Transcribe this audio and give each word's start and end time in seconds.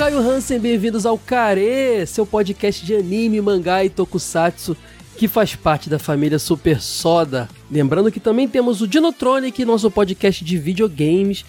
Caio 0.00 0.18
Hansen, 0.18 0.58
bem-vindos 0.58 1.04
ao 1.04 1.18
Care, 1.18 2.06
seu 2.06 2.24
podcast 2.24 2.86
de 2.86 2.94
anime, 2.94 3.38
mangá 3.38 3.84
e 3.84 3.90
tokusatsu, 3.90 4.74
que 5.14 5.28
faz 5.28 5.54
parte 5.54 5.90
da 5.90 5.98
família 5.98 6.38
Super 6.38 6.80
Soda. 6.80 7.50
Lembrando 7.70 8.10
que 8.10 8.18
também 8.18 8.48
temos 8.48 8.80
o 8.80 8.88
Dinotronic, 8.88 9.62
nosso 9.62 9.90
podcast 9.90 10.42
de 10.42 10.56
videogames. 10.56 11.44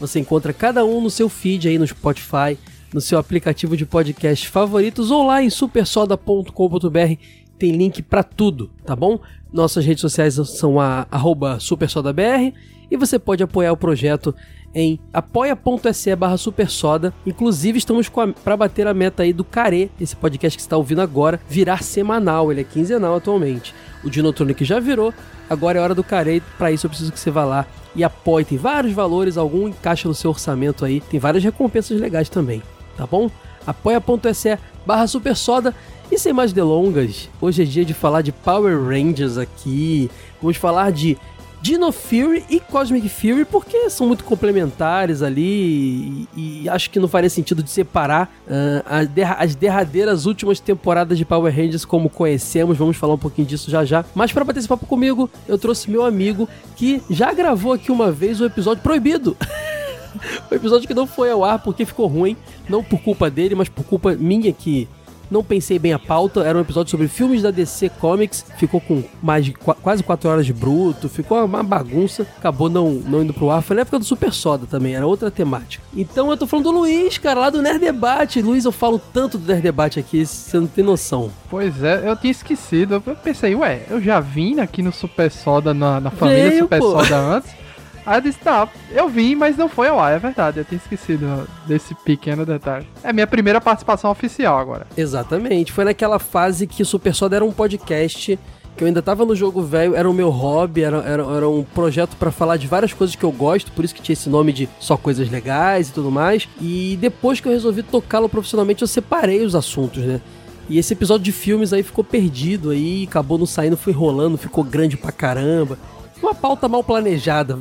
Você 0.00 0.18
encontra 0.20 0.54
cada 0.54 0.86
um 0.86 1.02
no 1.02 1.10
seu 1.10 1.28
feed 1.28 1.68
aí 1.68 1.76
no 1.76 1.86
Spotify, 1.86 2.56
no 2.94 3.00
seu 3.02 3.18
aplicativo 3.18 3.76
de 3.76 3.84
podcast 3.84 4.48
favoritos 4.48 5.10
ou 5.10 5.26
lá 5.26 5.42
em 5.42 5.50
supersoda.com.br. 5.50 7.14
Tem 7.58 7.72
link 7.72 8.00
pra 8.00 8.22
tudo, 8.22 8.70
tá 8.86 8.96
bom? 8.96 9.20
Nossas 9.52 9.84
redes 9.84 10.00
sociais 10.00 10.36
são 10.36 10.80
a 10.80 11.06
arroba 11.10 11.60
supersodabr 11.60 12.54
e 12.90 12.96
você 12.96 13.18
pode 13.18 13.42
apoiar 13.42 13.72
o 13.72 13.76
projeto 13.76 14.34
em 14.74 14.98
apoia.se 15.12 16.14
barra 16.16 16.36
supersoda. 16.36 17.12
Inclusive, 17.26 17.78
estamos 17.78 18.10
para 18.44 18.56
bater 18.56 18.86
a 18.86 18.94
meta 18.94 19.22
aí 19.22 19.32
do 19.32 19.44
Care, 19.44 19.90
esse 20.00 20.16
podcast 20.16 20.56
que 20.56 20.62
está 20.62 20.76
ouvindo 20.76 21.00
agora, 21.00 21.40
virar 21.48 21.82
semanal. 21.82 22.50
Ele 22.50 22.62
é 22.62 22.64
quinzenal 22.64 23.16
atualmente. 23.16 23.74
O 24.04 24.10
Dinotronic 24.10 24.64
já 24.64 24.80
virou, 24.80 25.12
agora 25.48 25.78
é 25.78 25.82
hora 25.82 25.94
do 25.94 26.04
Care. 26.04 26.42
Para 26.58 26.72
isso, 26.72 26.86
eu 26.86 26.90
preciso 26.90 27.12
que 27.12 27.20
você 27.20 27.30
vá 27.30 27.44
lá 27.44 27.66
e 27.94 28.02
apoie. 28.02 28.44
Tem 28.44 28.58
vários 28.58 28.92
valores, 28.92 29.36
algum 29.36 29.68
encaixa 29.68 30.08
no 30.08 30.14
seu 30.14 30.30
orçamento 30.30 30.84
aí. 30.84 31.00
Tem 31.00 31.20
várias 31.20 31.44
recompensas 31.44 32.00
legais 32.00 32.28
também, 32.28 32.62
tá 32.96 33.06
bom? 33.06 33.30
apoia.se 33.66 34.58
barra 34.86 35.06
supersoda. 35.06 35.74
E 36.10 36.18
sem 36.18 36.32
mais 36.32 36.52
delongas, 36.52 37.30
hoje 37.40 37.62
é 37.62 37.64
dia 37.64 37.86
de 37.86 37.94
falar 37.94 38.20
de 38.20 38.32
Power 38.32 38.78
Rangers 38.84 39.38
aqui. 39.38 40.10
Vamos 40.42 40.58
falar 40.58 40.92
de 40.92 41.16
Dino 41.62 41.92
Fury 41.92 42.44
e 42.50 42.58
Cosmic 42.58 43.08
Fury 43.08 43.44
porque 43.44 43.88
são 43.88 44.08
muito 44.08 44.24
complementares 44.24 45.22
ali 45.22 46.26
e, 46.36 46.62
e 46.64 46.68
acho 46.68 46.90
que 46.90 46.98
não 46.98 47.06
faria 47.06 47.30
sentido 47.30 47.62
de 47.62 47.70
separar 47.70 48.28
ah, 48.50 48.98
as, 48.98 49.08
derra- 49.08 49.36
as 49.38 49.54
derradeiras 49.54 50.26
últimas 50.26 50.58
temporadas 50.58 51.16
de 51.16 51.24
Power 51.24 51.54
Rangers 51.54 51.84
como 51.84 52.10
conhecemos. 52.10 52.76
Vamos 52.76 52.96
falar 52.96 53.14
um 53.14 53.18
pouquinho 53.18 53.46
disso 53.46 53.70
já 53.70 53.84
já. 53.84 54.04
Mas 54.12 54.32
para 54.32 54.42
bater 54.44 54.58
esse 54.58 54.66
papo 54.66 54.86
comigo, 54.86 55.30
eu 55.46 55.56
trouxe 55.56 55.88
meu 55.88 56.04
amigo 56.04 56.48
que 56.74 57.00
já 57.08 57.32
gravou 57.32 57.72
aqui 57.72 57.92
uma 57.92 58.10
vez 58.10 58.40
o 58.40 58.44
episódio 58.44 58.82
proibido. 58.82 59.36
o 60.50 60.54
episódio 60.56 60.88
que 60.88 60.94
não 60.94 61.06
foi 61.06 61.30
ao 61.30 61.44
ar 61.44 61.60
porque 61.60 61.86
ficou 61.86 62.08
ruim, 62.08 62.36
não 62.68 62.82
por 62.82 63.00
culpa 63.00 63.30
dele, 63.30 63.54
mas 63.54 63.68
por 63.68 63.84
culpa 63.84 64.16
minha 64.16 64.52
que 64.52 64.88
não 65.32 65.42
pensei 65.42 65.78
bem 65.78 65.92
a 65.92 65.98
pauta. 65.98 66.40
Era 66.44 66.56
um 66.58 66.60
episódio 66.60 66.90
sobre 66.90 67.08
filmes 67.08 67.42
da 67.42 67.50
DC 67.50 67.88
Comics. 68.00 68.44
Ficou 68.58 68.80
com 68.80 69.02
mais 69.22 69.44
de 69.44 69.52
qua- 69.52 69.74
quase 69.74 70.02
4 70.02 70.28
horas 70.28 70.46
de 70.46 70.52
bruto. 70.52 71.08
Ficou 71.08 71.44
uma 71.44 71.62
bagunça. 71.62 72.26
Acabou 72.38 72.68
não, 72.68 72.90
não 72.92 73.22
indo 73.22 73.32
pro 73.32 73.50
ar. 73.50 73.62
Foi 73.62 73.74
na 73.74 73.82
época 73.82 73.98
do 73.98 74.04
Super 74.04 74.32
Soda 74.32 74.66
também. 74.66 74.94
Era 74.94 75.06
outra 75.06 75.30
temática. 75.30 75.82
Então 75.96 76.30
eu 76.30 76.36
tô 76.36 76.46
falando 76.46 76.64
do 76.66 76.78
Luiz, 76.78 77.18
cara, 77.18 77.40
lá 77.40 77.50
do 77.50 77.62
Nerd 77.62 77.78
Debate. 77.80 78.42
Luiz, 78.42 78.64
eu 78.64 78.72
falo 78.72 79.00
tanto 79.12 79.38
do 79.38 79.46
Nerd 79.46 79.62
Debate 79.62 79.98
aqui, 79.98 80.24
você 80.26 80.58
não 80.60 80.66
tem 80.66 80.84
noção. 80.84 81.30
Pois 81.50 81.82
é, 81.82 82.08
eu 82.08 82.14
tinha 82.16 82.30
esquecido. 82.30 82.94
Eu 83.06 83.16
pensei, 83.16 83.54
ué, 83.54 83.82
eu 83.90 84.00
já 84.00 84.20
vim 84.20 84.60
aqui 84.60 84.82
no 84.82 84.92
Super 84.92 85.30
Soda, 85.30 85.72
na, 85.72 86.00
na 86.00 86.10
família 86.10 86.50
Veio, 86.50 86.62
Super 86.64 86.78
pô. 86.78 86.90
Soda 86.92 87.16
antes. 87.18 87.50
Aí 88.04 88.18
eu 88.18 88.20
disse, 88.22 88.38
tá, 88.38 88.68
eu 88.90 89.08
vim, 89.08 89.34
mas 89.34 89.56
não 89.56 89.68
foi 89.68 89.88
ao 89.88 90.00
ar, 90.00 90.12
é 90.12 90.18
verdade, 90.18 90.58
eu 90.58 90.64
tinha 90.64 90.78
esquecido 90.78 91.48
desse 91.66 91.94
pequeno 91.94 92.44
detalhe. 92.44 92.86
É 93.02 93.12
minha 93.12 93.26
primeira 93.26 93.60
participação 93.60 94.10
oficial 94.10 94.58
agora. 94.58 94.86
Exatamente. 94.96 95.72
Foi 95.72 95.84
naquela 95.84 96.18
fase 96.18 96.66
que 96.66 96.82
o 96.82 96.86
Super 96.86 97.14
Soda 97.14 97.36
era 97.36 97.44
um 97.44 97.52
podcast 97.52 98.38
que 98.76 98.82
eu 98.82 98.88
ainda 98.88 99.02
tava 99.02 99.24
no 99.24 99.36
jogo 99.36 99.62
velho, 99.62 99.94
era 99.94 100.08
o 100.08 100.14
meu 100.14 100.30
hobby, 100.30 100.82
era, 100.82 100.98
era, 100.98 101.22
era 101.22 101.48
um 101.48 101.62
projeto 101.62 102.16
pra 102.16 102.30
falar 102.30 102.56
de 102.56 102.66
várias 102.66 102.92
coisas 102.92 103.14
que 103.14 103.24
eu 103.24 103.30
gosto, 103.30 103.70
por 103.72 103.84
isso 103.84 103.94
que 103.94 104.00
tinha 104.00 104.14
esse 104.14 104.30
nome 104.30 104.52
de 104.52 104.68
só 104.80 104.96
coisas 104.96 105.30
legais 105.30 105.88
e 105.88 105.92
tudo 105.92 106.10
mais. 106.10 106.48
E 106.60 106.96
depois 107.00 107.38
que 107.38 107.48
eu 107.48 107.52
resolvi 107.52 107.82
tocá-lo 107.82 108.28
profissionalmente, 108.28 108.82
eu 108.82 108.88
separei 108.88 109.44
os 109.44 109.54
assuntos, 109.54 110.02
né? 110.02 110.20
E 110.68 110.78
esse 110.78 110.94
episódio 110.94 111.24
de 111.24 111.32
filmes 111.32 111.72
aí 111.72 111.82
ficou 111.82 112.02
perdido 112.02 112.70
aí, 112.70 113.04
acabou 113.08 113.36
não 113.36 113.46
saindo, 113.46 113.76
foi 113.76 113.92
rolando, 113.92 114.38
ficou 114.38 114.64
grande 114.64 114.96
pra 114.96 115.12
caramba. 115.12 115.78
Uma 116.22 116.34
pauta 116.34 116.68
mal 116.68 116.82
planejada, 116.84 117.58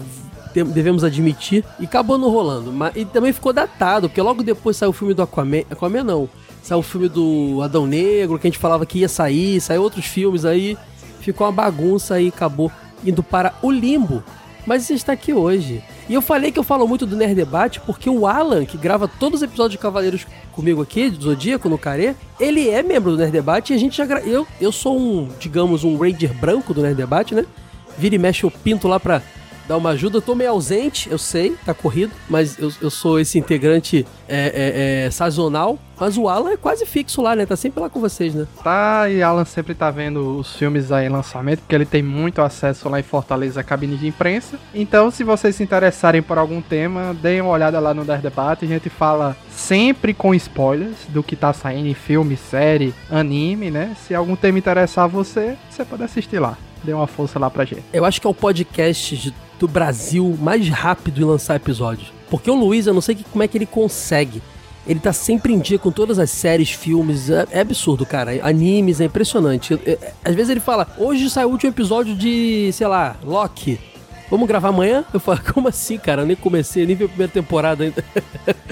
devemos 0.53 1.03
admitir, 1.03 1.63
e 1.79 1.85
acabou 1.85 2.17
não 2.17 2.29
rolando. 2.29 2.71
Mas, 2.71 2.95
e 2.95 3.05
também 3.05 3.33
ficou 3.33 3.53
datado, 3.53 4.09
porque 4.09 4.21
logo 4.21 4.43
depois 4.43 4.77
saiu 4.77 4.89
o 4.89 4.93
filme 4.93 5.13
do 5.13 5.21
Aquaman. 5.21 5.63
Aquaman 5.69 6.03
não. 6.03 6.29
Saiu 6.61 6.79
o 6.79 6.83
filme 6.83 7.09
do 7.09 7.59
Adão 7.63 7.87
Negro, 7.87 8.37
que 8.37 8.47
a 8.47 8.49
gente 8.49 8.59
falava 8.59 8.85
que 8.85 8.99
ia 8.99 9.09
sair, 9.09 9.59
saiu 9.59 9.81
outros 9.81 10.05
filmes 10.05 10.45
aí. 10.45 10.77
Ficou 11.19 11.47
uma 11.47 11.53
bagunça 11.53 12.15
aí, 12.15 12.27
acabou 12.27 12.71
indo 13.03 13.23
para 13.23 13.53
o 13.61 13.71
limbo. 13.71 14.23
Mas 14.65 14.89
está 14.89 15.13
aqui 15.13 15.33
hoje. 15.33 15.83
E 16.07 16.13
eu 16.13 16.21
falei 16.21 16.51
que 16.51 16.59
eu 16.59 16.63
falo 16.63 16.87
muito 16.87 17.05
do 17.05 17.15
Nerd 17.15 17.33
Debate 17.33 17.79
porque 17.79 18.09
o 18.09 18.27
Alan, 18.27 18.65
que 18.65 18.77
grava 18.77 19.07
todos 19.07 19.39
os 19.39 19.43
episódios 19.43 19.71
de 19.71 19.77
Cavaleiros 19.77 20.27
comigo 20.51 20.81
aqui, 20.81 21.09
do 21.09 21.23
Zodíaco, 21.23 21.69
no 21.69 21.77
Carê, 21.77 22.15
ele 22.39 22.69
é 22.69 22.83
membro 22.83 23.11
do 23.11 23.17
Nerd 23.17 23.31
Debate 23.31 23.73
e 23.73 23.75
a 23.75 23.79
gente 23.79 23.97
já. 23.97 24.05
Gra... 24.05 24.19
Eu, 24.19 24.45
eu 24.59 24.71
sou 24.71 24.99
um, 24.99 25.29
digamos, 25.39 25.83
um 25.83 25.97
Ranger 25.97 26.33
branco 26.33 26.73
do 26.73 26.81
Nerd 26.81 26.95
Debate, 26.95 27.33
né? 27.33 27.45
Vira 27.97 28.15
e 28.15 28.17
mexe 28.17 28.43
eu 28.43 28.51
pinto 28.51 28.87
lá 28.87 28.99
pra 28.99 29.21
dar 29.71 29.77
uma 29.77 29.91
ajuda. 29.91 30.17
Eu 30.17 30.21
tô 30.21 30.35
meio 30.35 30.49
ausente, 30.51 31.09
eu 31.09 31.17
sei, 31.17 31.55
tá 31.65 31.73
corrido, 31.73 32.11
mas 32.29 32.59
eu, 32.59 32.69
eu 32.81 32.89
sou 32.89 33.19
esse 33.19 33.39
integrante 33.39 34.05
é, 34.27 35.03
é, 35.03 35.05
é, 35.05 35.11
sazonal. 35.11 35.79
Mas 35.97 36.17
o 36.17 36.27
Alan 36.27 36.51
é 36.51 36.57
quase 36.57 36.83
fixo 36.85 37.21
lá, 37.21 37.35
né? 37.35 37.45
Tá 37.45 37.55
sempre 37.55 37.79
lá 37.79 37.87
com 37.89 37.99
vocês, 38.01 38.33
né? 38.33 38.47
Tá, 38.63 39.07
e 39.07 39.21
Alan 39.21 39.45
sempre 39.45 39.73
tá 39.75 39.89
vendo 39.91 40.39
os 40.39 40.55
filmes 40.55 40.91
aí 40.91 41.05
em 41.05 41.09
lançamento, 41.09 41.59
porque 41.59 41.75
ele 41.75 41.85
tem 41.85 42.01
muito 42.01 42.41
acesso 42.41 42.89
lá 42.89 42.99
em 42.99 43.03
Fortaleza, 43.03 43.63
cabine 43.63 43.95
de 43.95 44.07
imprensa. 44.07 44.57
Então, 44.73 45.11
se 45.11 45.23
vocês 45.23 45.55
se 45.55 45.63
interessarem 45.63 46.21
por 46.21 46.37
algum 46.39 46.59
tema, 46.59 47.15
deem 47.21 47.39
uma 47.41 47.51
olhada 47.51 47.79
lá 47.79 47.93
no 47.93 48.03
Nerd 48.03 48.23
Debate. 48.23 48.65
A 48.65 48.67
gente 48.67 48.89
fala 48.89 49.37
sempre 49.51 50.11
com 50.13 50.33
spoilers 50.33 50.97
do 51.09 51.21
que 51.23 51.35
tá 51.35 51.53
saindo 51.53 51.87
em 51.87 51.93
filme, 51.93 52.35
série, 52.35 52.93
anime, 53.09 53.69
né? 53.69 53.95
Se 54.05 54.15
algum 54.15 54.35
tema 54.35 54.57
interessar 54.57 55.07
você, 55.07 55.55
você 55.69 55.85
pode 55.85 56.03
assistir 56.03 56.39
lá. 56.39 56.57
Dê 56.83 56.93
uma 56.93 57.05
força 57.05 57.37
lá 57.37 57.47
pra 57.47 57.63
gente. 57.63 57.83
Eu 57.93 58.03
acho 58.05 58.19
que 58.19 58.25
é 58.25 58.29
o 58.29 58.33
podcast 58.33 59.15
de- 59.15 59.33
do 59.61 59.67
Brasil 59.67 60.37
mais 60.41 60.67
rápido 60.69 61.21
em 61.21 61.23
lançar 61.23 61.55
episódios. 61.55 62.11
Porque 62.29 62.49
o 62.49 62.55
Luiz, 62.55 62.87
eu 62.87 62.93
não 62.93 63.01
sei 63.01 63.15
que- 63.15 63.23
como 63.23 63.43
é 63.43 63.47
que 63.47 63.57
ele 63.57 63.65
consegue. 63.65 64.41
Ele 64.87 64.99
tá 64.99 65.13
sempre 65.13 65.53
em 65.53 65.59
dia 65.59 65.77
com 65.77 65.91
todas 65.91 66.17
as 66.17 66.31
séries, 66.31 66.71
filmes. 66.71 67.29
É, 67.29 67.47
é 67.51 67.59
absurdo, 67.61 68.03
cara. 68.05 68.31
Animes, 68.43 68.99
é 68.99 69.05
impressionante. 69.05 69.73
Eu- 69.73 69.79
eu- 69.85 69.97
às 70.25 70.33
vezes 70.33 70.49
ele 70.49 70.59
fala, 70.59 70.87
hoje 70.97 71.29
saiu 71.29 71.49
o 71.49 71.51
último 71.51 71.71
episódio 71.71 72.15
de, 72.15 72.71
sei 72.73 72.87
lá, 72.87 73.15
Loki. 73.23 73.79
Vamos 74.31 74.47
gravar 74.47 74.69
amanhã? 74.69 75.05
Eu 75.13 75.19
falo, 75.19 75.39
como 75.53 75.67
assim, 75.67 75.97
cara? 75.99 76.23
Eu 76.23 76.25
nem 76.25 76.35
comecei, 76.35 76.85
nem 76.87 76.95
vi 76.95 77.03
a 77.03 77.07
primeira 77.07 77.31
temporada 77.31 77.83
ainda. 77.83 78.03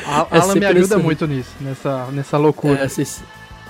A- 0.08 0.26
É 0.32 0.40
Alan 0.40 0.56
me 0.56 0.66
ajuda 0.66 0.96
esse- 0.96 1.04
muito 1.04 1.28
nisso, 1.28 1.52
nessa, 1.62 2.06
nessa 2.12 2.38
loucura. 2.38 2.80
É, 2.84 2.88
Vocês 2.88 3.22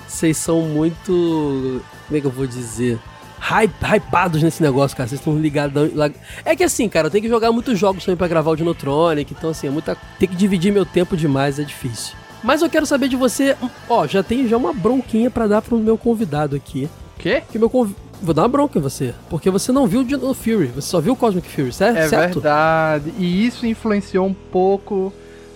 vocês 0.08 0.36
são 0.38 0.62
muito. 0.62 1.82
Como 2.06 2.16
é 2.16 2.20
que 2.20 2.26
eu 2.26 2.30
vou 2.30 2.46
dizer? 2.46 2.98
Hype, 3.40 3.72
hypados 3.82 4.42
nesse 4.42 4.62
negócio, 4.62 4.96
cara. 4.96 5.08
Vocês 5.08 5.20
estão 5.20 5.36
ligados. 5.38 5.94
lá- 5.94 6.10
É 6.44 6.54
que 6.54 6.62
assim, 6.62 6.88
cara, 6.88 7.06
eu 7.06 7.10
tenho 7.10 7.22
que 7.22 7.28
jogar 7.28 7.50
muitos 7.50 7.78
jogos 7.78 8.04
também 8.04 8.16
pra 8.16 8.28
gravar 8.28 8.50
o 8.50 8.56
Dinotronic. 8.56 9.34
Então, 9.36 9.50
assim, 9.50 9.66
é 9.66 9.70
muita. 9.70 9.96
Tem 10.18 10.28
que 10.28 10.36
dividir 10.36 10.72
meu 10.72 10.84
tempo 10.84 11.16
demais, 11.16 11.58
é 11.58 11.62
difícil. 11.64 12.14
Mas 12.44 12.62
eu 12.62 12.70
quero 12.70 12.86
saber 12.86 13.08
de 13.08 13.16
você. 13.16 13.56
Ó, 13.88 14.06
já 14.06 14.22
tem 14.22 14.46
já 14.46 14.56
uma 14.56 14.72
bronquinha 14.72 15.30
pra 15.30 15.46
dar 15.46 15.62
pro 15.62 15.78
meu 15.78 15.96
convidado 15.98 16.54
aqui. 16.54 16.88
Quê? 17.18 17.42
Que 17.50 17.58
meu 17.58 17.68
conv... 17.68 17.92
Vou 18.22 18.34
dar 18.34 18.42
uma 18.42 18.48
bronca 18.48 18.78
em 18.78 18.82
você. 18.82 19.14
Porque 19.30 19.48
você 19.50 19.72
não 19.72 19.86
viu 19.86 20.00
o 20.00 20.04
Dino 20.04 20.32
Fury. 20.34 20.66
Você 20.74 20.88
só 20.88 21.00
viu 21.00 21.14
o 21.14 21.16
Cosmic 21.16 21.48
Fury, 21.48 21.72
certo? 21.72 21.96
É 21.96 22.08
certo? 22.08 22.34
verdade. 22.40 23.12
E 23.18 23.46
isso 23.46 23.66
influenciou 23.66 24.26
um 24.26 24.34
pouco 24.34 25.10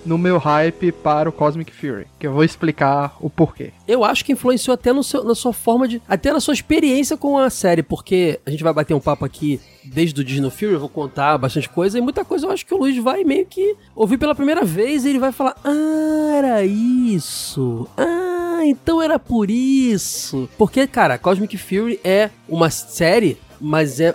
no 0.04 0.18
meu 0.18 0.38
hype 0.38 0.92
para 0.92 1.28
o 1.28 1.32
Cosmic 1.32 1.72
Fury, 1.72 2.06
que 2.18 2.26
eu 2.26 2.32
vou 2.32 2.44
explicar 2.44 3.16
o 3.20 3.30
porquê. 3.30 3.72
Eu 3.86 4.04
acho 4.04 4.24
que 4.24 4.32
influenciou 4.32 4.74
até 4.74 4.90
seu, 5.02 5.24
na 5.24 5.34
sua 5.34 5.52
forma 5.52 5.88
de. 5.88 6.00
Até 6.08 6.32
na 6.32 6.40
sua 6.40 6.54
experiência 6.54 7.16
com 7.16 7.38
a 7.38 7.50
série, 7.50 7.82
porque 7.82 8.40
a 8.44 8.50
gente 8.50 8.62
vai 8.62 8.72
bater 8.72 8.94
um 8.94 9.00
papo 9.00 9.24
aqui 9.24 9.60
desde 9.84 10.20
o 10.20 10.24
Disney 10.24 10.50
Fury, 10.50 10.72
eu 10.72 10.80
vou 10.80 10.88
contar 10.88 11.36
bastante 11.38 11.68
coisa, 11.68 11.98
e 11.98 12.00
muita 12.00 12.24
coisa 12.24 12.46
eu 12.46 12.50
acho 12.50 12.64
que 12.64 12.74
o 12.74 12.78
Luiz 12.78 12.96
vai 13.02 13.24
meio 13.24 13.46
que 13.46 13.76
ouvir 13.94 14.18
pela 14.18 14.34
primeira 14.34 14.64
vez 14.64 15.04
e 15.04 15.10
ele 15.10 15.18
vai 15.18 15.32
falar: 15.32 15.56
Ah, 15.64 16.34
era 16.36 16.64
isso. 16.64 17.88
Ah, 17.96 18.60
então 18.64 19.02
era 19.02 19.18
por 19.18 19.50
isso. 19.50 20.48
Porque, 20.56 20.86
cara, 20.86 21.18
Cosmic 21.18 21.56
Fury 21.58 22.00
é 22.02 22.30
uma 22.48 22.70
série, 22.70 23.36
mas 23.60 24.00
é 24.00 24.14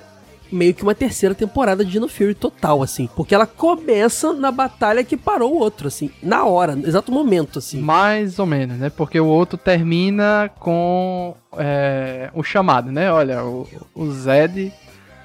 meio 0.51 0.74
que 0.74 0.84
uma 0.84 0.96
terceira 0.96 1.34
temporada 1.36 1.84
de 1.86 1.92
Dino 1.92 2.07
Fury 2.07 2.34
total, 2.36 2.81
assim. 2.84 3.10
Porque 3.16 3.34
ela 3.36 3.46
começa 3.46 4.34
na 4.34 4.51
batalha 4.51 5.04
que 5.04 5.18
parou 5.18 5.54
o 5.54 5.60
outro, 5.60 5.88
assim, 5.88 6.10
na 6.22 6.46
hora, 6.46 6.75
no 6.75 6.88
exato 6.88 7.12
momento, 7.12 7.60
assim. 7.60 7.80
Mais 7.80 8.40
ou 8.40 8.46
menos, 8.46 8.78
né? 8.78 8.90
Porque 8.90 9.19
o 9.19 9.25
outro 9.28 9.57
termina 9.57 10.50
com 10.60 11.34
é, 11.57 12.30
o 12.34 12.44
chamado, 12.44 12.92
né? 12.92 13.12
Olha, 13.12 13.44
o, 13.44 13.68
o 13.94 14.12
Zed 14.12 14.72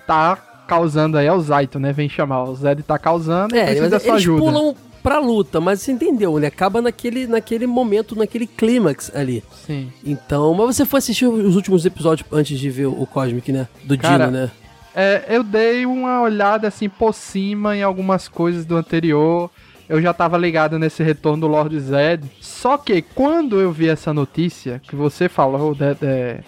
tá 0.06 0.37
causando 0.67 1.19
aí, 1.19 1.26
é 1.26 1.32
o 1.32 1.41
Zaito, 1.41 1.79
né? 1.79 1.93
Vem 1.93 2.09
chamar. 2.09 2.44
O 2.44 2.55
Zed 2.55 2.82
tá 2.82 2.99
causando 2.99 3.55
É, 3.55 3.65
precisa 3.67 3.91
da 3.91 4.00
sua 4.00 4.09
eles 4.11 4.23
ajuda. 4.23 4.41
pulam 4.43 4.75
pra 5.03 5.19
luta, 5.19 5.61
mas 5.61 5.82
você 5.82 5.93
entendeu, 5.93 6.38
né? 6.38 6.47
Acaba 6.47 6.81
naquele, 6.81 7.26
naquele 7.26 7.67
momento, 7.67 8.17
naquele 8.17 8.47
clímax 8.47 9.12
ali. 9.15 9.44
Sim. 9.67 9.93
Então, 10.03 10.55
mas 10.55 10.76
você 10.76 10.87
foi 10.87 10.99
assistir 10.99 11.26
os 11.26 11.55
últimos 11.56 11.85
episódios 11.85 12.26
antes 12.32 12.59
de 12.59 12.71
ver 12.71 12.87
o 12.87 13.06
Cosmic, 13.06 13.53
né? 13.53 13.69
Do 13.85 13.99
Cara, 13.99 14.26
Dino, 14.26 14.38
né? 14.38 14.50
É, 14.94 15.25
eu 15.29 15.43
dei 15.43 15.85
uma 15.87 16.20
olhada 16.23 16.69
assim 16.69 16.88
por 16.88 17.12
cima 17.14 17.76
em 17.76 17.82
algumas 17.82 18.29
coisas 18.29 18.64
do 18.64 18.76
anterior. 18.76 19.50
Eu 19.88 20.00
já 20.00 20.14
tava 20.14 20.38
ligado 20.38 20.79
nesse 20.79 21.02
retorno 21.02 21.43
do 21.43 21.46
Lord 21.52 21.79
Zed. 21.81 22.31
Só 22.41 22.79
que 22.79 23.02
quando 23.02 23.61
eu 23.61 23.70
vi 23.73 23.88
essa 23.88 24.14
notícia 24.14 24.81
que 24.82 24.94
você 24.96 25.29
falou 25.29 25.75
de- 25.75 25.94
de- 25.94 26.41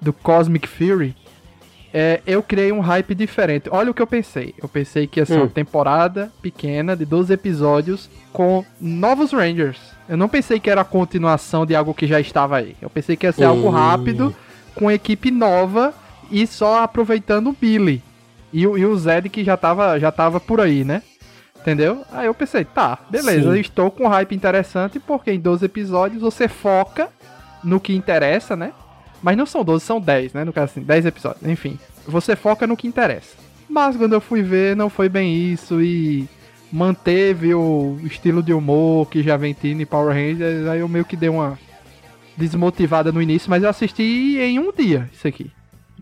do 0.00 0.12
Cosmic 0.12 0.66
Fury, 0.68 1.14
é, 1.92 2.20
eu 2.26 2.42
criei 2.42 2.70
um 2.72 2.80
hype 2.80 3.14
diferente. 3.14 3.68
Olha 3.70 3.90
o 3.90 3.94
que 3.94 4.00
eu 4.00 4.06
pensei. 4.06 4.54
Eu 4.62 4.68
pensei 4.68 5.06
que 5.06 5.20
ia 5.20 5.26
ser 5.26 5.34
Hum. 5.38 5.42
uma 5.42 5.48
temporada 5.48 6.30
pequena 6.40 6.96
de 6.96 7.04
12 7.04 7.32
episódios 7.32 8.08
com 8.32 8.64
novos 8.80 9.32
Rangers. 9.32 9.78
Eu 10.08 10.16
não 10.16 10.28
pensei 10.28 10.58
que 10.60 10.70
era 10.70 10.80
a 10.82 10.84
continuação 10.84 11.66
de 11.66 11.74
algo 11.74 11.92
que 11.92 12.06
já 12.06 12.20
estava 12.20 12.56
aí. 12.56 12.74
Eu 12.80 12.88
pensei 12.88 13.16
que 13.16 13.26
ia 13.26 13.32
ser 13.32 13.44
algo 13.44 13.66
Hum. 13.68 13.70
rápido, 13.72 14.34
com 14.74 14.90
equipe 14.90 15.30
nova 15.30 15.92
e 16.30 16.46
só 16.46 16.82
aproveitando 16.82 17.48
o 17.50 17.56
Billy. 17.58 18.02
E, 18.52 18.66
o- 18.66 18.78
e 18.78 18.84
o 18.84 18.96
Zed 18.96 19.28
que 19.28 19.44
já 19.44 19.56
tava, 19.56 19.98
já 19.98 20.10
tava 20.10 20.40
por 20.40 20.60
aí, 20.60 20.84
né? 20.84 21.02
Entendeu? 21.60 22.02
Aí 22.12 22.26
eu 22.26 22.34
pensei, 22.34 22.64
tá, 22.64 22.98
beleza, 23.10 23.42
Sim. 23.42 23.48
eu 23.48 23.56
estou 23.56 23.90
com 23.90 24.04
um 24.04 24.08
hype 24.08 24.34
interessante 24.34 24.98
porque 24.98 25.30
em 25.32 25.40
12 25.40 25.64
episódios 25.66 26.22
você 26.22 26.48
foca 26.48 27.08
no 27.62 27.78
que 27.80 27.94
interessa, 27.94 28.56
né? 28.56 28.72
Mas 29.22 29.36
não 29.36 29.44
são 29.44 29.64
12, 29.64 29.84
são 29.84 30.00
10, 30.00 30.32
né? 30.32 30.44
No 30.44 30.52
caso 30.52 30.66
assim, 30.72 30.80
10 30.80 31.04
episódios. 31.04 31.46
Enfim, 31.46 31.78
você 32.06 32.36
foca 32.36 32.66
no 32.66 32.76
que 32.76 32.86
interessa. 32.86 33.36
Mas 33.68 33.96
quando 33.96 34.14
eu 34.14 34.20
fui 34.20 34.40
ver, 34.42 34.76
não 34.76 34.88
foi 34.88 35.08
bem 35.08 35.34
isso 35.52 35.82
e 35.82 36.26
manteve 36.72 37.52
o 37.54 37.98
estilo 38.04 38.42
de 38.42 38.52
humor 38.54 39.08
que 39.10 39.22
já 39.22 39.36
vem 39.36 39.52
tendo 39.52 39.82
em 39.82 39.86
Power 39.86 40.14
Rangers. 40.14 40.66
Aí 40.68 40.80
eu 40.80 40.88
meio 40.88 41.04
que 41.04 41.16
dei 41.16 41.28
uma 41.28 41.58
desmotivada 42.36 43.10
no 43.12 43.20
início, 43.20 43.50
mas 43.50 43.62
eu 43.62 43.68
assisti 43.68 44.38
em 44.38 44.58
um 44.58 44.72
dia 44.72 45.10
isso 45.12 45.26
aqui. 45.26 45.50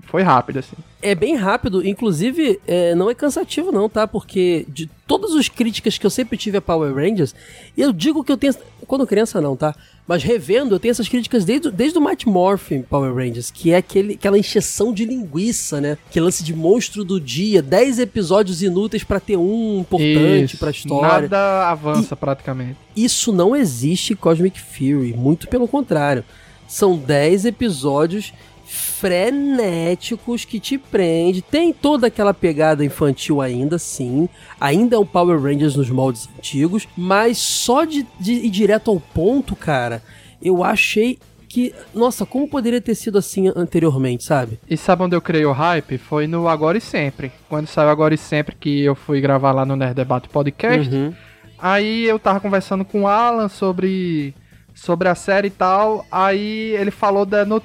Foi 0.06 0.22
rápido, 0.22 0.60
assim. 0.60 0.76
É 1.02 1.14
bem 1.14 1.36
rápido, 1.36 1.86
inclusive 1.86 2.60
é, 2.66 2.94
não 2.94 3.10
é 3.10 3.14
cansativo 3.14 3.70
não, 3.70 3.88
tá? 3.88 4.06
Porque 4.06 4.64
de 4.68 4.88
todas 5.06 5.34
as 5.34 5.48
críticas 5.48 5.98
que 5.98 6.06
eu 6.06 6.10
sempre 6.10 6.38
tive 6.38 6.56
a 6.56 6.60
Power 6.60 6.94
Rangers, 6.94 7.34
eu 7.76 7.92
digo 7.92 8.24
que 8.24 8.32
eu 8.32 8.36
tenho... 8.36 8.54
Quando 8.86 9.06
criança 9.06 9.40
não, 9.40 9.56
tá? 9.56 9.74
Mas 10.06 10.22
revendo, 10.22 10.74
eu 10.74 10.78
tenho 10.78 10.92
essas 10.92 11.08
críticas 11.08 11.44
desde, 11.44 11.70
desde 11.70 11.98
o 11.98 12.00
Mighty 12.00 12.28
Morphin 12.28 12.82
Power 12.82 13.12
Rangers, 13.12 13.50
que 13.50 13.72
é 13.72 13.76
aquele, 13.76 14.14
aquela 14.14 14.38
encheção 14.38 14.92
de 14.92 15.04
linguiça, 15.04 15.80
né? 15.80 15.98
Que 16.10 16.20
lance 16.20 16.44
de 16.44 16.54
monstro 16.54 17.04
do 17.04 17.20
dia, 17.20 17.60
10 17.60 17.98
episódios 17.98 18.62
inúteis 18.62 19.02
pra 19.02 19.18
ter 19.18 19.36
um 19.36 19.80
importante 19.80 20.44
Isso. 20.44 20.58
pra 20.58 20.70
história. 20.70 21.22
Nada 21.22 21.68
avança 21.68 22.14
praticamente. 22.14 22.76
Isso 22.94 23.32
não 23.32 23.56
existe 23.56 24.12
em 24.12 24.16
Cosmic 24.16 24.60
Fury, 24.60 25.12
muito 25.12 25.48
pelo 25.48 25.66
contrário. 25.66 26.24
São 26.68 26.96
10 26.96 27.46
episódios 27.46 28.32
frenéticos 28.66 30.44
que 30.44 30.60
te 30.60 30.76
prende. 30.76 31.40
Tem 31.40 31.72
toda 31.72 32.08
aquela 32.08 32.34
pegada 32.34 32.84
infantil 32.84 33.40
ainda, 33.40 33.78
sim. 33.78 34.28
Ainda 34.60 34.96
é 34.96 34.98
um 34.98 35.06
Power 35.06 35.40
Rangers 35.40 35.76
nos 35.76 35.88
moldes 35.88 36.28
antigos, 36.36 36.86
mas 36.96 37.38
só 37.38 37.84
de, 37.84 38.06
de 38.18 38.32
ir 38.32 38.50
direto 38.50 38.90
ao 38.90 39.00
ponto, 39.00 39.54
cara, 39.54 40.02
eu 40.42 40.62
achei 40.64 41.18
que, 41.48 41.74
nossa, 41.94 42.26
como 42.26 42.48
poderia 42.48 42.80
ter 42.80 42.94
sido 42.94 43.16
assim 43.16 43.50
anteriormente, 43.56 44.24
sabe? 44.24 44.58
E 44.68 44.76
sabe 44.76 45.04
onde 45.04 45.16
eu 45.16 45.22
criei 45.22 45.46
o 45.46 45.52
hype? 45.52 45.96
Foi 45.96 46.26
no 46.26 46.48
Agora 46.48 46.76
e 46.76 46.80
Sempre. 46.80 47.32
Quando 47.48 47.66
saiu 47.66 47.88
Agora 47.88 48.12
e 48.12 48.18
Sempre, 48.18 48.54
que 48.54 48.82
eu 48.82 48.94
fui 48.94 49.20
gravar 49.20 49.52
lá 49.52 49.64
no 49.64 49.74
Nerd 49.74 49.94
Debate 49.94 50.28
Podcast. 50.28 50.94
Uhum. 50.94 51.14
Aí 51.58 52.04
eu 52.04 52.18
tava 52.18 52.40
conversando 52.40 52.84
com 52.84 53.02
o 53.02 53.06
Alan 53.08 53.48
sobre, 53.48 54.34
sobre 54.76 55.08
a 55.08 55.14
série 55.17 55.49
e 55.49 55.50
tal. 55.50 56.06
Aí 56.12 56.76
ele 56.78 56.93
falou 56.93 57.26
da. 57.26 57.44
no- 57.44 57.61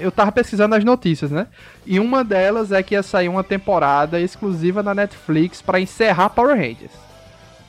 Eu 0.00 0.10
tava 0.10 0.32
pesquisando 0.32 0.74
as 0.74 0.82
notícias, 0.84 1.30
né? 1.30 1.46
E 1.86 2.00
uma 2.00 2.24
delas 2.24 2.72
é 2.72 2.82
que 2.82 2.94
ia 2.94 3.02
sair 3.02 3.28
uma 3.28 3.44
temporada 3.44 4.18
exclusiva 4.20 4.82
na 4.82 4.94
Netflix 4.94 5.60
pra 5.62 5.78
encerrar 5.78 6.30
Power 6.30 6.56
Rangers. 6.56 6.92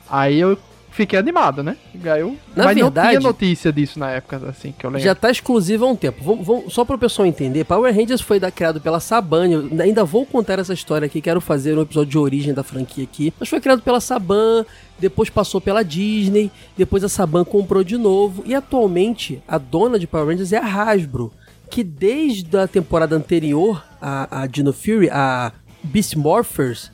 Aí 0.08 0.38
eu 0.38 0.58
fiquei 0.96 1.18
animado, 1.18 1.62
né? 1.62 1.76
Eu, 2.18 2.36
Na 2.56 2.64
mas 2.64 2.76
não 2.76 2.84
verdade- 2.84 3.08
tinha 3.10 3.20
notícia 3.20 3.72
disso 3.72 3.98
na 3.98 4.10
época, 4.10 4.40
assim, 4.48 4.72
que 4.76 4.84
eu 4.84 4.90
lembro. 4.90 5.04
Já 5.04 5.14
tá 5.14 5.30
exclusivo 5.30 5.84
há 5.84 5.88
um 5.88 5.94
tempo. 5.96 6.24
Vamos, 6.24 6.46
vamos- 6.46 6.72
só 6.72 6.84
para 6.84 6.96
o 6.96 6.98
pessoal 6.98 7.26
entender, 7.26 7.64
Power 7.64 7.94
Rangers 7.94 8.20
foi 8.20 8.40
da- 8.40 8.50
criado 8.50 8.80
pela 8.80 8.98
Saban. 8.98 9.48
Eu 9.48 9.68
ainda 9.80 10.02
vou 10.04 10.24
contar 10.26 10.58
essa 10.58 10.72
história 10.72 11.06
aqui, 11.06 11.20
quero 11.20 11.40
fazer 11.40 11.76
um 11.78 11.82
episódio 11.82 12.10
de 12.10 12.18
origem 12.18 12.54
da 12.54 12.62
franquia 12.62 13.04
aqui. 13.04 13.32
Mas 13.38 13.48
foi 13.48 13.60
criado 13.60 13.82
pela 13.82 14.00
Saban, 14.00 14.64
depois 14.98 15.28
passou 15.30 15.60
pela 15.60 15.84
Disney, 15.84 16.50
depois 16.76 17.04
a 17.04 17.08
Saban 17.08 17.44
comprou 17.44 17.84
de 17.84 17.96
novo. 17.98 18.42
E 18.46 18.54
atualmente 18.54 19.40
a 19.46 19.58
dona 19.58 19.98
de 19.98 20.06
Power 20.06 20.26
Rangers 20.28 20.52
é 20.52 20.58
a 20.58 20.64
Hasbro, 20.64 21.32
que 21.70 21.84
desde 21.84 22.56
a 22.56 22.66
temporada 22.66 23.14
anterior, 23.16 23.84
a, 24.00 24.42
a 24.42 24.46
Dino 24.46 24.72
Fury, 24.72 25.10
a 25.10 25.52
Beast 25.82 26.14
Morphers, 26.16 26.90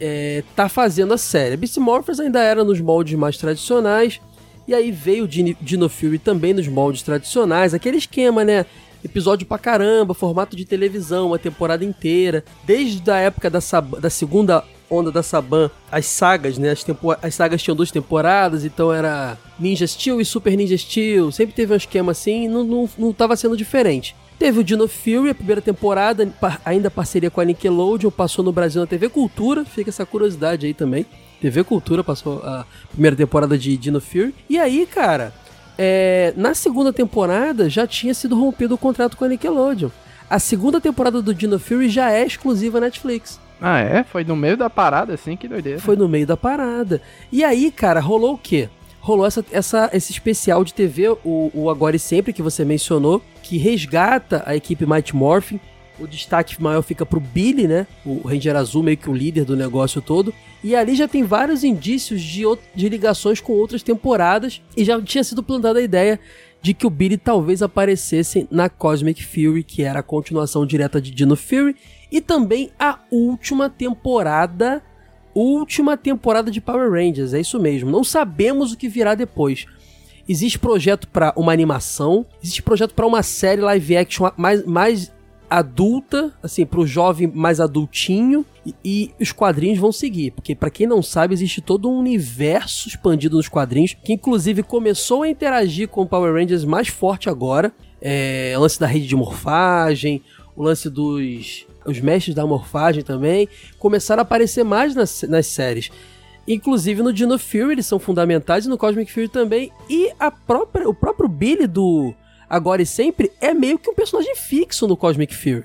é, 0.00 0.42
tá 0.54 0.68
fazendo 0.68 1.12
a 1.14 1.18
série. 1.18 1.56
Beast 1.56 1.76
Morphers 1.78 2.20
ainda 2.20 2.40
era 2.40 2.64
nos 2.64 2.80
moldes 2.80 3.18
mais 3.18 3.36
tradicionais. 3.36 4.20
E 4.66 4.74
aí 4.74 4.90
veio 4.92 5.24
o 5.24 5.28
Dino, 5.28 5.88
Fury 5.88 6.18
também 6.18 6.52
nos 6.52 6.68
moldes 6.68 7.02
tradicionais. 7.02 7.72
Aquele 7.72 7.96
esquema, 7.96 8.44
né? 8.44 8.66
Episódio 9.02 9.46
pra 9.46 9.56
caramba, 9.58 10.12
formato 10.12 10.56
de 10.56 10.64
televisão, 10.64 11.28
uma 11.28 11.38
temporada 11.38 11.84
inteira. 11.84 12.44
Desde 12.64 13.10
a 13.10 13.16
época 13.16 13.48
da, 13.48 13.60
Sab- 13.60 13.98
da 14.00 14.10
segunda 14.10 14.64
onda 14.90 15.12
da 15.12 15.22
Saban, 15.22 15.70
as 15.90 16.06
sagas, 16.06 16.58
né? 16.58 16.70
As, 16.70 16.84
as 17.22 17.34
sagas 17.34 17.62
tinham 17.62 17.76
duas 17.76 17.90
temporadas, 17.90 18.64
então 18.64 18.92
era 18.92 19.38
Ninja 19.58 19.86
Steel 19.86 20.20
e 20.20 20.24
Super 20.24 20.56
Ninja 20.56 20.76
Steel. 20.76 21.30
Sempre 21.32 21.54
teve 21.54 21.72
um 21.72 21.76
esquema 21.76 22.12
assim 22.12 22.48
não, 22.48 22.64
não, 22.64 22.90
não 22.98 23.12
tava 23.12 23.36
sendo 23.36 23.56
diferente. 23.56 24.14
Teve 24.38 24.60
o 24.60 24.64
Dino 24.64 24.86
Fury, 24.86 25.30
a 25.30 25.34
primeira 25.34 25.60
temporada, 25.60 26.32
ainda 26.64 26.90
parceria 26.90 27.28
com 27.28 27.40
a 27.40 27.44
Nickelodeon, 27.44 28.10
passou 28.10 28.44
no 28.44 28.52
Brasil 28.52 28.80
na 28.80 28.86
TV 28.86 29.08
Cultura, 29.08 29.64
fica 29.64 29.90
essa 29.90 30.06
curiosidade 30.06 30.64
aí 30.64 30.72
também. 30.72 31.04
TV 31.40 31.64
Cultura 31.64 32.04
passou 32.04 32.40
a 32.44 32.64
primeira 32.92 33.16
temporada 33.16 33.58
de 33.58 33.76
Dino 33.76 34.00
Fury. 34.00 34.32
E 34.48 34.56
aí, 34.56 34.86
cara, 34.86 35.32
é, 35.76 36.32
na 36.36 36.54
segunda 36.54 36.92
temporada 36.92 37.68
já 37.68 37.84
tinha 37.86 38.14
sido 38.14 38.38
rompido 38.38 38.76
o 38.76 38.78
contrato 38.78 39.16
com 39.16 39.24
a 39.24 39.28
Nickelodeon. 39.28 39.90
A 40.30 40.38
segunda 40.38 40.80
temporada 40.80 41.20
do 41.20 41.34
Dino 41.34 41.58
Fury 41.58 41.88
já 41.88 42.12
é 42.12 42.24
exclusiva 42.24 42.78
Netflix. 42.78 43.40
Ah, 43.60 43.80
é? 43.80 44.04
Foi 44.04 44.22
no 44.22 44.36
meio 44.36 44.56
da 44.56 44.70
parada, 44.70 45.14
assim, 45.14 45.36
que 45.36 45.48
doideira. 45.48 45.80
Foi 45.80 45.96
no 45.96 46.08
meio 46.08 46.26
da 46.26 46.36
parada. 46.36 47.02
E 47.32 47.42
aí, 47.42 47.72
cara, 47.72 47.98
rolou 47.98 48.34
o 48.34 48.38
quê? 48.38 48.68
Rolou 49.00 49.26
essa, 49.26 49.44
essa- 49.50 49.90
esse 49.92 50.12
especial 50.12 50.64
de 50.64 50.74
TV, 50.74 51.08
o, 51.24 51.50
o 51.54 51.70
Agora 51.70 51.96
e 51.96 51.98
Sempre, 51.98 52.32
que 52.32 52.42
você 52.42 52.64
mencionou, 52.64 53.22
que 53.42 53.56
resgata 53.56 54.42
a 54.44 54.54
equipe 54.56 54.84
Mighty 54.84 55.14
Morphin. 55.16 55.58
O 55.98 56.06
destaque 56.06 56.60
maior 56.62 56.82
fica 56.82 57.04
pro 57.04 57.18
Billy, 57.18 57.66
né? 57.66 57.86
O 58.06 58.20
Ranger 58.26 58.54
Azul, 58.54 58.82
meio 58.84 58.96
que 58.96 59.10
o 59.10 59.14
líder 59.14 59.44
do 59.44 59.56
negócio 59.56 60.00
todo. 60.00 60.32
E 60.62 60.76
ali 60.76 60.94
já 60.94 61.08
tem 61.08 61.24
vários 61.24 61.64
indícios 61.64 62.20
de, 62.22 62.42
de 62.74 62.88
ligações 62.88 63.40
com 63.40 63.52
outras 63.52 63.82
temporadas. 63.82 64.62
E 64.76 64.84
já 64.84 65.00
tinha 65.02 65.24
sido 65.24 65.42
plantada 65.42 65.80
a 65.80 65.82
ideia 65.82 66.20
de 66.62 66.72
que 66.74 66.86
o 66.86 66.90
Billy 66.90 67.16
talvez 67.16 67.62
aparecesse 67.62 68.46
na 68.50 68.68
Cosmic 68.68 69.24
Fury, 69.24 69.64
que 69.64 69.82
era 69.82 69.98
a 70.00 70.02
continuação 70.02 70.64
direta 70.64 71.00
de 71.00 71.10
Dino 71.10 71.34
Fury. 71.34 71.74
E 72.12 72.20
também 72.20 72.70
a 72.78 73.00
última 73.10 73.68
temporada 73.68 74.82
última 75.38 75.96
temporada 75.96 76.50
de 76.50 76.60
Power 76.60 76.90
Rangers, 76.90 77.34
é 77.34 77.40
isso 77.40 77.58
mesmo. 77.60 77.90
Não 77.90 78.04
sabemos 78.04 78.72
o 78.72 78.76
que 78.76 78.88
virá 78.88 79.14
depois. 79.14 79.66
Existe 80.28 80.58
projeto 80.58 81.08
para 81.08 81.32
uma 81.36 81.52
animação, 81.52 82.26
existe 82.42 82.62
projeto 82.62 82.94
para 82.94 83.06
uma 83.06 83.22
série 83.22 83.62
live 83.62 83.96
action 83.96 84.30
mais, 84.36 84.64
mais 84.66 85.12
adulta, 85.48 86.32
assim, 86.42 86.66
pro 86.66 86.86
jovem 86.86 87.26
mais 87.26 87.60
adultinho, 87.60 88.44
e, 88.66 88.74
e 88.84 89.10
os 89.18 89.32
quadrinhos 89.32 89.78
vão 89.78 89.90
seguir, 89.90 90.32
porque 90.32 90.54
para 90.54 90.68
quem 90.70 90.86
não 90.86 91.02
sabe, 91.02 91.32
existe 91.32 91.62
todo 91.62 91.88
um 91.88 91.98
universo 91.98 92.88
expandido 92.88 93.36
nos 93.36 93.48
quadrinhos, 93.48 93.94
que 93.94 94.12
inclusive 94.12 94.62
começou 94.62 95.22
a 95.22 95.28
interagir 95.28 95.88
com 95.88 96.02
o 96.02 96.06
Power 96.06 96.34
Rangers 96.34 96.64
mais 96.64 96.88
forte 96.88 97.30
agora, 97.30 97.72
é, 98.00 98.52
o 98.56 98.60
lance 98.60 98.78
da 98.78 98.86
rede 98.86 99.06
de 99.06 99.16
morfagem, 99.16 100.22
o 100.54 100.62
lance 100.62 100.90
dos 100.90 101.66
os 101.84 102.00
mestres 102.00 102.34
da 102.34 102.46
morfagem 102.46 103.02
também, 103.02 103.48
começaram 103.78 104.20
a 104.20 104.22
aparecer 104.22 104.64
mais 104.64 104.94
nas, 104.94 105.22
nas 105.22 105.46
séries. 105.46 105.90
Inclusive 106.46 107.02
no 107.02 107.12
Dino 107.12 107.38
Fury 107.38 107.72
eles 107.72 107.86
são 107.86 107.98
fundamentais 107.98 108.64
e 108.64 108.68
no 108.68 108.78
Cosmic 108.78 109.12
Fury 109.12 109.28
também. 109.28 109.70
E 109.88 110.10
a 110.18 110.30
própria, 110.30 110.88
o 110.88 110.94
próprio 110.94 111.28
Billy 111.28 111.66
do 111.66 112.14
Agora 112.48 112.80
e 112.80 112.86
Sempre 112.86 113.30
é 113.40 113.52
meio 113.52 113.78
que 113.78 113.90
um 113.90 113.94
personagem 113.94 114.34
fixo 114.34 114.88
no 114.88 114.96
Cosmic 114.96 115.34
Fury. 115.34 115.64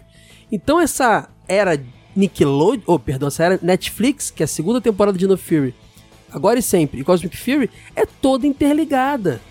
Então 0.51 0.79
essa 0.79 1.29
era 1.47 1.79
Nickelodeon, 2.15 2.83
oh, 2.85 2.99
perdão, 2.99 3.27
essa 3.27 3.43
era 3.43 3.59
Netflix, 3.61 4.29
que 4.29 4.43
é 4.43 4.45
a 4.45 4.47
segunda 4.47 4.79
temporada 4.79 5.17
de 5.17 5.25
No 5.25 5.37
Fury, 5.37 5.73
agora 6.31 6.59
e 6.59 6.61
sempre, 6.61 6.99
e 7.01 7.03
Cosmic 7.03 7.35
Fury, 7.35 7.69
é 7.95 8.05
toda 8.05 8.45
interligada. 8.45 9.41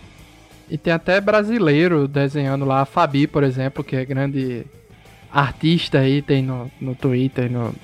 E 0.71 0.79
tem 0.79 0.93
até 0.93 1.21
brasileiro 1.21 2.07
desenhando 2.07 2.65
lá, 2.65 2.83
a 2.83 2.87
Fabi, 2.87 3.27
por 3.27 3.43
exemplo, 3.43 3.83
que 3.83 3.97
é 3.97 4.05
grande 4.05 4.65
artista 5.33 5.99
aí, 5.99 6.21
tem 6.21 6.43
no, 6.43 6.71
no 6.81 6.95
Twitter, 6.95 7.51
no, 7.51 7.75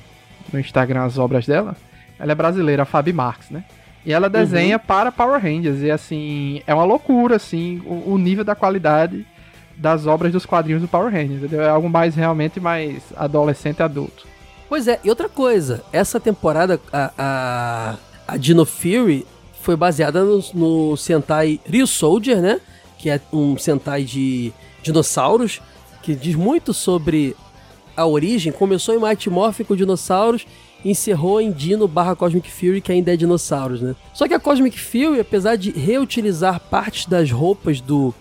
no 0.52 0.60
Instagram 0.60 1.04
as 1.04 1.18
obras 1.18 1.46
dela. 1.46 1.76
Ela 2.18 2.32
é 2.32 2.34
brasileira, 2.34 2.82
a 2.82 2.86
Fabi 2.86 3.12
Marques, 3.12 3.50
né? 3.50 3.64
E 4.04 4.12
ela 4.12 4.28
desenha 4.28 4.76
uhum. 4.76 4.82
para 4.86 5.12
Power 5.12 5.40
Rangers. 5.40 5.82
E 5.82 5.90
assim, 5.90 6.62
é 6.66 6.74
uma 6.74 6.84
loucura, 6.84 7.36
assim, 7.36 7.82
o, 7.84 8.12
o, 8.12 8.18
nível 8.18 8.44
da 8.44 8.54
qualidade 8.54 9.26
das 9.76 10.06
obras 10.06 10.32
dos 10.32 10.46
quadrinhos 10.46 10.82
do 10.82 10.88
Power 10.88 11.12
Rangers. 11.12 11.38
Entendeu? 11.42 11.62
É 11.62 11.68
algo 11.68 11.88
mais 11.88 12.14
realmente 12.14 12.58
mais 12.58 13.02
adolescente 13.16 13.82
adulto. 13.82 14.26
Pois 14.68 14.86
é, 14.86 15.00
e 15.02 15.08
outra 15.08 15.28
coisa, 15.28 15.82
essa 15.92 16.20
temporada, 16.20 16.80
a, 16.92 17.12
a, 17.18 17.96
a 18.26 18.36
Dino 18.36 18.66
Fury 18.66 19.26
foi 19.62 19.76
baseada 19.76 20.24
no, 20.24 20.42
no 20.54 20.96
Sentai 20.96 21.60
Ryu 21.66 21.86
Soldier, 21.86 22.40
né? 22.40 22.60
Que 22.98 23.10
é 23.10 23.20
um 23.32 23.56
Sentai 23.56 24.04
de 24.04 24.52
dinossauros, 24.82 25.60
que 26.08 26.14
diz 26.14 26.34
muito 26.34 26.72
sobre 26.72 27.36
a 27.94 28.06
origem. 28.06 28.50
Começou 28.50 28.94
em 28.94 28.98
Mighty 28.98 29.28
Morphin 29.28 29.64
com 29.64 29.76
dinossauros 29.76 30.46
encerrou 30.84 31.40
em 31.40 31.50
Dino 31.50 31.88
barra 31.88 32.14
Cosmic 32.14 32.48
Fury, 32.48 32.80
que 32.80 32.92
ainda 32.92 33.12
é 33.12 33.16
dinossauros, 33.16 33.82
né? 33.82 33.96
Só 34.14 34.28
que 34.28 34.34
a 34.34 34.38
Cosmic 34.38 34.78
Fury, 34.78 35.18
apesar 35.18 35.56
de 35.56 35.72
reutilizar 35.72 36.60
partes 36.60 37.06
das 37.06 37.32
roupas 37.32 37.80
do 37.80 38.14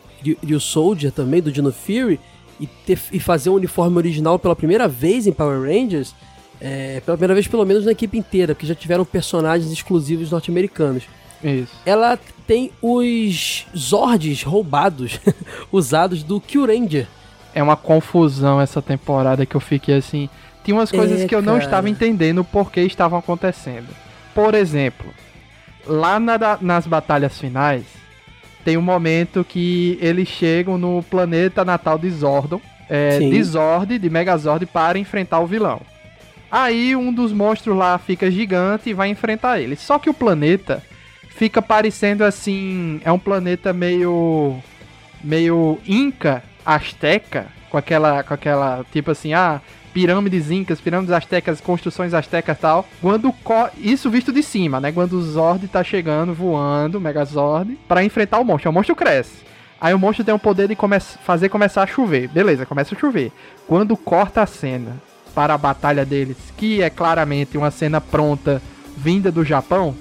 Ryu 0.43 0.59
Soldier 0.59 1.11
também, 1.11 1.39
do 1.39 1.51
Dino 1.51 1.71
Fury, 1.71 2.19
e, 2.59 2.65
ter, 2.65 2.99
e 3.11 3.19
fazer 3.19 3.51
um 3.51 3.53
uniforme 3.53 3.95
original 3.97 4.39
pela 4.39 4.55
primeira 4.55 4.87
vez 4.87 5.27
em 5.27 5.31
Power 5.31 5.61
Rangers, 5.61 6.15
é, 6.59 6.99
pela 7.01 7.15
primeira 7.15 7.35
vez 7.35 7.47
pelo 7.47 7.63
menos 7.63 7.85
na 7.85 7.91
equipe 7.91 8.17
inteira, 8.17 8.55
porque 8.55 8.65
já 8.65 8.73
tiveram 8.73 9.05
personagens 9.05 9.71
exclusivos 9.71 10.31
norte-americanos. 10.31 11.03
Isso. 11.43 11.75
Ela 11.85 12.17
tem 12.47 12.71
os 12.81 13.67
Zords 13.77 14.41
roubados, 14.41 15.19
usados 15.71 16.23
do 16.23 16.41
Q-Ranger. 16.41 17.07
É 17.57 17.63
uma 17.63 17.75
confusão 17.75 18.61
essa 18.61 18.83
temporada 18.83 19.43
que 19.43 19.55
eu 19.55 19.59
fiquei 19.59 19.95
assim 19.95 20.29
tinha 20.63 20.75
umas 20.75 20.91
coisas 20.91 21.23
que 21.23 21.33
eu 21.33 21.41
não 21.41 21.57
estava 21.57 21.89
entendendo 21.89 22.43
por 22.43 22.71
que 22.71 22.81
estavam 22.81 23.17
acontecendo. 23.17 23.87
Por 24.35 24.53
exemplo, 24.53 25.07
lá 25.85 26.19
na, 26.19 26.37
nas 26.59 26.85
batalhas 26.85 27.39
finais, 27.39 27.85
tem 28.65 28.75
um 28.75 28.81
momento 28.81 29.45
que 29.47 29.97
eles 30.01 30.27
chegam 30.27 30.77
no 30.77 31.01
planeta 31.01 31.63
natal 31.63 31.97
de 31.97 32.09
Zordon, 32.09 32.59
é, 32.89 33.17
de 33.17 33.41
Zord, 33.43 33.97
de 33.97 34.09
Megazord, 34.09 34.65
para 34.65 34.99
enfrentar 34.99 35.39
o 35.39 35.47
vilão. 35.47 35.81
Aí 36.51 36.95
um 36.97 37.13
dos 37.13 37.31
monstros 37.31 37.77
lá 37.77 37.97
fica 37.97 38.29
gigante 38.29 38.89
e 38.89 38.93
vai 38.93 39.07
enfrentar 39.07 39.61
ele. 39.61 39.77
Só 39.77 39.97
que 39.97 40.09
o 40.09 40.13
planeta 40.13 40.83
fica 41.29 41.61
parecendo 41.61 42.25
assim, 42.25 42.99
é 43.05 43.11
um 43.11 43.19
planeta 43.19 43.71
meio 43.71 44.61
meio 45.23 45.79
inca, 45.87 46.43
asteca, 46.67 47.47
com 47.69 47.77
aquela 47.77 48.21
com 48.23 48.33
aquela 48.33 48.85
tipo 48.91 49.11
assim, 49.11 49.33
ah, 49.33 49.61
pirâmides 49.93 50.51
incas, 50.51 50.81
pirâmides 50.81 51.13
astecas, 51.13 51.61
construções 51.61 52.13
astecas 52.13 52.59
tal. 52.59 52.85
Quando 53.01 53.33
isso 53.77 54.09
visto 54.09 54.33
de 54.33 54.43
cima, 54.43 54.81
né? 54.81 54.91
Quando 54.91 55.13
o 55.13 55.21
Zord 55.21 55.65
tá 55.69 55.81
chegando, 55.83 56.33
voando, 56.33 56.99
Megazord, 56.99 57.79
para 57.87 58.03
enfrentar 58.03 58.39
o 58.39 58.43
monstro. 58.43 58.69
O 58.69 58.73
monstro 58.73 58.95
cresce. 58.95 59.47
Aí 59.79 59.93
o 59.93 59.99
monstro 59.99 60.25
tem 60.25 60.33
o 60.33 60.39
poder 60.39 60.67
de 60.67 60.75
come 60.75 60.99
fazer 60.99 61.49
começar 61.49 61.83
a 61.83 61.87
chover. 61.87 62.27
Beleza, 62.27 62.65
começa 62.65 62.93
a 62.93 62.99
chover. 62.99 63.31
Quando 63.65 63.95
corta 63.95 64.41
a 64.41 64.45
cena 64.45 64.97
para 65.33 65.53
a 65.53 65.57
batalha 65.57 66.03
deles, 66.03 66.37
que 66.57 66.81
é 66.81 66.89
claramente 66.89 67.57
uma 67.57 67.71
cena 67.71 68.01
pronta 68.01 68.61
vinda 68.97 69.31
do 69.31 69.45
Japão, 69.45 69.95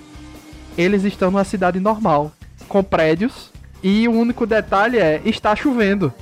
eles 0.77 1.05
estão 1.05 1.31
numa 1.31 1.45
cidade 1.45 1.79
normal, 1.79 2.33
com 2.69 2.83
prédios, 2.83 3.53
e 3.83 4.09
o 4.09 4.13
único 4.13 4.47
detalhe 4.47 4.99
é 4.99 5.21
está 5.25 5.55
chovendo. 5.55 6.13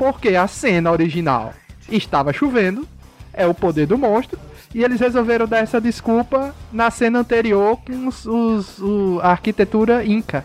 Porque 0.00 0.34
a 0.34 0.48
cena 0.48 0.90
original 0.90 1.52
estava 1.92 2.32
chovendo 2.32 2.88
é 3.34 3.46
o 3.46 3.52
poder 3.52 3.86
do 3.86 3.98
monstro. 3.98 4.38
E 4.74 4.82
eles 4.82 4.98
resolveram 4.98 5.46
dar 5.46 5.58
essa 5.58 5.78
desculpa 5.78 6.54
na 6.72 6.90
cena 6.90 7.18
anterior 7.18 7.76
com 7.86 8.08
os, 8.08 8.24
os, 8.24 8.78
o, 8.78 9.20
a 9.22 9.32
arquitetura 9.32 10.02
inca. 10.02 10.42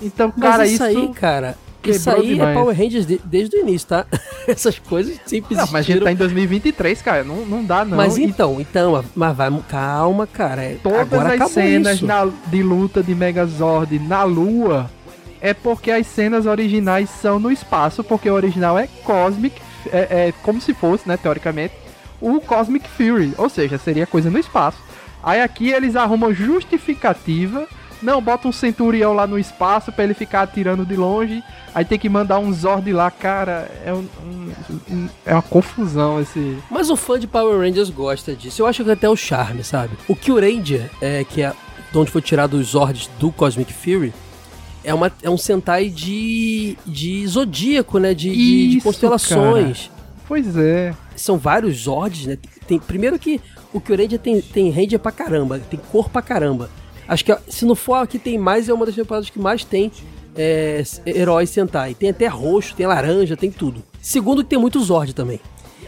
Então, 0.00 0.30
cara, 0.30 0.58
Mas 0.58 0.72
isso, 0.72 0.86
isso 0.86 0.98
aí, 0.98 1.08
cara, 1.12 1.58
isso 1.84 2.08
aí 2.08 2.16
é 2.16 2.34
demais. 2.34 2.50
é 2.50 2.54
Power 2.54 2.74
Rangers 2.78 3.06
de, 3.06 3.20
desde 3.22 3.56
o 3.58 3.60
início, 3.60 3.88
tá? 3.88 4.06
Essas 4.48 4.78
coisas 4.78 5.20
sempre 5.26 5.54
existiram. 5.54 5.66
Não, 5.66 5.72
mas 5.72 5.80
a 5.80 5.92
gente 5.92 6.02
tá 6.02 6.10
em 6.10 6.16
2023, 6.16 7.02
cara, 7.02 7.24
não, 7.24 7.44
não 7.44 7.62
dá 7.62 7.84
não. 7.84 7.98
Mas 7.98 8.16
então, 8.16 8.58
então, 8.58 9.04
mas 9.14 9.36
vai, 9.36 9.50
calma, 9.68 10.26
cara. 10.26 10.62
É, 10.62 10.78
Todas 10.82 11.12
as 11.12 11.50
cenas 11.50 12.00
na, 12.00 12.26
de 12.46 12.62
luta 12.62 13.02
de 13.02 13.14
Megazord 13.14 13.98
na 13.98 14.24
Lua 14.24 14.90
é 15.44 15.52
porque 15.52 15.90
as 15.90 16.06
cenas 16.06 16.46
originais 16.46 17.10
são 17.10 17.38
no 17.38 17.52
espaço, 17.52 18.02
porque 18.02 18.30
o 18.30 18.32
original 18.32 18.78
é 18.78 18.86
Cosmic, 19.04 19.60
é, 19.92 20.28
é 20.28 20.34
como 20.42 20.58
se 20.58 20.72
fosse, 20.72 21.06
né, 21.06 21.18
teoricamente, 21.18 21.74
o 22.18 22.40
Cosmic 22.40 22.88
Fury, 22.88 23.34
ou 23.36 23.50
seja, 23.50 23.76
seria 23.76 24.06
coisa 24.06 24.30
no 24.30 24.38
espaço. 24.38 24.78
Aí 25.22 25.42
aqui 25.42 25.68
eles 25.68 25.96
arrumam 25.96 26.32
justificativa, 26.32 27.68
não, 28.00 28.22
bota 28.22 28.48
um 28.48 28.52
Centurião 28.52 29.12
lá 29.12 29.26
no 29.26 29.38
espaço 29.38 29.92
para 29.92 30.04
ele 30.04 30.14
ficar 30.14 30.40
atirando 30.40 30.86
de 30.86 30.96
longe, 30.96 31.44
aí 31.74 31.84
tem 31.84 31.98
que 31.98 32.08
mandar 32.08 32.38
um 32.38 32.50
Zord 32.50 32.90
lá, 32.90 33.10
cara, 33.10 33.70
é, 33.84 33.92
um, 33.92 34.08
um, 34.90 35.08
é 35.26 35.34
uma 35.34 35.42
confusão 35.42 36.22
esse... 36.22 36.56
Mas 36.70 36.88
o 36.88 36.96
fã 36.96 37.20
de 37.20 37.26
Power 37.26 37.58
Rangers 37.58 37.90
gosta 37.90 38.34
disso, 38.34 38.62
eu 38.62 38.66
acho 38.66 38.82
que 38.82 38.90
até 38.90 39.10
o 39.10 39.16
charme, 39.16 39.62
sabe? 39.62 39.94
O 40.08 40.16
Kyuranger, 40.16 40.90
é, 41.02 41.22
que 41.22 41.42
é 41.42 41.52
de 41.92 41.98
onde 41.98 42.10
foi 42.10 42.22
tirado 42.22 42.54
os 42.54 42.68
Zords 42.68 43.10
do 43.18 43.30
Cosmic 43.30 43.70
Fury, 43.74 44.14
é, 44.84 44.92
uma, 44.92 45.10
é 45.22 45.30
um 45.30 45.38
Sentai 45.38 45.88
de, 45.88 46.76
de 46.86 47.26
zodíaco, 47.26 47.98
né? 47.98 48.14
De, 48.14 48.28
Isso, 48.28 48.38
de, 48.38 48.68
de 48.68 48.80
constelações. 48.80 49.88
Cara. 49.88 50.04
Pois 50.28 50.56
é. 50.56 50.94
São 51.16 51.38
vários 51.38 51.82
Zords, 51.82 52.26
né? 52.26 52.38
Tem, 52.66 52.78
primeiro 52.78 53.18
que 53.18 53.40
o 53.72 53.80
Kyuranger 53.80 54.18
tem, 54.18 54.40
tem 54.40 54.70
Ranger 54.70 54.98
pra 54.98 55.12
caramba, 55.12 55.58
tem 55.58 55.80
cor 55.90 56.08
pra 56.08 56.22
caramba. 56.22 56.70
Acho 57.06 57.24
que 57.24 57.36
se 57.48 57.64
não 57.64 57.74
for 57.74 57.96
aqui 57.96 58.18
tem 58.18 58.38
mais, 58.38 58.68
é 58.68 58.72
uma 58.72 58.86
das 58.86 58.94
temporadas 58.94 59.28
que 59.28 59.38
mais 59.38 59.64
tem 59.64 59.92
é, 60.36 60.82
heróis 61.04 61.50
Sentai. 61.50 61.94
Tem 61.94 62.10
até 62.10 62.26
roxo, 62.26 62.74
tem 62.74 62.86
laranja, 62.86 63.36
tem 63.36 63.50
tudo. 63.50 63.82
Segundo 64.00 64.42
que 64.42 64.50
tem 64.50 64.58
muito 64.58 64.80
Zord 64.80 65.14
também. 65.14 65.40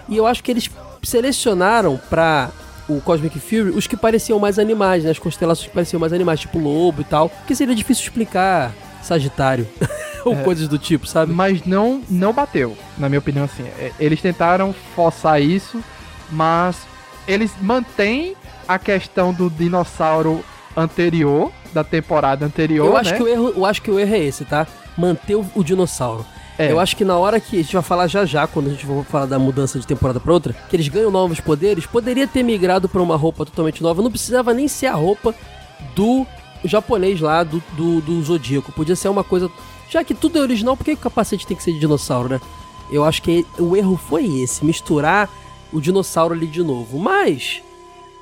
E 0.09 0.17
eu 0.17 0.27
acho 0.27 0.43
que 0.43 0.51
eles 0.51 0.71
selecionaram 1.03 1.99
pra 2.11 2.51
o 2.89 3.01
Cosmic 3.01 3.39
Fury 3.41 3.71
os 3.71 3.87
que 3.87 3.97
pareciam 3.97 4.39
mais 4.39 4.59
animais, 4.59 5.05
né? 5.05 5.11
As 5.11 5.19
constelações 5.19 5.69
que 5.69 5.75
pareciam 5.75 5.99
mais 5.99 6.13
animais, 6.13 6.41
tipo 6.41 6.59
lobo 6.59 7.01
e 7.01 7.05
tal. 7.05 7.29
Porque 7.29 7.55
seria 7.55 7.75
difícil 7.75 8.05
explicar 8.05 8.75
Sagitário. 9.07 9.67
ou 10.27 10.35
é, 10.35 10.43
coisas 10.43 10.67
do 10.67 10.79
tipo, 10.79 11.07
sabe? 11.07 11.33
Mas 11.33 11.65
não, 11.65 12.03
não 12.11 12.33
bateu, 12.33 12.77
na 12.99 13.09
minha 13.09 13.21
opinião, 13.21 13.45
assim. 13.45 13.63
É, 13.79 13.93
eles 13.99 14.21
tentaram 14.21 14.75
forçar 14.95 15.41
isso, 15.41 15.83
mas 16.31 16.77
eles 17.29 17.53
mantêm 17.61 18.37
a 18.67 18.79
questão 18.79 19.33
do 19.33 19.49
dinossauro 19.49 20.45
anterior, 20.77 21.53
da 21.73 21.85
temporada 21.85 22.45
anterior, 22.45 22.87
eu 22.87 22.97
acho 22.97 23.13
né? 23.13 23.17
Que 23.17 23.23
o 23.23 23.29
erro, 23.29 23.53
eu 23.57 23.65
acho 23.65 23.83
que 23.83 23.91
o 23.91 23.99
erro 23.99 24.15
é 24.15 24.19
esse, 24.19 24.45
tá? 24.45 24.67
Manter 24.97 25.37
o, 25.37 25.47
o 25.55 25.63
dinossauro. 25.63 26.27
É. 26.59 26.73
Eu 26.73 26.81
acho 26.81 26.97
que 26.97 27.05
na 27.05 27.17
hora 27.17 27.39
que 27.39 27.59
a 27.59 27.63
gente 27.63 27.75
vai 27.75 27.83
falar 27.83 28.07
já 28.07 28.25
já, 28.25 28.47
quando 28.47 28.69
a 28.69 28.71
gente 28.71 28.87
for 28.87 29.05
falar 29.05 29.27
da 29.27 29.39
mudança 29.39 29.79
de 29.79 29.87
temporada 29.87 30.19
para 30.19 30.33
outra, 30.33 30.55
que 30.69 30.75
eles 30.75 30.89
ganham 30.89 31.11
novos 31.11 31.39
poderes, 31.39 31.87
poderia 31.87 32.27
ter 32.27 32.43
migrado 32.43 32.89
para 32.89 33.03
uma 33.03 33.17
roupa 33.17 33.45
totalmente 33.45 33.83
nova, 33.83 34.03
não 34.03 34.11
precisava 34.11 34.55
nem 34.55 34.67
ser 34.67 34.87
a 34.87 34.95
roupa 34.95 35.35
do 35.95 36.27
japonês 36.67 37.21
lá, 37.21 37.43
do, 37.43 37.63
do, 37.77 38.01
do 38.01 38.23
Zodíaco. 38.23 38.73
Podia 38.73 38.97
ser 38.97 39.09
uma 39.09 39.25
coisa 39.25 39.51
já 39.89 40.03
que 40.03 40.15
tudo 40.15 40.39
é 40.39 40.41
original, 40.41 40.77
por 40.77 40.85
que 40.85 40.93
o 40.93 40.97
capacete 40.97 41.47
tem 41.47 41.57
que 41.57 41.63
ser 41.63 41.73
de 41.73 41.81
dinossauro, 41.81 42.29
né? 42.29 42.41
Eu 42.91 43.05
acho 43.05 43.23
que 43.23 43.47
o 43.59 43.77
erro 43.77 43.97
foi 43.97 44.27
esse, 44.41 44.65
misturar 44.65 45.31
o 45.73 45.81
dinossauro 45.81 46.35
ali 46.35 46.47
de 46.47 46.63
novo. 46.63 46.99
Mas 46.99 47.63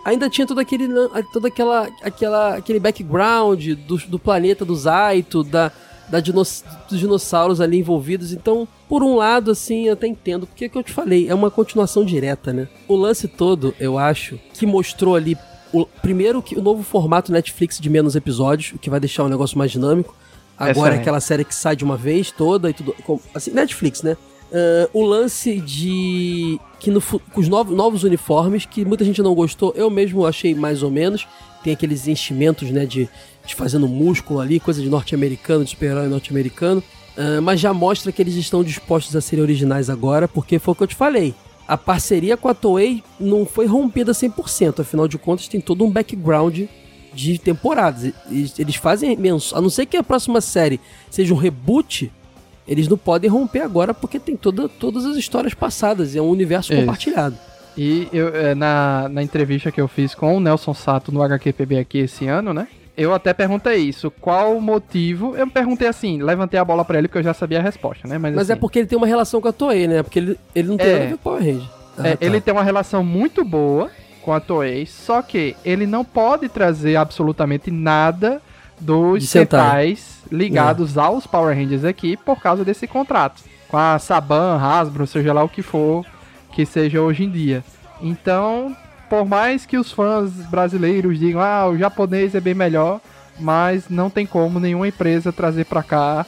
ainda 0.04 0.28
tinha 0.28 0.46
todo 0.46 0.58
aquele 0.58 0.88
todo 1.32 1.46
aquela, 1.46 1.88
aquela 2.02 2.56
aquele 2.56 2.80
background 2.80 3.66
do, 3.86 3.96
do 3.96 4.18
planeta 4.18 4.64
do 4.64 4.74
Zaito, 4.74 5.42
da, 5.42 5.72
da 6.08 6.20
dinos, 6.20 6.64
dos 6.88 6.98
dinossauros 6.98 7.60
ali 7.60 7.78
envolvidos. 7.78 8.32
Então, 8.32 8.68
por 8.88 9.02
um 9.02 9.16
lado, 9.16 9.50
assim, 9.50 9.86
eu 9.86 9.94
até 9.94 10.06
entendo, 10.06 10.46
porque 10.46 10.66
é 10.66 10.68
que 10.68 10.76
eu 10.76 10.82
te 10.82 10.92
falei, 10.92 11.28
é 11.28 11.34
uma 11.34 11.50
continuação 11.50 12.04
direta, 12.04 12.52
né? 12.52 12.68
O 12.88 12.94
lance 12.96 13.26
todo, 13.28 13.74
eu 13.78 13.98
acho, 13.98 14.38
que 14.54 14.66
mostrou 14.66 15.16
ali 15.16 15.36
o, 15.74 15.86
primeiro 15.86 16.40
que 16.40 16.56
o 16.56 16.62
novo 16.62 16.82
formato 16.82 17.32
Netflix 17.32 17.78
de 17.78 17.90
menos 17.90 18.14
episódios, 18.14 18.72
o 18.74 18.78
que 18.78 18.88
vai 18.88 19.00
deixar 19.00 19.24
o 19.24 19.28
negócio 19.28 19.58
mais 19.58 19.72
dinâmico. 19.72 20.14
Agora 20.56 20.94
é 20.94 20.98
aquela 20.98 21.18
série 21.18 21.44
que 21.44 21.54
sai 21.54 21.74
de 21.74 21.82
uma 21.82 21.96
vez 21.96 22.30
toda 22.30 22.70
e 22.70 22.72
tudo. 22.72 22.94
Assim, 23.34 23.50
Netflix, 23.50 24.02
né? 24.02 24.16
Uh, 24.52 24.88
o 24.92 25.02
lance 25.02 25.60
de. 25.60 26.60
que 26.78 26.90
no, 26.90 27.02
com 27.02 27.40
os 27.40 27.48
novos, 27.48 27.76
novos 27.76 28.04
uniformes, 28.04 28.64
que 28.64 28.84
muita 28.84 29.04
gente 29.04 29.20
não 29.20 29.34
gostou, 29.34 29.72
eu 29.74 29.90
mesmo 29.90 30.24
achei 30.24 30.54
mais 30.54 30.82
ou 30.82 30.90
menos. 30.90 31.26
Tem 31.64 31.72
aqueles 31.72 32.06
enchimentos, 32.06 32.70
né, 32.70 32.86
de, 32.86 33.08
de 33.44 33.54
fazendo 33.54 33.88
músculo 33.88 34.38
ali, 34.38 34.60
coisa 34.60 34.82
de 34.82 34.88
norte-americano, 34.88 35.64
de 35.64 35.70
super-herói 35.70 36.06
norte-americano. 36.08 36.84
Uh, 37.16 37.42
mas 37.42 37.58
já 37.58 37.72
mostra 37.72 38.12
que 38.12 38.22
eles 38.22 38.34
estão 38.34 38.62
dispostos 38.62 39.16
a 39.16 39.20
serem 39.20 39.42
originais 39.42 39.90
agora, 39.90 40.28
porque 40.28 40.58
foi 40.58 40.72
o 40.72 40.74
que 40.76 40.82
eu 40.84 40.86
te 40.86 40.94
falei. 40.94 41.34
A 41.66 41.76
parceria 41.76 42.36
com 42.36 42.48
a 42.48 42.54
Toei 42.54 43.02
não 43.18 43.46
foi 43.46 43.66
rompida 43.66 44.12
100%, 44.12 44.80
afinal 44.80 45.08
de 45.08 45.18
contas 45.18 45.48
tem 45.48 45.60
todo 45.60 45.84
um 45.84 45.90
background 45.90 46.62
de 47.12 47.38
temporadas. 47.38 48.12
Eles, 48.30 48.76
fazem 48.76 49.16
menção, 49.16 49.58
a 49.58 49.60
não 49.60 49.70
ser 49.70 49.86
que 49.86 49.96
a 49.96 50.02
próxima 50.02 50.40
série 50.40 50.80
seja 51.10 51.32
um 51.32 51.36
reboot, 51.36 52.12
eles 52.66 52.88
não 52.88 52.98
podem 52.98 53.30
romper 53.30 53.60
agora 53.60 53.94
porque 53.94 54.18
tem 54.18 54.36
toda, 54.36 54.68
todas 54.68 55.04
as 55.04 55.16
histórias 55.16 55.54
passadas, 55.54 56.14
é 56.14 56.20
um 56.20 56.28
universo 56.28 56.74
compartilhado. 56.74 57.36
E 57.76 58.08
eu, 58.12 58.28
é, 58.28 58.54
na, 58.54 59.08
na 59.08 59.22
entrevista 59.22 59.72
que 59.72 59.80
eu 59.80 59.88
fiz 59.88 60.14
com 60.14 60.36
o 60.36 60.40
Nelson 60.40 60.74
Sato 60.74 61.10
no 61.10 61.22
HQPB 61.22 61.78
aqui 61.78 61.98
esse 61.98 62.26
ano, 62.26 62.54
né? 62.54 62.68
Eu 62.96 63.12
até 63.12 63.32
perguntei 63.34 63.76
isso, 63.78 64.10
qual 64.20 64.56
o 64.56 64.60
motivo? 64.60 65.34
Eu 65.36 65.48
perguntei 65.50 65.88
assim, 65.88 66.22
levantei 66.22 66.60
a 66.60 66.64
bola 66.64 66.84
pra 66.84 66.96
ele 66.98 67.08
porque 67.08 67.18
eu 67.18 67.22
já 67.24 67.34
sabia 67.34 67.58
a 67.58 67.62
resposta, 67.62 68.06
né? 68.06 68.18
Mas, 68.18 68.34
Mas 68.34 68.50
é 68.50 68.52
assim, 68.52 68.60
porque 68.60 68.78
ele 68.78 68.86
tem 68.86 68.96
uma 68.96 69.06
relação 69.06 69.40
com 69.40 69.48
a 69.48 69.52
Toei, 69.52 69.88
né? 69.88 70.02
Porque 70.02 70.18
ele, 70.20 70.38
ele 70.54 70.68
não 70.68 70.76
tem 70.76 70.86
É. 70.86 70.92
nada 70.92 71.04
a 71.04 71.08
ver 71.08 71.16
com 71.16 71.22
Power 71.22 71.42
Ranger. 71.42 71.68
Ah, 71.98 72.08
É, 72.08 72.16
tá. 72.16 72.24
Ele 72.24 72.40
tem 72.40 72.52
uma 72.54 72.62
relação 72.62 73.02
muito 73.02 73.44
boa 73.44 73.90
com 74.22 74.32
a 74.32 74.38
Toei, 74.40 74.86
só 74.86 75.20
que 75.22 75.56
ele 75.64 75.86
não 75.86 76.04
pode 76.04 76.48
trazer 76.48 76.94
absolutamente 76.96 77.70
nada 77.70 78.40
dos. 78.80 79.28
Sentais 79.28 80.22
ligados 80.30 80.96
aos 80.96 81.26
Power 81.26 81.56
Rangers 81.56 81.84
aqui 81.84 82.16
por 82.16 82.40
causa 82.40 82.64
desse 82.64 82.86
contrato. 82.86 83.42
Com 83.68 83.76
a 83.76 83.98
Saban, 83.98 84.56
Hasbro, 84.56 85.06
seja 85.06 85.32
lá 85.32 85.42
o 85.42 85.48
que 85.48 85.62
for 85.62 86.04
que 86.52 86.64
seja 86.64 87.00
hoje 87.02 87.24
em 87.24 87.30
dia. 87.30 87.64
Então, 88.00 88.74
por 89.08 89.24
mais 89.26 89.64
que 89.66 89.76
os 89.78 89.92
fãs 89.92 90.30
brasileiros 90.50 91.18
digam, 91.18 91.40
ah, 91.40 91.68
o 91.68 91.76
japonês 91.78 92.34
é 92.34 92.40
bem 92.40 92.54
melhor, 92.54 93.00
mas 93.38 93.84
não 93.88 94.08
tem 94.10 94.26
como 94.26 94.58
nenhuma 94.60 94.88
empresa 94.88 95.32
trazer 95.32 95.64
pra 95.66 95.82
cá 95.82 96.26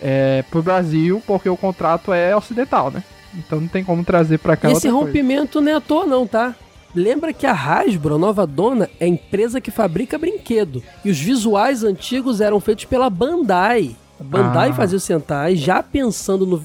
é, 0.00 0.44
pro 0.50 0.62
Brasil, 0.62 1.22
porque 1.26 1.48
o 1.48 1.56
contrato 1.56 2.12
é 2.12 2.34
ocidental, 2.36 2.90
né? 2.90 3.02
Então 3.34 3.60
não 3.60 3.68
tem 3.68 3.82
como 3.82 4.04
trazer 4.04 4.38
pra 4.38 4.56
cá 4.56 4.70
esse 4.70 4.82
coisa. 4.82 4.96
rompimento 4.96 5.60
não 5.60 5.72
é 5.72 5.74
à 5.74 5.80
toa, 5.80 6.06
não, 6.06 6.26
tá? 6.26 6.54
Lembra 6.94 7.32
que 7.32 7.44
a 7.46 7.52
Hasbro, 7.52 8.14
a 8.14 8.18
nova 8.18 8.46
dona, 8.46 8.88
é 9.00 9.04
a 9.04 9.08
empresa 9.08 9.60
que 9.60 9.72
fabrica 9.72 10.16
brinquedo. 10.16 10.80
E 11.04 11.10
os 11.10 11.18
visuais 11.18 11.82
antigos 11.82 12.40
eram 12.40 12.60
feitos 12.60 12.84
pela 12.84 13.10
Bandai. 13.10 13.96
A 14.20 14.22
Bandai 14.22 14.68
Ah. 14.70 14.72
fazia 14.74 14.96
o 14.98 15.00
Sentai, 15.00 15.56
já 15.56 15.82
pensando 15.82 16.46
no- 16.46 16.64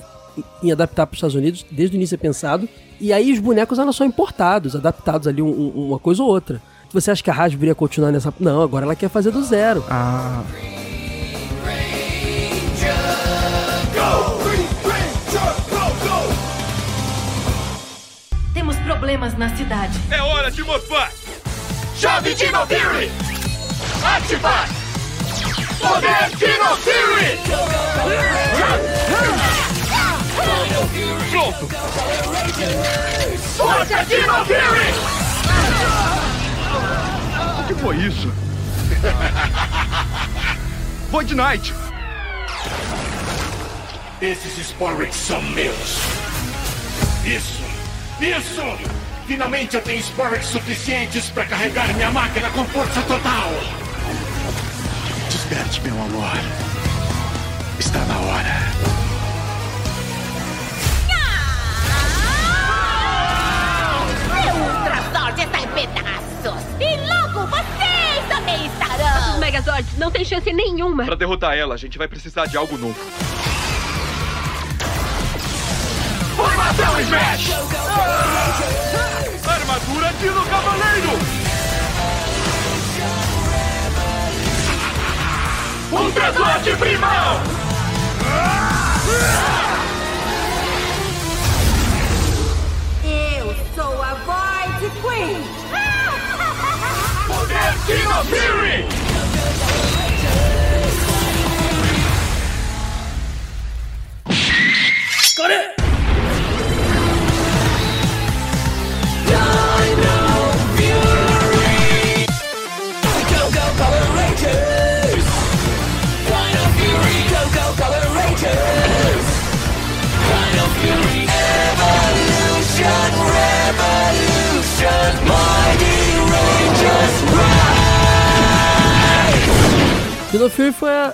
em 0.62 0.72
adaptar 0.72 1.08
para 1.08 1.14
os 1.16 1.18
Estados 1.18 1.36
Unidos, 1.36 1.66
desde 1.72 1.96
o 1.96 1.98
início 1.98 2.14
é 2.14 2.18
pensado. 2.18 2.70
E 3.00 3.14
aí 3.14 3.32
os 3.32 3.40
bonecos 3.40 3.80
eram 3.80 3.94
só 3.94 4.04
importados, 4.06 4.76
adaptados 4.76 5.28
ali 5.28 5.42
um- 5.42 5.48
um- 5.48 5.88
uma 5.88 6.00
coisa 6.00 6.22
ou 6.24 6.30
outra. 6.30 6.62
Você 6.92 7.12
acha 7.12 7.24
que 7.24 7.30
a 7.30 7.34
Hasbro 7.34 7.66
ia 7.68 7.76
continuar 7.76 8.12
nessa... 8.12 8.34
Não, 8.40 8.62
agora 8.62 8.86
ela 8.86 8.96
quer 8.96 9.10
fazer 9.10 9.32
do 9.32 9.44
zero. 9.44 9.84
Ah, 9.90 10.44
Temos 18.54 18.76
problemas 18.78 19.38
na 19.38 19.56
cidade. 19.56 20.00
É 20.12 20.22
hora 20.22 20.52
de 20.52 20.64
morfar! 20.64 21.12
Chave 21.96 22.34
Dino 22.34 22.66
Fury! 22.66 23.12
Ativar! 24.04 24.68
Poder 25.80 26.38
Dino 26.38 26.76
Fury! 26.78 28.50
Pronto! 31.32 31.68
Força 33.58 34.06
Dino 34.06 34.46
Fury! 34.46 34.94
O 37.60 37.68
que 37.68 37.76
foi 37.76 37.96
isso? 37.98 38.34
Void 41.12 41.36
Knight! 41.36 41.74
Esses 44.22 44.58
Sporrix 44.58 45.16
são 45.16 45.42
meus. 45.42 46.00
Isso! 47.24 47.64
Isso! 48.20 48.62
Finalmente 49.28 49.76
eu 49.76 49.82
tenho 49.82 50.00
Sporrix 50.00 50.46
suficientes 50.48 51.30
para 51.30 51.46
carregar 51.46 51.94
minha 51.94 52.12
máquina 52.12 52.50
com 52.50 52.66
força 52.66 53.02
total! 53.04 53.52
Desperte, 55.30 55.82
meu 55.82 55.94
amor. 55.94 56.38
Está 57.80 58.00
na 58.00 58.18
hora. 58.18 59.09
Pedaços! 65.80 66.62
E 66.80 66.98
logo 67.08 67.48
vocês 67.48 68.28
também 68.28 68.66
estarão! 68.66 69.34
Os 69.34 69.40
Megazords 69.40 69.98
não 69.98 70.12
tem 70.12 70.26
chance 70.26 70.52
nenhuma. 70.52 71.06
Pra 71.06 71.16
derrotar 71.16 71.56
ela, 71.56 71.76
a 71.76 71.78
gente 71.78 71.98
vai 71.98 72.08
precisar 72.08 72.46
de 72.48 72.58
algo 72.58 72.78
novo. 72.78 73.00
Formação 76.36 77.00
Smash! 77.02 77.52
Armadura 79.48 80.14
Dino 80.20 80.46
Cavaleiro! 80.46 81.20
Ultraslot 85.92 86.76
Primal! 86.78 87.42
Eu 88.22 88.69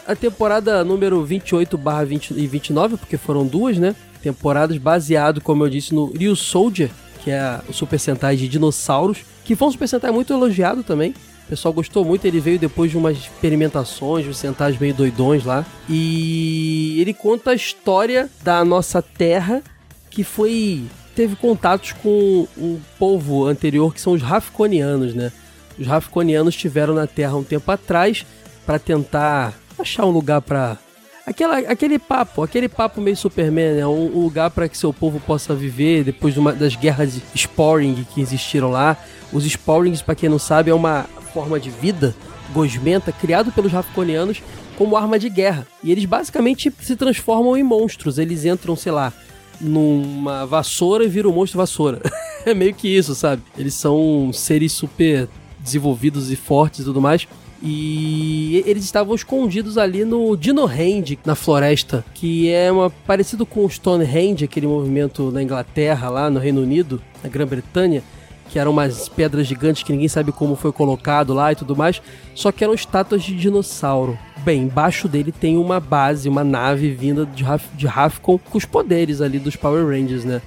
a, 0.08 0.16
temporada 0.16 0.84
número 0.84 1.24
28 1.24 1.78
barra 1.78 2.06
20 2.06 2.32
e 2.32 2.48
29, 2.48 2.98
porque 2.98 3.18
foram 3.18 3.46
duas, 3.46 3.78
né? 3.78 3.96
Temporadas 4.22 4.78
baseado, 4.78 5.42
como 5.42 5.64
eu 5.64 5.70
disse, 5.70 5.94
no 5.94 6.06
Ryu 6.06 6.36
Soldier, 6.36 6.90
que 7.24 7.32
é 7.32 7.60
o 7.68 7.74
Super 7.74 8.00
Sentai 8.00 8.36
de 8.36 8.48
dinossauros, 8.48 9.20
que 9.44 9.56
foi 9.56 9.68
um 9.68 9.72
Super 9.72 9.88
Sentai 9.88 10.12
muito 10.12 10.34
elogiado 10.34 10.84
também. 10.84 11.12
O 11.46 11.50
pessoal 11.50 11.74
gostou 11.74 12.04
muito, 12.04 12.26
ele 12.26 12.40
veio 12.40 12.58
depois 12.58 12.90
de 12.90 12.98
umas 12.98 13.18
experimentações, 13.18 14.28
uns 14.28 14.38
Sentais 14.38 14.80
meio 14.80 14.94
doidões 14.94 15.46
lá. 15.46 15.64
E 15.88 16.98
ele 17.00 17.14
conta 17.14 17.52
a 17.52 17.56
história 17.56 18.30
da 18.44 18.66
nossa 18.66 19.02
Terra, 19.02 19.62
que 20.10 20.24
foi... 20.24 20.84
teve 21.16 21.36
contatos 21.36 21.92
com 21.92 22.48
um 22.58 22.80
povo 22.98 23.46
anterior, 23.46 23.94
que 23.94 24.02
são 24.02 24.14
os 24.14 24.24
Rafconianos, 24.24 25.14
né? 25.14 25.32
Os 25.78 25.86
Rafconianos 25.86 26.56
estiveram 26.56 26.96
na 26.96 27.06
Terra 27.06 27.36
um 27.36 27.44
tempo 27.44 27.72
atrás 27.72 28.26
para 28.66 28.80
tentar 28.80 29.54
achar 29.80 30.06
um 30.06 30.12
lugar 30.12 30.42
para 30.42 30.78
aquela 31.26 31.58
aquele 31.58 31.98
papo, 31.98 32.44
aquele 32.44 32.70
papo 32.70 33.02
meio 33.02 33.18
Superman, 33.18 33.74
né? 33.74 33.88
Um, 33.88 34.18
um 34.18 34.24
lugar 34.24 34.50
para 34.52 34.70
que 34.70 34.78
seu 34.78 34.94
povo 34.94 35.20
possa 35.20 35.56
viver 35.56 36.04
depois 36.04 36.34
de 36.34 36.40
uma, 36.40 36.54
das 36.54 36.76
guerras 36.76 37.20
Sporing 37.34 38.06
que 38.14 38.22
existiram 38.22 38.70
lá. 38.70 38.98
Os 39.34 39.46
Sporings, 39.46 40.02
para 40.02 40.16
quem 40.16 40.30
não 40.30 40.40
sabe, 40.40 40.72
é 40.72 40.74
uma 40.74 41.06
forma 41.34 41.60
de 41.60 41.70
vida 41.70 42.16
gosmenta 42.54 43.12
criado 43.12 43.52
pelos 43.52 43.72
Rafconianos 43.72 44.42
como 44.78 44.96
arma 44.96 45.18
de 45.18 45.30
guerra. 45.30 45.66
E 45.84 45.92
eles 45.92 46.06
basicamente 46.06 46.72
se 46.82 46.96
transformam 46.96 47.58
em 47.58 47.64
monstros. 47.64 48.18
Eles 48.18 48.46
entram, 48.46 48.76
sei 48.76 48.92
lá, 48.92 49.12
numa 49.60 50.46
vassoura 50.46 51.06
e 51.06 51.08
viram 51.08 51.32
um 51.32 51.34
monstro 51.34 51.58
vassoura. 51.58 52.02
é 52.46 52.54
meio 52.54 52.74
que 52.74 52.88
isso, 52.88 53.16
sabe? 53.16 53.42
Eles 53.58 53.74
são 53.74 54.32
seres 54.34 54.72
super 54.74 55.28
desenvolvidos 55.60 56.32
e 56.32 56.36
fortes 56.36 56.82
e 56.82 56.84
tudo 56.84 57.02
mais. 57.02 57.28
E 57.68 58.64
eles 58.68 58.84
estavam 58.84 59.16
escondidos 59.16 59.76
ali 59.76 60.06
no 60.06 60.38
Dino 60.38 60.66
Hand, 60.66 61.18
na 61.26 61.34
floresta, 61.34 62.06
que 62.14 62.52
é 62.52 62.72
uma, 62.72 62.92
parecido 62.92 63.44
com 63.44 63.66
o 63.66 63.70
Stonehenge, 63.70 64.46
aquele 64.46 64.68
movimento 64.68 65.32
na 65.32 65.42
Inglaterra, 65.42 66.08
lá 66.10 66.30
no 66.30 66.40
Reino 66.40 66.62
Unido, 66.62 67.02
na 67.24 67.30
Grã-Bretanha, 67.30 68.04
que 68.50 68.60
eram 68.60 68.70
umas 68.70 69.10
pedras 69.10 69.48
gigantes 69.48 69.82
que 69.82 69.92
ninguém 69.92 70.08
sabe 70.08 70.32
como 70.32 70.56
foi 70.56 70.72
colocado 70.72 71.34
lá 71.34 71.52
e 71.52 71.56
tudo 71.56 71.76
mais, 71.76 72.00
só 72.36 72.52
que 72.52 72.64
eram 72.64 72.76
estátuas 72.76 73.24
de 73.24 73.36
dinossauro. 73.36 74.16
Bem, 74.44 74.62
embaixo 74.62 75.08
dele 75.08 75.32
tem 75.32 75.58
uma 75.58 75.80
base, 75.80 76.30
uma 76.30 76.44
nave 76.44 76.92
vinda 76.92 77.26
de, 77.26 77.44
Raf 77.44 77.66
Rafcon 77.84 78.38
com 78.38 78.60
os 78.60 78.66
poderes 78.66 79.22
ali 79.22 79.40
dos 79.40 79.56
Power 79.56 79.88
Rangers, 79.88 80.24
né? 80.24 80.40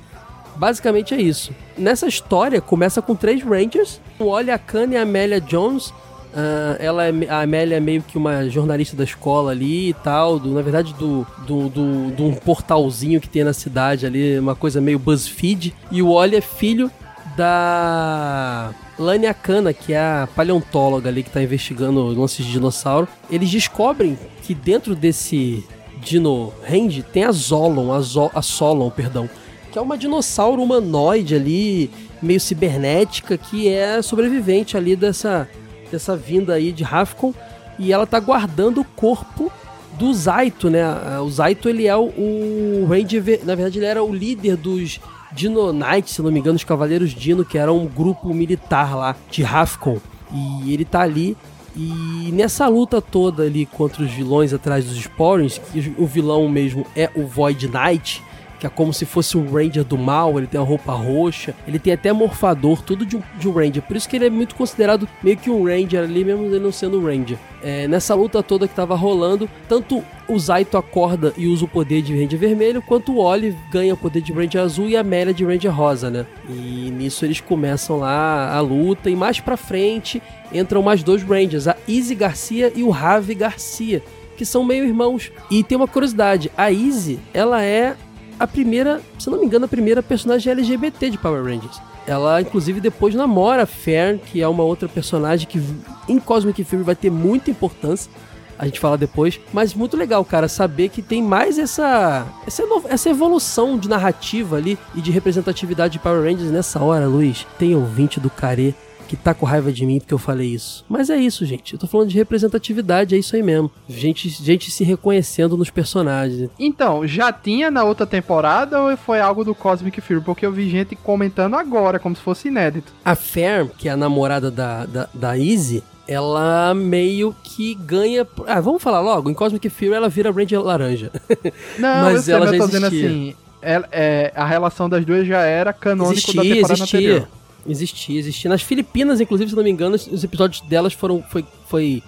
Basicamente 0.55 1.15
é 1.15 1.21
isso. 1.21 1.53
Nessa 1.77 2.07
história, 2.07 2.61
começa 2.61 3.03
com 3.03 3.17
três 3.17 3.43
Rangers, 3.43 4.01
o 4.21 4.27
Olha 4.27 4.57
Khan 4.57 4.87
e 4.91 4.97
a 4.97 5.03
Amélia 5.03 5.41
Jones, 5.41 5.93
Uh, 6.33 6.77
ela 6.79 7.07
é, 7.07 7.12
a 7.29 7.41
Amélia 7.41 7.77
é 7.77 7.81
meio 7.81 8.03
que 8.03 8.19
uma 8.19 8.49
jornalista 8.49 8.95
da 8.95 9.03
escola 9.03 9.51
ali 9.51 9.91
e 9.91 9.95
tal, 9.95 10.38
do, 10.38 10.51
na 10.51 10.61
verdade 10.61 10.93
do, 10.95 11.27
do, 11.47 11.69
do, 11.69 12.11
do 12.11 12.25
um 12.27 12.35
portalzinho 12.35 13.21
que 13.21 13.29
tem 13.29 13.43
na 13.43 13.55
cidade 13.55 14.05
ali, 14.05 14.38
uma 14.38 14.55
coisa 14.55 14.81
meio 14.81 14.99
BuzzFeed. 14.99 15.75
E 15.91 16.03
o 16.03 16.09
Oli 16.09 16.37
é 16.37 16.41
filho 16.41 16.91
da 17.37 18.75
Lania 18.99 19.33
Kana, 19.33 19.73
que 19.73 19.93
é 19.93 19.99
a 19.99 20.29
paleontóloga 20.35 21.09
ali 21.09 21.23
que 21.23 21.31
está 21.31 21.43
investigando 21.43 22.05
lances 22.07 22.45
de 22.45 22.53
dinossauro. 22.53 23.09
Eles 23.31 23.51
descobrem 23.51 24.19
que 24.43 24.55
dentro 24.55 24.95
desse 24.95 25.64
Dino 26.01 26.53
Range 26.69 27.03
tem 27.03 27.25
a 27.25 27.33
Zolon, 27.33 27.93
a, 27.93 28.01
Zo 28.01 28.31
a 28.35 28.43
Solon, 28.43 28.91
perdão, 28.91 29.31
que 29.71 29.79
é 29.79 29.81
uma 29.83 29.97
dinossauro 29.97 30.62
humanoide 30.62 31.35
ali, 31.35 31.91
meio 32.21 32.41
cibernética, 32.41 33.38
que 33.38 33.69
é 33.69 34.03
sobrevivente 34.03 34.77
ali 34.77 34.97
dessa 34.97 35.49
dessa 35.90 36.16
vinda 36.16 36.55
aí 36.55 36.72
de 36.72 36.83
Rafcon 36.85 37.35
e 37.79 37.92
ela 37.92 38.07
tá 38.07 38.18
guardando 38.18 38.81
o 38.81 38.85
corpo 38.85 39.53
do 39.98 40.12
Zaito, 40.12 40.70
né? 40.70 40.85
O 41.20 41.31
Zaito 41.31 41.68
ele 41.68 41.87
é 41.87 41.96
o, 41.96 42.05
o 42.07 42.87
Ranger, 42.88 43.40
na 43.44 43.55
verdade 43.55 43.79
ele 43.79 43.87
era 43.87 44.03
o 44.03 44.14
líder 44.14 44.57
dos 44.57 45.01
Dino 45.33 45.72
Knights, 45.72 46.14
se 46.14 46.22
não 46.22 46.31
me 46.31 46.40
engano, 46.40 46.57
os 46.57 46.64
Cavaleiros 46.64 47.11
Dino, 47.11 47.44
que 47.44 47.59
era 47.59 47.72
um 47.72 47.87
grupo 47.87 48.33
militar 48.33 48.96
lá 48.96 49.16
de 49.31 49.42
Rafcon. 49.42 49.98
E 50.33 50.72
ele 50.72 50.85
tá 50.85 51.01
ali 51.01 51.37
e 51.77 52.31
nessa 52.33 52.66
luta 52.66 53.01
toda 53.01 53.44
ali 53.44 53.64
contra 53.64 54.03
os 54.03 54.11
vilões 54.11 54.53
atrás 54.53 54.85
dos 54.85 54.96
Sporings, 54.96 55.59
que 55.59 55.94
o 55.96 56.07
vilão 56.07 56.48
mesmo 56.48 56.85
é 56.96 57.09
o 57.14 57.24
Void 57.24 57.68
Knight, 57.68 58.22
que 58.59 58.66
é 58.66 58.71
como 58.71 58.92
se 58.92 59.05
fosse 59.05 59.37
um 59.38 59.51
Ranger 59.51 59.85
do 59.85 59.97
mal, 59.97 60.38
ele 60.38 60.47
tem 60.47 60.61
uma 60.61 60.66
roupa 60.66 60.92
roxa, 60.92 61.55
ele 61.66 61.79
tem 61.79 61.92
até 61.92 62.12
morfador, 62.12 62.83
tudo 62.83 63.07
de 63.07 63.16
um, 63.16 63.23
de 63.38 63.49
um 63.49 63.53
Ranger. 63.53 63.83
Por 63.83 63.97
isso 63.97 64.09
que 64.09 64.16
ele 64.16 64.27
é 64.27 64.31
muito 64.31 64.55
considerado 64.55 65.09
meio 65.23 65.37
que 65.37 65.51
um 65.51 65.64
Ranger 65.64 66.03
ali, 66.03 66.25
mesmo 66.25 66.47
ele 66.47 66.59
não 66.59 66.73
sendo 66.73 67.01
um 67.01 67.05
Ranger. 67.05 67.38
É, 67.62 67.88
nessa 67.88 68.14
luta 68.14 68.42
toda 68.42 68.68
que 68.68 68.75
tava 68.75 68.94
rolando, 68.94 69.49
tanto 69.68 70.03
o 70.29 70.38
Zaito 70.38 70.77
acorda 70.77 71.33
e 71.37 71.47
usa 71.47 71.64
o 71.64 71.68
poder 71.68 72.03
de 72.03 72.18
Ranger 72.18 72.38
vermelho, 72.38 72.83
quanto 72.83 73.12
o 73.12 73.18
Oli 73.18 73.57
ganha 73.71 73.94
o 73.94 73.97
poder 73.97 74.21
de 74.21 74.33
Ranger 74.33 74.62
azul 74.62 74.88
e 74.88 74.97
a 74.97 75.01
Amélia 75.01 75.33
de 75.33 75.44
Ranger 75.44 75.75
rosa, 75.75 76.11
né? 76.11 76.27
E 76.49 76.90
nisso 76.90 77.25
eles 77.25 77.40
começam 77.40 77.99
lá 77.99 78.55
a 78.55 78.61
luta, 78.61 79.09
e 79.09 79.16
mais 79.16 79.40
pra 79.40 79.57
frente 79.57 80.23
entram 80.53 80.83
mais 80.83 81.03
dois 81.03 81.23
Rangers, 81.23 81.68
a 81.68 81.77
Izzy 81.87 82.14
Garcia 82.14 82.73
e 82.75 82.83
o 82.83 82.90
Ravi 82.90 83.35
Garcia 83.35 84.03
que 84.38 84.44
são 84.44 84.64
meio 84.64 84.85
irmãos. 84.85 85.33
E 85.51 85.64
tem 85.64 85.77
uma 85.77 85.88
curiosidade, 85.88 86.51
a 86.57 86.71
Izzy, 86.71 87.18
ela 87.35 87.61
é 87.61 87.97
a 88.38 88.46
primeira, 88.46 89.01
se 89.18 89.29
não 89.29 89.38
me 89.38 89.46
engano, 89.46 89.64
a 89.64 89.68
primeira 89.68 90.03
personagem 90.03 90.53
LGBT 90.53 91.11
de 91.11 91.18
Power 91.18 91.44
Rangers. 91.44 91.81
Ela, 92.07 92.40
inclusive, 92.40 92.81
depois 92.81 93.14
namora 93.14 93.66
Fern, 93.66 94.18
que 94.18 94.40
é 94.40 94.48
uma 94.48 94.62
outra 94.62 94.88
personagem 94.88 95.46
que 95.46 95.61
em 96.09 96.18
Cosmic 96.18 96.64
Fury 96.64 96.83
vai 96.83 96.96
ter 96.96 97.11
muita 97.11 97.51
importância. 97.51 98.11
A 98.59 98.64
gente 98.64 98.81
fala 98.81 98.96
depois. 98.96 99.38
Mas 99.53 99.74
muito 99.74 99.96
legal, 99.96 100.24
cara, 100.24 100.48
saber 100.48 100.88
que 100.88 101.03
tem 101.03 101.22
mais 101.22 101.59
essa, 101.59 102.27
essa, 102.46 102.62
essa 102.88 103.11
evolução 103.11 103.79
de 103.79 103.88
narrativa 103.88 104.57
ali 104.57 104.79
e 104.94 105.01
de 105.01 105.11
representatividade 105.11 105.92
de 105.92 105.98
Power 105.98 106.22
Rangers 106.22 106.51
nessa 106.51 106.81
hora, 106.81 107.07
Luiz. 107.07 107.46
Tem 107.59 107.74
ouvinte 107.74 108.18
do 108.18 108.31
Care 108.31 108.74
que 109.09 109.16
tá 109.16 109.33
com 109.33 109.47
raiva 109.47 109.73
de 109.73 109.87
mim 109.87 109.99
porque 109.99 110.14
eu 110.14 110.18
falei 110.18 110.49
isso. 110.49 110.85
Mas 110.88 111.09
é 111.09 111.16
isso, 111.16 111.44
gente. 111.47 111.73
Eu 111.73 111.79
tô 111.79 111.87
falando 111.87 112.09
de 112.09 112.16
representatividade, 112.16 113.14
é 113.14 113.18
isso 113.18 113.35
aí 113.35 113.42
mesmo. 113.42 113.71
Gente, 113.88 114.29
gente 114.29 114.71
se 114.71 114.85
reconhecendo 114.85 115.57
nos 115.57 115.71
personagens. 115.71 116.51
Então, 116.59 117.07
já 117.07 117.33
tinha 117.33 117.71
na 117.71 117.85
outra 117.85 118.07
temporada 118.07 118.81
ou 118.81 118.97
foi 118.97 119.21
algo 119.21 119.44
do 119.44 119.55
Cosmic 119.55 120.01
Fury? 120.01 120.21
Porque 120.21 120.44
eu 120.44 120.53
vi 120.53 120.68
gente 120.68 120.94
comentando 120.94 121.55
agora, 121.55 121.99
como 121.99 122.14
se 122.14 122.23
fosse 122.23 122.49
inédito. 122.49 122.92
A 123.05 123.14
Ferm, 123.14 123.68
que 123.77 123.88
é 123.88 123.92
a 123.92 123.97
namorada 123.97 124.51
da, 124.51 124.85
da, 124.85 125.09
da 125.14 125.38
Izzy, 125.38 125.83
ela 126.07 126.75
meio 126.75 127.35
que 127.42 127.75
ganha. 127.75 128.27
Ah, 128.47 128.61
vamos 128.61 128.83
falar 128.83 129.01
logo. 129.01 129.31
Em 129.31 129.35
Cosmic 129.35 129.68
Fury 129.71 129.92
ela 129.92 130.09
vira 130.09 130.31
Ranger 130.31 130.62
laranja. 130.62 131.11
Não, 131.79 132.03
mas 132.05 132.29
eu 132.29 132.37
ela 132.37 132.47
já 132.47 132.55
eu 132.55 132.59
tô 132.59 132.64
existia. 132.64 132.90
dizendo 132.90 133.07
assim. 133.09 133.35
É, 133.61 133.83
é, 133.90 134.33
a 134.37 134.47
relação 134.47 134.88
das 134.88 135.05
duas 135.05 135.27
já 135.27 135.40
era 135.40 135.73
canônico 135.73 136.14
existia, 136.14 136.35
da 136.35 136.42
temporada 136.42 136.73
existia. 136.75 136.99
anterior. 136.99 137.29
Existia, 137.69 138.19
existia. 138.19 138.49
Nas 138.49 138.63
Filipinas, 138.63 139.21
inclusive, 139.21 139.51
se 139.51 139.57
não 139.57 139.63
me 139.63 139.71
engano, 139.71 139.95
os 139.95 140.25
episódios 140.25 140.61
delas 140.63 140.93
foram. 140.93 141.23
Foi, 141.23 141.45
foi, 141.67 142.03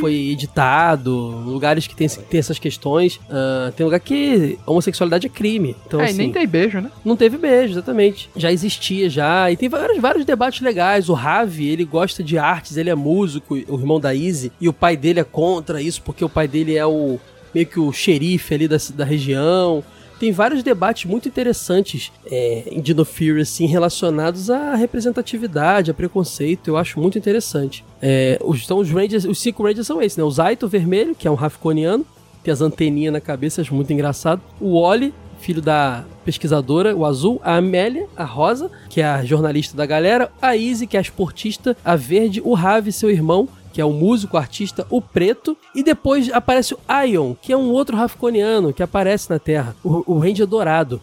foi 0.00 0.14
editado, 0.30 1.12
lugares 1.14 1.86
que 1.86 1.94
tem, 1.94 2.08
tem 2.08 2.38
essas 2.38 2.58
questões. 2.58 3.16
Uh, 3.16 3.72
tem 3.76 3.84
lugar 3.84 4.00
que 4.00 4.58
homossexualidade 4.66 5.26
é 5.26 5.30
crime. 5.30 5.76
Então, 5.86 6.00
é, 6.00 6.04
assim, 6.04 6.18
nem 6.18 6.32
tem 6.32 6.46
beijo, 6.46 6.80
né? 6.80 6.90
Não 7.04 7.16
teve 7.16 7.36
beijo, 7.36 7.74
exatamente. 7.74 8.30
Já 8.36 8.50
existia, 8.52 9.08
já. 9.10 9.50
E 9.50 9.56
tem 9.56 9.68
vários, 9.68 10.00
vários 10.00 10.24
debates 10.24 10.60
legais. 10.60 11.08
O 11.08 11.14
Ravi, 11.14 11.68
ele 11.68 11.84
gosta 11.84 12.22
de 12.22 12.38
artes, 12.38 12.76
ele 12.76 12.90
é 12.90 12.94
músico, 12.94 13.54
o 13.54 13.78
irmão 13.78 14.00
da 14.00 14.14
Izzy, 14.14 14.52
e 14.60 14.68
o 14.68 14.72
pai 14.72 14.96
dele 14.96 15.20
é 15.20 15.24
contra 15.24 15.82
isso, 15.82 16.02
porque 16.02 16.24
o 16.24 16.28
pai 16.28 16.48
dele 16.48 16.76
é 16.76 16.86
o 16.86 17.18
meio 17.54 17.66
que 17.66 17.80
o 17.80 17.92
xerife 17.92 18.54
ali 18.54 18.68
da, 18.68 18.76
da 18.94 19.04
região 19.04 19.82
tem 20.18 20.32
vários 20.32 20.62
debates 20.62 21.04
muito 21.04 21.28
interessantes 21.28 22.10
é, 22.30 22.64
em 22.70 22.80
Dino 22.80 23.04
Fury, 23.04 23.42
assim, 23.42 23.66
relacionados 23.66 24.50
à 24.50 24.74
representatividade, 24.74 25.90
a 25.90 25.94
preconceito. 25.94 26.68
Eu 26.68 26.76
acho 26.76 26.98
muito 26.98 27.18
interessante. 27.18 27.84
É, 28.00 28.38
os, 28.44 28.64
então, 28.64 28.78
os 28.78 28.90
Rangers, 28.90 29.24
os 29.24 29.38
cinco 29.38 29.62
Rangers 29.62 29.86
são 29.86 30.00
esses, 30.00 30.16
né? 30.16 30.24
O 30.24 30.30
Zaito 30.30 30.66
vermelho, 30.68 31.14
que 31.14 31.28
é 31.28 31.30
um 31.30 31.34
Rafconiano, 31.34 32.04
tem 32.42 32.52
as 32.52 32.60
anteninhas 32.60 33.12
na 33.12 33.20
cabeça, 33.20 33.60
acho 33.60 33.74
muito 33.74 33.92
engraçado. 33.92 34.40
O 34.60 34.74
Oli, 34.74 35.12
filho 35.40 35.60
da 35.60 36.04
pesquisadora, 36.24 36.96
o 36.96 37.04
azul, 37.04 37.40
a 37.44 37.56
Amélia, 37.56 38.06
a 38.16 38.24
rosa, 38.24 38.70
que 38.88 39.00
é 39.00 39.04
a 39.04 39.24
jornalista 39.24 39.76
da 39.76 39.84
galera, 39.84 40.30
a 40.40 40.56
Izzy, 40.56 40.86
que 40.86 40.96
é 40.96 41.00
a 41.00 41.02
esportista, 41.02 41.76
a 41.84 41.94
verde, 41.96 42.40
o 42.44 42.54
Ravi, 42.54 42.92
seu 42.92 43.10
irmão, 43.10 43.48
que 43.76 43.80
é 43.82 43.84
o 43.84 43.92
músico, 43.92 44.38
o 44.38 44.40
artista, 44.40 44.86
o 44.88 45.02
preto, 45.02 45.54
e 45.74 45.82
depois 45.82 46.32
aparece 46.32 46.72
o 46.72 46.78
Ion, 47.06 47.34
que 47.34 47.52
é 47.52 47.56
um 47.58 47.68
outro 47.68 47.94
Rafconiano 47.94 48.72
que 48.72 48.82
aparece 48.82 49.28
na 49.28 49.38
Terra, 49.38 49.76
o, 49.84 50.14
o 50.14 50.18
Ranger 50.18 50.46
Dourado. 50.46 50.98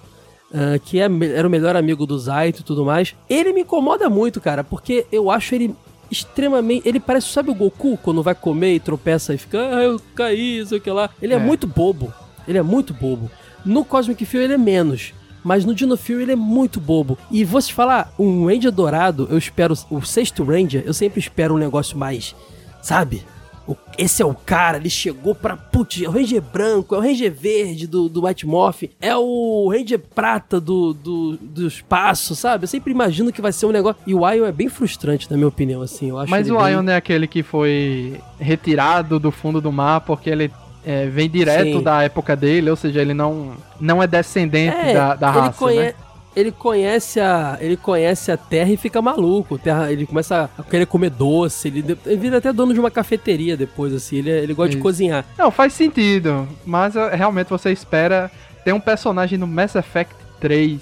Uh, 0.50 0.80
que 0.84 1.00
é, 1.00 1.08
era 1.36 1.48
o 1.48 1.52
melhor 1.52 1.76
amigo 1.76 2.08
do 2.08 2.18
Zaito 2.18 2.62
e 2.62 2.64
tudo 2.64 2.84
mais. 2.84 3.16
Ele 3.30 3.54
me 3.54 3.62
incomoda 3.62 4.10
muito, 4.10 4.42
cara, 4.42 4.64
porque 4.64 5.06
eu 5.12 5.30
acho 5.30 5.54
ele 5.54 5.76
extremamente. 6.10 6.88
Ele 6.88 7.00
parece, 7.00 7.28
sabe 7.28 7.52
o 7.52 7.56
Goku 7.56 7.96
quando 7.98 8.24
vai 8.24 8.34
comer 8.34 8.74
e 8.74 8.80
tropeça 8.80 9.36
e 9.36 9.38
fica, 9.38 9.60
ah, 9.60 9.84
eu 9.84 10.02
caí, 10.16 10.66
sei 10.66 10.80
o 10.80 10.82
que 10.82 10.90
lá. 10.90 11.12
Ele 11.22 11.34
é. 11.34 11.36
é 11.36 11.40
muito 11.40 11.68
bobo. 11.68 12.12
Ele 12.48 12.58
é 12.58 12.64
muito 12.64 12.92
bobo. 12.92 13.30
No 13.64 13.86
Cosmic 13.86 14.26
Fury 14.26 14.46
ele 14.46 14.54
é 14.54 14.58
menos. 14.58 15.14
Mas 15.44 15.64
no 15.64 15.76
Dino 15.76 15.96
Fury 15.96 16.24
ele 16.24 16.32
é 16.32 16.36
muito 16.36 16.80
bobo. 16.80 17.20
E 17.30 17.44
vou 17.44 17.62
te 17.62 17.72
falar, 17.72 18.14
um 18.18 18.48
Ranger 18.48 18.72
dourado, 18.72 19.28
eu 19.30 19.38
espero. 19.38 19.76
O 19.92 20.02
sexto 20.02 20.44
Ranger, 20.44 20.84
eu 20.86 20.94
sempre 20.94 21.20
espero 21.20 21.54
um 21.54 21.60
negócio 21.60 21.96
mais 21.96 22.36
sabe? 22.84 23.26
O, 23.66 23.78
esse 23.98 24.22
é 24.22 24.26
o 24.26 24.34
cara, 24.34 24.76
ele 24.76 24.90
chegou 24.90 25.34
pra. 25.34 25.56
Putz, 25.56 26.02
é 26.04 26.08
o 26.08 26.12
Ranger 26.12 26.42
branco, 26.42 26.94
é 26.94 26.98
o 26.98 27.02
Ranger 27.02 27.32
verde 27.32 27.88
do, 27.88 28.10
do 28.10 28.26
White 28.26 28.46
Morph, 28.46 28.84
é 29.00 29.16
o 29.16 29.70
Ranger 29.72 30.00
prata 30.00 30.60
do, 30.60 30.94
do, 30.94 31.38
do 31.38 31.66
espaço, 31.66 32.36
sabe? 32.36 32.66
Eu 32.66 32.68
sempre 32.68 32.92
imagino 32.92 33.32
que 33.32 33.42
vai 33.42 33.54
ser 33.54 33.66
um 33.66 33.72
negócio. 33.72 34.02
E 34.06 34.14
o 34.14 34.30
Ion 34.30 34.46
é 34.46 34.52
bem 34.52 34.68
frustrante, 34.68 35.32
na 35.32 35.38
minha 35.38 35.48
opinião, 35.48 35.82
assim. 35.82 36.10
Eu 36.10 36.20
acho 36.20 36.30
Mas 36.30 36.50
o 36.50 36.58
bem... 36.58 36.74
Ion 36.74 36.90
é 36.90 36.98
aquele 36.98 37.26
que 37.26 37.42
foi 37.42 38.20
retirado 38.38 39.18
do 39.18 39.32
fundo 39.32 39.62
do 39.62 39.72
mar 39.72 40.02
porque 40.02 40.30
ele 40.30 40.52
é, 40.86 41.06
vem 41.06 41.30
direto 41.30 41.78
Sim. 41.78 41.84
da 41.84 42.04
época 42.04 42.36
dele, 42.36 42.70
ou 42.70 42.76
seja, 42.76 43.02
ele 43.02 43.14
não, 43.14 43.54
não 43.80 44.04
é 44.04 44.08
descendente 44.08 44.76
é, 44.76 44.94
da, 44.94 45.16
da 45.16 45.32
raça. 45.32 45.58
Conhe... 45.58 45.78
Né? 45.80 45.94
Ele 46.36 46.52
conhece 46.52 47.20
a 47.20 47.58
ele 47.60 47.78
conhece 47.78 48.32
a 48.32 48.38
terra 48.38 48.72
e 48.72 48.78
fica 48.78 49.02
maluco. 49.02 49.58
Terra, 49.58 49.92
ele 49.92 50.06
começa 50.06 50.50
a 50.58 50.64
querer 50.64 50.86
comer 50.86 51.10
doce, 51.10 51.68
ele, 51.68 51.98
ele 52.06 52.18
vira 52.18 52.38
até 52.38 52.52
dono 52.52 52.74
de 52.74 52.80
uma 52.80 52.92
cafeteria 52.92 53.56
depois, 53.56 53.94
assim, 53.94 54.18
ele, 54.18 54.30
ele 54.30 54.54
gosta 54.54 54.70
Isso. 54.70 54.78
de 54.78 54.84
cozinhar. 54.84 55.26
Não, 55.38 55.52
faz 55.52 55.74
sentido, 55.74 56.48
mas 56.66 56.96
eh, 56.96 57.16
realmente 57.16 57.50
você 57.50 57.72
espera 57.72 58.32
ter 58.64 58.74
um 58.74 58.80
personagem 58.80 59.38
no 59.38 59.48
Mass 59.48 59.76
Effect 59.76 60.16
3 60.40 60.82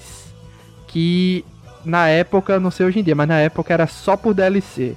que 0.88 1.44
na 1.84 2.08
época, 2.08 2.60
não 2.60 2.70
sei 2.70 2.86
hoje 2.86 3.00
em 3.00 3.02
dia, 3.02 3.14
mas 3.14 3.28
na 3.28 3.38
época 3.40 3.72
era 3.72 3.86
só 3.86 4.16
por 4.16 4.34
DLC, 4.34 4.96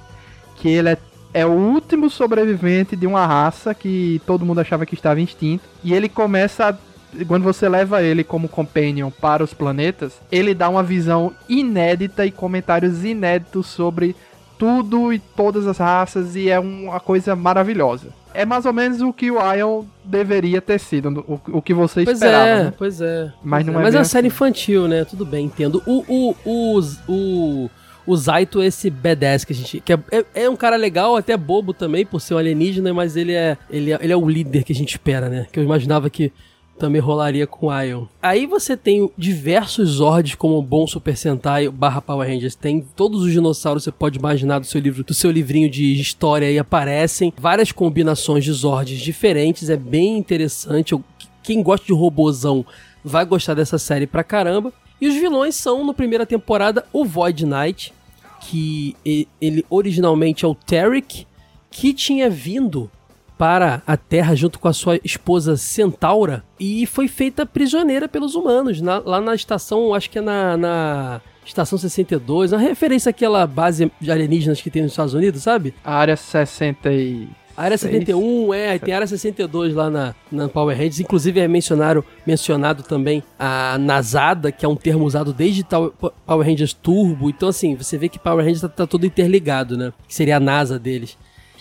que 0.56 0.68
ele 0.68 0.90
é 0.90 0.98
é 1.36 1.44
o 1.44 1.50
último 1.50 2.08
sobrevivente 2.08 2.96
de 2.96 3.06
uma 3.06 3.26
raça 3.26 3.74
que 3.74 4.22
todo 4.24 4.46
mundo 4.46 4.58
achava 4.58 4.86
que 4.86 4.94
estava 4.94 5.20
extinto. 5.20 5.64
E 5.84 5.92
ele 5.92 6.08
começa 6.08 6.70
a 6.70 6.74
quando 7.24 7.42
você 7.42 7.68
leva 7.68 8.02
ele 8.02 8.22
como 8.22 8.48
companion 8.48 9.10
para 9.10 9.42
os 9.42 9.54
planetas, 9.54 10.20
ele 10.30 10.54
dá 10.54 10.68
uma 10.68 10.82
visão 10.82 11.32
inédita 11.48 12.26
e 12.26 12.30
comentários 12.30 13.04
inéditos 13.04 13.66
sobre 13.66 14.14
tudo 14.58 15.12
e 15.12 15.18
todas 15.18 15.66
as 15.66 15.78
raças 15.78 16.34
e 16.34 16.48
é 16.48 16.58
uma 16.58 17.00
coisa 17.00 17.36
maravilhosa. 17.36 18.08
É 18.34 18.44
mais 18.44 18.66
ou 18.66 18.72
menos 18.72 19.00
o 19.00 19.12
que 19.12 19.30
o 19.30 19.38
Ion 19.54 19.84
deveria 20.04 20.60
ter 20.60 20.78
sido, 20.78 21.24
o, 21.26 21.58
o 21.58 21.62
que 21.62 21.72
você 21.72 22.04
pois 22.04 22.18
esperava. 22.18 22.46
É, 22.46 22.64
né? 22.64 22.72
Pois 22.76 23.00
é, 23.00 23.32
Mas 23.42 23.64
não 23.64 23.80
é. 23.80 23.82
Mas 23.84 23.94
é 23.94 23.98
uma 23.98 24.02
assim. 24.02 24.10
série 24.10 24.26
infantil, 24.26 24.86
né? 24.86 25.04
Tudo 25.04 25.24
bem, 25.24 25.46
entendo. 25.46 25.82
O, 25.86 26.04
o, 26.06 26.36
o, 26.44 26.80
o, 27.08 27.70
o 28.06 28.16
Zaito 28.16 28.60
é 28.60 28.66
esse 28.66 28.90
badass 28.90 29.44
que 29.44 29.54
a 29.54 29.56
gente. 29.56 29.80
Que 29.80 29.94
é, 29.94 29.98
é, 30.10 30.24
é, 30.34 30.50
um 30.50 30.56
cara 30.56 30.76
legal, 30.76 31.16
até 31.16 31.34
bobo 31.34 31.72
também, 31.72 32.04
por 32.04 32.20
ser 32.20 32.34
um 32.34 32.38
alienígena, 32.38 32.92
mas 32.92 33.16
ele 33.16 33.32
é, 33.32 33.56
ele 33.70 33.92
é, 33.92 33.98
ele 34.02 34.12
é 34.12 34.16
o 34.16 34.28
líder 34.28 34.64
que 34.64 34.72
a 34.72 34.76
gente 34.76 34.90
espera, 34.90 35.30
né? 35.30 35.46
Que 35.50 35.58
eu 35.58 35.64
imaginava 35.64 36.10
que 36.10 36.30
também 36.78 37.00
rolaria 37.00 37.46
com 37.46 37.72
Ion. 37.72 38.04
Aí 38.22 38.46
você 38.46 38.76
tem 38.76 39.10
diversos 39.16 39.88
Zords 39.90 40.34
como 40.34 40.60
bom 40.62 40.86
Super 40.86 41.16
Sentai 41.16 41.68
barra 41.68 42.00
Power 42.00 42.28
Rangers. 42.28 42.54
Tem 42.54 42.80
todos 42.94 43.22
os 43.22 43.32
dinossauros 43.32 43.84
que 43.84 43.90
você 43.90 43.92
pode 43.92 44.18
imaginar 44.18 44.58
do 44.58 44.66
seu 44.66 44.80
livro, 44.80 45.02
do 45.02 45.14
seu 45.14 45.30
livrinho 45.30 45.70
de 45.70 45.98
história 46.00 46.48
aí 46.48 46.58
aparecem. 46.58 47.32
Várias 47.36 47.72
combinações 47.72 48.44
de 48.44 48.52
Zords 48.52 49.00
diferentes. 49.00 49.70
É 49.70 49.76
bem 49.76 50.18
interessante. 50.18 50.94
Quem 51.42 51.62
gosta 51.62 51.86
de 51.86 51.92
robozão 51.92 52.64
vai 53.04 53.24
gostar 53.24 53.54
dessa 53.54 53.78
série 53.78 54.06
pra 54.06 54.24
caramba. 54.24 54.72
E 55.00 55.08
os 55.08 55.14
vilões 55.14 55.54
são, 55.54 55.84
na 55.86 55.94
primeira 55.94 56.24
temporada, 56.24 56.84
o 56.92 57.04
Void 57.04 57.44
Knight, 57.44 57.92
que 58.40 58.96
ele 59.40 59.64
originalmente 59.68 60.44
é 60.44 60.48
o 60.48 60.54
Tarek, 60.54 61.26
que 61.70 61.92
tinha 61.92 62.30
vindo 62.30 62.90
para 63.38 63.82
a 63.86 63.96
Terra 63.96 64.34
junto 64.34 64.58
com 64.58 64.68
a 64.68 64.72
sua 64.72 64.98
esposa 65.04 65.56
Centaura 65.56 66.44
e 66.58 66.86
foi 66.86 67.08
feita 67.08 67.44
prisioneira 67.44 68.08
pelos 68.08 68.34
humanos 68.34 68.80
na, 68.80 68.98
lá 68.98 69.20
na 69.20 69.34
estação, 69.34 69.94
acho 69.94 70.10
que 70.10 70.18
é 70.18 70.22
na, 70.22 70.56
na 70.56 71.20
Estação 71.44 71.78
62, 71.78 72.52
uma 72.52 72.60
referência 72.60 73.10
àquela 73.10 73.46
base 73.46 73.90
de 74.00 74.10
alienígenas 74.10 74.60
que 74.60 74.68
tem 74.68 74.82
nos 74.82 74.90
Estados 74.90 75.14
Unidos, 75.14 75.42
sabe? 75.42 75.72
A 75.84 75.94
área 75.94 76.16
60 76.16 76.92
e... 76.92 77.28
A 77.56 77.62
área 77.62 77.78
71, 77.78 78.52
é, 78.52 78.78
tem 78.78 78.92
a 78.92 78.98
área 78.98 79.06
62 79.06 79.72
lá 79.72 79.88
na, 79.88 80.14
na 80.30 80.46
Power 80.46 80.76
Rangers. 80.76 81.00
Inclusive 81.00 81.40
é 81.40 81.48
mencionado, 81.48 82.04
mencionado 82.26 82.82
também 82.82 83.22
a 83.38 83.78
Nasada, 83.78 84.52
que 84.52 84.66
é 84.66 84.68
um 84.68 84.76
termo 84.76 85.06
usado 85.06 85.32
desde 85.32 85.64
Power 85.64 86.46
Rangers 86.46 86.74
Turbo. 86.74 87.30
Então, 87.30 87.48
assim, 87.48 87.74
você 87.74 87.96
vê 87.96 88.10
que 88.10 88.18
Power 88.18 88.44
Rangers 88.44 88.60
tá, 88.60 88.68
tá 88.68 88.86
todo 88.86 89.06
interligado, 89.06 89.74
né? 89.74 89.90
Que 90.06 90.14
seria 90.14 90.36
a 90.36 90.40
NASA 90.40 90.78
deles. 90.78 91.16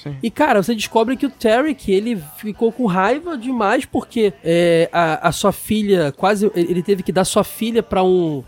Sim. 0.06 0.16
E, 0.22 0.30
cara, 0.30 0.62
você 0.62 0.76
descobre 0.76 1.18
que 1.18 1.26
o 1.26 1.32
Tarek, 1.32 1.92
ele 1.92 2.22
ficou 2.38 2.72
com 2.72 2.86
raiva 2.86 3.36
demais 3.36 3.86
porque 3.86 4.34
é, 4.44 4.88
a, 4.94 5.30
a 5.30 5.32
sua 5.32 5.52
filha, 5.52 6.14
quase, 6.16 6.52
ele 6.54 6.84
teve 6.84 7.02
que 7.02 7.12
dar 7.12 7.26
sua 7.26 7.44
filha 7.44 7.82
para 7.82 8.04
um, 8.04 8.44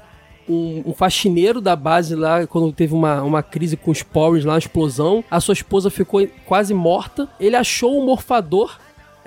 um, 0.48 0.84
um, 0.86 0.94
faxineiro 0.94 1.60
da 1.60 1.76
base 1.76 2.16
lá, 2.16 2.46
quando 2.46 2.72
teve 2.72 2.94
uma, 2.94 3.24
uma 3.24 3.42
crise 3.42 3.76
com 3.76 3.90
os 3.90 4.04
Powers 4.04 4.46
lá, 4.46 4.54
uma 4.54 4.60
explosão. 4.60 5.24
A 5.32 5.40
sua 5.40 5.54
esposa 5.54 5.90
ficou 5.90 6.28
quase 6.46 6.76
morta. 6.76 7.28
Ele 7.40 7.56
achou 7.56 7.96
o 7.96 8.04
um 8.04 8.06
morfador. 8.06 8.78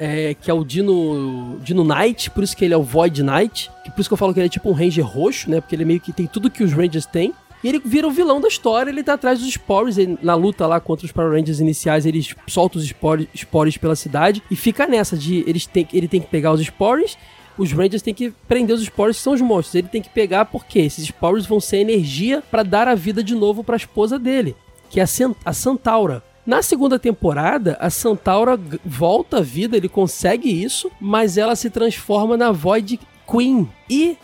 É, 0.02 0.32
que 0.32 0.50
é 0.50 0.54
o 0.54 0.64
Dino, 0.64 1.58
Dino 1.62 1.84
Knight, 1.84 2.30
por 2.30 2.42
isso 2.42 2.56
que 2.56 2.64
ele 2.64 2.72
é 2.72 2.76
o 2.76 2.82
Void 2.82 3.22
Knight, 3.22 3.70
que 3.84 3.90
por 3.90 4.00
isso 4.00 4.08
que 4.08 4.14
eu 4.14 4.16
falo 4.16 4.32
que 4.32 4.40
ele 4.40 4.46
é 4.46 4.48
tipo 4.48 4.70
um 4.70 4.72
Ranger 4.72 5.04
roxo, 5.04 5.50
né? 5.50 5.60
Porque 5.60 5.76
ele 5.76 5.84
meio 5.84 6.00
que 6.00 6.10
tem 6.10 6.26
tudo 6.26 6.50
que 6.50 6.64
os 6.64 6.72
Rangers 6.72 7.04
têm. 7.04 7.34
E 7.62 7.68
ele 7.68 7.80
vira 7.84 8.06
o 8.06 8.10
vilão 8.10 8.40
da 8.40 8.48
história, 8.48 8.90
ele 8.90 9.02
tá 9.02 9.14
atrás 9.14 9.38
dos 9.38 9.48
spores. 9.48 9.98
Ele, 9.98 10.18
na 10.22 10.34
luta 10.34 10.66
lá 10.66 10.80
contra 10.80 11.06
os 11.06 11.12
Power 11.12 11.32
Rangers 11.32 11.60
iniciais, 11.60 12.06
ele 12.06 12.26
solta 12.46 12.78
os 12.78 12.84
spores, 12.84 13.26
spores 13.34 13.76
pela 13.76 13.94
cidade 13.94 14.42
e 14.50 14.56
fica 14.56 14.86
nessa 14.86 15.16
de 15.16 15.44
eles 15.46 15.66
tem, 15.66 15.86
ele 15.92 16.08
tem 16.08 16.20
que 16.20 16.28
pegar 16.28 16.52
os 16.52 16.60
spores 16.60 17.16
os 17.60 17.72
Rangers 17.72 18.00
têm 18.00 18.14
que 18.14 18.32
prender 18.48 18.74
os 18.74 18.82
spores 18.82 19.18
que 19.18 19.22
são 19.22 19.34
os 19.34 19.40
monstros. 19.42 19.74
Ele 19.74 19.88
tem 19.88 20.00
que 20.00 20.08
pegar 20.08 20.46
porque 20.46 20.78
esses 20.78 21.04
spores 21.04 21.44
vão 21.44 21.60
ser 21.60 21.76
energia 21.76 22.42
para 22.50 22.62
dar 22.62 22.88
a 22.88 22.94
vida 22.94 23.22
de 23.22 23.34
novo 23.34 23.62
para 23.62 23.74
a 23.74 23.76
esposa 23.76 24.18
dele, 24.18 24.56
que 24.88 24.98
é 24.98 25.02
a, 25.02 25.06
a 25.44 25.52
Santaura. 25.52 26.22
Na 26.46 26.62
segunda 26.62 26.98
temporada, 26.98 27.76
a 27.78 27.90
Santaura 27.90 28.58
volta 28.82 29.38
à 29.38 29.40
vida, 29.42 29.76
ele 29.76 29.90
consegue 29.90 30.48
isso, 30.50 30.90
mas 30.98 31.36
ela 31.36 31.54
se 31.54 31.68
transforma 31.68 32.34
na 32.34 32.50
Void 32.50 32.98
Queen. 33.30 33.68
E 33.90 34.16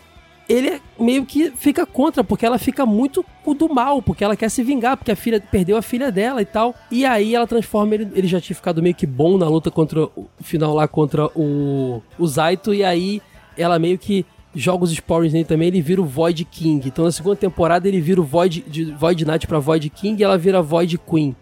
ele 0.49 0.81
meio 0.99 1.25
que 1.25 1.51
fica 1.51 1.85
contra, 1.85 2.23
porque 2.23 2.45
ela 2.45 2.57
fica 2.57 2.85
muito 2.85 3.25
do 3.57 3.69
mal, 3.69 4.01
porque 4.01 4.23
ela 4.23 4.35
quer 4.35 4.49
se 4.49 4.63
vingar, 4.63 4.97
porque 4.97 5.11
a 5.11 5.15
filha 5.15 5.39
perdeu 5.39 5.77
a 5.77 5.81
filha 5.81 6.11
dela 6.11 6.41
e 6.41 6.45
tal. 6.45 6.75
E 6.91 7.05
aí 7.05 7.35
ela 7.35 7.47
transforma 7.47 7.95
ele, 7.95 8.09
ele 8.13 8.27
já 8.27 8.39
tinha 8.39 8.55
ficado 8.55 8.81
meio 8.81 8.95
que 8.95 9.05
bom 9.05 9.37
na 9.37 9.47
luta 9.47 9.71
contra 9.71 10.03
o 10.03 10.27
final 10.41 10.73
lá 10.73 10.87
contra 10.87 11.27
o, 11.35 12.01
o 12.17 12.27
Zaito, 12.27 12.73
e 12.73 12.83
aí 12.83 13.21
ela 13.57 13.79
meio 13.79 13.97
que 13.97 14.25
joga 14.55 14.83
os 14.83 14.91
spores 14.91 15.33
nele 15.33 15.45
também, 15.45 15.67
ele 15.67 15.81
vira 15.81 16.01
o 16.01 16.05
Void 16.05 16.43
King. 16.45 16.87
Então 16.87 17.05
na 17.05 17.11
segunda 17.11 17.35
temporada 17.35 17.87
ele 17.87 18.01
vira 18.01 18.19
o 18.19 18.23
Void, 18.23 18.63
de 18.67 18.85
Void 18.85 19.25
Knight 19.25 19.47
pra 19.47 19.59
Void 19.59 19.89
King 19.89 20.21
e 20.21 20.23
ela 20.23 20.37
vira 20.37 20.61
Void 20.61 20.97
Queen. 20.97 21.35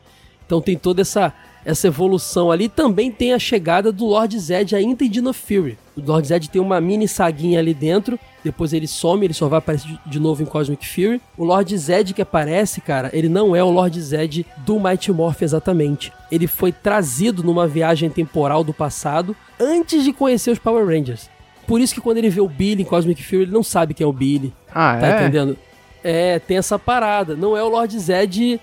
Então 0.46 0.62
tem 0.62 0.78
toda 0.78 1.02
essa 1.02 1.34
essa 1.65 1.88
evolução 1.88 2.51
ali. 2.51 2.69
Também 2.69 3.12
tem 3.12 3.34
a 3.34 3.39
chegada 3.39 3.91
do 3.91 4.06
Lord 4.06 4.39
Zed 4.39 4.75
ainda 4.75 5.04
em 5.04 5.10
Dino 5.10 5.34
Fury. 5.34 5.78
O 5.97 6.01
Lord 6.01 6.28
Zed 6.28 6.49
tem 6.49 6.62
uma 6.62 6.80
mini 6.80 7.08
saguinha 7.08 7.60
ali 7.60 7.73
dentro, 7.73 8.19
depois 8.43 8.73
ele 8.73 8.88
some, 8.88 9.25
ele 9.25 9.34
só 9.34 9.47
vai 9.47 9.60
aparecer 9.60 9.97
de 10.06 10.19
novo 10.19 10.43
em 10.43 10.45
Cosmic 10.45 10.86
Fury. 10.86 11.21
O 11.38 11.43
Lord 11.43 11.75
Zed 11.78 12.13
que 12.13 12.21
aparece, 12.21 12.82
cara, 12.82 13.10
ele 13.13 13.30
não 13.30 13.56
é 13.56 13.63
o 13.63 13.71
Lord 13.71 13.99
Zed 13.99 14.45
do 14.58 14.80
Mighty 14.80 15.12
Morph 15.12 15.41
exatamente. 15.41 16.13
Ele 16.32 16.47
foi 16.47 16.71
trazido 16.71 17.43
numa 17.43 17.67
viagem 17.67 18.10
temporal 18.10 18.63
do 18.63 18.73
passado 18.73 19.36
antes 19.60 20.04
de 20.04 20.13
conhecer 20.13 20.51
os 20.51 20.60
Power 20.60 20.86
Rangers. 20.86 21.30
Por 21.65 21.82
isso 21.82 21.95
que 21.95 22.01
quando 22.01 22.17
ele 22.17 22.30
vê 22.30 22.41
o 22.41 22.47
Billy 22.47 22.84
em 22.84 22.86
Cosmic 22.86 23.23
Fury, 23.23 23.43
ele 23.43 23.51
não 23.51 23.63
sabe 23.63 23.93
quem 23.93 24.04
é 24.04 24.08
o 24.08 24.13
Billy. 24.13 24.54
Ah, 24.69 24.97
tá 24.99 25.08
é? 25.08 25.21
entendendo? 25.21 25.58
É, 26.04 26.38
tem 26.38 26.58
essa 26.58 26.78
parada. 26.78 27.36
Não 27.36 27.58
é 27.58 27.63
o 27.63 27.69
Lord 27.69 27.97
Zed 27.97 28.60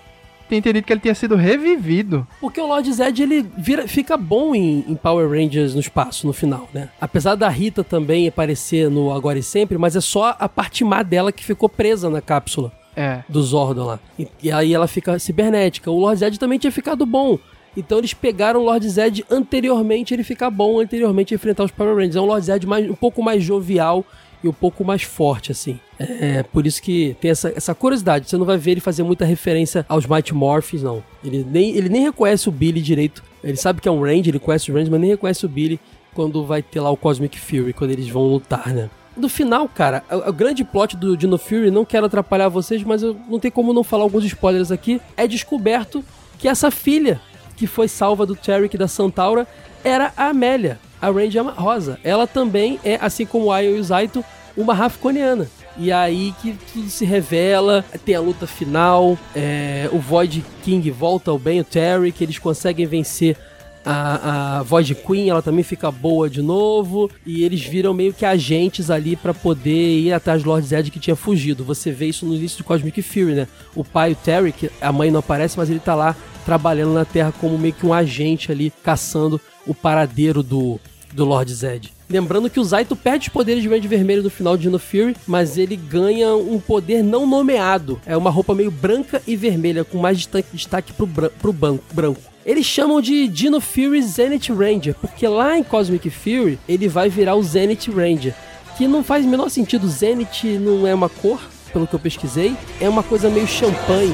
tinha 0.47 0.59
entendido 0.59 0.85
que 0.85 0.93
ele 0.93 0.99
tinha 0.99 1.15
sido 1.15 1.35
revivido. 1.35 2.27
Porque 2.39 2.59
o 2.59 2.67
Lord 2.67 2.91
Zed, 2.91 3.21
ele 3.21 3.45
vira, 3.57 3.87
fica 3.87 4.17
bom 4.17 4.53
em, 4.53 4.85
em, 4.87 4.95
Power 4.95 5.29
Rangers 5.29 5.73
no 5.73 5.79
espaço, 5.79 6.27
no 6.27 6.33
final, 6.33 6.69
né? 6.73 6.89
Apesar 6.99 7.35
da 7.35 7.49
Rita 7.49 7.83
também 7.83 8.27
aparecer 8.27 8.89
no 8.89 9.11
Agora 9.11 9.39
e 9.39 9.43
Sempre, 9.43 9.77
mas 9.77 9.95
é 9.95 10.01
só 10.01 10.35
a 10.39 10.49
parte 10.49 10.83
má 10.83 11.03
dela 11.03 11.31
que 11.31 11.43
ficou 11.43 11.67
presa 11.69 12.09
na 12.09 12.21
cápsula. 12.21 12.71
É. 12.95 13.23
Do 13.27 13.41
Zordon 13.41 13.85
lá. 13.85 13.99
E, 14.17 14.27
e 14.43 14.51
aí 14.51 14.73
ela 14.73 14.87
fica 14.87 15.17
cibernética. 15.17 15.89
O 15.89 15.99
Lord 15.99 16.19
Zed 16.19 16.39
também 16.39 16.59
tinha 16.59 16.71
ficado 16.71 17.05
bom. 17.05 17.39
Então 17.75 17.97
eles 17.97 18.13
pegaram 18.13 18.61
o 18.61 18.63
Lord 18.63 18.87
Zed 18.87 19.25
anteriormente 19.29 20.13
ele 20.13 20.23
ficar 20.23 20.51
bom, 20.51 20.79
anteriormente 20.79 21.33
enfrentar 21.33 21.63
os 21.63 21.71
Power 21.71 21.95
Rangers. 21.95 22.15
É 22.15 22.21
um 22.21 22.25
Lord 22.25 22.45
Zed 22.45 22.67
mais, 22.67 22.89
um 22.89 22.95
pouco 22.95 23.23
mais 23.23 23.43
jovial 23.43 24.05
e 24.43 24.47
um 24.47 24.53
pouco 24.53 24.83
mais 24.83 25.03
forte, 25.03 25.51
assim. 25.51 25.79
É 25.97 26.43
por 26.43 26.67
isso 26.67 26.81
que 26.81 27.15
tem 27.21 27.31
essa, 27.31 27.53
essa 27.55 27.73
curiosidade. 27.73 28.29
Você 28.29 28.37
não 28.37 28.45
vai 28.45 28.57
ver 28.57 28.71
ele 28.71 28.81
fazer 28.81 29.03
muita 29.03 29.23
referência 29.23 29.85
aos 29.87 30.05
Mighty 30.05 30.33
Morphs, 30.33 30.83
não. 30.83 31.03
Ele 31.23 31.45
nem, 31.49 31.75
ele 31.75 31.89
nem 31.89 32.03
reconhece 32.03 32.49
o 32.49 32.51
Billy 32.51 32.81
direito. 32.81 33.23
Ele 33.43 33.57
sabe 33.57 33.79
que 33.79 33.87
é 33.87 33.91
um 33.91 34.01
Range, 34.01 34.29
ele 34.29 34.39
conhece 34.39 34.71
o 34.71 34.75
Range, 34.75 34.91
mas 34.91 34.99
nem 34.99 35.11
reconhece 35.11 35.45
o 35.45 35.49
Billy 35.49 35.79
quando 36.13 36.45
vai 36.45 36.61
ter 36.61 36.79
lá 36.79 36.91
o 36.91 36.97
Cosmic 36.97 37.39
Fury, 37.39 37.73
quando 37.73 37.91
eles 37.91 38.07
vão 38.09 38.23
lutar, 38.23 38.67
né? 38.73 38.89
No 39.15 39.29
final, 39.29 39.69
cara, 39.69 40.03
o, 40.09 40.33
grande 40.33 40.63
plot 40.63 40.97
do 40.97 41.15
Dino 41.15 41.37
Fury, 41.37 41.69
não 41.69 41.85
quero 41.85 42.07
atrapalhar 42.07 42.49
vocês, 42.49 42.83
mas 42.83 43.03
eu 43.03 43.15
não 43.29 43.39
tem 43.39 43.51
como 43.51 43.71
não 43.71 43.83
falar 43.83 44.03
alguns 44.03 44.25
spoilers 44.25 44.71
aqui, 44.71 44.99
é 45.15 45.27
descoberto 45.27 46.03
que 46.39 46.47
essa 46.47 46.71
filha 46.71 47.21
que 47.55 47.67
foi 47.67 47.87
salva 47.87 48.25
do 48.25 48.35
Tarek 48.35 48.75
da 48.75 48.87
Santaura 48.87 49.47
era 49.83 50.11
a 50.17 50.29
Amélia, 50.29 50.79
a 51.03 51.11
Ranger 51.11 51.43
Rosa. 51.43 51.99
Ela 52.01 52.25
também 52.25 52.79
é, 52.81 52.97
assim 53.01 53.25
como 53.25 53.45
o 53.45 53.51
Ayo 53.51 53.75
e 53.75 53.79
o 53.79 53.83
Zaito, 53.83 54.23
uma 54.55 54.73
Rafconiana. 54.73 55.49
E 55.77 55.91
aí 55.91 56.33
que 56.41 56.55
tudo 56.71 56.89
se 56.89 57.03
revela, 57.03 57.83
tem 58.05 58.15
a 58.15 58.21
luta 58.21 58.47
final, 58.47 59.17
é, 59.35 59.89
o 59.91 59.99
Void 59.99 60.45
King 60.63 60.89
volta 60.91 61.29
ao 61.29 61.37
bem, 61.37 61.59
o 61.59 61.63
Terry, 61.63 62.11
que 62.11 62.23
eles 62.23 62.39
conseguem 62.39 62.85
vencer 62.85 63.35
a, 63.83 64.59
a 64.59 64.63
Void 64.63 64.95
Queen, 64.95 65.29
ela 65.29 65.41
também 65.41 65.63
fica 65.63 65.91
boa 65.91 66.29
de 66.29 66.41
novo, 66.41 67.09
e 67.25 67.43
eles 67.43 67.61
viram 67.61 67.93
meio 67.93 68.13
que 68.13 68.25
agentes 68.25 68.89
ali 68.89 69.15
para 69.15 69.33
poder 69.33 69.99
ir 69.99 70.13
atrás 70.13 70.41
do 70.41 70.49
Lord 70.49 70.65
Zed 70.65 70.89
que 70.89 70.99
tinha 70.99 71.15
fugido. 71.15 71.65
Você 71.65 71.91
vê 71.91 72.05
isso 72.05 72.25
no 72.25 72.35
início 72.35 72.59
do 72.59 72.63
Cosmic 72.63 73.01
Fury, 73.01 73.33
né? 73.33 73.47
O 73.75 73.83
pai, 73.83 74.13
o 74.13 74.15
Terry, 74.15 74.53
que 74.53 74.71
a 74.79 74.91
mãe 74.91 75.11
não 75.11 75.19
aparece, 75.19 75.57
mas 75.57 75.69
ele 75.69 75.79
tá 75.79 75.95
lá 75.95 76.15
trabalhando 76.45 76.93
na 76.93 77.03
Terra 77.03 77.33
como 77.41 77.57
meio 77.57 77.73
que 77.73 77.85
um 77.85 77.93
agente 77.93 78.51
ali, 78.51 78.71
caçando 78.83 79.41
o 79.65 79.73
paradeiro 79.73 80.43
do, 80.43 80.79
do 81.13 81.25
Lord 81.25 81.53
Zed. 81.53 81.93
Lembrando 82.09 82.49
que 82.49 82.59
o 82.59 82.63
Zaito 82.63 82.95
perde 82.95 83.27
os 83.27 83.33
poderes 83.33 83.63
de 83.63 83.69
Verde 83.69 83.87
Vermelho 83.87 84.23
no 84.23 84.29
final 84.29 84.55
de 84.55 84.63
Dino 84.63 84.77
Fury, 84.77 85.15
mas 85.25 85.57
ele 85.57 85.75
ganha 85.75 86.35
um 86.35 86.59
poder 86.59 87.03
não 87.03 87.25
nomeado. 87.25 87.99
É 88.05 88.15
uma 88.15 88.29
roupa 88.29 88.53
meio 88.53 88.69
branca 88.69 89.21
e 89.25 89.35
vermelha, 89.35 89.83
com 89.83 89.97
mais 89.97 90.27
destaque 90.51 90.93
pro, 90.93 91.07
bran 91.07 91.29
pro 91.41 91.53
branco. 91.53 92.21
Eles 92.45 92.65
chamam 92.65 92.99
de 92.99 93.27
Dino 93.27 93.61
Fury 93.61 94.01
Zenith 94.01 94.49
Ranger, 94.49 94.95
porque 94.99 95.27
lá 95.27 95.57
em 95.57 95.63
Cosmic 95.63 96.09
Fury 96.09 96.59
ele 96.67 96.87
vai 96.87 97.09
virar 97.09 97.35
o 97.35 97.43
Zenith 97.43 97.87
Ranger, 97.87 98.35
que 98.77 98.87
não 98.87 99.03
faz 99.03 99.25
o 99.25 99.29
menor 99.29 99.49
sentido. 99.49 99.87
Zenith 99.87 100.43
não 100.59 100.85
é 100.85 100.93
uma 100.93 101.07
cor, 101.07 101.39
pelo 101.71 101.87
que 101.87 101.93
eu 101.95 101.99
pesquisei, 101.99 102.55
é 102.81 102.89
uma 102.89 103.01
coisa 103.01 103.29
meio 103.29 103.47
champanhe. 103.47 104.13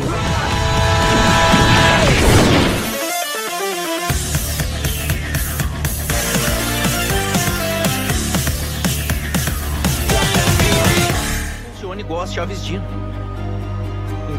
As 12.30 12.34
chaves 12.34 12.64
Dino. 12.64 12.84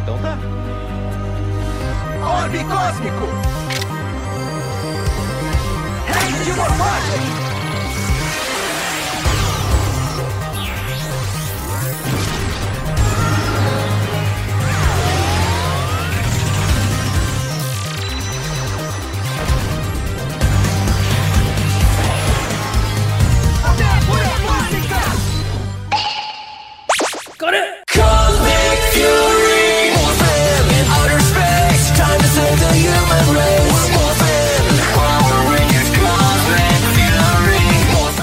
Então 0.03 0.17
tá. 0.19 0.39
Orbe 2.25 2.65
cósmico! 2.65 3.27
Reino 6.07 6.45
de 6.45 6.53
morfagem! 6.53 7.50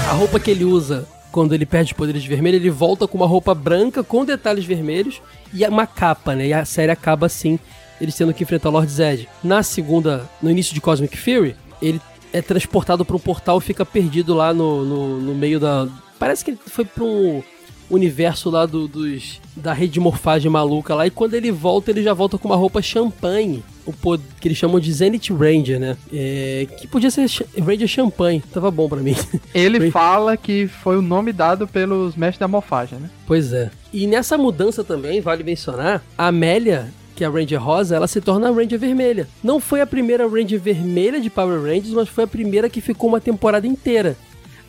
A 0.08 0.12
roupa 0.12 0.38
que 0.38 0.52
ele 0.52 0.64
usa 0.64 1.04
quando 1.32 1.52
ele 1.52 1.66
perde 1.66 1.96
poderes 1.96 2.24
vermelhos, 2.24 2.60
ele 2.60 2.70
volta 2.70 3.08
com 3.08 3.18
uma 3.18 3.26
roupa 3.26 3.52
branca 3.56 4.04
com 4.04 4.24
detalhes 4.24 4.64
vermelhos 4.64 5.20
e 5.52 5.66
uma 5.66 5.84
capa, 5.84 6.36
né? 6.36 6.46
E 6.46 6.52
a 6.52 6.64
série 6.64 6.92
acaba 6.92 7.26
assim, 7.26 7.58
ele 8.00 8.12
tendo 8.12 8.32
que 8.32 8.44
enfrentar 8.44 8.68
o 8.68 8.72
Lord 8.72 8.92
Zed. 8.92 9.28
Na 9.42 9.64
segunda, 9.64 10.30
no 10.40 10.48
início 10.48 10.72
de 10.72 10.80
Cosmic 10.80 11.16
Fury, 11.16 11.56
ele 11.82 12.00
é 12.32 12.40
transportado 12.40 13.04
para 13.04 13.16
um 13.16 13.20
portal 13.20 13.58
e 13.58 13.62
fica 13.62 13.84
perdido 13.84 14.32
lá 14.32 14.54
no, 14.54 14.84
no, 14.84 15.20
no 15.20 15.34
meio 15.34 15.58
da. 15.58 15.88
Parece 16.20 16.44
que 16.44 16.52
ele 16.52 16.60
foi 16.68 16.84
para 16.84 17.02
um 17.02 17.42
universo 17.90 18.50
lá 18.50 18.66
do, 18.66 18.86
dos 18.86 19.40
da 19.56 19.72
rede 19.72 19.94
de 19.94 20.00
morfagem 20.00 20.50
maluca 20.50 20.94
lá 20.94 21.06
e 21.06 21.10
quando 21.10 21.34
ele 21.34 21.50
volta 21.50 21.90
ele 21.90 22.02
já 22.02 22.12
volta 22.12 22.38
com 22.38 22.48
uma 22.48 22.56
roupa 22.56 22.82
champanhe 22.82 23.62
o 23.86 23.92
pod, 23.92 24.22
que 24.40 24.48
eles 24.48 24.58
chamam 24.58 24.78
de 24.78 24.92
Zenith 24.92 25.30
Ranger 25.30 25.80
né 25.80 25.96
é, 26.12 26.66
que 26.78 26.86
podia 26.86 27.10
ser 27.10 27.26
Ranger 27.58 27.88
champanhe 27.88 28.42
tava 28.52 28.70
bom 28.70 28.88
pra 28.88 28.98
mim 28.98 29.16
Ele 29.54 29.90
fala 29.90 30.36
que 30.36 30.68
foi 30.68 30.96
o 30.98 31.02
nome 31.02 31.32
dado 31.32 31.66
pelos 31.66 32.14
mestres 32.14 32.38
da 32.38 32.48
morfagem, 32.48 32.98
né? 32.98 33.10
pois 33.26 33.52
é 33.52 33.70
e 33.92 34.06
nessa 34.06 34.36
mudança 34.36 34.84
também 34.84 35.20
vale 35.20 35.42
mencionar 35.42 36.02
a 36.16 36.26
Amélia 36.26 36.92
que 37.18 37.24
é 37.24 37.26
a 37.26 37.30
Ranger 37.30 37.60
Rosa, 37.60 37.96
ela 37.96 38.06
se 38.06 38.20
torna 38.20 38.48
a 38.48 38.52
Ranger 38.52 38.78
Vermelha. 38.78 39.26
Não 39.42 39.58
foi 39.58 39.80
a 39.80 39.86
primeira 39.86 40.28
Ranger 40.28 40.60
Vermelha 40.60 41.20
de 41.20 41.28
Power 41.28 41.60
Rangers, 41.60 41.90
mas 41.90 42.08
foi 42.08 42.22
a 42.22 42.28
primeira 42.28 42.70
que 42.70 42.80
ficou 42.80 43.08
uma 43.08 43.20
temporada 43.20 43.66
inteira. 43.66 44.16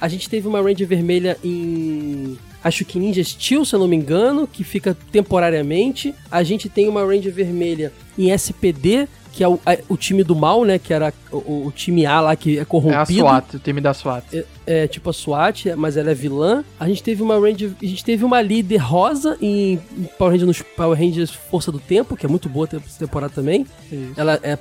A 0.02 0.08
gente 0.08 0.28
teve 0.28 0.48
uma 0.48 0.60
Ranger 0.60 0.88
Vermelha 0.88 1.38
em. 1.44 2.40
Acho 2.63 2.84
que 2.86 3.00
Ninja 3.00 3.24
Steel, 3.24 3.63
se 3.65 3.74
eu 3.76 3.80
não 3.80 3.88
me 3.88 3.95
engano, 3.95 4.45
que 4.48 4.63
fica 4.63 4.95
temporariamente. 5.12 6.13
A 6.30 6.43
gente 6.43 6.67
tem 6.69 6.88
uma 6.89 7.06
Ranger 7.06 7.34
Vermelha 7.34 7.91
em 8.17 8.32
SPD, 8.32 9.08
que 9.32 9.43
é 9.43 9.48
o, 9.48 9.60
a- 9.65 9.78
o 9.88 9.95
time 9.95 10.24
do 10.24 10.36
mal, 10.36 10.65
né? 10.65 10.78
Que 10.78 10.93
era 10.93 11.13
o, 11.32 11.67
o 11.67 11.72
time 11.74 12.06
A 12.06 12.19
lá 12.19 12.36
que 12.36 12.58
é 12.58 12.60
É 12.60 12.62
a 12.62 12.65
corrompido. 12.65 13.19
SWAT, 13.22 13.56
o 13.56 13.60
time 13.60 13.80
da 13.80 13.93
SWAT. 13.93 14.24
É, 14.34 14.45
é 14.65 14.88
tipo 14.88 15.10
a 15.10 15.13
SWAT, 15.13 15.67
mas 15.78 15.95
ela 15.95 16.12
é 16.12 16.13
vilã. 16.13 16.63
A 16.80 16.88
gente 16.89 17.02
teve 17.02 17.24
uma 17.24 17.39
Ranger, 17.39 17.72
a 17.82 17.86
gente 17.86 18.04
teve 18.04 18.26
uma 18.26 18.41
líder 18.41 18.78
rosa 18.78 19.38
em, 19.41 19.80
Power 20.17 20.34
Rangers 20.38 20.62
Power 20.76 20.98
Rangers 21.00 21.32
Força 21.32 21.72
do 21.72 21.80
Tempo, 21.80 22.17
que 22.17 22.26
é 22.26 22.30
muito 22.30 22.50
boa 22.50 22.67
essa 22.72 23.00
temporada 23.00 23.32
também. 23.34 23.65
Isso. 23.91 24.13
Ela 24.17 24.39
é 24.43 24.58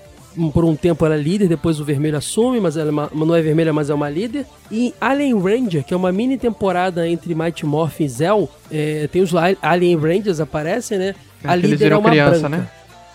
por 0.52 0.64
um 0.64 0.76
tempo 0.76 1.04
ela 1.04 1.14
é 1.14 1.18
líder, 1.18 1.48
depois 1.48 1.80
o 1.80 1.84
vermelho 1.84 2.16
assume, 2.16 2.60
mas 2.60 2.76
ela 2.76 2.88
é 2.88 2.92
uma- 2.92 3.10
não 3.14 3.34
é 3.34 3.40
vermelha, 3.42 3.72
mas 3.72 3.90
é 3.90 3.94
uma 3.94 4.08
líder. 4.08 4.46
E 4.70 4.94
Alien 5.00 5.40
Ranger, 5.40 5.84
que 5.84 5.92
é 5.92 5.96
uma 5.96 6.12
mini 6.12 6.36
temporada 6.38 7.08
entre 7.08 7.34
Mighty 7.34 7.66
Morphin 7.66 8.04
e 8.04 8.08
Zell, 8.08 8.48
é, 8.70 9.08
tem 9.10 9.22
os 9.22 9.32
Alien 9.62 9.96
Rangers 9.98 10.40
aparecem, 10.40 10.98
né? 10.98 11.14
É 11.42 11.48
que 11.60 11.66
eles 11.66 11.70
viram 11.84 11.98
criança, 12.10 12.48
né? 12.48 12.68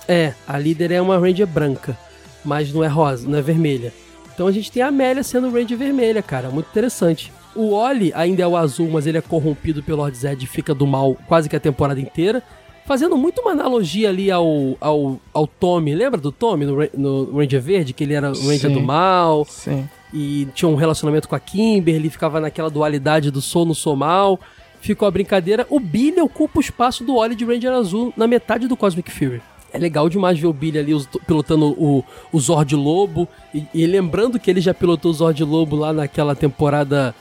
É, 0.07 0.33
a 0.47 0.57
líder 0.59 0.91
é 0.91 1.01
uma 1.01 1.17
Ranger 1.17 1.47
branca, 1.47 1.97
mas 2.43 2.73
não 2.73 2.83
é 2.83 2.87
rosa, 2.87 3.27
não 3.27 3.37
é 3.37 3.41
vermelha. 3.41 3.93
Então 4.33 4.47
a 4.47 4.51
gente 4.51 4.71
tem 4.71 4.81
a 4.83 4.87
Amélia 4.87 5.23
sendo 5.23 5.49
Ranger 5.51 5.77
vermelha, 5.77 6.21
cara, 6.21 6.49
muito 6.49 6.67
interessante. 6.69 7.31
O 7.55 7.71
Oli 7.73 8.11
ainda 8.15 8.41
é 8.41 8.47
o 8.47 8.57
azul, 8.57 8.89
mas 8.91 9.05
ele 9.05 9.17
é 9.17 9.21
corrompido 9.21 9.83
pelo 9.83 9.99
Lord 9.99 10.17
Zed 10.17 10.43
e 10.43 10.47
fica 10.47 10.73
do 10.73 10.87
mal 10.87 11.15
quase 11.27 11.47
que 11.47 11.55
a 11.55 11.59
temporada 11.59 11.99
inteira. 12.01 12.41
Fazendo 12.85 13.17
muito 13.17 13.41
uma 13.41 13.51
analogia 13.51 14.09
ali 14.09 14.29
ao, 14.29 14.75
ao, 14.81 15.19
ao 15.33 15.47
Tommy, 15.47 15.95
lembra 15.95 16.19
do 16.19 16.31
Tommy 16.31 16.65
no, 16.65 16.77
no 16.97 17.37
Ranger 17.37 17.61
Verde? 17.61 17.93
Que 17.93 18.03
ele 18.03 18.13
era 18.13 18.29
o 18.31 18.33
Ranger 18.47 18.69
Sim. 18.69 18.73
do 18.73 18.81
mal 18.81 19.45
Sim. 19.45 19.87
e 20.13 20.47
tinha 20.53 20.67
um 20.67 20.75
relacionamento 20.75 21.29
com 21.29 21.35
a 21.35 21.39
Kimberly, 21.39 22.09
ficava 22.09 22.41
naquela 22.41 22.69
dualidade 22.69 23.31
do 23.31 23.41
sou 23.41 23.65
no 23.65 23.73
sou 23.73 23.95
mal. 23.95 24.39
Ficou 24.81 25.07
a 25.07 25.11
brincadeira. 25.11 25.65
O 25.69 25.79
Billy 25.79 26.19
ocupa 26.19 26.57
o 26.57 26.61
espaço 26.61 27.05
do 27.05 27.15
Oli 27.15 27.35
de 27.35 27.45
Ranger 27.45 27.71
Azul 27.71 28.13
na 28.17 28.27
metade 28.27 28.67
do 28.67 28.75
Cosmic 28.75 29.09
Fury. 29.09 29.41
É 29.71 29.77
legal 29.77 30.09
demais 30.09 30.37
ver 30.37 30.45
o 30.47 30.53
Billy 30.53 30.77
ali 30.77 30.93
os- 30.93 31.07
pilotando 31.25 31.67
o, 31.81 32.03
o 32.33 32.39
Zord 32.39 32.75
Lobo. 32.75 33.25
E, 33.55 33.63
e 33.73 33.85
lembrando 33.87 34.37
que 34.37 34.51
ele 34.51 34.59
já 34.59 34.73
pilotou 34.73 35.09
o 35.09 35.13
Zord 35.13 35.41
Lobo 35.43 35.77
lá 35.77 35.93
naquela 35.93 36.35
temporada. 36.35 37.15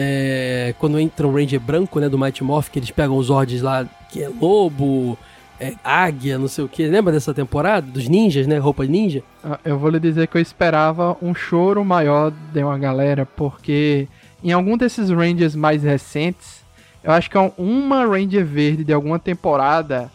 É, 0.00 0.74
quando 0.78 0.96
entra 1.00 1.26
o 1.26 1.34
Ranger 1.34 1.58
branco, 1.58 1.98
né? 1.98 2.08
Do 2.08 2.16
Mighty 2.16 2.44
Morph, 2.44 2.68
que 2.68 2.78
eles 2.78 2.92
pegam 2.92 3.16
os 3.16 3.26
Zords 3.26 3.60
lá, 3.60 3.84
que 4.08 4.22
é 4.22 4.28
lobo, 4.28 5.18
é, 5.58 5.74
águia, 5.82 6.38
não 6.38 6.46
sei 6.46 6.62
o 6.62 6.68
que. 6.68 6.86
Lembra 6.86 7.12
dessa 7.12 7.34
temporada? 7.34 7.84
Dos 7.84 8.08
ninjas, 8.08 8.46
né? 8.46 8.58
Roupa 8.58 8.84
ninja? 8.84 9.24
Ah, 9.42 9.58
Eu 9.64 9.76
vou 9.76 9.90
lhe 9.90 9.98
dizer 9.98 10.28
que 10.28 10.36
eu 10.36 10.40
esperava 10.40 11.16
um 11.20 11.34
choro 11.34 11.84
maior 11.84 12.32
de 12.52 12.62
uma 12.62 12.78
galera, 12.78 13.26
porque 13.26 14.06
em 14.44 14.52
algum 14.52 14.76
desses 14.76 15.10
Rangers 15.10 15.56
mais 15.56 15.82
recentes, 15.82 16.62
eu 17.02 17.10
acho 17.10 17.28
que 17.28 17.36
é 17.36 17.52
uma 17.58 18.06
Ranger 18.06 18.44
verde 18.46 18.84
de 18.84 18.92
alguma 18.92 19.18
temporada, 19.18 20.08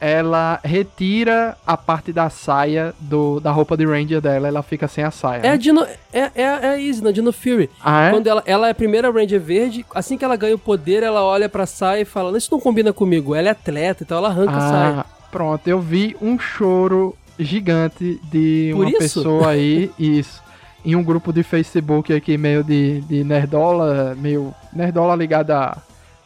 ela 0.00 0.58
retira 0.64 1.56
a 1.66 1.76
parte 1.76 2.10
da 2.10 2.30
saia 2.30 2.94
do, 2.98 3.38
da 3.38 3.50
roupa 3.50 3.76
de 3.76 3.84
Ranger 3.84 4.20
dela, 4.20 4.48
ela 4.48 4.62
fica 4.62 4.88
sem 4.88 5.04
a 5.04 5.10
saia. 5.10 5.42
É 5.42 5.48
a 5.48 5.52
né? 5.52 5.58
Dino. 5.58 5.86
É, 6.12 6.20
é, 6.34 6.42
é 6.42 6.68
a 6.70 6.78
Izzy, 6.78 7.04
na 7.04 7.10
Dino 7.10 7.32
Fury. 7.32 7.68
Ah, 7.84 8.06
é? 8.06 8.10
Quando 8.10 8.26
ela, 8.26 8.42
ela 8.46 8.68
é 8.68 8.70
a 8.70 8.74
primeira 8.74 9.10
Ranger 9.10 9.40
verde, 9.40 9.84
assim 9.94 10.16
que 10.16 10.24
ela 10.24 10.36
ganha 10.36 10.54
o 10.54 10.58
poder, 10.58 11.02
ela 11.02 11.22
olha 11.22 11.48
pra 11.48 11.66
saia 11.66 12.00
e 12.00 12.04
fala: 12.06 12.36
Isso 12.38 12.48
não 12.50 12.58
combina 12.58 12.92
comigo. 12.92 13.34
Ela 13.34 13.48
é 13.48 13.50
atleta, 13.50 14.02
então 14.02 14.16
ela 14.16 14.28
arranca 14.28 14.56
a 14.56 14.60
saia. 14.60 15.00
Ah, 15.00 15.06
pronto, 15.30 15.68
eu 15.68 15.80
vi 15.80 16.16
um 16.22 16.38
choro 16.38 17.14
gigante 17.38 18.18
de 18.30 18.70
Por 18.72 18.86
uma 18.86 18.90
isso? 18.90 18.98
pessoa 18.98 19.48
aí, 19.50 19.90
isso, 19.98 20.42
em 20.82 20.96
um 20.96 21.02
grupo 21.02 21.30
de 21.30 21.42
Facebook 21.42 22.12
aqui, 22.12 22.38
meio 22.38 22.64
de, 22.64 23.02
de 23.02 23.22
nerdola, 23.22 24.16
meio 24.18 24.54
nerdola 24.72 25.14
ligada 25.14 25.58
à 25.58 25.76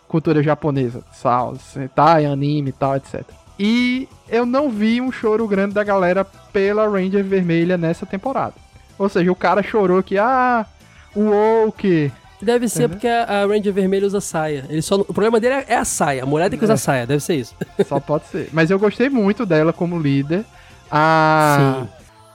cultura 0.07 0.43
japonesa, 0.45 1.03
sal, 1.13 1.57
sentai, 1.57 2.25
anime 2.25 2.71
e 2.71 2.73
tal, 2.73 2.95
etc. 2.95 3.25
E 3.59 4.09
eu 4.29 4.45
não 4.45 4.69
vi 4.69 5.01
um 5.01 5.13
choro 5.13 5.47
grande 5.47 5.75
da 5.75 5.85
galera 5.85 6.25
pela 6.25 6.89
Ranger 6.89 7.25
Vermelha 7.25 7.77
nessa 7.79 8.05
temporada. 8.05 8.55
Ou 8.99 9.09
seja, 9.09 9.31
o 9.31 9.37
cara 9.37 9.63
chorou 9.63 10.03
que, 10.03 10.19
ah, 10.19 10.67
o 11.15 11.31
woke, 11.31 12.13
Deve 12.45 12.69
ser 12.69 12.89
porque 12.89 13.09
a, 13.09 13.47
Ranger 13.47 13.73
vermelha 13.73 14.07
usa 14.07 14.21
saia. 14.21 14.65
Ele 14.69 14.83
só, 14.83 14.97
o 14.97 15.05
problema 15.05 15.41
dele 15.41 15.55
é, 15.55 15.65
é 15.69 15.77
a 15.77 15.85
saia. 15.85 16.23
A 16.23 16.27
mulher 16.27 16.51
tem 16.51 16.59
que 16.59 16.65
usar 16.65 16.77
saia, 16.77 17.07
deve 17.07 17.21
ser 17.21 17.37
isso. 17.37 17.55
Só 17.87 17.99
pode 17.99 18.27
ser. 18.27 18.51
Mas 18.53 18.71
eu 18.71 18.79
gostei 18.79 19.09
muito 19.09 19.47
dela 19.47 19.73
como 19.73 19.99
líder. 19.99 20.45
A, 20.91 21.81
Sim. 21.81 21.89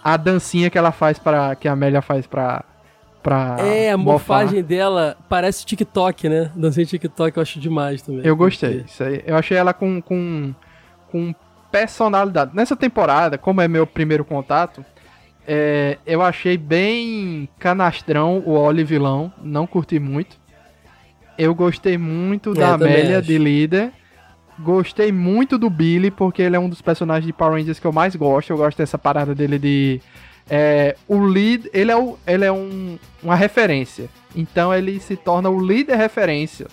a 0.04 0.18
dancinha 0.18 0.70
que 0.70 0.78
ela 0.78 0.92
faz 0.92 1.20
para 1.20 1.56
que 1.56 1.68
a 1.68 1.74
Amélia 1.74 2.02
faz 2.02 2.26
pra. 2.26 2.64
pra 3.22 3.58
é, 3.60 3.92
a 3.92 3.98
mofar. 3.98 4.40
morfagem 4.40 4.64
dela 4.64 5.16
parece 5.30 5.66
TikTok, 5.66 6.28
né? 6.28 6.52
Dancinha 6.56 6.86
TikTok 6.86 7.38
eu 7.38 7.44
acho 7.44 7.60
demais 7.60 8.02
também. 8.02 8.26
Eu 8.26 8.36
gostei. 8.36 8.84
Isso 8.88 9.04
aí, 9.04 9.24
eu 9.26 9.36
achei 9.36 9.58
ela 9.58 9.74
com, 9.74 10.02
com, 10.02 10.54
com 11.12 11.34
personalidade. 11.72 12.52
Nessa 12.54 12.76
temporada, 12.76 13.38
como 13.38 13.62
é 13.62 13.68
meu 13.68 13.86
primeiro 13.86 14.26
contato, 14.26 14.84
é, 15.48 15.98
eu 16.06 16.22
achei 16.22 16.58
bem 16.58 17.48
canastrão 17.60 18.42
o 18.46 18.52
Oli 18.52 18.84
vilão. 18.84 19.32
Não 19.42 19.66
curti 19.66 20.00
muito. 20.00 20.38
Eu 21.38 21.56
gostei 21.56 21.98
muito 21.98 22.52
É, 22.52 22.56
da 22.56 22.78
também 22.78 22.94
Amélia 22.94 23.20
acho. 23.20 23.28
de 23.28 23.38
líder. 23.38 23.92
Gostei 24.60 25.12
muito 25.12 25.58
do 25.58 25.70
Billy, 25.70 26.12
porque 26.12 26.42
ele 26.42 26.56
é 26.56 26.60
um 26.60 26.68
dos 26.68 26.82
personagens 26.82 27.26
de 27.26 27.32
Power 27.32 27.54
Rangers 27.54 27.80
que 27.80 27.88
eu 27.88 27.94
mais 27.94 28.14
gosto. 28.16 28.50
Eu 28.50 28.58
gosto 28.58 28.78
dessa 28.78 28.98
parada 28.98 29.34
dele 29.34 29.58
de. 29.58 30.02
é, 30.50 30.96
o 31.08 31.18
lead, 31.20 31.70
ele 31.74 31.92
é, 31.92 31.96
o, 31.96 32.18
ele 32.28 32.44
é 32.44 32.52
um, 32.52 33.00
uma 33.24 33.36
referência. 33.36 34.10
Então 34.36 34.74
ele 34.74 35.00
se 35.00 35.16
torna 35.16 35.50
o 35.50 35.66
líder 35.66 35.96
referência. 35.96 36.68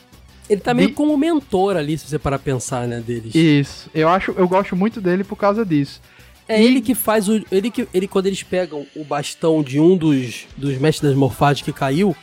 Ele 0.48 0.60
tá 0.60 0.72
meio 0.72 0.88
de- 0.88 0.94
como 0.94 1.16
mentor 1.16 1.76
ali, 1.76 1.98
se 1.98 2.08
você 2.08 2.18
parar 2.18 2.38
pensar, 2.38 2.86
né, 2.86 3.00
deles. 3.00 3.34
Isso. 3.34 3.90
Eu 3.94 4.08
acho, 4.08 4.32
eu 4.36 4.46
gosto 4.46 4.76
muito 4.76 5.00
dele 5.00 5.24
por 5.24 5.36
causa 5.36 5.64
disso. 5.64 6.00
É 6.48 6.60
E- 6.62 6.64
ele 6.66 6.80
que 6.80 6.94
faz 6.94 7.28
o. 7.28 7.42
Ele 7.50 7.70
que. 7.70 7.88
Ele, 7.92 8.06
quando 8.06 8.26
eles 8.26 8.42
pegam 8.42 8.86
o 8.94 9.02
bastão 9.04 9.62
de 9.62 9.80
um 9.80 9.96
dos, 9.96 10.46
dos 10.56 10.78
mestres 10.78 11.10
das 11.10 11.18
morfagens 11.18 11.64
que 11.64 11.72
caiu, 11.72 12.14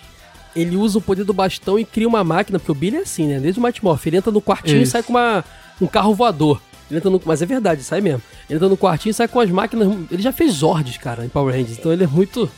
ele 0.56 0.78
usa 0.78 0.98
o 1.00 1.02
poder 1.02 1.26
do 1.26 1.34
bastão 1.34 1.78
e 1.78 1.84
cria 1.84 2.08
uma 2.08 2.24
máquina, 2.24 2.58
porque 2.60 2.72
o 2.72 2.76
Billy 2.76 2.98
é 2.98 3.02
assim, 3.02 3.28
né? 3.28 3.40
Desde 3.40 3.60
o 3.60 3.64
Mighty 3.64 3.84
Morph. 3.84 4.06
Ele 4.08 4.18
entra 4.18 4.32
no 4.32 4.42
quartinho 4.42 4.78
e 4.80 4.84
Isso. 4.84 4.94
sai 4.94 5.04
com 5.04 5.12
uma, 5.12 5.44
um 5.82 5.88
carro 5.88 6.14
voador. 6.16 6.62
Ele 6.90 7.00
entra 7.00 7.10
no, 7.10 7.22
mas 7.26 7.42
é 7.42 7.46
verdade, 7.46 7.84
sai 7.84 8.00
mesmo. 8.00 8.22
Ele 8.50 8.56
entra 8.58 8.70
no 8.70 8.78
quartinho 8.78 9.12
e 9.12 9.14
sai 9.14 9.28
com 9.28 9.40
as 9.42 9.50
máquinas. 9.50 9.90
Ele 10.10 10.22
já 10.22 10.32
fez 10.32 10.54
Zords, 10.54 10.96
cara, 10.98 11.26
em 11.26 11.30
Power 11.30 11.54
Rangers. 11.54 11.78
Então 11.78 11.92
ele 11.92 12.06
é 12.06 12.08
muito. 12.08 12.50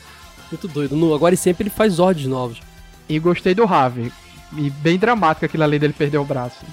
Muito 0.52 0.68
doido. 0.68 0.96
No, 0.96 1.16
agora 1.16 1.34
e 1.34 1.38
sempre 1.38 1.64
ele 1.64 1.70
faz 1.72 1.94
Zords 1.94 2.28
novos. 2.28 2.60
E 3.10 3.18
gostei 3.18 3.56
do 3.56 3.66
Ravi. 3.66 4.12
E 4.58 4.70
bem 4.70 4.98
dramático 4.98 5.46
aquilo 5.46 5.64
ali 5.64 5.78
dele 5.80 5.94
perder 5.94 6.18
o 6.18 6.26
braço. 6.26 6.66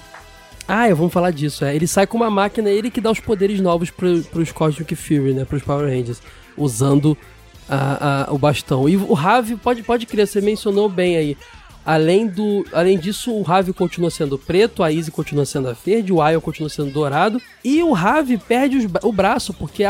Ah, 0.67 0.87
eu 0.89 0.95
vamos 0.95 1.11
falar 1.11 1.31
disso. 1.31 1.65
É. 1.65 1.75
Ele 1.75 1.87
sai 1.87 2.07
com 2.07 2.17
uma 2.17 2.29
máquina, 2.29 2.69
ele 2.69 2.89
que 2.89 3.01
dá 3.01 3.11
os 3.11 3.19
poderes 3.19 3.59
novos 3.59 3.89
pro, 3.89 4.21
pros 4.23 4.51
Cosmic 4.51 4.95
Fury, 4.95 5.33
né? 5.33 5.45
Pros 5.45 5.61
Power 5.63 5.85
Rangers. 5.87 6.21
Usando 6.57 7.17
a, 7.67 8.25
a- 8.29 8.33
o 8.33 8.37
bastão. 8.37 8.87
E 8.87 8.95
o 8.95 9.13
Ravi, 9.13 9.55
pode, 9.55 9.83
pode 9.83 10.05
crer, 10.05 10.27
você 10.27 10.39
mencionou 10.39 10.87
bem 10.87 11.17
aí. 11.17 11.37
Além, 11.85 12.27
do, 12.27 12.65
além 12.71 12.97
disso, 12.97 13.33
o 13.33 13.41
Ravi 13.41 13.73
continua 13.73 14.09
sendo 14.09 14.37
preto, 14.37 14.81
a 14.83 14.89
Izzy 14.89 15.11
continua 15.11 15.45
sendo 15.45 15.67
a 15.67 15.73
verde, 15.73 16.13
o 16.13 16.25
Ion 16.29 16.39
continua 16.39 16.69
sendo 16.69 16.91
dourado. 16.91 17.41
E 17.61 17.83
o 17.83 17.91
Ravi 17.91 18.37
perde 18.37 18.77
os 18.77 18.85
o 19.03 19.11
braço, 19.11 19.53
porque 19.53 19.83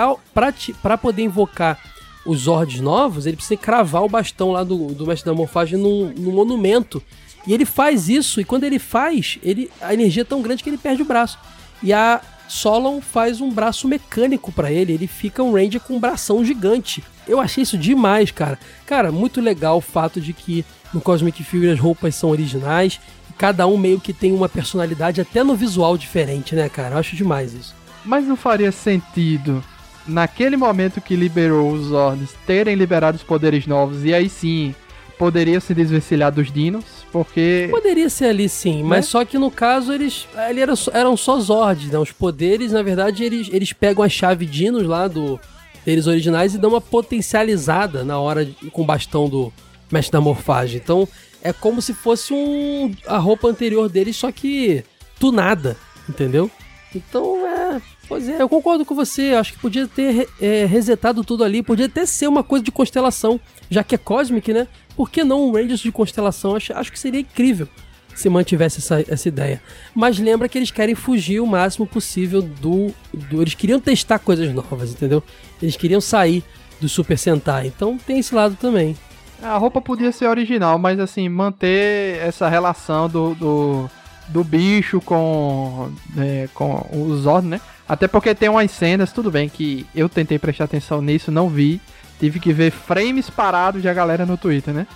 pra 0.82 0.98
poder 0.98 1.22
invocar 1.22 1.80
os 2.26 2.39
Zords 2.41 2.82
novos, 2.82 3.28
ele 3.28 3.36
precisa 3.36 3.60
cravar 3.60 4.02
o 4.04 4.10
bastão 4.10 4.52
lá 4.52 4.64
do, 4.64 4.88
do 4.88 5.06
Mestre 5.06 5.30
da 5.30 5.36
Morfagem 5.38 5.78
num, 5.78 6.12
num 6.18 6.32
monumento. 6.32 7.04
E 7.46 7.54
ele 7.54 7.66
faz 7.66 8.08
isso, 8.08 8.39
e 8.39 8.46
quando 8.46 8.64
ele 8.64 8.80
faz, 8.80 9.38
ele, 9.44 9.70
a 9.82 9.94
energia 9.94 10.22
é 10.22 10.26
tão 10.26 10.41
grande 10.41 10.64
que 10.64 10.70
ele 10.70 10.78
perde 10.78 11.02
o 11.02 11.06
braço. 11.06 11.38
E 11.82 11.91
a 11.91 12.22
Solon 12.48 13.02
faz 13.02 13.41
um 13.41 13.50
braço 13.50 13.88
mecânico 13.88 14.52
pra 14.52 14.72
ele, 14.72 14.94
ele 14.94 15.08
fica 15.08 15.44
um 15.44 15.54
Ranger 15.54 15.82
com 15.82 15.96
um 15.96 16.00
bração 16.00 16.44
gigante. 16.46 17.04
Eu 17.28 17.39
achei 17.39 17.64
isso 17.64 17.78
demais, 17.78 18.32
cara. 18.32 18.58
Cara, 18.86 19.12
muito 19.12 19.41
legal 19.41 19.78
o 19.78 19.82
fato 19.82 20.22
de 20.22 20.34
que 20.34 20.66
no 20.94 21.02
Cosmic 21.02 21.44
Fury 21.44 21.72
as 21.72 21.80
roupas 21.80 22.16
são 22.16 22.30
originais, 22.30 23.00
cada 23.38 23.66
um 23.68 23.78
meio 23.78 24.00
que 24.00 24.14
tem 24.14 24.32
uma 24.32 24.48
personalidade 24.48 25.20
até 25.20 25.44
no 25.44 25.56
visual 25.56 25.98
diferente, 25.98 26.56
né, 26.56 26.70
cara? 26.70 26.96
Eu 26.96 27.00
acho 27.00 27.16
demais 27.16 27.54
isso. 27.54 27.76
Mas 28.06 28.26
não 28.26 28.36
faria 28.36 28.72
sentido 28.72 29.64
naquele 30.08 30.58
momento 30.58 31.02
que 31.02 31.16
liberou 31.16 31.72
os 31.72 31.88
Zords 31.88 32.36
terem 32.46 32.76
liberado 32.76 33.18
os 33.18 33.24
poderes 33.24 33.66
novos 33.66 34.04
e 34.04 34.14
aí 34.14 34.30
sim 34.30 34.76
poderia 35.18 35.59
se 35.59 35.74
desvencilhar 35.74 36.32
dos 36.32 36.51
dinos, 36.51 36.84
porque 37.11 37.68
Poderia 37.72 38.09
ser 38.09 38.26
ali 38.26 38.49
sim, 38.49 38.84
mas 38.84 39.05
só 39.05 39.24
que 39.24 39.38
no 39.38 39.49
caso 39.51 39.93
eles, 39.93 40.28
ali 40.36 40.59
era 40.61 40.76
só- 40.76 40.91
eram 40.93 41.16
só 41.16 41.39
Zords, 41.39 41.89
né? 41.91 41.97
Os 41.99 42.11
poderes, 42.11 42.72
na 42.72 42.82
verdade, 42.82 43.24
eles, 43.24 43.49
eles 43.51 43.72
pegam 43.74 44.03
a 44.03 44.09
chave 44.09 44.45
dinos 44.45 44.84
lá 44.84 45.07
do 45.07 45.39
deles 45.86 46.07
originais 46.07 46.55
e 46.55 46.57
dão 46.57 46.70
uma 46.72 46.82
potencializada 47.28 48.03
na 48.03 48.20
hora 48.20 48.45
de- 48.45 48.53
com 48.72 48.82
o 48.82 48.86
bastão 48.86 49.28
do 49.30 49.51
mestre 49.91 50.11
da 50.14 50.22
morfagem. 50.22 50.80
Então 50.84 51.07
é 51.41 51.51
como 51.53 51.82
se 51.82 51.93
fosse 51.93 52.34
um 52.34 52.91
a 53.07 53.18
roupa 53.18 53.47
anterior 53.47 53.89
deles, 53.89 54.16
só 54.16 54.32
que 54.32 54.84
tunada, 55.20 55.78
entendeu? 56.09 56.49
Então 56.95 57.45
é. 57.47 57.82
Pois 58.07 58.28
é, 58.28 58.41
eu 58.41 58.49
concordo 58.49 58.86
com 58.86 58.93
você. 58.93 59.34
Acho 59.34 59.53
que 59.53 59.59
podia 59.59 59.88
ter 59.88 60.28
é, 60.39 60.66
resetado 60.66 61.24
tudo 61.24 61.43
ali. 61.43 61.64
Podia 61.64 61.86
até 61.88 62.05
ser 62.05 62.28
uma 62.28 62.43
coisa 62.43 62.64
de 62.64 62.72
constelação, 62.72 63.39
já 63.70 63.84
que 63.84 63.95
é 63.95 63.97
Cosmic, 63.97 64.53
né? 64.53 64.68
Por 64.96 65.10
que 65.10 65.24
não 65.24 65.48
um 65.48 65.52
Rangers 65.52 65.80
de 65.80 65.91
constelação? 65.91 66.56
Acho, 66.56 66.74
acho 66.74 66.91
que 66.91 67.00
seria 67.00 67.22
incrível 67.22 67.68
se 68.16 68.30
mantivesse 68.30 68.80
essa, 68.80 69.04
essa 69.12 69.28
ideia. 69.28 69.62
Mas 69.94 70.20
lembra 70.20 70.48
que 70.48 70.58
eles 70.58 70.72
querem 70.72 70.96
fugir 70.96 71.39
o 71.39 71.48
máximo 71.48 71.86
possível 71.86 72.41
do, 72.41 72.94
do. 73.12 73.41
Eles 73.41 73.56
queriam 73.56 73.80
testar 73.80 74.20
coisas 74.20 74.54
novas, 74.54 74.91
entendeu? 74.91 75.24
Eles 75.62 75.76
queriam 75.76 76.02
sair 76.02 76.44
do 76.80 76.88
Super 76.88 77.18
Sentai. 77.18 77.68
Então 77.68 77.98
tem 77.98 78.20
esse 78.20 78.34
lado 78.34 78.56
também. 78.56 78.96
a 79.41 79.58
roupa 79.58 79.82
podia 79.82 80.12
ser 80.12 80.28
original, 80.28 80.78
mas 80.78 81.00
assim, 81.00 81.28
manter 81.30 82.20
essa 82.20 82.48
relação 82.50 83.10
do, 83.10 83.34
do, 83.36 83.89
do 84.28 84.44
bicho 84.44 85.02
com, 85.02 85.91
é, 86.18 86.48
com 86.54 86.88
o 86.91 87.16
Zord, 87.16 87.48
né? 87.48 87.60
Até 87.88 88.08
porque 88.08 88.34
tem 88.34 88.48
umas 88.48 88.72
cenas, 88.72 89.12
tudo 89.12 89.30
bem 89.30 89.50
que 89.50 89.86
eu 89.94 90.08
tentei 90.08 90.39
prestar 90.39 90.66
atenção 90.66 91.02
nisso, 91.02 91.32
não 91.32 91.50
vi. 91.50 91.82
Tive 92.24 92.39
que 92.39 92.53
ver 92.53 92.71
frames 92.71 93.30
parados 93.30 93.82
de 93.82 93.89
a 93.89 93.93
galera 93.93 94.26
no 94.26 94.38
Twitter, 94.38 94.74
né? 94.74 94.88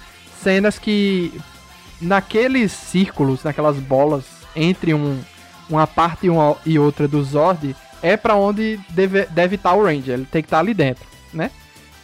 Cenas 0.42 0.80
que 0.80 1.34
naqueles 2.00 2.72
círculos, 2.72 3.44
naquelas 3.44 3.76
bolas 3.76 4.24
entre 4.56 4.94
um, 4.94 5.20
uma 5.70 5.86
parte 5.86 6.28
e, 6.28 6.30
uma, 6.30 6.56
e 6.66 6.80
outra 6.80 7.06
do 7.06 7.22
Zord, 7.22 7.76
é 8.02 8.16
pra 8.16 8.38
onde 8.38 8.80
deve 8.92 9.24
estar 9.24 9.34
deve 9.34 9.58
tá 9.58 9.74
o 9.74 9.84
Ranger. 9.84 10.14
Ele 10.14 10.26
tem 10.32 10.42
que 10.42 10.46
estar 10.46 10.60
ali 10.60 10.74
dentro, 10.74 11.04
né? 11.34 11.52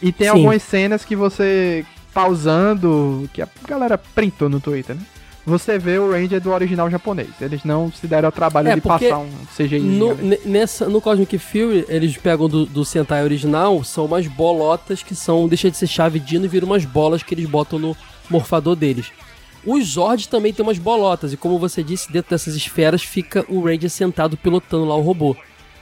E 0.02 0.12
tem 0.12 0.26
Sim. 0.26 0.34
algumas 0.34 0.62
cenas 0.62 1.06
que 1.06 1.16
você 1.16 1.86
pausando, 2.12 3.26
que 3.32 3.40
a 3.40 3.48
galera 3.66 3.96
printou 3.96 4.50
no 4.50 4.60
Twitter, 4.60 4.94
né? 4.94 5.06
Você 5.46 5.78
vê 5.78 5.98
o 5.98 6.10
Ranger 6.10 6.40
do 6.40 6.50
original 6.50 6.90
japonês. 6.90 7.28
Eles 7.40 7.64
não 7.64 7.92
se 7.92 8.06
deram 8.06 8.28
ao 8.28 8.32
trabalho 8.32 8.68
É, 8.68 8.74
de 8.76 8.80
passar 8.80 9.18
um 9.18 9.30
CGI. 9.54 9.80
No, 9.80 10.16
nessa, 10.46 10.88
no 10.88 11.00
Cosmic 11.00 11.36
Fury, 11.38 11.84
eles 11.88 12.16
pegam 12.16 12.48
do, 12.48 12.64
do 12.64 12.84
Sentai 12.84 13.22
original, 13.22 13.84
são 13.84 14.06
umas 14.06 14.26
bolotas 14.26 15.02
que 15.02 15.14
são. 15.14 15.46
Deixa 15.46 15.70
de 15.70 15.76
ser 15.76 15.86
chave 15.86 16.18
dino 16.18 16.46
e 16.46 16.48
viram 16.48 16.66
umas 16.66 16.84
bolas 16.84 17.22
que 17.22 17.34
eles 17.34 17.46
botam 17.46 17.78
no 17.78 17.96
morfador 18.30 18.74
deles. 18.74 19.12
Os 19.66 19.86
Zords 19.92 20.26
também 20.26 20.52
tem 20.52 20.62
umas 20.62 20.78
bolotas, 20.78 21.32
e 21.32 21.36
como 21.36 21.58
você 21.58 21.82
disse, 21.82 22.12
dentro 22.12 22.30
dessas 22.30 22.54
esferas 22.54 23.02
fica 23.02 23.44
o 23.48 23.64
Ranger 23.64 23.88
sentado 23.88 24.36
pilotando 24.36 24.84
lá 24.84 24.94
o 24.94 25.00
robô. 25.00 25.34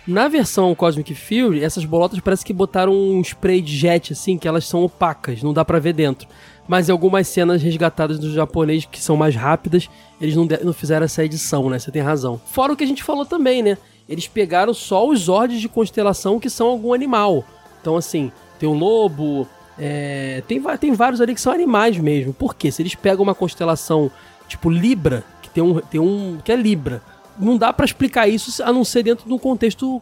Na 0.06 0.26
versão 0.26 0.74
Cosmic 0.74 1.14
Fury, 1.14 1.62
essas 1.62 1.84
bolotas 1.84 2.18
parece 2.18 2.44
que 2.44 2.52
botaram 2.52 2.92
um 2.92 3.20
spray 3.20 3.60
de 3.60 3.76
jet, 3.76 4.12
assim, 4.12 4.36
que 4.36 4.48
elas 4.48 4.66
são 4.66 4.82
opacas, 4.82 5.42
não 5.42 5.52
dá 5.52 5.64
pra 5.64 5.78
ver 5.78 5.92
dentro. 5.92 6.26
Mas 6.66 6.88
em 6.88 6.92
algumas 6.92 7.28
cenas 7.28 7.62
resgatadas 7.62 8.18
do 8.18 8.32
japonês, 8.32 8.84
que 8.84 9.00
são 9.00 9.16
mais 9.16 9.36
rápidas, 9.36 9.88
eles 10.20 10.34
não, 10.34 10.46
não 10.64 10.72
fizeram 10.72 11.04
essa 11.04 11.24
edição, 11.24 11.70
né? 11.70 11.78
Você 11.78 11.90
tem 11.92 12.02
razão. 12.02 12.40
Fora 12.46 12.72
o 12.72 12.76
que 12.76 12.84
a 12.84 12.86
gente 12.86 13.02
falou 13.02 13.24
também, 13.24 13.62
né? 13.62 13.78
Eles 14.08 14.26
pegaram 14.26 14.74
só 14.74 15.06
os 15.06 15.20
Zords 15.20 15.60
de 15.60 15.68
constelação 15.68 16.40
que 16.40 16.50
são 16.50 16.66
algum 16.66 16.92
animal. 16.92 17.44
Então, 17.80 17.96
assim, 17.96 18.32
tem 18.58 18.68
um 18.68 18.74
lobo, 18.74 19.46
é, 19.78 20.42
tem, 20.48 20.60
tem 20.78 20.92
vários 20.92 21.20
ali 21.20 21.34
que 21.34 21.40
são 21.40 21.52
animais 21.52 21.96
mesmo. 21.96 22.32
Por 22.32 22.54
quê? 22.54 22.70
Se 22.70 22.82
eles 22.82 22.94
pegam 22.94 23.22
uma 23.22 23.34
constelação 23.34 24.10
tipo 24.48 24.68
Libra, 24.68 25.24
que 25.40 25.48
tem 25.48 25.62
um, 25.62 25.80
tem 25.80 26.00
um 26.00 26.38
que 26.44 26.52
é 26.52 26.56
Libra, 26.56 27.02
não 27.38 27.56
dá 27.56 27.72
pra 27.72 27.84
explicar 27.84 28.28
isso 28.28 28.62
a 28.62 28.72
não 28.72 28.84
ser 28.84 29.02
dentro 29.02 29.26
de 29.26 29.32
um 29.32 29.38
contexto 29.38 30.00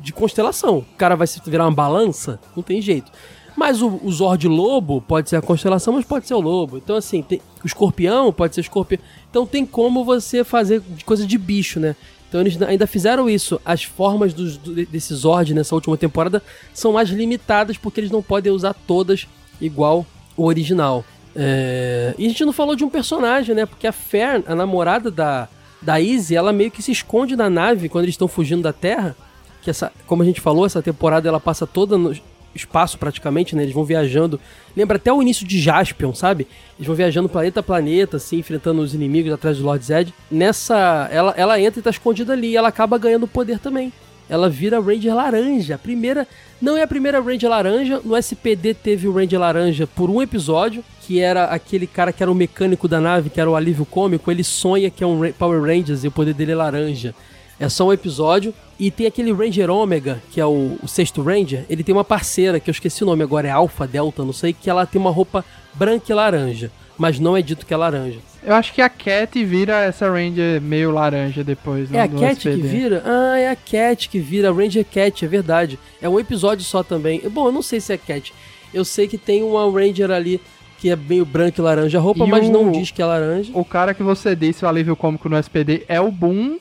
de 0.00 0.12
constelação. 0.12 0.78
O 0.78 0.96
cara 0.96 1.14
vai 1.14 1.26
se 1.26 1.40
virar 1.44 1.64
uma 1.64 1.74
balança? 1.74 2.40
Não 2.56 2.62
tem 2.62 2.80
jeito. 2.82 3.10
Mas 3.56 3.82
o, 3.82 4.00
o 4.02 4.10
Zord 4.10 4.48
Lobo 4.48 5.00
pode 5.00 5.28
ser 5.28 5.36
a 5.36 5.42
constelação, 5.42 5.94
mas 5.94 6.04
pode 6.04 6.26
ser 6.26 6.34
o 6.34 6.40
lobo. 6.40 6.78
Então, 6.78 6.96
assim, 6.96 7.22
tem, 7.22 7.40
o 7.62 7.66
escorpião 7.66 8.32
pode 8.32 8.54
ser 8.54 8.62
escorpião. 8.62 9.00
Então 9.30 9.46
tem 9.46 9.64
como 9.64 10.04
você 10.04 10.42
fazer 10.42 10.82
coisa 11.04 11.26
de 11.26 11.36
bicho, 11.36 11.78
né? 11.78 11.94
Então 12.28 12.40
eles 12.40 12.60
ainda 12.62 12.86
fizeram 12.86 13.28
isso. 13.28 13.60
As 13.64 13.84
formas 13.84 14.32
dos, 14.32 14.56
do, 14.56 14.74
desse 14.86 15.14
Zord 15.14 15.52
nessa 15.52 15.74
última 15.74 15.96
temporada 15.98 16.42
são 16.72 16.92
mais 16.94 17.10
limitadas 17.10 17.76
porque 17.76 18.00
eles 18.00 18.10
não 18.10 18.22
podem 18.22 18.50
usar 18.50 18.74
todas 18.86 19.28
igual 19.60 20.06
o 20.34 20.44
original. 20.44 21.04
É, 21.36 22.14
E 22.16 22.24
a 22.24 22.28
gente 22.28 22.44
não 22.44 22.52
falou 22.52 22.74
de 22.74 22.84
um 22.84 22.88
personagem, 22.88 23.54
né? 23.54 23.66
Porque 23.66 23.86
a 23.86 23.92
Fern, 23.92 24.44
a 24.46 24.54
namorada 24.54 25.10
da, 25.10 25.46
da 25.82 26.00
Izzy, 26.00 26.36
ela 26.36 26.52
meio 26.52 26.70
que 26.70 26.82
se 26.82 26.92
esconde 26.92 27.36
na 27.36 27.50
nave 27.50 27.88
quando 27.88 28.04
eles 28.04 28.14
estão 28.14 28.28
fugindo 28.28 28.62
da 28.62 28.72
Terra. 28.72 29.16
Que 29.60 29.70
essa, 29.70 29.92
como 30.06 30.22
a 30.22 30.24
gente 30.24 30.40
falou, 30.40 30.64
essa 30.64 30.82
temporada 30.82 31.28
ela 31.28 31.40
passa 31.40 31.66
toda 31.66 31.98
no 31.98 32.16
espaço 32.54 32.98
praticamente, 32.98 33.54
né? 33.56 33.62
Eles 33.62 33.74
vão 33.74 33.84
viajando. 33.84 34.40
Lembra 34.76 34.96
até 34.96 35.12
o 35.12 35.22
início 35.22 35.46
de 35.46 35.60
Jaspion, 35.60 36.14
sabe? 36.14 36.46
Eles 36.78 36.86
vão 36.86 36.96
viajando 36.96 37.28
planeta 37.28 37.60
a 37.60 37.62
planeta, 37.62 38.16
assim, 38.16 38.38
enfrentando 38.38 38.80
os 38.80 38.94
inimigos 38.94 39.32
atrás 39.32 39.58
do 39.58 39.64
Lord 39.64 39.84
Zed. 39.84 40.14
Nessa. 40.30 41.08
Ela, 41.10 41.34
ela 41.36 41.60
entra 41.60 41.80
e 41.80 41.82
tá 41.82 41.90
escondida 41.90 42.32
ali. 42.32 42.48
E 42.48 42.56
ela 42.56 42.68
acaba 42.68 42.98
ganhando 42.98 43.26
poder 43.26 43.58
também. 43.58 43.92
Ela 44.32 44.48
vira 44.48 44.80
Ranger 44.80 45.14
Laranja. 45.14 45.74
A 45.74 45.78
primeira. 45.78 46.26
Não 46.58 46.74
é 46.74 46.82
a 46.82 46.86
primeira 46.86 47.20
Ranger 47.20 47.50
Laranja. 47.50 48.00
No 48.02 48.16
SPD 48.16 48.72
teve 48.72 49.06
o 49.06 49.12
Ranger 49.12 49.38
Laranja 49.38 49.86
por 49.86 50.08
um 50.08 50.22
episódio. 50.22 50.82
Que 51.02 51.20
era 51.20 51.44
aquele 51.44 51.86
cara 51.86 52.14
que 52.14 52.22
era 52.22 52.32
o 52.32 52.34
mecânico 52.34 52.88
da 52.88 52.98
nave, 52.98 53.28
que 53.28 53.38
era 53.38 53.50
o 53.50 53.54
alívio 53.54 53.84
cômico. 53.84 54.30
Ele 54.30 54.42
sonha 54.42 54.88
que 54.88 55.04
é 55.04 55.06
um 55.06 55.30
Power 55.32 55.60
Rangers 55.60 56.02
e 56.02 56.08
o 56.08 56.10
poder 56.10 56.32
dele 56.32 56.52
é 56.52 56.54
laranja. 56.54 57.14
É 57.60 57.68
só 57.68 57.86
um 57.86 57.92
episódio. 57.92 58.54
E 58.80 58.90
tem 58.90 59.06
aquele 59.06 59.34
Ranger 59.34 59.68
Ômega, 59.68 60.22
que 60.30 60.40
é 60.40 60.46
o, 60.46 60.78
o 60.82 60.88
sexto 60.88 61.20
Ranger. 61.20 61.66
Ele 61.68 61.84
tem 61.84 61.94
uma 61.94 62.02
parceira, 62.02 62.58
que 62.58 62.70
eu 62.70 62.72
esqueci 62.72 63.02
o 63.02 63.06
nome 63.06 63.22
agora, 63.22 63.48
é 63.48 63.50
Alpha, 63.50 63.86
Delta, 63.86 64.24
não 64.24 64.32
sei, 64.32 64.54
que 64.54 64.70
ela 64.70 64.86
tem 64.86 64.98
uma 64.98 65.10
roupa 65.10 65.44
branca 65.74 66.10
e 66.10 66.14
laranja. 66.14 66.70
Mas 66.96 67.18
não 67.18 67.36
é 67.36 67.42
dito 67.42 67.66
que 67.66 67.74
é 67.74 67.76
laranja. 67.76 68.31
Eu 68.44 68.54
acho 68.54 68.72
que 68.72 68.82
a 68.82 68.88
Cat 68.88 69.44
vira 69.44 69.80
essa 69.84 70.10
Ranger 70.10 70.60
meio 70.60 70.90
laranja 70.90 71.44
depois. 71.44 71.92
É 71.92 72.00
a 72.02 72.06
no 72.08 72.18
Cat 72.18 72.40
que 72.40 72.48
SPD. 72.48 72.68
vira? 72.68 73.02
Ah, 73.06 73.38
é 73.38 73.48
a 73.50 73.56
Cat 73.56 74.08
que 74.08 74.18
vira, 74.18 74.48
a 74.50 74.52
Ranger 74.52 74.84
Cat, 74.84 75.24
é 75.24 75.28
verdade. 75.28 75.78
É 76.00 76.08
um 76.08 76.18
episódio 76.18 76.64
só 76.64 76.82
também. 76.82 77.20
Bom, 77.30 77.46
eu 77.46 77.52
não 77.52 77.62
sei 77.62 77.80
se 77.80 77.92
é 77.92 77.96
Cat. 77.96 78.32
Eu 78.74 78.84
sei 78.84 79.06
que 79.06 79.16
tem 79.16 79.42
uma 79.44 79.64
Ranger 79.70 80.10
ali 80.10 80.40
que 80.78 80.90
é 80.90 80.96
meio 80.96 81.24
branca 81.24 81.60
e 81.60 81.64
laranja 81.64 81.98
a 81.98 82.00
roupa, 82.00 82.24
E 82.24 82.28
mas 82.28 82.48
o- 82.48 82.50
não 82.50 82.72
diz 82.72 82.90
que 82.90 83.00
é 83.00 83.04
laranja. 83.06 83.52
O 83.54 83.64
cara 83.64 83.94
que 83.94 84.02
você 84.02 84.34
disse, 84.34 84.64
o 84.64 84.68
alívio 84.68 84.96
cômico 84.96 85.28
no 85.28 85.36
SPD, 85.36 85.84
é 85.86 86.00
o 86.00 86.10
Boom, 86.10 86.58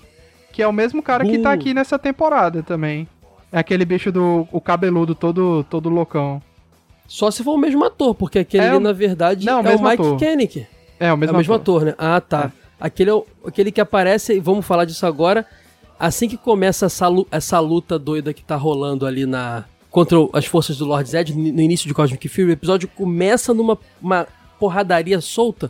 que 0.53 0.61
é 0.61 0.67
o 0.67 0.71
mesmo 0.73 1.01
cara 1.01 1.25
que 1.25 1.39
tá 1.39 1.49
Boom. 1.49 1.59
aqui 1.59 1.73
nessa 1.73 1.97
temporada 1.97 2.61
também. 2.61 3.07
É 3.51 3.57
aquele 3.57 3.84
bicho 3.84 4.11
do 4.11 4.47
o 4.51 4.61
cabeludo 4.61 5.15
todo, 5.15 5.65
todo 5.67 5.89
loucão. 5.89 6.39
Só 7.07 7.32
se 7.32 7.43
for 7.43 7.53
o 7.53 7.57
mesmo 7.57 7.84
ator, 7.84 8.13
porque 8.13 8.38
aquele 8.39 8.63
É 8.63 8.69
ali, 8.69 8.79
na 8.79 8.93
verdade, 8.93 9.45
Não, 9.47 9.59
é 9.61 9.75
o 9.75 9.82
Mike 9.82 9.93
ator. 10.01 10.17
Koenig. 10.19 10.67
É 11.02 11.12
o 11.14 11.18
mesmo, 11.18 11.34
é 11.34 11.36
o 11.36 11.38
mesmo 11.39 11.54
ator. 11.56 11.82
ator, 11.82 11.86
né? 11.88 11.95
Ah, 11.97 12.22
tá. 12.22 12.52
Aquele, 12.80 13.10
é 13.10 13.14
o- 13.14 13.26
aquele 13.45 13.72
que 13.72 13.82
aparece, 13.82 14.34
e 14.34 14.39
vamos 14.39 14.66
falar 14.66 14.86
disso 14.86 15.06
agora, 15.06 15.45
assim 15.99 16.28
que 16.30 16.38
começa 16.38 16.86
essa, 16.86 17.08
essa 17.32 17.60
luta 17.60 17.97
doida 17.99 18.34
que 18.34 18.43
tá 18.43 18.56
rolando 18.56 19.06
ali 19.06 19.26
na 19.26 19.66
contra 19.89 20.20
o- 20.20 20.30
as 20.34 20.45
forças 20.45 20.78
do 20.78 20.86
Lord 20.86 21.10
Zed, 21.10 21.34
no 21.36 21.62
início 21.62 21.88
de 21.88 21.93
Cosmic 21.93 22.28
Fury, 22.30 22.45
o 22.47 22.52
episódio 22.52 22.88
começa 22.88 23.54
numa 23.54 23.78
uma 24.02 24.26
porradaria 24.60 25.20
solta. 25.20 25.70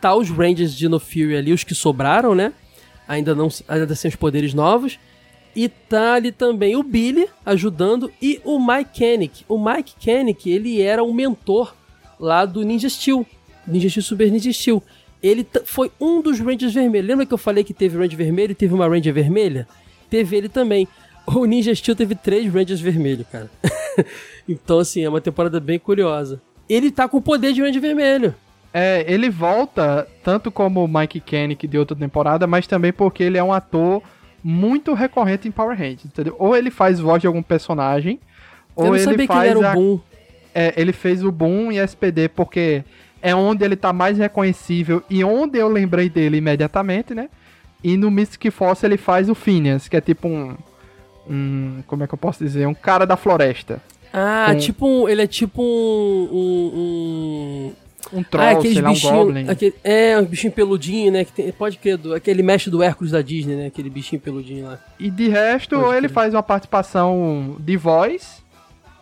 Tá 0.00 0.14
os 0.16 0.28
Rangers 0.30 0.74
de 0.74 0.88
No 0.88 0.98
Fury 0.98 1.36
ali, 1.36 1.52
os 1.52 1.62
que 1.62 1.74
sobraram, 1.74 2.34
né? 2.34 2.52
Ainda 3.06 3.34
não 3.36 3.48
ainda 3.68 3.94
sem 3.94 4.08
os 4.08 4.16
poderes 4.16 4.52
novos. 4.52 4.98
E 5.54 5.68
tá 5.68 6.14
ali 6.14 6.32
também 6.32 6.74
o 6.76 6.82
Billy 6.82 7.28
ajudando 7.46 8.10
e 8.20 8.40
o 8.44 8.58
Mike 8.58 8.98
Koenig. 8.98 9.32
O 9.48 9.62
Mike 9.62 9.92
Koenig, 10.02 10.50
ele 10.50 10.80
era 10.82 11.04
um 11.04 11.12
mentor 11.12 11.74
lá 12.18 12.44
do 12.44 12.62
Ninja 12.62 12.88
Steel. 12.88 13.24
Ninja 13.66 13.88
Steel 13.88 14.02
Super 14.02 14.30
Ninja 14.30 14.52
Steel. 14.52 14.82
Ele 15.22 15.46
foi 15.64 15.90
um 16.00 16.20
dos 16.20 16.40
Rangers 16.40 16.74
vermelhos. 16.74 17.06
Lembra 17.08 17.24
que 17.26 17.32
eu 17.32 17.38
falei 17.38 17.62
que 17.62 17.72
teve 17.72 17.96
Ranger 17.96 18.16
vermelho 18.18 18.52
e 18.52 18.54
teve 18.54 18.74
uma 18.74 18.88
Ranger 18.88 19.14
vermelha? 19.14 19.68
Teve 20.10 20.36
ele 20.36 20.48
também. 20.48 20.88
O 21.26 21.44
Ninja 21.44 21.72
Steel 21.74 21.94
teve 21.96 22.14
três 22.16 22.52
Rangers 22.52 22.80
vermelhos, 22.80 23.26
cara. 23.30 23.48
então, 24.48 24.80
assim, 24.80 25.04
é 25.04 25.08
uma 25.08 25.20
temporada 25.20 25.60
bem 25.60 25.78
curiosa. 25.78 26.40
Ele 26.68 26.90
tá 26.90 27.08
com 27.08 27.18
o 27.18 27.22
poder 27.22 27.52
de 27.52 27.62
Ranger 27.62 27.80
vermelho. 27.80 28.34
É, 28.74 29.04
ele 29.06 29.28
volta 29.30 30.08
tanto 30.24 30.50
como 30.50 30.82
o 30.84 30.88
Mike 30.88 31.20
Koenig 31.20 31.66
de 31.68 31.78
outra 31.78 31.96
temporada, 31.96 32.46
mas 32.46 32.66
também 32.66 32.92
porque 32.92 33.22
ele 33.22 33.36
é 33.38 33.44
um 33.44 33.52
ator 33.52 34.02
muito 34.42 34.94
recorrente 34.94 35.46
em 35.46 35.50
Power 35.52 35.76
Rangers, 35.78 36.06
entendeu? 36.06 36.34
Ou 36.38 36.56
ele 36.56 36.70
faz 36.70 36.98
voz 36.98 37.20
de 37.20 37.26
algum 37.26 37.42
personagem, 37.42 38.18
ou 38.74 38.86
eu 38.86 38.90
não 38.90 38.96
ele 38.96 39.04
sabia 39.04 39.16
que 39.18 39.32
ele 39.32 39.38
faz 39.38 39.50
era 39.50 39.58
o 39.60 39.66
a- 39.66 39.74
Boom. 39.74 40.00
é, 40.54 40.72
ele 40.76 40.92
fez 40.92 41.22
o 41.22 41.30
Boom 41.30 41.70
e 41.70 41.78
SPD 41.78 42.28
porque 42.30 42.82
é 43.22 43.34
onde 43.34 43.64
ele 43.64 43.76
tá 43.76 43.92
mais 43.92 44.18
reconhecível 44.18 45.02
e 45.08 45.22
onde 45.24 45.58
eu 45.58 45.68
lembrei 45.68 46.08
dele 46.08 46.38
imediatamente, 46.38 47.14
né? 47.14 47.28
E 47.82 47.96
no 47.96 48.10
Mystic 48.10 48.50
Force 48.50 48.84
ele 48.84 48.96
faz 48.96 49.28
o 49.30 49.34
Phineas, 49.34 49.88
que 49.88 49.96
é 49.96 50.00
tipo 50.00 50.28
um, 50.28 50.56
um 51.28 51.82
como 51.86 52.02
é 52.02 52.06
que 52.06 52.14
eu 52.14 52.18
posso 52.18 52.42
dizer, 52.44 52.66
um 52.66 52.74
cara 52.74 53.06
da 53.06 53.16
floresta, 53.16 53.80
Ah, 54.12 54.48
Com- 54.52 54.58
tipo 54.58 54.86
um, 54.86 55.08
ele 55.08 55.22
é 55.22 55.26
tipo 55.26 55.62
um... 55.62 56.28
um, 56.32 57.72
um- 58.12 58.18
um 58.18 58.22
troll, 58.22 58.44
ah, 58.44 58.50
aqueles 58.50 58.74
sei 58.74 58.82
lá, 58.82 58.90
um 58.90 58.98
goblin. 59.00 59.48
aquele- 59.48 59.74
é, 59.82 60.18
um 60.18 60.24
bichinho 60.24 60.52
peludinho, 60.52 61.10
né? 61.12 61.24
Que 61.24 61.32
tem- 61.32 61.52
pode 61.52 61.78
crer, 61.78 61.96
do, 61.96 62.12
aquele 62.12 62.42
mestre 62.42 62.70
do 62.70 62.82
Hércules 62.82 63.12
da 63.12 63.22
Disney, 63.22 63.54
né? 63.56 63.66
Aquele 63.68 63.88
bichinho 63.88 64.20
peludinho 64.20 64.66
lá. 64.66 64.78
E 64.98 65.08
de 65.10 65.28
resto, 65.28 65.76
Pode 65.76 65.96
ele 65.96 66.08
crer. 66.08 66.10
faz 66.14 66.34
uma 66.34 66.42
participação 66.42 67.56
de 67.58 67.74
voz, 67.76 68.41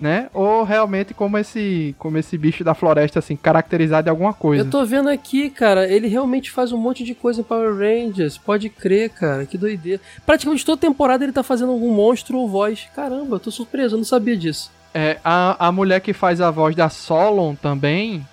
né? 0.01 0.31
Ou 0.33 0.65
realmente 0.65 1.13
como 1.13 1.37
esse, 1.37 1.95
como 1.99 2.17
esse 2.17 2.39
bicho 2.39 2.65
da 2.65 2.75
floresta, 2.75 3.19
assim, 3.19 3.37
caracterizado 3.37 4.05
de 4.05 4.11
alguma 4.11 4.33
coisa. 4.33 4.65
Eu 4.65 4.71
tô 4.71 4.85
vendo 4.85 5.11
aqui, 5.11 5.51
cara, 5.51 5.87
ele 5.87 6.09
realmente 6.09 6.51
faz 6.51 6.73
um 6.73 6.79
monte 6.79 7.05
de 7.05 7.15
coisa 7.15 7.43
em 7.43 7.45
Power 7.45 7.77
Rangers. 7.77 8.39
Pode 8.39 8.71
crer, 8.71 9.11
cara, 9.11 9.45
que 9.45 9.59
doideira. 9.59 10.01
Praticamente 10.25 10.65
toda 10.65 10.81
temporada 10.81 11.23
ele 11.23 11.33
tá 11.33 11.43
fazendo 11.43 11.73
algum 11.73 11.93
monstro 11.93 12.39
ou 12.39 12.49
voz. 12.49 12.89
Caramba, 12.97 13.37
eu 13.37 13.41
tô 13.41 13.51
surpreso, 13.51 13.95
eu 13.95 13.99
não 13.99 14.05
sabia 14.05 14.37
disso. 14.37 14.71
É, 14.95 15.19
a, 15.23 15.69
a 15.69 15.71
mulher 15.71 16.01
que 16.01 16.13
faz 16.13 16.41
a 16.41 16.51
voz 16.51 16.75
da 16.75 16.89
Solon 16.89 17.55
também, 17.55 18.27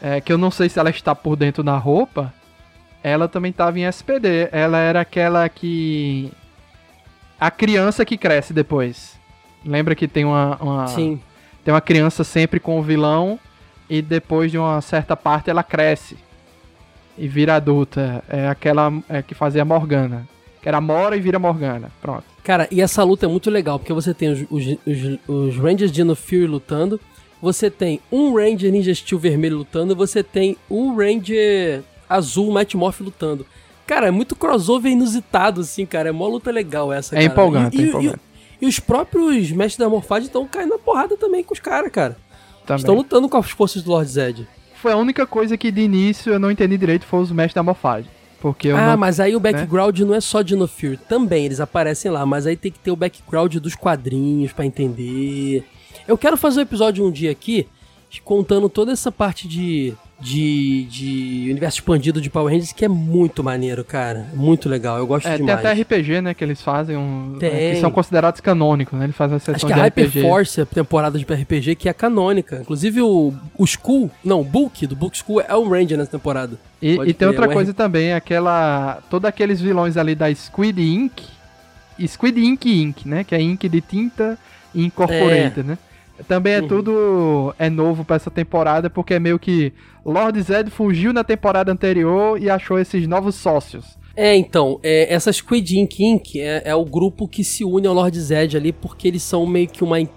é, 0.00 0.20
que 0.20 0.32
eu 0.32 0.38
não 0.38 0.50
sei 0.50 0.68
se 0.68 0.78
ela 0.78 0.90
está 0.90 1.14
por 1.14 1.36
dentro 1.36 1.62
da 1.62 1.76
roupa, 1.76 2.32
ela 3.02 3.28
também 3.28 3.50
estava 3.50 3.78
em 3.78 3.84
SPD. 3.84 4.48
Ela 4.50 4.78
era 4.78 5.02
aquela 5.02 5.48
que. 5.48 6.32
A 7.38 7.50
criança 7.50 8.04
que 8.04 8.16
cresce 8.16 8.52
depois. 8.52 9.19
Lembra 9.64 9.94
que 9.94 10.08
tem 10.08 10.24
uma, 10.24 10.56
uma- 10.60 10.86
Sim. 10.88 11.20
tem 11.64 11.72
uma 11.74 11.80
criança 11.80 12.24
sempre 12.24 12.58
com 12.60 12.78
o 12.78 12.82
vilão 12.82 13.38
e 13.88 14.00
depois 14.00 14.50
de 14.50 14.58
uma 14.58 14.80
certa 14.80 15.16
parte 15.16 15.50
ela 15.50 15.62
cresce 15.62 16.16
e 17.18 17.28
vira 17.28 17.56
adulta. 17.56 18.22
É 18.28 18.48
aquela 18.48 18.92
é, 19.08 19.22
que 19.22 19.34
fazia 19.34 19.62
a 19.62 19.64
Morgana. 19.64 20.26
Que 20.62 20.68
era 20.68 20.80
Mora 20.80 21.16
e 21.16 21.20
vira 21.20 21.38
Morgana. 21.38 21.90
Pronto. 22.00 22.24
Cara, 22.44 22.68
e 22.70 22.80
essa 22.80 23.02
luta 23.02 23.26
é 23.26 23.28
muito 23.28 23.50
legal, 23.50 23.78
porque 23.78 23.92
você 23.92 24.12
tem 24.14 24.30
os, 24.30 24.40
os, 24.50 24.66
os, 24.86 25.18
os 25.28 25.56
Rangers 25.56 25.90
Dino 25.92 26.14
Fury 26.16 26.46
lutando, 26.46 27.00
você 27.40 27.70
tem 27.70 28.00
um 28.12 28.34
Ranger 28.34 28.70
Ninja 28.70 28.94
Steel 28.94 29.18
vermelho 29.18 29.58
lutando, 29.58 29.92
e 29.92 29.96
você 29.96 30.22
tem 30.22 30.56
um 30.70 30.94
Ranger 30.96 31.82
azul 32.08 32.50
Matt 32.52 32.74
Morph 32.74 33.00
lutando. 33.00 33.46
Cara, 33.86 34.08
é 34.08 34.10
muito 34.10 34.36
crossover 34.36 34.92
inusitado, 34.92 35.62
assim, 35.62 35.84
cara. 35.86 36.10
É 36.10 36.12
mó 36.12 36.28
luta 36.28 36.50
legal 36.50 36.92
essa, 36.92 37.14
É 37.16 37.20
cara. 37.22 37.32
empolgante, 37.32 37.76
e, 37.76 37.80
é 37.84 37.88
empolgante. 37.88 38.20
E, 38.60 38.66
os 38.66 38.78
próprios 38.78 39.50
mestres 39.50 39.78
da 39.78 39.88
morfagem 39.88 40.26
estão 40.26 40.46
caindo 40.46 40.70
na 40.70 40.78
porrada 40.78 41.16
também 41.16 41.42
com 41.42 41.54
os 41.54 41.60
caras, 41.60 41.90
cara. 41.90 42.16
Também. 42.66 42.80
Estão 42.80 42.94
lutando 42.94 43.28
com 43.28 43.36
as 43.36 43.50
forças 43.50 43.82
do 43.82 43.90
Lord 43.90 44.10
Zed. 44.10 44.46
Foi 44.74 44.92
a 44.92 44.96
única 44.96 45.26
coisa 45.26 45.56
que 45.56 45.70
de 45.70 45.80
início 45.80 46.32
eu 46.32 46.38
não 46.38 46.50
entendi 46.50 46.76
direito 46.78 47.04
foi 47.04 47.20
os 47.20 47.30
mestres 47.30 47.54
da 47.54 47.62
morfagem. 47.62 48.10
Porque 48.40 48.70
ah, 48.70 48.76
não. 48.76 48.86
né? 48.86 48.96
mas 48.96 49.20
aí 49.20 49.36
o 49.36 49.40
background 49.40 50.00
não 50.00 50.14
é 50.14 50.20
só 50.20 50.40
Dino 50.40 50.66
Fury. 50.66 50.96
Também, 50.96 51.44
eles 51.44 51.60
aparecem 51.60 52.10
lá, 52.10 52.24
mas 52.24 52.46
aí 52.46 52.56
tem 52.56 52.72
que 52.72 52.78
ter 52.78 52.90
o 52.90 52.96
background 52.96 53.56
dos 53.56 53.74
quadrinhos 53.74 54.52
pra 54.52 54.64
entender. 54.64 55.64
Eu 56.08 56.16
quero 56.16 56.36
fazer 56.36 56.60
um 56.60 56.62
episódio 56.62 57.06
um 57.06 57.10
dia 57.10 57.30
aqui 57.30 57.68
contando 58.24 58.68
toda 58.68 58.92
essa 58.92 59.12
parte 59.12 59.46
de, 59.46 59.94
de, 60.20 60.84
de 60.84 61.48
universo 61.50 61.78
expandido 61.78 62.20
de 62.20 62.28
Power 62.28 62.52
Rangers 62.52 62.72
que 62.72 62.84
é 62.84 62.88
muito 62.88 63.42
maneiro, 63.42 63.82
cara. 63.82 64.26
Muito 64.34 64.68
legal, 64.68 64.98
eu 64.98 65.06
gosto 65.06 65.26
É, 65.26 65.36
tem 65.36 65.46
demais. 65.46 65.64
até 65.64 65.80
RPG, 65.80 66.20
né? 66.20 66.34
Que 66.34 66.44
eles 66.44 66.60
fazem 66.60 66.96
um. 66.96 67.36
Tem. 67.40 67.74
Que 67.74 67.80
são 67.80 67.90
considerados 67.90 68.40
canônicos, 68.40 68.98
né? 68.98 69.06
Eles 69.06 69.16
fazem 69.16 69.34
a 69.34 69.36
Acho 69.36 69.46
sessão 69.46 69.68
que 69.68 69.74
de 69.74 69.80
a 69.80 69.86
RPG. 69.86 70.06
Hyperforce, 70.20 70.60
a 70.60 70.66
temporada 70.66 71.18
de 71.18 71.24
RPG, 71.24 71.74
que 71.76 71.88
é 71.88 71.92
canônica. 71.92 72.58
Inclusive 72.60 73.00
o, 73.00 73.32
o 73.56 73.64
Skull, 73.64 74.10
não, 74.22 74.42
o 74.42 74.44
Book, 74.44 74.86
do 74.86 74.94
Book 74.94 75.16
School 75.16 75.40
é 75.40 75.56
um 75.56 75.68
Ranger 75.68 75.96
nessa 75.96 76.10
temporada. 76.10 76.58
E, 76.82 76.92
e 76.94 77.14
tem 77.14 77.26
outra 77.26 77.46
é 77.46 77.48
um 77.48 77.52
coisa 77.52 77.72
também, 77.72 78.12
aquela. 78.12 79.02
Todos 79.08 79.26
aqueles 79.26 79.60
vilões 79.60 79.96
ali 79.96 80.14
da 80.14 80.32
Squid 80.34 80.80
Ink. 80.80 81.24
Squid 82.06 82.40
Ink 82.40 82.70
Ink, 82.82 83.08
né? 83.08 83.24
Que 83.24 83.34
é 83.34 83.40
Ink 83.40 83.68
de 83.68 83.80
tinta 83.80 84.38
e 84.74 84.84
Incorporated, 84.84 85.62
né? 85.62 85.78
Também 86.28 86.54
é 86.54 86.60
Uhum. 86.60 86.68
tudo. 86.68 87.54
É 87.58 87.68
novo 87.70 88.04
pra 88.04 88.16
essa 88.16 88.30
temporada, 88.30 88.88
porque 88.90 89.14
é 89.14 89.18
meio 89.18 89.38
que. 89.38 89.72
Lord 90.04 90.40
Zed 90.42 90.70
fugiu 90.70 91.12
na 91.12 91.22
temporada 91.24 91.70
anterior 91.70 92.40
e 92.40 92.48
achou 92.48 92.78
esses 92.78 93.06
novos 93.06 93.34
sócios. 93.34 93.98
É, 94.16 94.34
então, 94.36 94.80
é, 94.82 95.12
essa 95.14 95.32
Squid 95.32 95.78
Ink 95.78 96.02
Inc. 96.04 96.36
É, 96.36 96.62
é 96.66 96.74
o 96.74 96.84
grupo 96.84 97.28
que 97.28 97.44
se 97.44 97.64
une 97.64 97.86
ao 97.86 97.94
Lord 97.94 98.18
Zed 98.20 98.56
ali, 98.56 98.72
porque 98.72 99.06
eles 99.08 99.22
são 99.22 99.46
meio 99.46 99.68
que 99.68 99.84
uma 99.84 100.00
em- 100.00 100.08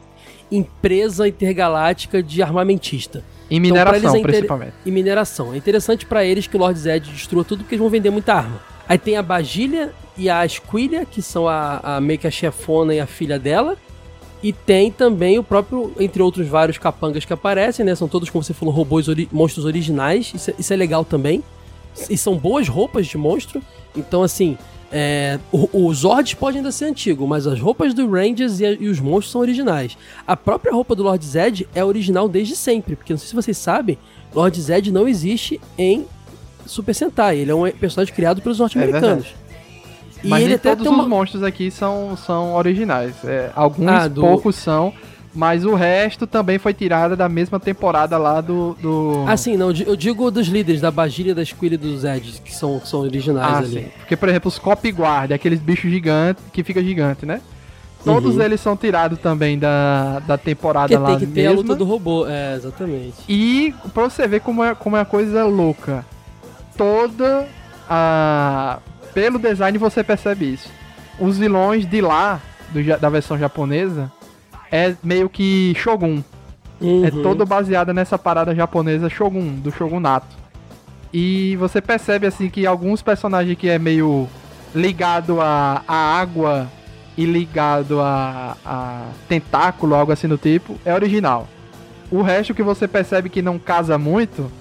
empresa 0.52 1.28
intergaláctica 1.28 2.22
de 2.22 2.42
armamentista. 2.42 3.24
Em 3.50 3.58
Então, 3.58 3.62
mineração, 3.62 3.96
eles 4.00 4.14
é 4.14 4.18
inter- 4.18 4.32
principalmente. 4.32 4.74
E 4.86 4.92
mineração. 4.92 5.54
É 5.54 5.58
interessante 5.58 6.06
pra 6.06 6.24
eles 6.26 6.48
que 6.48 6.56
o 6.56 6.60
Lord 6.60 6.80
Zed 6.80 7.10
destrua 7.12 7.44
tudo, 7.44 7.60
porque 7.60 7.76
eles 7.76 7.82
vão 7.82 7.90
vender 7.90 8.10
muita 8.10 8.34
arma. 8.34 8.62
Aí 8.88 8.98
tem 8.98 9.16
a 9.16 9.22
Bagilha 9.24 9.92
e 10.18 10.30
a 10.30 10.48
Squilha, 10.48 11.06
que 11.06 11.22
são 11.22 11.48
a, 11.48 11.80
a 11.98 12.02
meio 12.02 12.20
que 12.20 12.28
a 12.28 12.32
chefona 12.32 12.94
e 12.96 13.00
a 13.00 13.06
filha 13.06 13.38
dela. 13.40 13.78
E 14.44 14.52
tem 14.52 14.92
também 14.92 15.40
o 15.40 15.44
próprio, 15.44 15.94
entre 16.00 16.22
outros 16.22 16.48
vários 16.48 16.78
capangas 16.78 17.24
que 17.24 17.32
aparecem, 17.32 17.86
né? 17.86 17.96
São 17.96 18.08
todos, 18.10 18.30
como 18.30 18.44
você 18.44 18.54
falou, 18.54 18.74
robôs, 18.74 19.08
ori- 19.08 19.30
monstros 19.32 19.64
originais. 19.66 20.32
Isso, 20.36 20.52
é- 20.52 20.56
isso 20.60 20.74
é 20.74 20.76
legal 20.76 21.06
também. 21.06 21.42
E 22.10 22.18
são 22.18 22.36
boas 22.38 22.68
roupas 22.68 23.08
de 23.08 23.18
monstro. 23.18 23.62
Então, 23.96 24.22
assim, 24.22 24.58
é, 24.92 25.40
o, 25.52 25.86
o 25.88 25.94
Zord 25.94 26.36
pode 26.36 26.58
ainda 26.58 26.72
ser 26.72 26.86
antigo, 26.86 27.26
mas 27.26 27.48
as 27.48 27.60
roupas 27.60 27.94
do 27.94 28.10
Rangers 28.10 28.60
e, 28.60 28.66
a- 28.66 28.72
e 28.74 28.88
os 28.90 29.00
monstros 29.00 29.32
são 29.32 29.40
originais. 29.42 29.98
A 30.28 30.36
própria 30.36 30.74
roupa 30.74 30.94
do 30.94 31.04
Lord 31.04 31.26
Zed 31.26 31.68
é 31.74 31.84
original 31.86 32.28
desde 32.28 32.56
sempre, 32.56 32.96
porque 32.98 33.14
não 33.14 33.18
sei 33.18 33.30
se 33.30 33.36
vocês 33.36 33.58
sabem, 33.58 33.98
Lord 34.36 34.60
Zed 34.62 34.92
não 34.92 35.08
existe 35.08 35.62
em 35.78 36.06
Super 36.66 36.94
Sentai. 36.94 37.38
Ele 37.38 37.52
é 37.52 37.56
um 37.56 37.70
personagem 37.72 38.14
criado 38.14 38.42
pelos 38.42 38.60
norte-americanos. 38.60 39.26
e 39.28 39.43
Mas 40.30 40.48
nem 40.48 40.58
todos 40.58 40.88
uma... 40.88 41.04
os 41.04 41.10
monstros 41.10 41.44
aqui 41.44 41.70
são, 41.72 42.16
são 42.18 42.54
originais. 42.56 43.14
É, 43.24 43.50
alguns 43.56 43.90
Ah, 43.90 44.08
do- 44.08 44.22
poucos 44.22 44.56
são, 44.56 44.94
mas 45.36 45.66
o 45.66 45.74
resto 45.74 46.26
também 46.28 46.58
foi 46.60 46.74
tirada 46.74 47.16
da 47.16 47.28
mesma 47.28 47.60
temporada 47.60 48.18
lá 48.18 48.40
do. 48.42 48.76
do... 48.82 49.26
Ah, 49.28 49.36
sim, 49.36 49.58
não, 49.58 49.68
eu 49.68 49.74
di- 49.74 49.88
eu 49.88 49.96
digo 49.96 50.30
dos 50.32 50.48
líderes, 50.48 50.80
da 50.82 50.92
Bagilha, 50.92 51.34
da 51.36 51.44
Squilly 51.44 51.76
e 51.76 51.78
do 51.78 51.98
Zed, 51.98 52.42
que 52.44 52.54
são, 52.56 52.80
que 52.80 52.88
são 52.88 53.00
originais 53.02 53.54
Ah, 53.54 53.58
ali. 53.58 53.68
sim. 53.68 53.86
Porque, 54.00 54.16
por 54.16 54.30
exemplo, 54.30 54.48
os 54.48 54.60
Cop 54.60 54.88
Guard, 54.92 55.32
aqueles 55.32 55.60
bichos 55.60 55.90
gigantes 55.92 56.44
que 56.54 56.64
fica 56.64 56.84
gigante, 56.84 57.26
né? 57.26 57.42
Todos 58.06 58.36
Uhum. 58.36 58.42
eles 58.42 58.60
são 58.60 58.76
tirados 58.76 59.18
também 59.20 59.58
da, 59.58 60.20
da 60.28 60.38
temporada 60.38 60.90
Porque 60.90 61.02
lá 61.02 61.18
tem 61.18 61.20
que 61.26 61.34
ter 61.34 61.46
a 61.46 61.50
mesma. 61.52 61.62
luta 61.62 61.74
do 61.76 61.86
robô, 61.86 62.28
é, 62.28 62.56
exatamente. 62.56 63.14
E 63.30 63.74
pra 63.94 64.04
você 64.04 64.28
ver 64.28 64.42
como 64.42 64.62
é, 64.62 64.76
como 64.76 64.98
é 64.98 65.00
a 65.02 65.06
coisa 65.06 65.46
louca. 65.46 66.06
Toda 66.78 67.48
a. 67.90 68.80
Pelo 69.14 69.40
design 69.40 69.78
você 69.78 70.04
percebe 70.04 70.54
isso. 70.54 70.70
Os 71.20 71.38
vilões 71.38 71.86
de 71.86 72.02
lá, 72.02 72.40
do 72.72 72.84
da 73.00 73.10
versão 73.10 73.38
japonesa, 73.38 74.12
é 74.72 74.96
meio 75.04 75.30
que 75.30 75.74
Shogun. 75.76 76.24
É 76.82 76.86
Uhum. 76.86 77.22
todo 77.24 77.46
baseado 77.46 77.94
nessa 77.94 78.18
parada 78.18 78.54
japonesa 78.54 79.10
Shogun, 79.10 79.56
do 79.56 79.72
Shogunato. 79.72 80.36
E 81.14 81.56
você 81.58 81.80
percebe 81.80 82.26
assim 82.28 82.50
que 82.50 82.66
alguns 82.66 83.02
personagens 83.02 83.58
que 83.58 83.70
é 83.70 83.78
meio 83.78 84.28
ligado 84.74 85.40
a, 85.40 85.84
a 85.88 85.96
água 85.96 86.68
e 87.16 87.26
ligado 87.26 88.02
a, 88.02 88.58
a 88.66 89.06
tentáculo, 89.30 89.94
algo 89.94 90.12
assim 90.12 90.28
do 90.28 90.38
tipo, 90.38 90.76
é 90.84 90.94
original. 90.94 91.48
O 92.12 92.22
resto 92.22 92.54
que 92.54 92.64
você 92.64 92.88
percebe 92.88 93.30
que 93.30 93.42
não 93.42 93.60
casa 93.60 93.98
muito. 93.98 94.52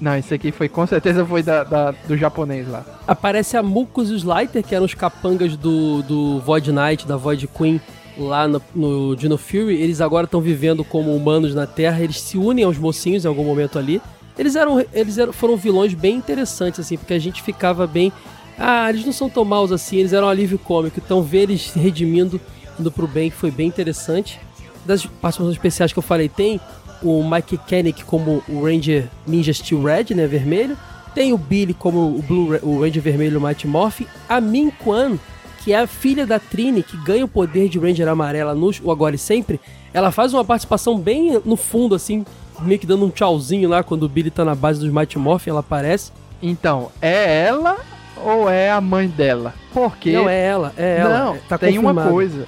Não, 0.00 0.16
isso 0.16 0.32
aqui 0.32 0.50
foi 0.50 0.68
com 0.68 0.86
certeza 0.86 1.24
foi 1.26 1.42
da, 1.42 1.62
da- 1.62 1.90
do 2.08 2.16
japonês 2.16 2.66
lá. 2.66 2.84
Aparece 3.06 3.56
a 3.56 3.62
Mucus 3.62 4.08
e 4.08 4.14
o 4.14 4.16
Slider, 4.16 4.62
que 4.64 4.74
eram 4.74 4.86
os 4.86 4.94
capangas 4.94 5.56
do, 5.56 6.02
do 6.02 6.40
Void 6.40 6.72
Knight, 6.72 7.06
da 7.06 7.16
Void 7.18 7.46
Queen, 7.48 7.78
lá 8.16 8.48
no, 8.48 8.62
no 8.74 9.14
Dino 9.14 9.36
Fury. 9.36 9.74
Eles 9.74 10.00
agora 10.00 10.24
estão 10.24 10.40
vivendo 10.40 10.82
como 10.84 11.14
humanos 11.14 11.54
na 11.54 11.66
Terra. 11.66 12.00
Eles 12.02 12.18
se 12.20 12.38
unem 12.38 12.64
aos 12.64 12.78
mocinhos 12.78 13.24
em 13.24 13.28
algum 13.28 13.44
momento 13.44 13.78
ali. 13.78 14.00
Eles 14.38 14.56
eram, 14.56 14.82
eles 14.94 15.18
eram, 15.18 15.34
foram 15.34 15.54
vilões 15.56 15.92
bem 15.92 16.16
interessantes, 16.16 16.80
assim, 16.80 16.96
porque 16.96 17.12
a 17.12 17.18
gente 17.18 17.42
ficava 17.42 17.86
bem. 17.86 18.10
Ah, 18.58 18.88
eles 18.88 19.04
não 19.04 19.12
são 19.12 19.28
tão 19.28 19.44
maus 19.44 19.70
assim, 19.70 19.96
eles 19.98 20.14
eram 20.14 20.26
um 20.26 20.30
alívio 20.30 20.58
cômico. 20.58 20.98
Então 21.04 21.22
ver 21.22 21.42
eles 21.42 21.74
redimindo, 21.74 22.40
indo 22.78 22.90
pro 22.90 23.06
bem, 23.06 23.30
foi 23.30 23.50
bem 23.50 23.68
interessante. 23.68 24.40
Das 24.86 25.04
participações 25.04 25.50
especiais 25.52 25.92
que 25.92 25.98
eu 25.98 26.02
falei, 26.02 26.26
tem 26.30 26.58
o 27.02 27.22
Mike 27.28 27.58
Koenig 27.58 28.04
como 28.04 28.42
o 28.48 28.64
Ranger 28.64 29.08
Ninja 29.26 29.52
Steel 29.52 29.82
Red, 29.82 30.14
né, 30.14 30.26
vermelho. 30.26 30.76
Tem 31.14 31.32
o 31.32 31.38
Billy 31.38 31.74
como 31.74 31.98
o, 32.16 32.22
Blue, 32.22 32.58
o 32.62 32.80
Ranger 32.82 33.02
vermelho 33.02 33.40
Mighty 33.40 33.66
Morphin. 33.66 34.06
A 34.28 34.40
Min 34.40 34.70
Kwan, 34.70 35.18
que 35.64 35.72
é 35.72 35.80
a 35.80 35.86
filha 35.86 36.24
da 36.26 36.38
Trini, 36.38 36.82
que 36.82 36.96
ganha 36.98 37.24
o 37.24 37.28
poder 37.28 37.68
de 37.68 37.78
Ranger 37.78 38.06
amarela 38.08 38.54
no 38.54 38.70
o 38.84 38.90
Agora 38.92 39.14
e 39.14 39.18
Sempre. 39.18 39.60
Ela 39.92 40.12
faz 40.12 40.32
uma 40.32 40.44
participação 40.44 40.96
bem 40.98 41.40
no 41.44 41.56
fundo, 41.56 41.94
assim, 41.96 42.24
meio 42.60 42.78
que 42.78 42.86
dando 42.86 43.04
um 43.04 43.10
tchauzinho 43.10 43.68
lá 43.68 43.82
quando 43.82 44.04
o 44.04 44.08
Billy 44.08 44.30
tá 44.30 44.44
na 44.44 44.54
base 44.54 44.78
dos 44.80 44.92
Mighty 44.92 45.18
Morphin, 45.18 45.50
ela 45.50 45.60
aparece. 45.60 46.12
Então, 46.40 46.90
é 47.02 47.44
ela 47.46 47.76
ou 48.24 48.48
é 48.48 48.70
a 48.70 48.80
mãe 48.80 49.08
dela? 49.08 49.52
Porque 49.72 50.12
Não, 50.12 50.28
é 50.28 50.40
ela, 50.46 50.72
é 50.76 50.98
ela. 50.98 51.18
Não, 51.24 51.34
É, 51.34 51.40
tá 51.48 51.58
tem 51.58 51.76
uma 51.78 51.90
confirmado. 51.90 52.10
coisa. 52.14 52.46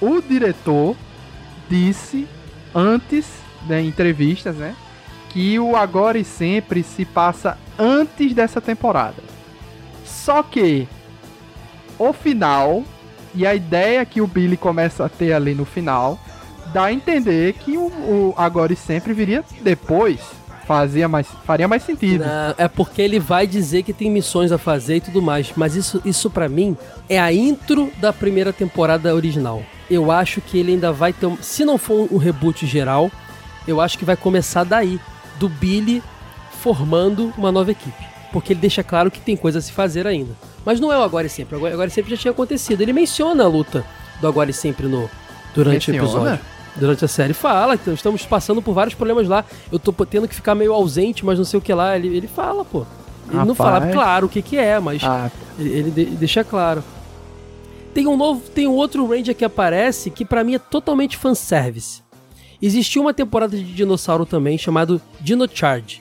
O 0.00 0.20
diretor 0.20 0.96
disse 1.70 2.26
antes 2.74 3.26
da 3.66 3.80
entrevistas, 3.80 4.56
né, 4.56 4.74
que 5.30 5.58
o 5.58 5.76
Agora 5.76 6.18
e 6.18 6.24
Sempre 6.24 6.82
se 6.82 7.04
passa 7.04 7.58
antes 7.78 8.34
dessa 8.34 8.60
temporada. 8.60 9.22
Só 10.04 10.42
que 10.42 10.86
o 11.98 12.12
final 12.12 12.84
e 13.34 13.46
a 13.46 13.54
ideia 13.54 14.04
que 14.04 14.20
o 14.20 14.26
Billy 14.26 14.56
começa 14.56 15.04
a 15.04 15.08
ter 15.08 15.32
ali 15.32 15.54
no 15.54 15.64
final 15.64 16.18
dá 16.72 16.84
a 16.84 16.92
entender 16.92 17.54
que 17.54 17.76
o, 17.76 17.86
o 17.86 18.34
Agora 18.36 18.72
e 18.72 18.76
Sempre 18.76 19.12
viria 19.12 19.44
depois. 19.62 20.20
Fazia 20.66 21.08
mais, 21.08 21.26
faria 21.44 21.66
mais 21.66 21.82
sentido. 21.82 22.24
Não, 22.24 22.54
é 22.56 22.68
porque 22.68 23.02
ele 23.02 23.18
vai 23.18 23.46
dizer 23.46 23.82
que 23.82 23.92
tem 23.92 24.10
missões 24.10 24.52
a 24.52 24.58
fazer 24.58 24.96
e 24.96 25.00
tudo 25.00 25.20
mais. 25.20 25.52
Mas 25.56 25.74
isso, 25.74 26.00
isso 26.04 26.30
para 26.30 26.48
mim 26.48 26.76
é 27.08 27.18
a 27.18 27.32
intro 27.32 27.90
da 27.98 28.12
primeira 28.12 28.52
temporada 28.52 29.14
original. 29.14 29.62
Eu 29.90 30.10
acho 30.10 30.40
que 30.40 30.56
ele 30.56 30.72
ainda 30.72 30.92
vai 30.92 31.12
ter. 31.12 31.30
Se 31.42 31.64
não 31.64 31.76
for 31.76 32.08
um 32.12 32.16
reboot 32.16 32.64
geral, 32.64 33.10
eu 33.66 33.80
acho 33.80 33.98
que 33.98 34.04
vai 34.04 34.16
começar 34.16 34.64
daí. 34.64 34.98
Do 35.38 35.48
Billy 35.48 36.02
formando 36.60 37.32
uma 37.36 37.50
nova 37.50 37.70
equipe. 37.70 38.04
Porque 38.32 38.52
ele 38.52 38.60
deixa 38.60 38.82
claro 38.82 39.10
que 39.10 39.20
tem 39.20 39.36
coisa 39.36 39.58
a 39.58 39.62
se 39.62 39.72
fazer 39.72 40.06
ainda. 40.06 40.32
Mas 40.64 40.78
não 40.80 40.92
é 40.92 40.98
o 40.98 41.02
Agora 41.02 41.26
e 41.26 41.30
Sempre. 41.30 41.56
O 41.56 41.66
Agora 41.66 41.88
e 41.88 41.90
Sempre 41.90 42.10
já 42.12 42.16
tinha 42.16 42.30
acontecido. 42.30 42.80
Ele 42.80 42.92
menciona 42.92 43.44
a 43.44 43.48
luta 43.48 43.84
do 44.20 44.28
Agora 44.28 44.50
e 44.50 44.54
Sempre 44.54 44.86
no, 44.86 45.10
durante 45.54 45.90
o 45.90 45.94
Menciona? 45.94 46.34
episódio. 46.34 46.44
Durante 46.76 47.04
a 47.04 47.08
série. 47.08 47.34
Fala, 47.34 47.74
então, 47.74 47.92
estamos 47.92 48.24
passando 48.24 48.62
por 48.62 48.72
vários 48.72 48.94
problemas 48.94 49.28
lá. 49.28 49.44
Eu 49.70 49.78
tô 49.78 49.92
tendo 50.06 50.26
que 50.28 50.34
ficar 50.34 50.54
meio 50.54 50.72
ausente, 50.72 51.24
mas 51.26 51.36
não 51.38 51.44
sei 51.44 51.58
o 51.58 51.60
que 51.60 51.74
lá. 51.74 51.96
Ele, 51.96 52.08
ele 52.16 52.26
fala, 52.28 52.64
pô. 52.64 52.86
Ele 53.28 53.44
não 53.44 53.54
fala 53.54 53.72
Rapaz. 53.78 53.92
claro 53.92 54.26
o 54.26 54.28
que 54.28 54.40
que 54.42 54.56
é, 54.56 54.78
mas 54.80 55.02
Ah, 55.04 55.30
ele, 55.58 55.70
ele 55.70 55.90
de- 55.90 56.04
deixa 56.16 56.42
claro. 56.44 56.82
Tem 57.94 58.06
um 58.06 58.16
novo, 58.16 58.40
tem 58.50 58.66
um 58.66 58.72
outro 58.72 59.06
Ranger 59.06 59.34
que 59.34 59.44
aparece 59.44 60.10
que 60.10 60.24
pra 60.24 60.42
mim 60.42 60.54
é 60.54 60.58
totalmente 60.58 61.16
fanservice. 61.18 62.01
Existiu 62.62 63.02
uma 63.02 63.12
temporada 63.12 63.56
de 63.56 63.64
dinossauro 63.64 64.24
também 64.24 64.56
chamado 64.56 65.02
Dino 65.20 65.48
Charge, 65.52 66.00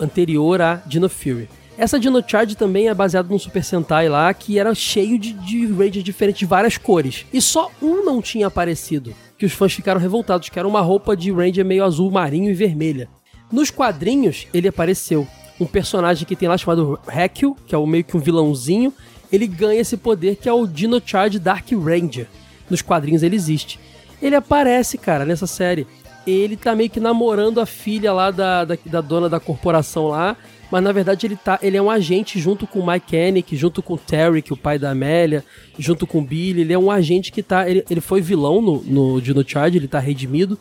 anterior 0.00 0.62
a 0.62 0.76
Dino 0.86 1.08
Fury. 1.08 1.48
Essa 1.76 1.98
Dino 1.98 2.22
Charge 2.24 2.54
também 2.54 2.88
é 2.88 2.94
baseada 2.94 3.28
num 3.28 3.38
Super 3.38 3.64
Sentai 3.64 4.08
lá 4.08 4.32
que 4.32 4.60
era 4.60 4.72
cheio 4.76 5.18
de, 5.18 5.32
de 5.32 5.66
Rangers 5.66 6.04
diferentes 6.04 6.38
de 6.38 6.46
várias 6.46 6.78
cores. 6.78 7.26
E 7.32 7.42
só 7.42 7.68
um 7.82 8.04
não 8.04 8.22
tinha 8.22 8.46
aparecido, 8.46 9.12
que 9.36 9.44
os 9.44 9.52
fãs 9.52 9.72
ficaram 9.72 10.00
revoltados, 10.00 10.48
que 10.48 10.56
era 10.56 10.68
uma 10.68 10.80
roupa 10.80 11.16
de 11.16 11.32
Ranger 11.32 11.64
meio 11.64 11.82
azul 11.84 12.12
marinho 12.12 12.48
e 12.48 12.54
vermelha. 12.54 13.08
Nos 13.50 13.68
quadrinhos, 13.68 14.46
ele 14.54 14.68
apareceu. 14.68 15.26
Um 15.58 15.66
personagem 15.66 16.24
que 16.24 16.36
tem 16.36 16.48
lá 16.48 16.56
chamado 16.56 17.00
Hekil, 17.12 17.56
que 17.66 17.74
é 17.74 17.78
o 17.78 17.86
meio 17.86 18.04
que 18.04 18.16
um 18.16 18.20
vilãozinho, 18.20 18.92
ele 19.32 19.48
ganha 19.48 19.80
esse 19.80 19.96
poder 19.96 20.36
que 20.36 20.48
é 20.48 20.52
o 20.52 20.64
Dino 20.64 21.02
Charge 21.04 21.40
Dark 21.40 21.66
Ranger. 21.72 22.28
Nos 22.70 22.82
quadrinhos 22.82 23.24
ele 23.24 23.34
existe. 23.34 23.80
Ele 24.22 24.36
aparece, 24.36 24.96
cara, 24.96 25.24
nessa 25.24 25.46
série. 25.46 25.86
Ele 26.24 26.56
tá 26.56 26.74
meio 26.76 26.88
que 26.88 27.00
namorando 27.00 27.60
a 27.60 27.66
filha 27.66 28.12
lá 28.12 28.30
da, 28.30 28.64
da, 28.64 28.78
da 28.86 29.00
dona 29.00 29.28
da 29.28 29.40
corporação 29.40 30.06
lá. 30.06 30.36
Mas 30.70 30.82
na 30.82 30.92
verdade 30.92 31.26
ele, 31.26 31.36
tá, 31.36 31.58
ele 31.60 31.76
é 31.76 31.82
um 31.82 31.90
agente 31.90 32.38
junto 32.38 32.66
com 32.66 32.78
o 32.78 32.86
Mike 32.86 33.14
Hennig, 33.14 33.56
junto 33.56 33.82
com 33.82 33.92
o 33.92 33.98
Terry, 33.98 34.40
que 34.40 34.52
é 34.52 34.54
o 34.54 34.56
pai 34.56 34.78
da 34.78 34.92
Amélia, 34.92 35.44
junto 35.78 36.06
com 36.06 36.20
o 36.20 36.22
Billy. 36.22 36.62
Ele 36.62 36.72
é 36.72 36.78
um 36.78 36.90
agente 36.90 37.30
que 37.30 37.42
tá. 37.42 37.68
Ele, 37.68 37.84
ele 37.90 38.00
foi 38.00 38.22
vilão 38.22 38.62
no, 38.62 38.82
no 38.82 39.20
Dino 39.20 39.46
Charge, 39.46 39.76
ele 39.76 39.88
tá 39.88 39.98
redimido. 39.98 40.58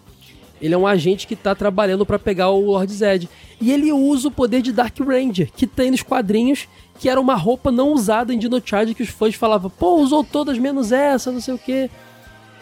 Ele 0.61 0.73
é 0.73 0.77
um 0.77 0.85
agente 0.85 1.25
que 1.25 1.35
tá 1.35 1.55
trabalhando 1.55 2.05
pra 2.05 2.19
pegar 2.19 2.49
o 2.49 2.59
Lord 2.59 2.91
Zed. 2.93 3.29
E 3.59 3.71
ele 3.71 3.91
usa 3.91 4.27
o 4.27 4.31
poder 4.31 4.61
de 4.61 4.73
Dark 4.73 4.99
Ranger, 4.99 5.49
que 5.55 5.65
tem 5.65 5.89
nos 5.89 6.03
quadrinhos, 6.03 6.67
que 6.99 7.07
era 7.07 7.19
uma 7.19 7.35
roupa 7.35 7.71
não 7.71 7.93
usada 7.93 8.33
em 8.33 8.37
Dino 8.37 8.61
Charge, 8.63 8.93
que 8.93 9.03
os 9.03 9.09
fãs 9.09 9.33
falavam, 9.33 9.69
pô, 9.69 9.95
usou 9.95 10.23
todas 10.23 10.57
menos 10.57 10.91
essa, 10.91 11.31
não 11.31 11.39
sei 11.39 11.53
o 11.53 11.57
quê. 11.57 11.89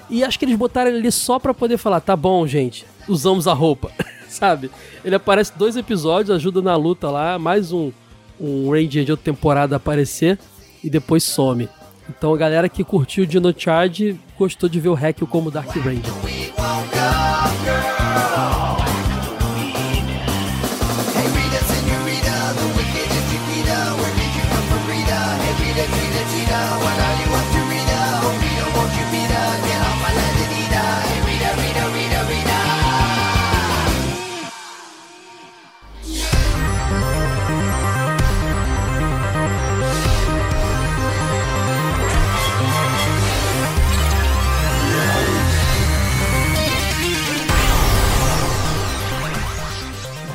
E 0.09 0.23
acho 0.23 0.39
que 0.39 0.45
eles 0.45 0.57
botaram 0.57 0.89
ele 0.89 0.99
ali 0.99 1.11
só 1.11 1.37
pra 1.37 1.53
poder 1.53 1.77
falar, 1.77 2.01
tá 2.01 2.15
bom, 2.15 2.45
gente, 2.47 2.85
usamos 3.07 3.47
a 3.47 3.53
roupa, 3.53 3.91
sabe? 4.27 4.71
Ele 5.05 5.15
aparece 5.15 5.53
dois 5.55 5.77
episódios, 5.77 6.35
ajuda 6.35 6.61
na 6.61 6.75
luta 6.75 7.09
lá, 7.09 7.37
mais 7.37 7.71
um, 7.71 7.91
um 8.39 8.71
Ranger 8.71 9.05
de 9.05 9.11
outra 9.11 9.25
temporada 9.25 9.75
aparecer, 9.75 10.39
e 10.83 10.89
depois 10.89 11.23
some. 11.23 11.69
Então 12.09 12.33
a 12.33 12.37
galera 12.37 12.67
que 12.67 12.83
curtiu 12.83 13.25
Dino 13.25 13.53
Charge 13.55 14.19
gostou 14.37 14.67
de 14.67 14.79
ver 14.79 14.89
o 14.89 14.97
Hekil 14.97 15.27
como 15.27 15.51
Dark 15.51 15.69
Ranger. 15.75 16.39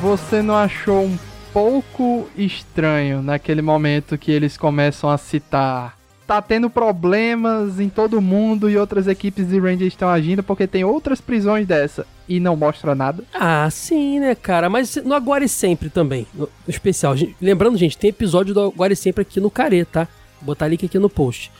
Você 0.05 0.39
não 0.39 0.55
achou 0.55 1.03
um 1.03 1.17
pouco 1.51 2.29
estranho 2.37 3.23
naquele 3.23 3.63
momento 3.63 4.19
que 4.19 4.31
eles 4.31 4.55
começam 4.55 5.09
a 5.09 5.17
citar? 5.17 5.97
Tá 6.27 6.39
tendo 6.43 6.69
problemas 6.69 7.79
em 7.79 7.89
todo 7.89 8.21
mundo 8.21 8.69
e 8.69 8.77
outras 8.77 9.07
equipes 9.07 9.47
de 9.47 9.59
Rangers 9.59 9.87
estão 9.87 10.07
agindo 10.07 10.43
porque 10.43 10.67
tem 10.67 10.83
outras 10.83 11.19
prisões 11.19 11.65
dessa 11.65 12.05
e 12.29 12.39
não 12.39 12.55
mostra 12.55 12.93
nada? 12.93 13.23
Ah, 13.33 13.67
sim, 13.71 14.19
né, 14.19 14.35
cara? 14.35 14.69
Mas 14.69 14.95
no 14.97 15.15
Agora 15.15 15.43
e 15.43 15.49
Sempre 15.49 15.89
também, 15.89 16.27
no, 16.35 16.41
no 16.41 16.49
especial. 16.69 17.17
Gente, 17.17 17.35
lembrando, 17.41 17.75
gente, 17.75 17.97
tem 17.97 18.11
episódio 18.11 18.53
do 18.53 18.61
Agora 18.61 18.93
e 18.93 18.95
Sempre 18.95 19.23
aqui 19.23 19.39
no 19.39 19.49
Carê, 19.49 19.85
tá? 19.85 20.07
Vou 20.35 20.45
botar 20.45 20.67
link 20.67 20.85
aqui 20.85 20.99
no 20.99 21.09
post. 21.09 21.51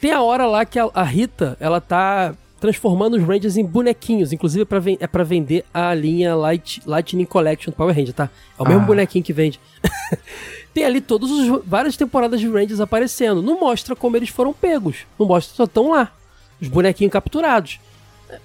Tem 0.00 0.10
a 0.10 0.22
hora 0.22 0.46
lá 0.46 0.64
que 0.64 0.78
a, 0.78 0.88
a 0.94 1.02
Rita, 1.02 1.54
ela 1.60 1.82
tá 1.82 2.34
transformando 2.60 3.16
os 3.16 3.22
Rangers 3.22 3.56
em 3.56 3.64
bonequinhos. 3.64 4.32
Inclusive 4.32 4.62
é 4.62 4.64
pra, 4.64 4.82
é 5.00 5.06
pra 5.06 5.24
vender 5.24 5.64
a 5.72 5.94
linha 5.94 6.34
Light, 6.34 6.82
Lightning 6.86 7.24
Collection 7.24 7.70
do 7.70 7.76
Power 7.76 7.94
Ranger, 7.94 8.12
tá? 8.14 8.30
É 8.58 8.62
o 8.62 8.66
mesmo 8.66 8.82
Ah. 8.82 8.86
bonequinho 8.86 9.24
que 9.24 9.32
vende. 9.32 9.60
Tem 10.74 10.84
ali 10.84 11.00
todas 11.00 11.30
os 11.30 11.62
várias 11.64 11.96
temporadas 11.96 12.40
de 12.40 12.48
Rangers 12.48 12.80
aparecendo. 12.80 13.42
Não 13.42 13.58
mostra 13.58 13.96
como 13.96 14.16
eles 14.16 14.28
foram 14.28 14.52
pegos. 14.52 14.98
Não 15.18 15.26
mostra, 15.26 15.54
só 15.56 15.64
estão 15.64 15.90
lá. 15.90 16.12
Os 16.60 16.68
bonequinhos 16.68 17.12
capturados. 17.12 17.80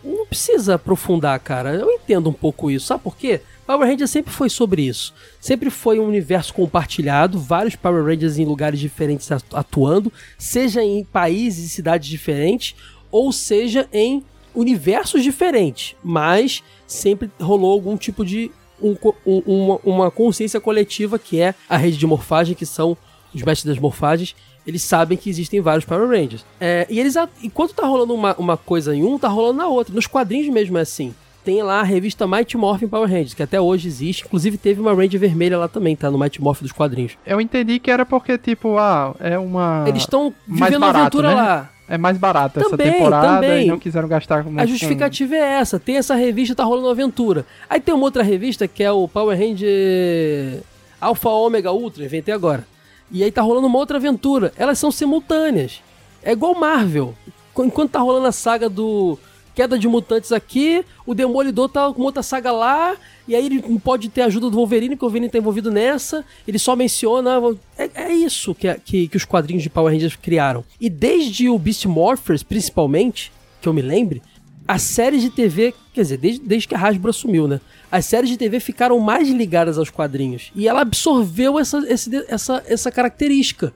Não 0.03 0.25
precisa 0.25 0.75
aprofundar, 0.75 1.37
cara. 1.39 1.73
Eu 1.73 1.91
entendo 1.91 2.29
um 2.29 2.33
pouco 2.33 2.71
isso. 2.71 2.85
Sabe 2.87 3.03
por 3.03 3.17
quê? 3.17 3.41
Power 3.67 3.87
Rangers 3.87 4.09
sempre 4.11 4.31
foi 4.31 4.49
sobre 4.49 4.81
isso. 4.83 5.13
Sempre 5.39 5.69
foi 5.69 5.99
um 5.99 6.05
universo 6.07 6.53
compartilhado, 6.53 7.39
vários 7.39 7.75
Power 7.75 8.03
Rangers 8.03 8.37
em 8.37 8.45
lugares 8.45 8.79
diferentes 8.79 9.31
atu- 9.31 9.55
atuando, 9.55 10.11
seja 10.37 10.83
em 10.83 11.03
países 11.05 11.65
e 11.65 11.69
cidades 11.69 12.09
diferentes, 12.09 12.75
ou 13.13 13.31
seja 13.31 13.87
em 13.93 14.21
universos 14.53 15.23
diferentes. 15.23 15.95
Mas 16.03 16.61
sempre 16.87 17.29
rolou 17.39 17.71
algum 17.71 17.95
tipo 17.95 18.25
de 18.25 18.51
um 18.81 18.95
um- 19.25 19.41
uma, 19.45 19.79
uma 19.85 20.11
consciência 20.11 20.59
coletiva 20.59 21.17
que 21.17 21.39
é 21.39 21.55
a 21.69 21.77
rede 21.77 21.97
de 21.97 22.05
morfagem, 22.07 22.55
que 22.55 22.65
são 22.65 22.97
os 23.33 23.41
mestres 23.41 23.73
das 23.73 23.81
morfagens, 23.81 24.35
eles 24.67 24.83
sabem 24.83 25.17
que 25.17 25.29
existem 25.29 25.59
vários 25.61 25.85
Power 25.85 26.07
Rangers. 26.09 26.45
É, 26.59 26.85
e 26.89 26.99
eles, 26.99 27.15
enquanto 27.41 27.73
tá 27.73 27.85
rolando 27.85 28.13
uma, 28.13 28.35
uma 28.37 28.57
coisa 28.57 28.95
em 28.95 29.03
um, 29.03 29.17
tá 29.17 29.27
rolando 29.27 29.57
na 29.59 29.67
outra. 29.67 29.93
Nos 29.93 30.07
quadrinhos 30.07 30.47
mesmo 30.53 30.77
é 30.77 30.81
assim. 30.81 31.13
Tem 31.43 31.61
lá 31.61 31.81
a 31.81 31.83
revista 31.83 32.25
Mighty 32.25 32.55
Morphin 32.55 32.87
Power 32.87 33.09
Rangers, 33.09 33.33
que 33.33 33.43
até 33.43 33.59
hoje 33.59 33.87
existe. 33.89 34.23
Inclusive 34.25 34.57
teve 34.57 34.79
uma 34.79 34.93
Ranger 34.93 35.19
vermelha 35.19 35.57
lá 35.57 35.67
também, 35.67 35.93
tá? 35.95 36.09
No 36.09 36.17
Mighty 36.17 36.41
Morphin 36.41 36.63
dos 36.63 36.71
quadrinhos. 36.71 37.13
Eu 37.25 37.41
entendi 37.41 37.79
que 37.79 37.91
era 37.91 38.05
porque, 38.05 38.37
tipo, 38.37 38.77
ah, 38.77 39.13
é 39.19 39.37
uma. 39.37 39.83
Eles 39.85 40.03
estão 40.03 40.33
vivendo 40.47 40.75
uma 40.77 40.93
barato, 40.93 41.19
aventura 41.19 41.27
né? 41.29 41.35
lá. 41.35 41.69
É 41.93 41.97
mais 41.97 42.17
barato 42.17 42.59
essa 42.59 42.71
Também, 42.71 42.91
temporada 42.93 43.27
também. 43.41 43.65
e 43.65 43.67
não 43.67 43.77
quiseram 43.77 44.07
gastar 44.07 44.43
muito 44.43 44.59
A 44.59 44.65
justificativa 44.65 45.35
é 45.35 45.39
essa. 45.59 45.79
Tem 45.79 45.97
essa 45.97 46.15
revista, 46.15 46.55
tá 46.55 46.63
rolando 46.63 46.87
uma 46.87 46.91
aventura. 46.93 47.45
Aí 47.69 47.79
tem 47.79 47.93
uma 47.93 48.03
outra 48.05 48.23
revista 48.23 48.67
que 48.67 48.83
é 48.83 48.91
o 48.91 49.07
Power 49.07 49.37
Ranger 49.37 50.61
Alpha 50.99 51.29
Omega 51.29 51.71
Ultra, 51.71 52.03
inventei 52.03 52.33
agora. 52.33 52.65
E 53.11 53.23
aí 53.23 53.31
tá 53.31 53.41
rolando 53.43 53.67
uma 53.67 53.77
outra 53.77 53.97
aventura. 53.97 54.51
Elas 54.57 54.79
são 54.79 54.89
simultâneas. 54.91 55.81
É 56.23 56.31
igual 56.31 56.55
Marvel. 56.55 57.13
Qu- 57.53 57.65
Enquanto 57.65 57.91
tá 57.91 57.99
rolando 57.99 58.25
a 58.27 58.31
saga 58.31 58.67
do 58.67 59.19
Queda 59.53 59.77
de 59.77 59.87
Mutantes 59.87 60.31
aqui, 60.31 60.83
o 61.05 61.13
Demolidor 61.13 61.69
tá 61.69 61.91
com 61.93 62.01
outra 62.01 62.23
saga 62.23 62.51
lá, 62.51 62.95
e 63.27 63.35
aí 63.35 63.45
ele 63.45 63.61
pode 63.79 64.09
ter 64.09 64.21
ajuda 64.23 64.49
do 64.49 64.57
Wolverine, 64.57 64.97
que 64.97 65.03
o 65.03 65.07
Wolverine 65.07 65.29
tá 65.29 65.37
envolvido 65.37 65.71
nessa. 65.71 66.25
Ele 66.47 66.59
só 66.59 66.75
menciona. 66.75 67.39
É, 67.77 67.89
é 67.93 68.13
isso 68.13 68.53
que, 68.53 68.73
que, 68.75 69.07
que 69.07 69.17
os 69.17 69.25
quadrinhos 69.25 69.63
de 69.63 69.69
Power 69.69 69.93
Rangers 69.93 70.15
criaram. 70.15 70.63
E 70.79 70.89
desde 70.89 71.49
o 71.49 71.57
Beast 71.57 71.85
Morphers, 71.85 72.43
principalmente, 72.43 73.31
que 73.61 73.69
eu 73.69 73.73
me 73.73 73.81
lembre, 73.81 74.21
as 74.67 74.81
séries 74.81 75.21
de 75.21 75.29
TV, 75.29 75.73
quer 75.93 76.01
dizer, 76.01 76.17
desde, 76.17 76.41
desde 76.41 76.67
que 76.67 76.75
a 76.75 76.79
Hasbro 76.79 77.09
assumiu, 77.09 77.47
né? 77.47 77.61
As 77.91 78.05
séries 78.05 78.29
de 78.29 78.37
TV 78.37 78.59
ficaram 78.59 78.99
mais 78.99 79.29
ligadas 79.29 79.77
aos 79.77 79.89
quadrinhos. 79.89 80.51
E 80.55 80.67
ela 80.67 80.81
absorveu 80.81 81.59
essa, 81.59 81.83
essa, 82.27 82.63
essa 82.67 82.91
característica 82.91 83.73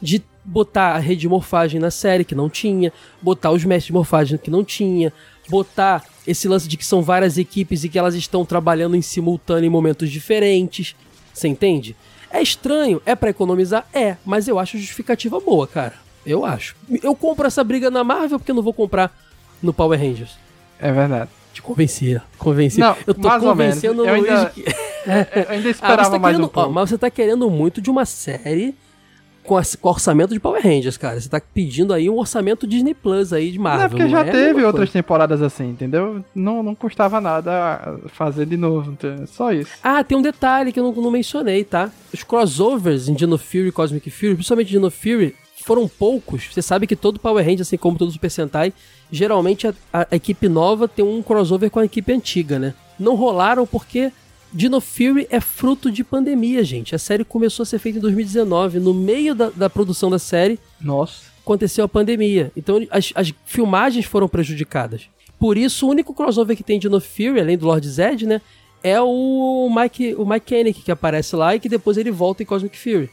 de 0.00 0.22
botar 0.44 0.94
a 0.94 0.98
rede 0.98 1.22
de 1.22 1.28
morfagem 1.28 1.80
na 1.80 1.90
série, 1.90 2.24
que 2.24 2.34
não 2.34 2.48
tinha, 2.48 2.92
botar 3.20 3.50
os 3.50 3.64
mestres 3.64 3.86
de 3.86 3.92
morfagem, 3.92 4.38
que 4.38 4.50
não 4.50 4.64
tinha, 4.64 5.12
botar 5.48 6.04
esse 6.26 6.48
lance 6.48 6.68
de 6.68 6.76
que 6.76 6.84
são 6.86 7.02
várias 7.02 7.36
equipes 7.38 7.84
e 7.84 7.88
que 7.88 7.98
elas 7.98 8.14
estão 8.14 8.44
trabalhando 8.44 8.96
em 8.96 9.02
simultâneo 9.02 9.66
em 9.66 9.70
momentos 9.70 10.10
diferentes. 10.10 10.94
Você 11.32 11.48
entende? 11.48 11.94
É 12.30 12.40
estranho, 12.40 13.02
é 13.04 13.14
pra 13.14 13.30
economizar? 13.30 13.86
É, 13.92 14.16
mas 14.24 14.46
eu 14.48 14.58
acho 14.58 14.78
justificativa 14.78 15.40
boa, 15.40 15.66
cara. 15.66 15.94
Eu 16.24 16.44
acho. 16.44 16.76
Eu 17.02 17.14
compro 17.14 17.46
essa 17.46 17.64
briga 17.64 17.90
na 17.90 18.04
Marvel 18.04 18.38
porque 18.38 18.50
eu 18.50 18.54
não 18.54 18.62
vou 18.62 18.72
comprar 18.74 19.10
no 19.62 19.72
Power 19.72 19.98
Rangers. 19.98 20.32
É 20.78 20.92
verdade. 20.92 21.30
Te 21.52 21.60
convenci, 21.60 22.20
convenci. 22.38 22.78
Não, 22.78 22.96
eu 23.06 23.12
tô 23.14 23.28
convencendo 23.40 24.02
o 24.02 24.06
Eu 24.06 24.16
Luiz 24.20 24.30
ainda- 24.30 24.50
que... 24.50 24.64
Eu 25.06 25.46
ainda 25.50 25.68
Ah, 25.68 25.70
esperava 25.70 26.04
você 26.04 26.10
tá 26.10 26.18
mais 26.18 26.36
querendo, 26.36 26.44
um 26.44 26.48
pouco. 26.48 26.68
ó, 26.68 26.72
mas 26.72 26.90
você 26.90 26.98
tá 26.98 27.10
querendo 27.10 27.50
muito 27.50 27.80
de 27.80 27.90
uma 27.90 28.04
série 28.04 28.74
com, 29.50 29.56
as- 29.56 29.74
com 29.74 29.88
orçamento 29.88 30.32
de 30.32 30.38
Power 30.38 30.62
Rangers, 30.62 30.96
cara. 30.96 31.20
Você 31.20 31.28
tá 31.28 31.40
pedindo 31.40 31.92
aí 31.92 32.08
um 32.08 32.16
orçamento 32.16 32.68
Disney 32.68 32.94
Plus 32.94 33.32
aí 33.32 33.50
de 33.50 33.58
Marvel. 33.58 33.80
Não, 33.80 33.86
é 33.86 33.88
porque 33.88 34.08
já 34.08 34.18
é 34.24 34.28
a 34.28 34.32
teve 34.32 34.62
outras 34.64 34.90
temporadas 34.90 35.42
assim, 35.42 35.70
entendeu? 35.70 36.24
Não, 36.32 36.62
não 36.62 36.72
custava 36.72 37.20
nada 37.20 37.98
fazer 38.14 38.46
de 38.46 38.56
novo, 38.56 38.92
entendeu? 38.92 39.26
só 39.26 39.52
isso. 39.52 39.72
Ah, 39.82 40.04
tem 40.04 40.16
um 40.16 40.22
detalhe 40.22 40.70
que 40.70 40.78
eu 40.78 40.84
não, 40.84 40.92
não 41.02 41.10
mencionei, 41.10 41.64
tá? 41.64 41.90
Os 42.14 42.22
crossovers 42.22 43.08
em 43.08 43.14
Dino 43.14 43.36
Fury 43.36 43.66
e 43.68 43.72
Cosmic 43.72 44.08
Fury, 44.08 44.34
principalmente 44.34 44.68
Dino 44.68 44.88
Fury, 44.88 45.34
foram 45.64 45.88
poucos. 45.88 46.46
Você 46.52 46.62
sabe 46.62 46.86
que 46.86 46.94
todo 46.94 47.18
Power 47.18 47.44
Ranger, 47.44 47.62
assim 47.62 47.76
como 47.76 47.98
todo 47.98 48.12
Super 48.12 48.30
Sentai, 48.30 48.72
geralmente 49.10 49.66
a, 49.66 49.74
a- 49.92 50.06
a 50.12 50.16
equipe 50.16 50.48
nova 50.48 50.86
tem 50.86 51.04
um 51.04 51.22
crossover 51.22 51.70
com 51.70 51.80
a 51.80 51.84
equipe 51.84 52.12
antiga, 52.12 52.56
né? 52.58 52.72
Não 52.98 53.16
rolaram 53.16 53.66
porque 53.66 54.12
Dino 54.52 54.80
Fury 54.80 55.26
é 55.30 55.40
fruto 55.40 55.90
de 55.90 56.02
pandemia, 56.02 56.64
gente. 56.64 56.94
A 56.94 56.98
série 56.98 57.24
começou 57.24 57.62
a 57.62 57.66
ser 57.66 57.78
feita 57.78 57.98
em 57.98 58.02
2019. 58.02 58.80
No 58.80 58.92
meio 58.92 59.34
da, 59.34 59.50
da 59.50 59.70
produção 59.70 60.10
da 60.10 60.18
série, 60.18 60.58
Nossa. 60.80 61.22
aconteceu 61.42 61.84
a 61.84 61.88
pandemia. 61.88 62.50
Então 62.56 62.84
as, 62.90 63.12
as 63.14 63.32
filmagens 63.44 64.04
foram 64.04 64.28
prejudicadas. 64.28 65.08
Por 65.38 65.56
isso, 65.56 65.86
o 65.86 65.90
único 65.90 66.12
crossover 66.12 66.56
que 66.56 66.62
tem 66.62 66.78
de 66.78 66.88
No 66.88 67.00
Fury, 67.00 67.40
além 67.40 67.56
do 67.56 67.66
Lord 67.66 67.88
Zed, 67.88 68.26
né? 68.26 68.40
É 68.82 69.00
o 69.00 69.70
Mike, 69.74 70.14
o 70.14 70.26
Mike 70.26 70.46
Koenig 70.48 70.82
que 70.82 70.90
aparece 70.90 71.36
lá 71.36 71.54
e 71.54 71.60
que 71.60 71.68
depois 71.68 71.96
ele 71.96 72.10
volta 72.10 72.42
em 72.42 72.46
Cosmic 72.46 72.76
Fury. 72.76 73.10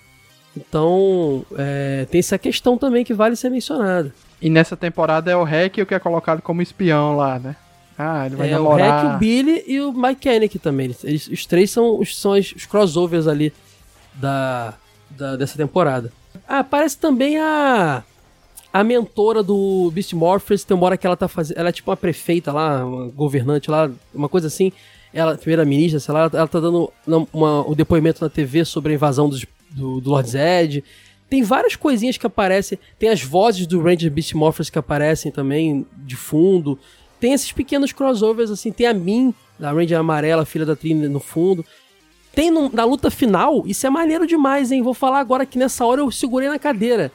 Então, 0.55 1.45
é, 1.55 2.07
tem 2.09 2.19
essa 2.19 2.37
questão 2.37 2.77
também 2.77 3.03
que 3.03 3.13
vale 3.13 3.35
ser 3.35 3.49
mencionada. 3.49 4.13
E 4.41 4.49
nessa 4.49 4.75
temporada 4.75 5.31
é 5.31 5.35
o 5.35 5.43
Hack 5.43 5.77
o 5.77 5.85
que 5.85 5.93
é 5.93 5.99
colocado 5.99 6.41
como 6.41 6.61
espião 6.61 7.15
lá, 7.15 7.37
né? 7.37 7.55
Ah, 7.97 8.25
ele 8.27 8.35
vai 8.35 8.49
É 8.51 8.59
o 8.59 8.63
namorar. 8.63 9.05
Hack, 9.05 9.15
o 9.15 9.19
Billy 9.19 9.63
e 9.67 9.81
o 9.81 9.91
Mike 9.91 10.21
Koenig 10.21 10.59
também. 10.59 10.95
Eles- 11.03 11.27
os 11.27 11.45
três 11.45 11.71
são, 11.71 11.99
os, 11.99 12.15
são 12.17 12.31
os, 12.33 12.51
os 12.53 12.65
crossovers 12.65 13.27
ali 13.27 13.51
da, 14.13 14.73
da- 15.09 15.35
dessa 15.35 15.57
temporada. 15.57 16.11
Ah, 16.47 16.59
aparece 16.59 16.97
também 16.97 17.37
a 17.39 18.03
a 18.73 18.83
mentora 18.83 19.41
do 19.41 19.89
Beast 19.91 20.13
Morphers, 20.13 20.63
tem 20.63 20.75
uma 20.77 20.85
hora 20.85 20.97
que 20.97 21.07
ela 21.07 21.17
tá 21.17 21.27
fazendo, 21.27 21.57
ela 21.57 21.69
é 21.69 21.71
tipo 21.71 21.89
uma 21.89 21.97
prefeita 21.97 22.51
lá, 22.51 22.85
uma 22.85 23.07
governante 23.07 23.71
lá, 23.71 23.89
uma 24.13 24.29
coisa 24.29 24.47
assim. 24.47 24.71
Ela, 25.11 25.35
primeira-ministra, 25.35 25.99
sei 25.99 26.13
lá, 26.13 26.29
ela 26.31 26.47
tá 26.47 26.59
dando 26.59 26.91
uma- 27.07 27.27
uma- 27.33 27.67
o 27.67 27.73
depoimento 27.73 28.23
na 28.23 28.29
TV 28.29 28.63
sobre 28.65 28.91
a 28.91 28.95
invasão 28.95 29.29
dos- 29.29 29.45
do, 29.71 29.99
do 29.99 30.09
Lord 30.11 30.29
Zed. 30.29 30.83
Tem 31.29 31.41
várias 31.41 31.75
coisinhas 31.75 32.17
que 32.17 32.27
aparecem. 32.27 32.77
Tem 32.99 33.09
as 33.09 33.23
vozes 33.23 33.65
do 33.65 33.81
Ranger 33.81 34.11
Beast 34.11 34.33
Morphers 34.35 34.69
que 34.69 34.77
aparecem 34.77 35.31
também 35.31 35.85
de 36.05 36.15
fundo. 36.15 36.77
Tem 37.19 37.33
esses 37.33 37.51
pequenos 37.51 37.91
crossovers, 37.91 38.51
assim. 38.51 38.71
Tem 38.71 38.87
a 38.87 38.93
Min, 38.93 39.33
da 39.57 39.71
Ranger 39.71 39.99
Amarela, 39.99 40.45
filha 40.45 40.65
da 40.65 40.75
Trini, 40.75 41.07
no 41.07 41.19
fundo. 41.19 41.65
Tem 42.33 42.51
no- 42.51 42.69
na 42.71 42.83
luta 42.85 43.09
final, 43.09 43.63
isso 43.65 43.87
é 43.87 43.89
maneiro 43.89 44.27
demais, 44.27 44.71
hein? 44.71 44.83
Vou 44.83 44.93
falar 44.93 45.19
agora 45.19 45.45
que 45.45 45.57
nessa 45.57 45.83
hora 45.85 46.01
eu 46.01 46.11
segurei 46.11 46.47
na 46.47 46.59
cadeira. 46.59 47.11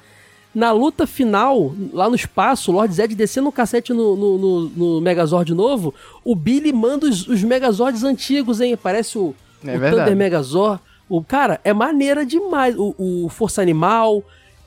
Na 0.55 0.71
luta 0.73 1.07
final, 1.07 1.73
lá 1.93 2.09
no 2.11 2.15
espaço, 2.17 2.71
o 2.71 2.75
Lord 2.75 2.93
Zed 2.93 3.15
descendo 3.15 3.49
o 3.49 3.53
cacete 3.53 3.93
no, 3.93 4.17
no, 4.17 4.39
no- 4.39 4.69
no 4.71 5.01
Megazord 5.01 5.55
novo, 5.55 5.95
o 6.25 6.35
Billy 6.35 6.73
manda 6.73 7.07
os, 7.07 7.27
os 7.29 7.43
Megazords 7.43 8.03
antigos, 8.03 8.61
hein? 8.61 8.77
Parece 8.77 9.17
o, 9.17 9.35
É 9.65 9.77
o. 9.79 9.91
Thunder 9.99 10.17
Megazord. 10.17 10.81
O, 11.09 11.23
cara, 11.23 11.61
é 11.63 11.73
maneira 11.73 12.27
demais. 12.27 12.75
O, 12.77 12.95
o 12.99 13.29
Força 13.29 13.63
Animal. 13.63 14.23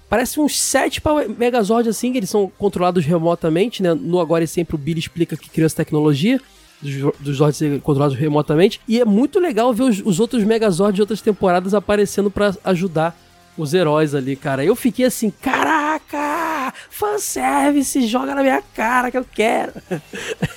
Parece 0.09 0.39
uns 0.39 0.59
sete 0.59 1.01
Megazords 1.37 1.89
assim, 1.89 2.11
que 2.11 2.19
eles 2.19 2.29
são 2.29 2.51
controlados 2.57 3.05
remotamente, 3.05 3.81
né? 3.81 3.93
No 3.93 4.19
Agora 4.19 4.43
e 4.43 4.47
Sempre 4.47 4.75
o 4.75 4.77
Billy 4.77 4.99
explica 4.99 5.35
que 5.35 5.49
criou 5.49 5.65
essa 5.65 5.75
tecnologia 5.77 6.39
dos, 6.81 7.37
Zords 7.37 7.59
controlados 7.81 8.15
remotamente. 8.17 8.79
E 8.87 8.99
é 8.99 9.05
muito 9.05 9.39
legal 9.39 9.73
ver 9.73 9.83
os, 9.83 10.01
os 10.05 10.19
outros 10.19 10.43
Megazords 10.43 10.95
de 10.95 11.01
outras 11.01 11.21
temporadas 11.21 11.73
aparecendo 11.73 12.29
pra 12.29 12.55
ajudar 12.63 13.17
os 13.57 13.73
heróis 13.73 14.13
ali, 14.15 14.35
cara. 14.35 14.63
Eu 14.63 14.75
fiquei 14.75 15.05
assim, 15.05 15.29
caraca! 15.29 16.73
Fanservice, 16.89 18.05
joga 18.07 18.33
na 18.35 18.41
minha 18.41 18.61
cara 18.75 19.09
que 19.11 19.17
eu 19.17 19.25
quero. 19.25 19.73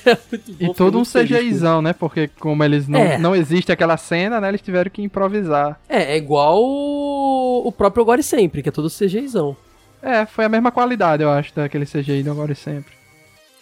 É 0.05 0.17
muito 0.31 0.53
bom, 0.53 0.65
E 0.71 0.73
todo 0.73 0.97
um. 0.99 1.03
CGIzão, 1.03 1.81
né? 1.81 1.93
Porque 1.93 2.27
como 2.39 2.63
eles 2.63 2.87
não, 2.87 2.99
É. 2.99 3.17
não 3.17 3.35
existe 3.35 3.71
aquela 3.71 3.97
cena, 3.97 4.39
né? 4.41 4.47
Eles 4.49 4.61
tiveram 4.61 4.89
que 4.89 5.01
improvisar. 5.01 5.79
É, 5.87 6.13
é 6.13 6.17
igual 6.17 6.57
o 6.61 7.71
próprio 7.71 8.01
Agora 8.01 8.19
e 8.21 8.23
Sempre, 8.23 8.63
que 8.63 8.69
é 8.69 8.71
todo 8.71 8.89
CGIzão. 8.89 9.55
É, 10.01 10.25
foi 10.25 10.45
a 10.45 10.49
mesma 10.49 10.71
qualidade, 10.71 11.21
eu 11.21 11.29
acho, 11.29 11.53
daquele 11.53 11.85
CGI 11.85 12.23
do 12.23 12.31
Agora 12.31 12.51
e 12.53 12.55
Sempre. 12.55 12.93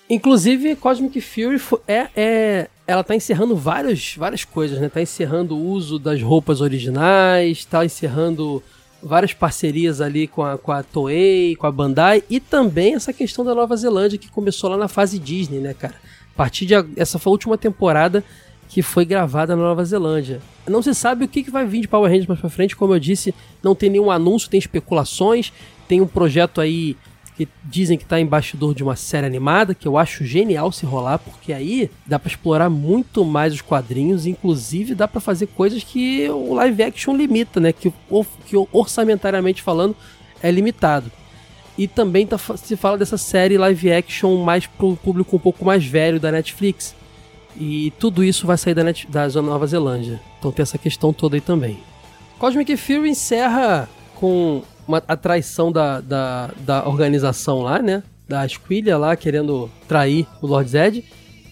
Inclusive, 0.09 0.75
Cosmic 0.77 1.19
Fury 1.19 1.59
é, 1.87 2.07
é, 2.15 2.67
ela 2.85 3.03
tá 3.03 3.13
encerrando 3.15 3.55
várias, 3.57 4.15
várias 4.15 4.45
coisas, 4.45 4.79
né? 4.79 4.87
Tá 4.87 5.01
encerrando 5.01 5.57
o 5.57 5.65
uso 5.69 5.99
das 5.99 6.21
roupas 6.21 6.61
originais, 6.61 7.65
tá 7.65 7.83
encerrando 7.83 8.63
várias 9.01 9.33
parcerias 9.33 10.01
ali 10.01 10.27
com 10.27 10.43
a, 10.43 10.57
com 10.57 10.71
a 10.71 10.83
Toei, 10.83 11.55
com 11.55 11.67
a 11.67 11.71
Bandai, 11.71 12.23
e 12.29 12.39
também 12.39 12.95
essa 12.95 13.13
questão 13.13 13.43
da 13.45 13.53
Nova 13.53 13.75
Zelândia 13.75 14.17
que 14.17 14.29
começou 14.29 14.69
lá 14.69 14.77
na 14.77 14.87
fase 14.87 15.19
Disney, 15.19 15.59
né, 15.59 15.73
cara? 15.73 15.95
A 16.33 16.37
partir 16.37 16.65
de. 16.65 16.73
Essa 16.95 17.17
foi 17.17 17.31
a 17.31 17.33
última 17.33 17.57
temporada 17.57 18.23
que 18.69 18.81
foi 18.81 19.05
gravada 19.05 19.55
na 19.55 19.61
Nova 19.61 19.83
Zelândia. 19.85 20.41
Não 20.67 20.81
se 20.81 20.93
sabe 20.93 21.25
o 21.25 21.27
que, 21.27 21.43
que 21.43 21.51
vai 21.51 21.65
vir 21.65 21.81
de 21.81 21.87
Power 21.87 22.09
Rangers 22.09 22.27
mais 22.27 22.39
pra 22.39 22.49
frente, 22.49 22.75
como 22.75 22.93
eu 22.93 22.99
disse, 22.99 23.33
não 23.63 23.73
tem 23.73 23.89
nenhum 23.89 24.11
anúncio, 24.11 24.49
tem 24.49 24.57
especulações, 24.57 25.53
tem 25.87 26.01
um 26.01 26.07
projeto 26.07 26.59
aí 26.59 26.97
que 27.37 27.47
dizem 27.63 27.99
que 27.99 28.05
tá 28.05 28.19
em 28.19 28.25
bastidor 28.25 28.73
de 28.73 28.81
uma 28.81 28.95
série 28.95 29.27
animada, 29.27 29.75
que 29.75 29.87
eu 29.87 29.95
acho 29.95 30.25
genial 30.25 30.71
se 30.71 30.87
rolar, 30.87 31.19
porque 31.19 31.53
aí 31.53 31.89
dá 32.03 32.17
pra 32.17 32.29
explorar 32.29 32.67
muito 32.67 33.23
mais 33.23 33.53
os 33.53 33.61
quadrinhos, 33.61 34.25
inclusive 34.25 34.95
dá 34.95 35.07
pra 35.07 35.21
fazer 35.21 35.45
coisas 35.47 35.83
que 35.83 36.27
o 36.29 36.55
live 36.55 36.81
action 36.81 37.15
limita, 37.15 37.59
né? 37.59 37.71
Que, 37.71 37.93
que 38.47 38.55
orçamentariamente 38.71 39.61
falando 39.61 39.95
é 40.41 40.49
limitado. 40.49 41.11
E 41.77 41.87
também 41.87 42.25
tá 42.25 42.39
se 42.39 42.75
fala 42.75 42.97
dessa 42.97 43.19
série 43.19 43.55
live 43.55 43.91
action 43.91 44.43
mais 44.43 44.65
pro 44.65 44.95
público 44.95 45.35
um 45.35 45.39
pouco 45.39 45.63
mais 45.63 45.85
velho 45.85 46.19
da 46.19 46.31
Netflix. 46.31 46.95
E 47.55 47.93
tudo 47.99 48.23
isso 48.23 48.47
vai 48.47 48.57
sair 48.57 48.73
da, 48.73 48.83
Net, 48.83 49.07
da 49.07 49.27
Nova 49.43 49.67
Zelândia. 49.67 50.19
Então 50.39 50.51
tem 50.51 50.63
essa 50.63 50.79
questão 50.79 51.13
toda 51.13 51.35
aí 51.35 51.41
também. 51.41 51.77
Cosmic 52.39 52.75
Fury 52.77 53.09
encerra 53.09 53.87
com 54.15 54.63
uma, 54.87 55.03
a 55.07 55.15
traição 55.15 55.71
da, 55.71 55.99
da, 55.99 56.49
da 56.59 56.87
organização 56.87 57.61
lá, 57.61 57.81
né? 57.81 58.03
Da 58.27 58.45
Esquilha 58.45 58.97
lá, 58.97 59.15
querendo 59.15 59.69
trair 59.87 60.25
o 60.41 60.47
Lord 60.47 60.69
Zed. 60.69 61.03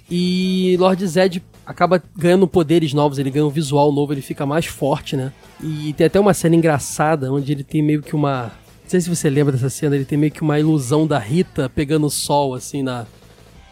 E 0.10 0.76
Lord 0.80 1.06
Zed 1.08 1.44
acaba 1.66 2.02
ganhando 2.16 2.48
poderes 2.48 2.94
novos, 2.94 3.18
ele 3.18 3.32
ganha 3.32 3.46
um 3.46 3.50
visual 3.50 3.92
novo, 3.92 4.14
ele 4.14 4.22
fica 4.22 4.46
mais 4.46 4.66
forte, 4.66 5.16
né? 5.18 5.32
E 5.62 5.94
tem 5.94 6.08
até 6.08 6.20
uma 6.20 6.34
cena 6.34 6.56
engraçada, 6.56 7.32
onde 7.32 7.52
ele 7.52 7.64
tem 7.64 7.82
meio 7.82 8.02
que 8.02 8.16
uma... 8.16 8.52
Não 8.84 8.90
sei 8.90 9.02
se 9.02 9.10
você 9.10 9.30
lembra 9.30 9.52
dessa 9.52 9.70
cena, 9.70 9.96
ele 9.96 10.06
tem 10.06 10.18
meio 10.18 10.32
que 10.32 10.44
uma 10.44 10.60
ilusão 10.60 11.08
da 11.08 11.18
Rita 11.18 11.68
pegando 11.68 12.06
o 12.06 12.12
sol, 12.12 12.54
assim, 12.54 12.84
na... 12.84 13.06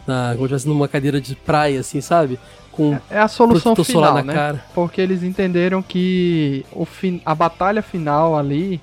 na 0.06 0.30
como 0.34 0.38
se 0.48 0.54
estivesse 0.54 0.68
numa 0.68 0.88
cadeira 0.88 1.20
de 1.20 1.36
praia, 1.36 1.78
assim, 1.80 2.00
sabe? 2.00 2.36
Com 2.72 2.98
É 3.08 3.20
a 3.20 3.28
solução 3.28 3.76
final, 3.76 4.14
na 4.14 4.22
né? 4.24 4.34
cara. 4.34 4.64
Porque 4.74 5.00
eles 5.00 5.22
entenderam 5.22 5.80
que 5.80 6.66
o 6.72 6.84
fin... 6.84 7.22
a 7.24 7.32
batalha 7.32 7.80
final 7.80 8.36
ali 8.36 8.80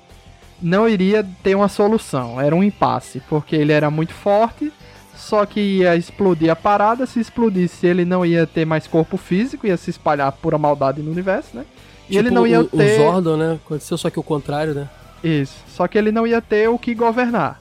não 0.62 0.88
iria 0.88 1.26
ter 1.42 1.54
uma 1.54 1.68
solução, 1.68 2.40
era 2.40 2.54
um 2.54 2.62
impasse, 2.62 3.20
porque 3.28 3.56
ele 3.56 3.72
era 3.72 3.90
muito 3.90 4.14
forte, 4.14 4.72
só 5.16 5.44
que 5.44 5.60
ia 5.60 5.96
explodir 5.96 6.50
a 6.50 6.56
parada, 6.56 7.06
se 7.06 7.20
explodisse 7.20 7.86
ele 7.86 8.04
não 8.04 8.24
ia 8.24 8.46
ter 8.46 8.64
mais 8.64 8.86
corpo 8.86 9.16
físico, 9.16 9.66
ia 9.66 9.76
se 9.76 9.90
espalhar 9.90 10.30
pura 10.32 10.58
maldade 10.58 11.02
no 11.02 11.10
universo, 11.10 11.56
né? 11.56 11.64
E 12.08 12.16
ele 12.16 12.28
Tipo 12.28 12.34
não 12.34 12.46
ia 12.46 12.60
o, 12.60 12.64
ter... 12.64 13.00
o 13.00 13.04
Zordon, 13.04 13.36
né? 13.36 13.58
Aconteceu 13.64 13.96
só 13.96 14.10
que 14.10 14.18
o 14.18 14.22
contrário, 14.22 14.74
né? 14.74 14.88
Isso. 15.22 15.54
Só 15.68 15.86
que 15.86 15.96
ele 15.96 16.10
não 16.10 16.26
ia 16.26 16.42
ter 16.42 16.68
o 16.68 16.78
que 16.78 16.94
governar. 16.94 17.60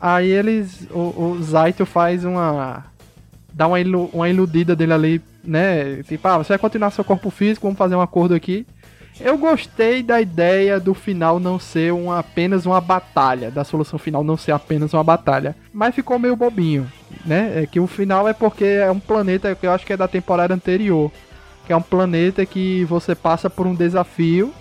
Aí 0.00 0.30
eles. 0.30 0.88
O, 0.90 0.98
o 0.98 1.42
Zaito 1.42 1.86
faz 1.86 2.24
uma. 2.24 2.84
Dá 3.52 3.68
uma, 3.68 3.78
ilu, 3.78 4.10
uma 4.12 4.28
iludida 4.28 4.74
dele 4.74 4.92
ali, 4.92 5.22
né? 5.44 6.02
Tipo, 6.02 6.26
ah, 6.26 6.38
você 6.38 6.48
vai 6.48 6.58
continuar 6.58 6.90
seu 6.90 7.04
corpo 7.04 7.30
físico, 7.30 7.66
vamos 7.66 7.78
fazer 7.78 7.94
um 7.94 8.00
acordo 8.00 8.34
aqui. 8.34 8.66
Eu 9.20 9.38
gostei 9.38 10.02
da 10.02 10.20
ideia 10.20 10.80
do 10.80 10.92
final 10.92 11.38
não 11.38 11.58
ser 11.58 11.92
uma, 11.92 12.18
apenas 12.18 12.66
uma 12.66 12.80
batalha, 12.80 13.50
da 13.50 13.62
solução 13.62 13.98
final 13.98 14.24
não 14.24 14.36
ser 14.36 14.52
apenas 14.52 14.92
uma 14.92 15.04
batalha. 15.04 15.54
Mas 15.72 15.94
ficou 15.94 16.18
meio 16.18 16.34
bobinho. 16.34 16.90
né? 17.24 17.62
É 17.62 17.66
que 17.66 17.78
o 17.78 17.86
final 17.86 18.26
é 18.26 18.32
porque 18.32 18.64
é 18.64 18.90
um 18.90 18.98
planeta 18.98 19.54
que 19.54 19.66
eu 19.66 19.72
acho 19.72 19.86
que 19.86 19.92
é 19.92 19.96
da 19.96 20.08
temporada 20.08 20.52
anterior. 20.52 21.12
Que 21.66 21.72
é 21.72 21.76
um 21.76 21.82
planeta 21.82 22.44
que 22.44 22.84
você 22.84 23.14
passa 23.14 23.48
por 23.48 23.66
um 23.66 23.74
desafio, 23.74 24.52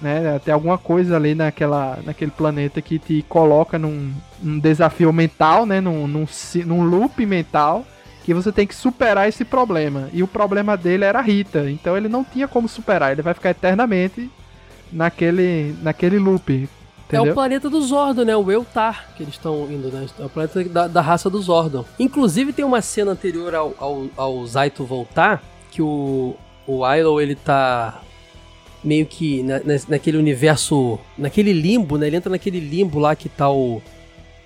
né? 0.00 0.38
Tem 0.44 0.54
alguma 0.54 0.78
coisa 0.78 1.16
ali 1.16 1.34
naquela, 1.34 1.98
naquele 2.04 2.30
planeta 2.30 2.80
que 2.80 2.98
te 2.98 3.24
coloca 3.28 3.78
num, 3.78 4.12
num 4.40 4.58
desafio 4.58 5.12
mental, 5.12 5.66
né? 5.66 5.80
Num, 5.80 6.06
num, 6.06 6.26
num 6.66 6.82
loop 6.82 7.24
mental 7.26 7.84
que 8.28 8.34
você 8.34 8.52
tem 8.52 8.66
que 8.66 8.74
superar 8.74 9.26
esse 9.26 9.42
problema. 9.42 10.10
E 10.12 10.22
o 10.22 10.26
problema 10.28 10.76
dele 10.76 11.02
era 11.02 11.18
a 11.18 11.22
Rita. 11.22 11.70
Então 11.70 11.96
ele 11.96 12.10
não 12.10 12.22
tinha 12.22 12.46
como 12.46 12.68
superar. 12.68 13.10
Ele 13.10 13.22
vai 13.22 13.32
ficar 13.32 13.48
eternamente 13.48 14.30
naquele, 14.92 15.74
naquele 15.80 16.18
loop. 16.18 16.68
É 17.10 17.16
Entendeu? 17.16 17.32
o 17.32 17.34
planeta 17.34 17.70
do 17.70 17.80
Zordon, 17.80 18.24
né? 18.24 18.36
O 18.36 18.52
Eltar, 18.52 19.08
que 19.16 19.22
eles 19.22 19.32
estão 19.32 19.66
indo, 19.72 19.88
né? 19.88 20.04
É 20.20 20.24
o 20.26 20.28
planeta 20.28 20.62
da, 20.64 20.86
da 20.86 21.00
raça 21.00 21.30
do 21.30 21.40
Zordon. 21.40 21.86
Inclusive, 21.98 22.52
tem 22.52 22.66
uma 22.66 22.82
cena 22.82 23.12
anterior 23.12 23.54
ao, 23.54 23.72
ao, 23.78 24.06
ao 24.14 24.46
Zaito 24.46 24.84
voltar, 24.84 25.42
que 25.70 25.80
o, 25.80 26.36
o 26.66 26.86
Ilo, 26.86 27.18
ele 27.18 27.34
tá 27.34 28.02
meio 28.84 29.06
que 29.06 29.42
na, 29.42 29.54
na- 29.60 29.80
naquele 29.88 30.18
universo, 30.18 30.98
naquele 31.16 31.54
limbo, 31.54 31.96
né? 31.96 32.08
Ele 32.08 32.16
entra 32.16 32.28
naquele 32.28 32.60
limbo 32.60 32.98
lá 32.98 33.16
que 33.16 33.30
tá 33.30 33.50
o... 33.50 33.80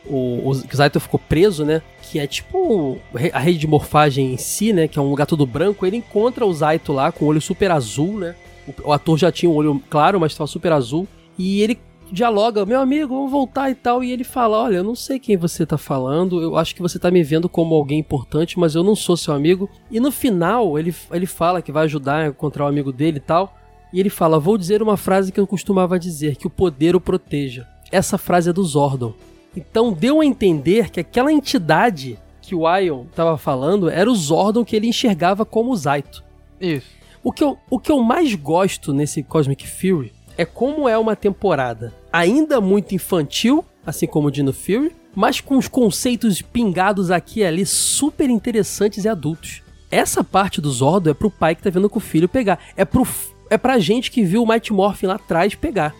O, 0.07 0.49
o 0.49 0.55
Zaito 0.55 0.99
ficou 0.99 1.21
preso, 1.21 1.65
né? 1.65 1.83
Que 2.03 2.19
é 2.19 2.27
tipo 2.27 2.99
a 3.33 3.39
rede 3.39 3.59
de 3.59 3.67
morfagem 3.67 4.35
em 4.35 4.37
si, 4.37 4.73
né? 4.73 4.89
Que 4.89 4.99
é 4.99 5.03
um 5.03 5.09
lugar 5.09 5.27
todo 5.27 5.47
branco. 5.47 5.87
Ele 5.87 5.97
encontra 5.97 6.45
o 6.45 6.53
Zaito 6.53 6.93
lá 6.93 7.13
com 7.13 7.25
o 7.25 7.29
olho 7.29 7.41
super 7.41 7.71
azul, 7.71 8.19
né? 8.19 8.35
O, 8.67 8.89
o 8.89 8.93
ator 8.93 9.19
já 9.19 9.31
tinha 9.31 9.51
o 9.51 9.55
olho 9.55 9.81
claro, 9.89 10.19
mas 10.19 10.33
estava 10.33 10.49
super 10.49 10.73
azul. 10.73 11.07
E 11.39 11.63
ele 11.63 11.79
dialoga, 12.13 12.67
meu 12.67 12.79
amigo, 12.79 13.15
vamos 13.15 13.31
voltar 13.31 13.71
e 13.71 13.75
tal. 13.75 14.05
E 14.05 14.13
ele 14.13 14.23
fala: 14.23 14.59
Olha, 14.59 14.77
eu 14.77 14.85
não 14.85 14.95
sei 14.95 15.19
quem 15.19 15.37
você 15.37 15.65
tá 15.65 15.79
falando, 15.79 16.41
eu 16.41 16.57
acho 16.57 16.75
que 16.75 16.83
você 16.83 16.99
tá 16.99 17.11
me 17.11 17.23
vendo 17.23 17.49
como 17.49 17.75
alguém 17.75 17.99
importante, 17.99 18.59
mas 18.59 18.75
eu 18.75 18.85
não 18.85 18.95
sou 18.95 19.17
seu 19.17 19.33
amigo. 19.35 19.69
E 19.91 19.99
no 19.99 20.13
final, 20.13 20.79
ele, 20.79 20.95
ele 21.11 21.27
fala 21.27 21.63
que 21.63 21.73
vai 21.73 21.85
ajudar 21.85 22.17
a 22.17 22.29
encontrar 22.29 22.65
o 22.65 22.69
amigo 22.69 22.93
dele 22.93 23.17
e 23.17 23.21
tal. 23.21 23.57
E 23.93 23.99
ele 23.99 24.11
fala: 24.11 24.39
Vou 24.39 24.59
dizer 24.59 24.83
uma 24.83 24.97
frase 24.97 25.33
que 25.33 25.41
eu 25.41 25.47
costumava 25.47 25.99
dizer, 25.99 26.37
que 26.37 26.47
o 26.47 26.51
poder 26.51 26.95
o 26.95 27.01
proteja. 27.01 27.67
Essa 27.91 28.19
frase 28.19 28.51
é 28.51 28.53
do 28.53 28.63
Zordon. 28.63 29.15
Então 29.57 29.93
deu 29.93 30.21
a 30.21 30.27
entender 30.27 30.91
que 30.91 31.01
aquela 31.01 31.33
entidade 31.33 32.19
que 32.41 32.55
o 32.55 32.69
Ion 32.77 33.05
tava 33.15 33.39
falando 33.39 33.89
era 33.89 34.11
o 34.11 34.15
Zordon 34.15 34.65
que 34.65 34.75
ele 34.75 34.89
enxergava 34.89 35.45
como 35.45 35.71
o 35.71 35.77
Zaito. 35.77 36.25
Isso. 36.61 36.89
O 37.23 37.33
que, 37.33 37.45
eu, 37.45 37.57
o 37.71 37.79
que 37.79 37.93
eu 37.93 38.03
mais 38.03 38.35
gosto 38.35 38.93
nesse 38.93 39.23
Cosmic 39.23 39.69
Fury 39.69 40.13
é 40.37 40.45
como 40.45 40.89
é 40.89 40.99
uma 40.99 41.15
temporada 41.15 41.95
ainda 42.13 42.61
muito 42.61 42.95
infantil, 42.95 43.65
assim 43.87 44.07
como 44.07 44.29
o 44.29 44.31
Dino 44.31 44.53
Fury, 44.53 44.93
mas 45.15 45.41
com 45.41 45.57
os 45.57 45.69
conceitos 45.69 46.43
pingados 46.43 47.11
aqui 47.11 47.41
e 47.41 47.45
ali 47.45 47.65
super 47.65 48.29
interessantes 48.29 49.05
e 49.05 49.09
adultos. 49.09 49.63
Essa 49.91 50.25
parte 50.25 50.61
do 50.61 50.71
Zordon 50.71 51.11
é 51.11 51.15
pro 51.15 51.31
pai 51.31 51.55
que 51.55 51.63
tá 51.63 51.71
vendo 51.71 51.89
com 51.89 51.99
o 51.99 52.01
filho 52.01 52.29
pegar. 52.29 52.59
É, 52.77 52.85
pro, 52.85 53.07
é 53.51 53.59
pra 53.59 53.79
gente 53.79 54.11
que 54.11 54.25
viu 54.25 54.43
o 54.43 54.49
Mighty 54.49 54.73
Morphin 54.73 55.07
lá 55.07 55.15
atrás 55.15 55.55
pegar. 55.55 55.95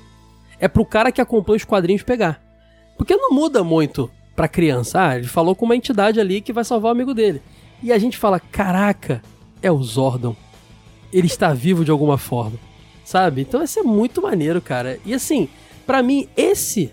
É 0.59 0.67
pro 0.67 0.85
cara 0.85 1.13
que 1.13 1.21
acompanha 1.21 1.59
os 1.59 1.65
quadrinhos 1.65 2.03
pegar. 2.03 2.43
Porque 2.97 3.17
não 3.17 3.31
muda 3.31 3.63
muito 3.65 4.11
pra 4.37 4.49
criança. 4.49 5.01
Ah, 5.09 5.17
ele 5.19 5.27
falou 5.27 5.55
com 5.55 5.65
uma 5.65 5.77
entidade 5.77 6.21
ali 6.21 6.41
que 6.41 6.53
vai 6.53 6.65
salvar 6.65 6.91
o 6.91 6.95
amigo 6.95 7.13
dele. 7.15 7.43
E 7.83 7.93
a 7.93 7.99
gente 7.99 8.17
fala: 8.19 8.39
caraca, 8.41 9.23
é 9.61 9.71
o 9.71 9.83
Zordon 9.83 10.37
ele 11.13 11.27
está 11.27 11.53
vivo 11.53 11.85
de 11.85 11.91
alguma 11.91 12.17
forma, 12.17 12.59
sabe? 13.05 13.43
Então 13.43 13.63
isso 13.63 13.79
é 13.79 13.83
muito 13.83 14.23
maneiro, 14.23 14.63
cara. 14.63 14.99
E 15.05 15.13
assim, 15.13 15.47
pra 15.87 16.03
mim 16.03 16.27
esse 16.35 16.91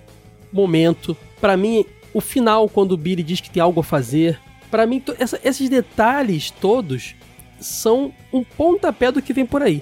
momento, 0.51 1.15
pra 1.39 1.55
mim 1.55 1.85
o 2.13 2.19
final 2.19 2.67
quando 2.67 2.91
o 2.91 2.97
Billy 2.97 3.23
diz 3.23 3.39
que 3.39 3.49
tem 3.49 3.61
algo 3.63 3.79
a 3.79 3.83
fazer, 3.83 4.37
pra 4.69 4.85
mim 4.85 5.01
essa- 5.17 5.39
esses 5.41 5.69
detalhes 5.69 6.51
todos 6.51 7.15
são 7.61 8.11
um 8.33 8.43
pontapé 8.43 9.09
do 9.09 9.21
que 9.21 9.31
vem 9.31 9.45
por 9.45 9.61
aí. 9.63 9.81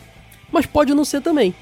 Mas 0.51 0.65
pode 0.67 0.93
não 0.93 1.03
ser 1.03 1.21
também. 1.21 1.55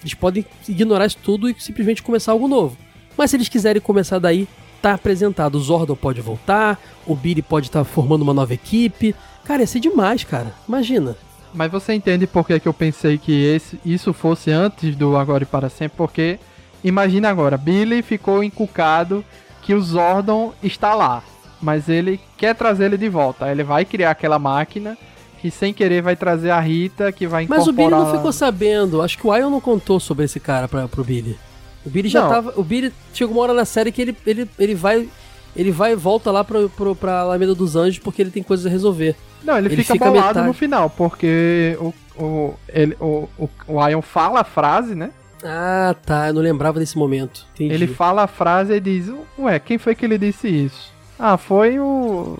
Eles 0.00 0.14
podem 0.14 0.44
ignorar 0.68 1.06
isso 1.06 1.18
tudo 1.22 1.48
e 1.50 1.56
simplesmente 1.58 2.00
começar 2.02 2.30
algo 2.32 2.46
novo. 2.46 2.76
Mas 3.20 3.32
se 3.32 3.36
eles 3.36 3.50
quiserem 3.50 3.82
começar 3.82 4.18
daí, 4.18 4.48
tá 4.80 4.94
apresentado. 4.94 5.56
O 5.56 5.60
Zordon 5.60 5.94
pode 5.94 6.22
voltar, 6.22 6.80
o 7.06 7.14
Billy 7.14 7.42
pode 7.42 7.66
estar 7.66 7.84
formando 7.84 8.22
uma 8.22 8.32
nova 8.32 8.54
equipe. 8.54 9.14
Cara, 9.44 9.60
ia 9.60 9.66
ser 9.66 9.78
demais, 9.78 10.24
cara. 10.24 10.54
Imagina. 10.66 11.14
Mas 11.52 11.70
você 11.70 11.92
entende 11.92 12.26
por 12.26 12.46
que, 12.46 12.58
que 12.58 12.66
eu 12.66 12.72
pensei 12.72 13.18
que 13.18 13.44
esse, 13.44 13.78
isso 13.84 14.14
fosse 14.14 14.50
antes 14.50 14.96
do 14.96 15.18
Agora 15.18 15.42
e 15.42 15.46
Para 15.46 15.68
Sempre? 15.68 15.98
Porque, 15.98 16.38
imagina 16.82 17.28
agora, 17.28 17.58
Billy 17.58 18.00
ficou 18.00 18.42
encucado 18.42 19.22
que 19.60 19.74
o 19.74 19.82
Zordon 19.82 20.54
está 20.62 20.94
lá, 20.94 21.22
mas 21.60 21.90
ele 21.90 22.18
quer 22.38 22.54
trazer 22.54 22.86
ele 22.86 22.96
de 22.96 23.10
volta. 23.10 23.52
Ele 23.52 23.62
vai 23.62 23.84
criar 23.84 24.12
aquela 24.12 24.38
máquina 24.38 24.96
que 25.42 25.50
sem 25.50 25.74
querer 25.74 26.00
vai 26.00 26.16
trazer 26.16 26.52
a 26.52 26.60
Rita, 26.60 27.12
que 27.12 27.26
vai 27.26 27.46
Mas 27.46 27.64
incorporar... 27.64 27.86
o 27.86 27.90
Billy 27.90 28.02
não 28.02 28.16
ficou 28.16 28.32
sabendo. 28.32 29.02
Acho 29.02 29.18
que 29.18 29.26
o 29.26 29.36
Ion 29.36 29.50
não 29.50 29.60
contou 29.60 30.00
sobre 30.00 30.24
esse 30.24 30.40
cara 30.40 30.66
pra, 30.66 30.88
pro 30.88 31.04
Billy. 31.04 31.36
O 31.84 31.90
Billy 31.90 32.08
já 32.08 32.22
Não. 32.22 32.28
tava. 32.28 32.52
O 32.56 32.62
Billy 32.62 32.92
chegou 33.14 33.36
uma 33.36 33.42
hora 33.42 33.54
na 33.54 33.64
série 33.64 33.90
que 33.92 34.02
ele, 34.02 34.16
ele, 34.26 34.48
ele 34.58 34.74
vai. 34.74 35.08
Ele 35.56 35.72
vai 35.72 35.92
e 35.92 35.96
volta 35.96 36.30
lá 36.30 36.44
pro, 36.44 36.68
pro, 36.70 36.94
pra 36.94 37.20
Alameda 37.20 37.54
dos 37.56 37.74
Anjos 37.74 37.98
porque 37.98 38.22
ele 38.22 38.30
tem 38.30 38.42
coisas 38.42 38.64
a 38.66 38.68
resolver. 38.70 39.16
Não, 39.42 39.58
ele, 39.58 39.66
Ele 39.66 39.76
fica, 39.76 39.94
fica 39.94 40.04
bolado 40.04 40.26
metade. 40.28 40.46
no 40.46 40.52
final, 40.52 40.88
porque 40.90 41.76
o, 41.80 41.92
o, 42.22 42.54
ele, 42.68 42.96
o, 43.00 43.28
o, 43.36 43.48
o 43.66 43.88
Ion 43.88 44.00
fala 44.00 44.40
a 44.40 44.44
frase, 44.44 44.94
né? 44.94 45.10
Ah, 45.42 45.94
tá. 46.06 46.28
Eu 46.28 46.34
não 46.34 46.42
lembrava 46.42 46.78
desse 46.78 46.96
momento. 46.96 47.46
Entendi. 47.54 47.74
Ele 47.74 47.86
fala 47.88 48.22
a 48.22 48.26
frase 48.28 48.74
e 48.74 48.80
diz, 48.80 49.10
ué, 49.38 49.58
quem 49.58 49.76
foi 49.76 49.94
que 49.96 50.04
ele 50.04 50.18
disse 50.18 50.46
isso? 50.46 50.92
Ah, 51.18 51.36
foi 51.36 51.80
o... 51.80 52.38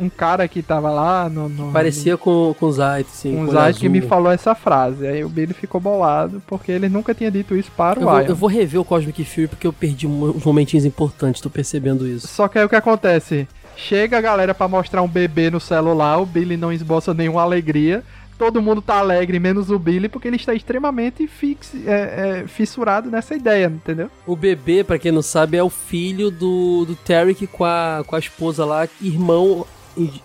Um 0.00 0.08
cara 0.08 0.48
que 0.48 0.62
tava 0.62 0.90
lá 0.90 1.28
no... 1.28 1.48
no 1.48 1.72
Parecia 1.72 2.16
com, 2.16 2.54
com 2.58 2.66
o 2.66 2.72
Zaito, 2.72 3.10
sim. 3.10 3.36
um 3.36 3.50
Zayt 3.50 3.78
que 3.78 3.88
me 3.88 4.00
falou 4.00 4.32
essa 4.32 4.54
frase. 4.54 5.06
Aí 5.06 5.22
o 5.24 5.28
Billy 5.28 5.52
ficou 5.52 5.80
bolado 5.80 6.42
porque 6.46 6.72
ele 6.72 6.88
nunca 6.88 7.14
tinha 7.14 7.30
dito 7.30 7.54
isso 7.54 7.70
para 7.76 8.00
Eu 8.00 8.06
o 8.06 8.10
vou, 8.10 8.20
Ion. 8.20 8.26
eu 8.28 8.34
vou 8.36 8.48
rever 8.48 8.80
o 8.80 8.84
Cosmic 8.84 9.24
Fury 9.24 9.48
porque 9.48 9.66
eu 9.66 9.72
perdi 9.72 10.06
um- 10.06 10.30
uns 10.36 10.44
momentinhos 10.44 10.84
importantes, 10.84 11.40
tô 11.42 11.50
percebendo 11.50 12.06
isso. 12.08 12.26
Só 12.28 12.48
que 12.48 12.58
aí 12.58 12.64
o 12.64 12.68
que 12.68 12.76
acontece? 12.76 13.46
Chega 13.76 14.18
a 14.18 14.20
galera 14.20 14.54
pra 14.54 14.66
mostrar 14.68 15.02
um 15.02 15.08
bebê 15.08 15.50
no 15.50 15.60
celular, 15.60 16.18
o 16.20 16.26
Billy 16.26 16.56
não 16.56 16.72
esboça 16.72 17.12
nenhuma 17.14 17.42
alegria. 17.42 18.02
Todo 18.38 18.62
mundo 18.62 18.80
tá 18.80 18.94
alegre, 18.94 19.38
menos 19.38 19.70
o 19.70 19.78
Billy, 19.78 20.08
porque 20.08 20.26
ele 20.26 20.36
está 20.36 20.54
extremamente 20.54 21.26
fix, 21.26 21.72
é, 21.86 22.40
é, 22.42 22.44
fissurado 22.48 23.10
nessa 23.10 23.34
ideia, 23.34 23.66
entendeu? 23.66 24.10
O 24.26 24.34
bebê, 24.34 24.82
pra 24.82 24.98
quem 24.98 25.12
não 25.12 25.20
sabe, 25.20 25.58
é 25.58 25.62
o 25.62 25.68
filho 25.68 26.30
do, 26.30 26.86
do 26.86 26.94
Tarek 26.96 27.46
com 27.46 27.66
a, 27.66 28.02
com 28.06 28.16
a 28.16 28.18
esposa 28.18 28.64
lá, 28.64 28.88
irmão 29.02 29.66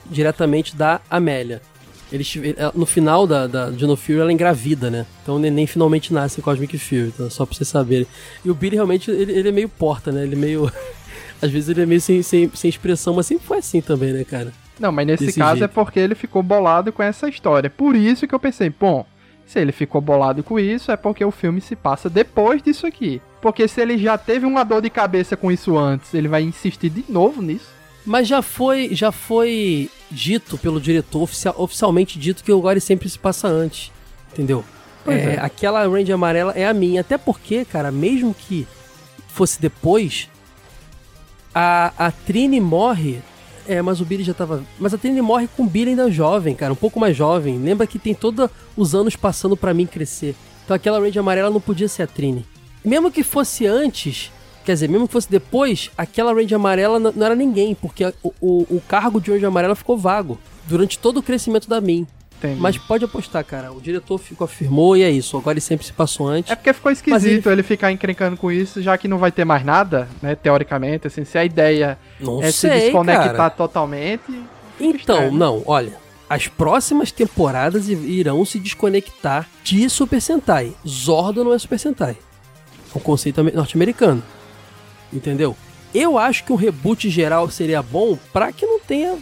diretamente 0.10 0.76
da 0.76 1.02
Amélia. 1.10 1.62
Eles, 2.12 2.34
no 2.74 2.86
final 2.86 3.26
da, 3.26 3.48
da 3.48 3.70
Dino 3.70 3.96
Fury, 3.96 4.20
ela 4.20 4.32
engravida, 4.32 4.92
né? 4.92 5.06
Então 5.24 5.36
o 5.36 5.40
neném 5.40 5.66
finalmente 5.66 6.14
nasce 6.14 6.40
em 6.40 6.44
Cosmic 6.44 6.78
Fury, 6.78 7.08
então, 7.08 7.30
só 7.30 7.46
pra 7.46 7.56
vocês 7.56 7.68
saberem. 7.68 8.08
E 8.44 8.50
o 8.50 8.54
Billy 8.54 8.76
realmente, 8.76 9.10
ele, 9.10 9.32
ele 9.32 9.50
é 9.50 9.52
meio 9.52 9.68
porta, 9.68 10.12
né? 10.12 10.24
Ele 10.24 10.36
é 10.36 10.38
meio... 10.38 10.72
Às 11.42 11.52
vezes 11.52 11.70
ele 11.70 11.82
é 11.82 11.86
meio 11.86 12.00
sem, 12.00 12.22
sem, 12.22 12.50
sem 12.54 12.70
expressão, 12.70 13.14
mas 13.14 13.26
sempre 13.26 13.46
foi 13.46 13.58
assim 13.58 13.82
também, 13.82 14.14
né, 14.14 14.24
cara? 14.24 14.54
Não, 14.80 14.92
mas 14.92 15.08
nesse 15.08 15.26
Desse 15.26 15.40
caso 15.40 15.58
jeito. 15.58 15.66
é 15.66 15.68
porque 15.68 16.00
ele 16.00 16.16
ficou 16.16 16.42
bolado 16.42 16.94
com 16.94 17.04
essa 17.04 17.28
história. 17.28 17.70
Por 17.70 17.96
isso 17.96 18.28
que 18.28 18.34
eu 18.34 18.40
pensei, 18.40 18.70
bom, 18.70 19.06
se 19.46 19.60
ele 19.60 19.72
ficou 19.72 20.02
bolado 20.02 20.44
com 20.44 20.60
isso, 20.60 20.92
é 20.92 20.98
porque 20.98 21.24
o 21.24 21.32
filme 21.32 21.62
se 21.62 21.76
passa 21.76 22.10
depois 22.10 22.62
disso 22.62 22.88
aqui. 22.88 23.22
Porque 23.42 23.68
se 23.68 23.82
ele 23.82 23.98
já 23.98 24.18
teve 24.18 24.46
uma 24.46 24.64
dor 24.64 24.82
de 24.82 24.90
cabeça 24.90 25.38
com 25.38 25.52
isso 25.52 25.78
antes, 25.78 26.14
ele 26.14 26.28
vai 26.28 26.42
insistir 26.42 26.90
de 26.90 27.06
novo 27.08 27.42
nisso. 27.42 27.75
Mas 28.06 28.28
já 28.28 28.42
foi, 28.42 28.94
já 28.94 29.12
foi 29.12 29.90
dito 30.12 30.58
pelo 30.58 30.80
diretor, 30.80 31.22
oficial- 31.24 31.56
oficialmente 31.58 32.20
dito 32.20 32.44
que 32.44 32.52
o 32.52 32.62
Gore 32.62 32.80
sempre 32.80 33.10
se 33.10 33.18
passa 33.18 33.48
antes. 33.48 33.92
Entendeu? 34.32 34.64
É, 35.08 35.14
é. 35.36 35.40
Aquela 35.40 35.88
range 35.88 36.12
amarela 36.12 36.52
é 36.54 36.68
a 36.68 36.74
minha. 36.74 37.02
Até 37.02 37.18
porque, 37.18 37.66
cara, 37.66 37.92
mesmo 37.92 38.34
que 38.34 38.68
fosse 39.28 39.60
depois, 39.60 40.30
a, 41.54 41.94
a 41.98 42.12
Trini 42.12 42.60
morre. 42.60 43.22
É, 43.68 43.82
mas 43.82 44.00
o 44.00 44.06
Billy 44.06 44.24
já 44.24 44.34
tava. 44.34 44.64
Mas 44.80 44.94
a 44.94 44.98
Trini 44.98 45.22
morre 45.22 45.48
com 45.58 45.64
o 45.64 45.68
Billy 45.68 45.92
ainda 45.92 46.12
jovem, 46.12 46.54
cara, 46.54 46.72
um 46.72 46.76
pouco 46.76 47.00
mais 47.00 47.18
jovem. 47.18 47.58
Lembra 47.58 47.88
que 47.88 47.98
tem 47.98 48.14
todos 48.14 48.48
os 48.78 48.94
anos 48.94 49.16
passando 49.16 49.58
pra 49.58 49.74
mim 49.74 49.88
crescer. 49.88 50.36
Então 50.64 50.76
aquela 50.76 51.00
range 51.00 51.18
amarela 51.18 51.50
não 51.50 51.60
podia 51.62 51.88
ser 51.88 52.04
a 52.04 52.08
Trini. 52.08 52.46
Mesmo 52.84 53.12
que 53.12 53.24
fosse 53.24 53.66
antes, 53.66 54.32
quer 54.66 54.74
dizer, 54.74 54.90
mesmo 54.90 55.08
que 55.08 55.14
fosse 55.14 55.30
depois, 55.30 55.92
aquela 55.98 56.34
range 56.34 56.54
amarela 56.56 57.00
n- 57.00 57.12
não 57.16 57.26
era 57.26 57.36
ninguém, 57.36 57.76
porque 57.76 58.04
a- 58.04 58.14
o, 58.24 58.66
o, 58.70 58.82
cargo 58.88 59.22
de 59.22 59.32
range 59.32 59.46
amarela 59.46 59.76
ficou 59.76 59.98
vago 59.98 60.38
durante 60.68 60.98
todo 61.00 61.18
o 61.18 61.24
crescimento 61.24 61.70
da 61.70 61.80
Min. 61.80 62.06
Entendi. 62.38 62.60
Mas 62.60 62.78
pode 62.78 63.06
apostar, 63.06 63.46
cara. 63.46 63.72
O 63.72 63.80
diretor 63.80 64.18
ficou, 64.18 64.44
afirmou 64.44 64.98
e 64.98 65.04
é 65.04 65.10
isso. 65.10 65.38
Agora 65.38 65.54
ele 65.54 65.62
sempre 65.62 65.86
se 65.86 65.94
passou 65.94 66.28
antes. 66.28 66.52
É 66.52 66.56
porque 66.56 66.74
ficou 66.74 66.92
esquisito 66.92 67.14
Mas 67.46 67.48
ele... 67.48 67.64
ficar 67.64 67.92
encrencando 67.94 68.36
com 68.36 68.52
isso, 68.52 68.82
já 68.82 68.98
que 68.98 69.08
não 69.08 69.18
vai 69.18 69.32
ter 69.32 69.46
mais 69.46 69.64
nada, 69.64 70.10
né? 70.22 70.36
Teoricamente, 70.36 71.08
assim, 71.08 71.24
se 71.24 71.38
a 71.38 71.46
ideia 71.46 71.98
Não 72.20 72.44
é 72.44 72.52
se 72.52 72.68
sei, 72.68 72.82
desconectar 72.82 73.34
cara. 73.36 73.50
totalmente. 73.52 74.22
Então, 74.80 74.96
estranho. 75.16 75.32
não, 75.32 75.64
olha. 75.66 75.94
As 76.30 76.48
próximas 76.48 77.10
temporadas 77.12 77.88
irão 77.88 78.44
se 78.44 78.60
desconectar 78.60 79.48
de 79.64 79.88
Super 79.90 80.20
Sentai. 80.20 80.74
Zordon 80.86 81.44
não 81.46 81.54
é 81.54 81.58
Super 81.60 81.80
Sentai. 81.80 82.18
É 82.94 82.98
um 82.98 83.02
conceito 83.02 83.40
ame- 83.40 83.52
norte-americano. 83.52 84.22
Entendeu? 85.12 85.56
Eu 85.94 86.18
acho 86.18 86.44
que 86.44 86.52
um 86.52 86.58
reboot 86.58 87.10
geral 87.10 87.50
seria 87.50 87.82
bom 87.82 88.18
pra 88.34 88.52
que 88.52 88.66
não 88.66 88.80
tenha 88.80 89.18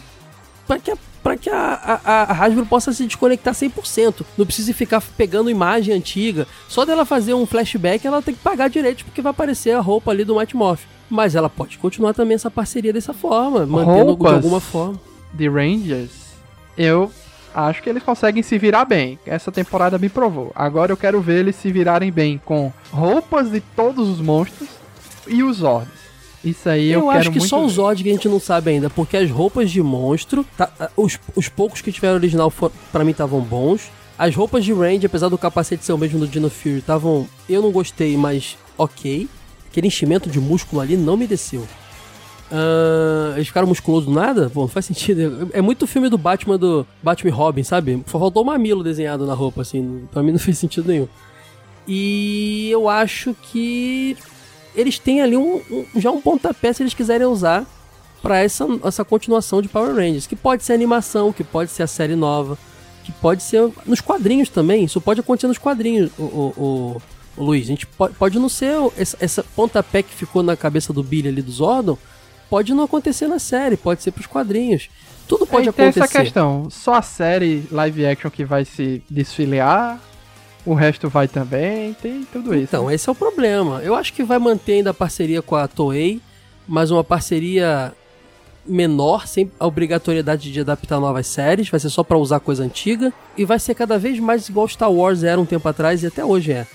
para 0.66 0.78
que 0.78 0.90
a 0.90 0.96
para 1.24 1.38
que 1.38 1.48
a, 1.48 2.00
a, 2.04 2.22
a 2.24 2.32
Hasbro 2.32 2.66
possa 2.66 2.92
se 2.92 3.06
desconectar 3.06 3.54
100%. 3.54 4.26
Não 4.36 4.44
precise 4.44 4.74
ficar 4.74 5.02
pegando 5.16 5.48
imagem 5.48 5.94
antiga. 5.94 6.46
Só 6.68 6.84
dela 6.84 7.06
fazer 7.06 7.32
um 7.32 7.46
flashback, 7.46 8.06
ela 8.06 8.20
tem 8.20 8.34
que 8.34 8.42
pagar 8.42 8.68
direito, 8.68 9.06
porque 9.06 9.22
vai 9.22 9.30
aparecer 9.30 9.70
a 9.70 9.80
roupa 9.80 10.10
ali 10.10 10.22
do 10.22 10.36
Mighty 10.36 10.54
Morph. 10.54 10.82
Mas 11.08 11.34
ela 11.34 11.48
pode 11.48 11.78
continuar 11.78 12.12
também 12.12 12.34
essa 12.34 12.50
parceria 12.50 12.92
dessa 12.92 13.14
forma, 13.14 13.64
mantendo 13.64 14.10
Roupas. 14.10 14.30
de 14.32 14.36
alguma 14.36 14.60
forma. 14.60 15.00
de 15.32 15.48
Rangers, 15.48 16.10
eu 16.76 17.10
acho 17.54 17.82
que 17.82 17.88
eles 17.88 18.02
conseguem 18.02 18.42
se 18.42 18.58
virar 18.58 18.84
bem. 18.84 19.18
Essa 19.24 19.50
temporada 19.50 19.96
me 19.96 20.10
provou. 20.10 20.52
Agora 20.54 20.92
eu 20.92 20.96
quero 20.96 21.22
ver 21.22 21.40
eles 21.40 21.56
se 21.56 21.72
virarem 21.72 22.12
bem 22.12 22.38
com 22.44 22.70
roupas 22.92 23.50
de 23.50 23.60
todos 23.60 24.10
os 24.10 24.20
monstros 24.20 24.68
e 25.28 25.42
os 25.42 25.58
Zords. 25.58 25.88
Isso 26.44 26.68
aí 26.68 26.90
eu, 26.90 27.00
Eu, 27.00 27.06
quero 27.06 27.18
acho 27.20 27.30
que 27.30 27.38
muito 27.38 27.48
só 27.48 27.62
ver. 27.62 27.68
Zod 27.68 28.02
que 28.02 28.08
a 28.10 28.12
gente 28.12 28.28
não 28.28 28.38
sabe 28.38 28.70
ainda, 28.70 28.90
porque 28.90 29.16
as 29.16 29.30
roupas 29.30 29.70
de 29.70 29.82
monstro, 29.82 30.44
tá- 30.56 30.90
os, 30.96 31.18
os 31.34 31.48
poucos 31.48 31.80
que 31.80 31.90
tiveram 31.90 32.16
original 32.16 32.52
para 32.92 33.02
mim 33.04 33.12
estavam 33.12 33.40
bons. 33.40 33.90
As 34.18 34.34
roupas 34.34 34.64
de 34.64 34.72
Range, 34.72 35.06
apesar 35.06 35.28
do 35.28 35.38
capacete 35.38 35.84
ser 35.84 35.92
o 35.92 35.98
mesmo 35.98 36.18
do 36.20 36.28
Dino 36.28 36.50
Fury, 36.50 36.78
estavam. 36.78 37.26
Eu 37.48 37.62
não 37.62 37.72
gostei, 37.72 38.16
mas 38.16 38.56
ok. 38.76 39.28
Aquele 39.70 39.86
enchimento 39.88 40.28
de 40.30 40.38
músculo 40.38 40.80
ali 40.82 40.96
não 40.96 41.16
me 41.16 41.26
desceu. 41.26 41.66
Ah, 42.52 43.32
eles 43.34 43.48
ficaram 43.48 43.66
musculosos 43.66 44.06
do 44.06 44.12
nada? 44.14 44.50
Bom, 44.54 44.62
não 44.62 44.68
faz 44.68 44.84
sentido. 44.86 45.48
É 45.52 45.60
muito 45.60 45.86
filme 45.86 46.08
do 46.08 46.18
Batman 46.18 46.58
do 46.58 46.86
Batman 47.02 47.30
e 47.30 47.32
Robin, 47.32 47.62
sabe? 47.64 48.02
Só 48.06 48.18
faltou 48.18 48.42
o 48.42 48.46
mamilo 48.46 48.84
desenhado 48.84 49.26
na 49.26 49.34
roupa, 49.34 49.62
assim. 49.62 50.06
Pra 50.12 50.22
mim 50.22 50.32
não 50.32 50.38
fez 50.38 50.58
sentido 50.58 50.88
nenhum. 50.88 51.08
E 51.88 52.68
eu 52.70 52.88
acho 52.88 53.34
que 53.34 54.16
eles 54.74 54.98
têm 54.98 55.20
ali 55.22 55.36
um, 55.36 55.56
um- 55.70 55.86
já 56.00 56.10
um 56.10 56.20
pontapé 56.20 56.72
se 56.72 56.82
eles 56.82 56.94
quiserem 56.94 57.26
usar 57.26 57.64
pra 58.22 58.38
essa, 58.40 58.66
essa 58.84 59.04
continuação 59.04 59.60
de 59.60 59.68
Power 59.68 59.94
Rangers. 59.94 60.26
Que 60.26 60.36
pode 60.36 60.64
ser 60.64 60.72
animação, 60.72 61.32
que 61.32 61.44
pode 61.44 61.70
ser 61.70 61.82
a 61.82 61.86
série 61.86 62.16
nova, 62.16 62.58
que 63.04 63.12
pode 63.12 63.42
ser 63.42 63.70
nos 63.86 64.00
quadrinhos 64.00 64.48
também. 64.48 64.84
Isso 64.84 65.00
pode 65.00 65.20
acontecer 65.20 65.46
nos 65.46 65.58
quadrinhos, 65.58 66.10
o, 66.18 66.22
o, 66.22 66.54
o- 66.56 67.02
o 67.36 67.44
Luiz. 67.44 67.64
A 67.64 67.68
gente 67.68 67.86
pode, 67.86 68.14
pode 68.14 68.38
não 68.38 68.48
ser 68.48 68.74
essa, 68.96 69.16
essa 69.20 69.44
pontapé 69.56 70.02
que 70.02 70.14
ficou 70.14 70.42
na 70.42 70.56
cabeça 70.56 70.92
do 70.92 71.02
Billy 71.02 71.28
ali 71.28 71.42
do 71.42 71.50
Zordon. 71.50 71.98
Pode 72.48 72.72
não 72.72 72.84
acontecer 72.84 73.26
na 73.26 73.38
série, 73.38 73.76
pode 73.76 74.02
ser 74.02 74.12
pros 74.12 74.26
quadrinhos. 74.26 74.88
Tudo 75.26 75.46
pode 75.46 75.70
tem 75.72 75.86
acontecer. 75.86 76.04
essa 76.04 76.20
questão. 76.22 76.68
Só 76.70 76.94
a 76.94 77.02
série 77.02 77.64
live 77.72 78.06
action 78.06 78.30
que 78.30 78.44
vai 78.44 78.64
se 78.64 79.02
desfiliar, 79.10 79.98
o 80.66 80.74
resto 80.74 81.08
vai 81.08 81.28
também, 81.28 81.92
tem 81.94 82.26
tudo 82.32 82.54
isso. 82.54 82.64
Então, 82.64 82.90
esse 82.90 83.08
é 83.08 83.12
o 83.12 83.14
problema. 83.14 83.80
Eu 83.82 83.94
acho 83.94 84.12
que 84.12 84.22
vai 84.22 84.38
manter 84.38 84.74
ainda 84.74 84.90
a 84.90 84.94
parceria 84.94 85.42
com 85.42 85.56
a 85.56 85.68
Toei, 85.68 86.20
mas 86.66 86.90
uma 86.90 87.04
parceria 87.04 87.92
menor, 88.66 89.26
sem 89.26 89.50
a 89.60 89.66
obrigatoriedade 89.66 90.50
de 90.50 90.60
adaptar 90.60 90.98
novas 90.98 91.26
séries, 91.26 91.68
vai 91.68 91.78
ser 91.78 91.90
só 91.90 92.02
pra 92.02 92.16
usar 92.16 92.40
coisa 92.40 92.64
antiga, 92.64 93.12
e 93.36 93.44
vai 93.44 93.58
ser 93.58 93.74
cada 93.74 93.98
vez 93.98 94.18
mais 94.18 94.48
igual 94.48 94.66
Star 94.66 94.90
Wars 94.90 95.22
era 95.22 95.40
um 95.40 95.44
tempo 95.44 95.68
atrás 95.68 96.02
e 96.02 96.06
até 96.06 96.24
hoje 96.24 96.52
é. 96.52 96.66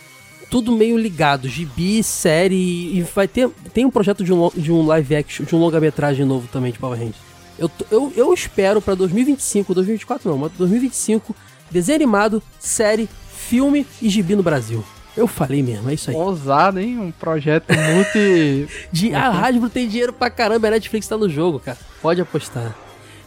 Tudo 0.52 0.72
meio 0.72 0.98
ligado, 0.98 1.48
gibi, 1.48 2.02
série, 2.04 2.56
e 2.96 3.02
vai 3.14 3.28
ter. 3.28 3.50
Tem 3.74 3.86
um 3.86 3.92
projeto 3.92 4.24
de 4.24 4.34
um, 4.34 4.50
de 4.56 4.72
um 4.72 4.86
live 4.86 5.16
action, 5.16 5.46
de 5.46 5.56
um 5.56 5.60
longa-metragem 5.60 6.26
novo 6.26 6.48
também 6.48 6.72
de 6.72 6.80
Power 6.80 6.98
Rangers. 6.98 7.30
Eu, 7.58 7.70
eu, 7.92 8.14
eu 8.16 8.34
espero 8.34 8.82
pra 8.82 8.96
2025, 8.96 9.74
2024 9.74 10.30
não, 10.30 10.38
mas 10.38 10.52
2025, 10.54 11.36
desenho 11.70 11.98
animado, 11.98 12.42
série, 12.58 13.08
filme 13.50 13.86
e 14.02 14.10
gibi 14.10 14.36
no 14.36 14.44
Brasil. 14.44 14.84
Eu 15.18 15.28
falei 15.28 15.64
mesmo, 15.64 15.90
é 15.90 15.96
isso 15.96 16.12
aí. 16.12 16.16
Ousado, 16.16 16.80
hein? 16.80 17.00
Um 17.00 17.12
projeto 17.12 17.74
multi. 17.74 18.68
De, 18.92 19.14
a 19.14 19.30
Hasbro 19.30 19.70
tem 19.70 19.88
dinheiro 19.88 20.14
pra 20.14 20.30
caramba, 20.30 20.68
a 20.68 20.72
Netflix 20.72 21.08
tá 21.08 21.18
no 21.18 21.28
jogo, 21.28 21.60
cara. 21.60 21.78
Pode 22.02 22.22
apostar. 22.22 22.76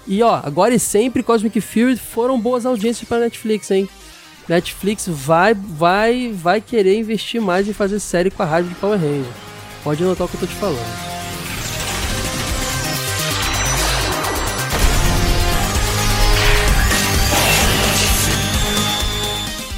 E 0.07 0.23
ó, 0.23 0.41
agora 0.43 0.75
e 0.75 0.79
sempre 0.79 1.23
Cosmic 1.23 1.61
Fury 1.61 1.97
foram 1.97 2.41
boas 2.41 2.65
audiências 2.65 3.07
pra 3.07 3.19
Netflix, 3.19 3.71
hein? 3.71 3.89
Netflix 4.49 5.07
vai, 5.09 5.55
vai, 5.55 6.33
vai 6.33 6.61
querer 6.61 6.99
investir 6.99 7.41
mais 7.41 7.69
em 7.69 7.73
fazer 7.73 8.01
série 8.01 8.31
com 8.31 8.43
a 8.43 8.47
Hasbro 8.47 8.75
de 8.75 8.81
Power 8.81 8.99
Rangers. 8.99 9.27
Pode 9.85 10.03
anotar 10.03 10.27
o 10.27 10.31
que 10.31 10.37
eu 10.37 10.41
tô 10.41 10.47
te 10.47 10.55
falando. 10.55 11.22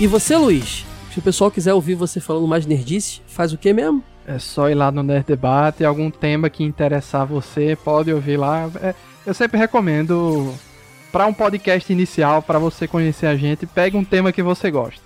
E 0.00 0.06
você, 0.06 0.36
Luiz? 0.36 0.84
Se 1.12 1.18
o 1.18 1.22
pessoal 1.22 1.50
quiser 1.50 1.72
ouvir 1.72 1.94
você 1.94 2.18
falando 2.20 2.46
mais 2.48 2.66
nerdice, 2.66 3.20
faz 3.26 3.52
o 3.52 3.58
que 3.58 3.72
mesmo? 3.72 4.02
É 4.26 4.38
só 4.38 4.68
ir 4.68 4.74
lá 4.74 4.90
no 4.90 5.02
Nerd 5.02 5.26
Debate, 5.26 5.84
algum 5.84 6.10
tema 6.10 6.50
que 6.50 6.64
interessar 6.64 7.24
você, 7.26 7.76
pode 7.84 8.12
ouvir 8.12 8.36
lá. 8.36 8.68
É, 8.82 8.94
eu 9.24 9.32
sempre 9.34 9.58
recomendo, 9.58 10.52
para 11.12 11.26
um 11.26 11.32
podcast 11.32 11.92
inicial, 11.92 12.42
para 12.42 12.58
você 12.58 12.88
conhecer 12.88 13.26
a 13.26 13.36
gente, 13.36 13.66
pegue 13.66 13.96
um 13.96 14.04
tema 14.04 14.32
que 14.32 14.42
você 14.42 14.70
gosta. 14.70 15.00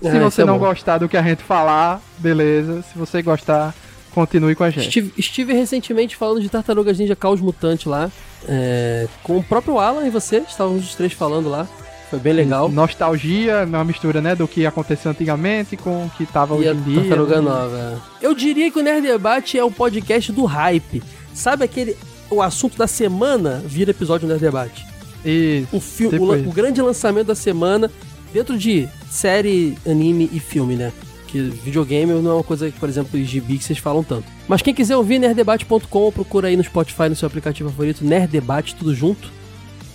Se 0.00 0.08
Ah, 0.08 0.20
você 0.20 0.42
é 0.42 0.44
não 0.44 0.58
bom. 0.58 0.66
gostar 0.66 0.98
do 0.98 1.08
que 1.08 1.16
a 1.16 1.22
gente 1.22 1.42
falar, 1.42 2.00
beleza. 2.18 2.82
Se 2.82 2.96
você 2.98 3.22
gostar, 3.22 3.74
continue 4.14 4.54
com 4.54 4.62
a 4.64 4.70
gente. 4.70 4.86
Estive, 4.86 5.12
estive 5.16 5.52
recentemente 5.54 6.14
falando 6.14 6.40
de 6.40 6.48
Tartarugas 6.48 6.98
Ninja 6.98 7.16
Caos 7.16 7.40
Mutante 7.40 7.88
lá, 7.88 8.12
é, 8.46 9.08
com 9.24 9.38
o 9.38 9.42
próprio 9.42 9.78
Alan 9.80 10.06
e 10.06 10.10
você, 10.10 10.38
estávamos 10.38 10.84
os 10.84 10.94
três 10.94 11.12
falando 11.14 11.48
lá. 11.48 11.66
Foi 12.14 12.20
bem 12.20 12.32
legal. 12.32 12.68
Nostalgia, 12.68 13.64
uma 13.64 13.82
mistura, 13.82 14.20
né, 14.20 14.36
do 14.36 14.46
que 14.46 14.64
aconteceu 14.64 15.10
antigamente 15.10 15.76
com 15.76 16.06
o 16.06 16.10
que 16.10 16.24
tava 16.24 16.54
E 16.54 16.58
hoje 16.58 16.68
em 16.70 16.82
dia. 16.82 17.00
Tartaruga 17.00 17.36
né? 17.36 17.42
Nova. 17.42 18.02
Eu 18.22 18.32
diria 18.34 18.70
que 18.70 18.78
o 18.78 18.82
Nerd 18.82 19.04
Debate 19.04 19.58
é 19.58 19.64
o 19.64 19.70
podcast 19.70 20.30
do 20.30 20.44
hype. 20.44 21.02
Sabe 21.32 21.64
aquele. 21.64 21.96
O 22.30 22.40
assunto 22.40 22.78
da 22.78 22.86
semana 22.86 23.60
vira 23.66 23.90
episódio 23.90 24.28
do 24.28 24.30
Nerd 24.30 24.44
Debate. 24.44 24.86
Isso. 25.24 25.76
O, 25.76 25.80
filme, 25.80 26.12
Tipo 26.12 26.32
o, 26.32 26.48
o 26.50 26.52
grande 26.52 26.80
lançamento 26.80 27.26
da 27.26 27.34
semana, 27.34 27.90
dentro 28.32 28.56
de 28.56 28.88
série, 29.10 29.76
anime 29.84 30.30
e 30.32 30.38
filme, 30.38 30.76
né? 30.76 30.92
Que 31.26 31.40
videogame 31.40 32.12
não 32.12 32.30
é 32.30 32.34
uma 32.34 32.44
coisa 32.44 32.70
que, 32.70 32.78
por 32.78 32.88
exemplo, 32.88 33.18
os 33.18 33.26
gibi 33.26 33.58
que 33.58 33.64
vocês 33.64 33.78
falam 33.80 34.04
tanto. 34.04 34.24
Mas 34.46 34.62
quem 34.62 34.72
quiser 34.72 34.96
ouvir, 34.96 35.18
nerddebate.com, 35.18 36.12
procura 36.12 36.46
aí 36.46 36.56
no 36.56 36.62
Spotify, 36.62 37.08
no 37.08 37.16
seu 37.16 37.26
aplicativo 37.26 37.70
favorito, 37.70 38.04
Nerd 38.04 38.30
Debate, 38.30 38.76
tudo 38.76 38.94
junto. 38.94 39.32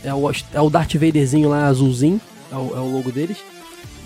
É 0.04 0.14
o, 0.14 0.32
é 0.32 0.62
o 0.62 0.70
Darth 0.70 0.94
Vaderzinho 0.94 1.50
lá, 1.50 1.68
azulzinho, 1.68 2.22
é 2.52 2.56
o, 2.56 2.76
é 2.76 2.80
o 2.80 2.92
logo 2.96 3.12
deles. 3.12 3.38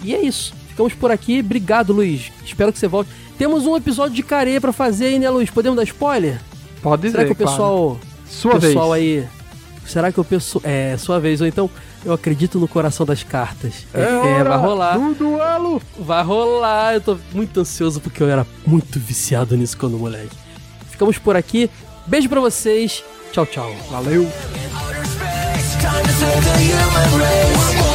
E 0.04 0.14
é 0.14 0.22
isso. 0.22 0.54
Ficamos 0.70 0.94
por 0.94 1.12
aqui. 1.12 1.40
Obrigado, 1.40 1.94
Luiz. 1.94 2.32
Espero 2.46 2.74
que 2.74 2.80
você 2.80 2.88
volte. 2.88 3.12
Temos 3.38 3.66
um 3.66 3.76
episódio 3.78 4.16
de 4.16 4.24
careia 4.24 4.60
pra 4.60 4.72
fazer 4.74 5.06
aí, 5.06 5.20
né, 5.20 5.30
Luiz? 5.30 5.50
Podemos 5.50 5.78
dar 5.78 5.84
spoiler? 5.84 6.40
Pode 6.82 7.04
dizer, 7.04 7.18
Será 7.18 7.26
que 7.26 7.32
o 7.32 7.36
claro. 7.36 7.52
pessoal 7.52 8.00
Sua 8.28 8.60
pessoal 8.60 8.92
vez. 8.92 9.24
aí. 9.24 9.30
Será 9.86 10.12
que 10.12 10.20
o 10.20 10.24
pessoal. 10.24 10.62
É, 10.66 10.96
sua 10.98 11.20
vez, 11.20 11.42
ou 11.42 11.48
então 11.48 11.70
eu 12.06 12.12
acredito 12.14 12.60
no 12.60 12.68
coração 12.68 13.06
das 13.06 13.24
cartas. 13.24 13.86
É, 13.94 14.40
é, 14.40 14.44
vai 14.44 14.58
rolar. 14.58 14.98
Do 14.98 15.14
duelo. 15.14 15.82
Vai 16.00 16.24
rolar. 16.24 16.96
Eu 16.96 17.02
tô 17.02 17.18
muito 17.34 17.60
ansioso 17.60 18.02
porque 18.02 18.22
eu 18.24 18.30
era 18.30 18.46
muito 18.66 19.00
viciado 19.00 19.56
nisso 19.56 19.78
quando 19.78 19.98
moleque. 19.98 20.36
Ficamos 20.90 21.18
por 21.18 21.36
aqui. 21.36 21.70
Beijo 22.08 22.28
pra 22.30 22.40
vocês. 22.40 23.04
Tchau, 23.32 23.46
tchau. 23.46 23.74
Valeu. 23.90 24.28
Time 25.84 26.02
to 26.06 26.12
save 26.12 26.42
the 26.46 26.58
human 26.60 27.20
race. 27.20 27.93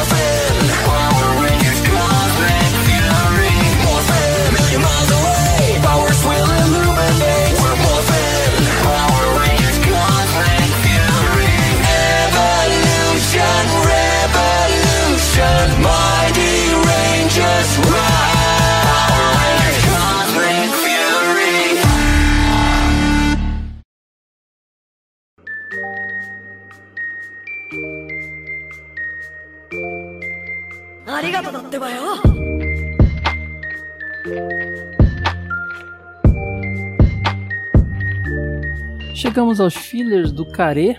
Chegamos 39.29 39.59
aos 39.61 39.75
fillers 39.75 40.31
do 40.31 40.43
Carê. 40.43 40.97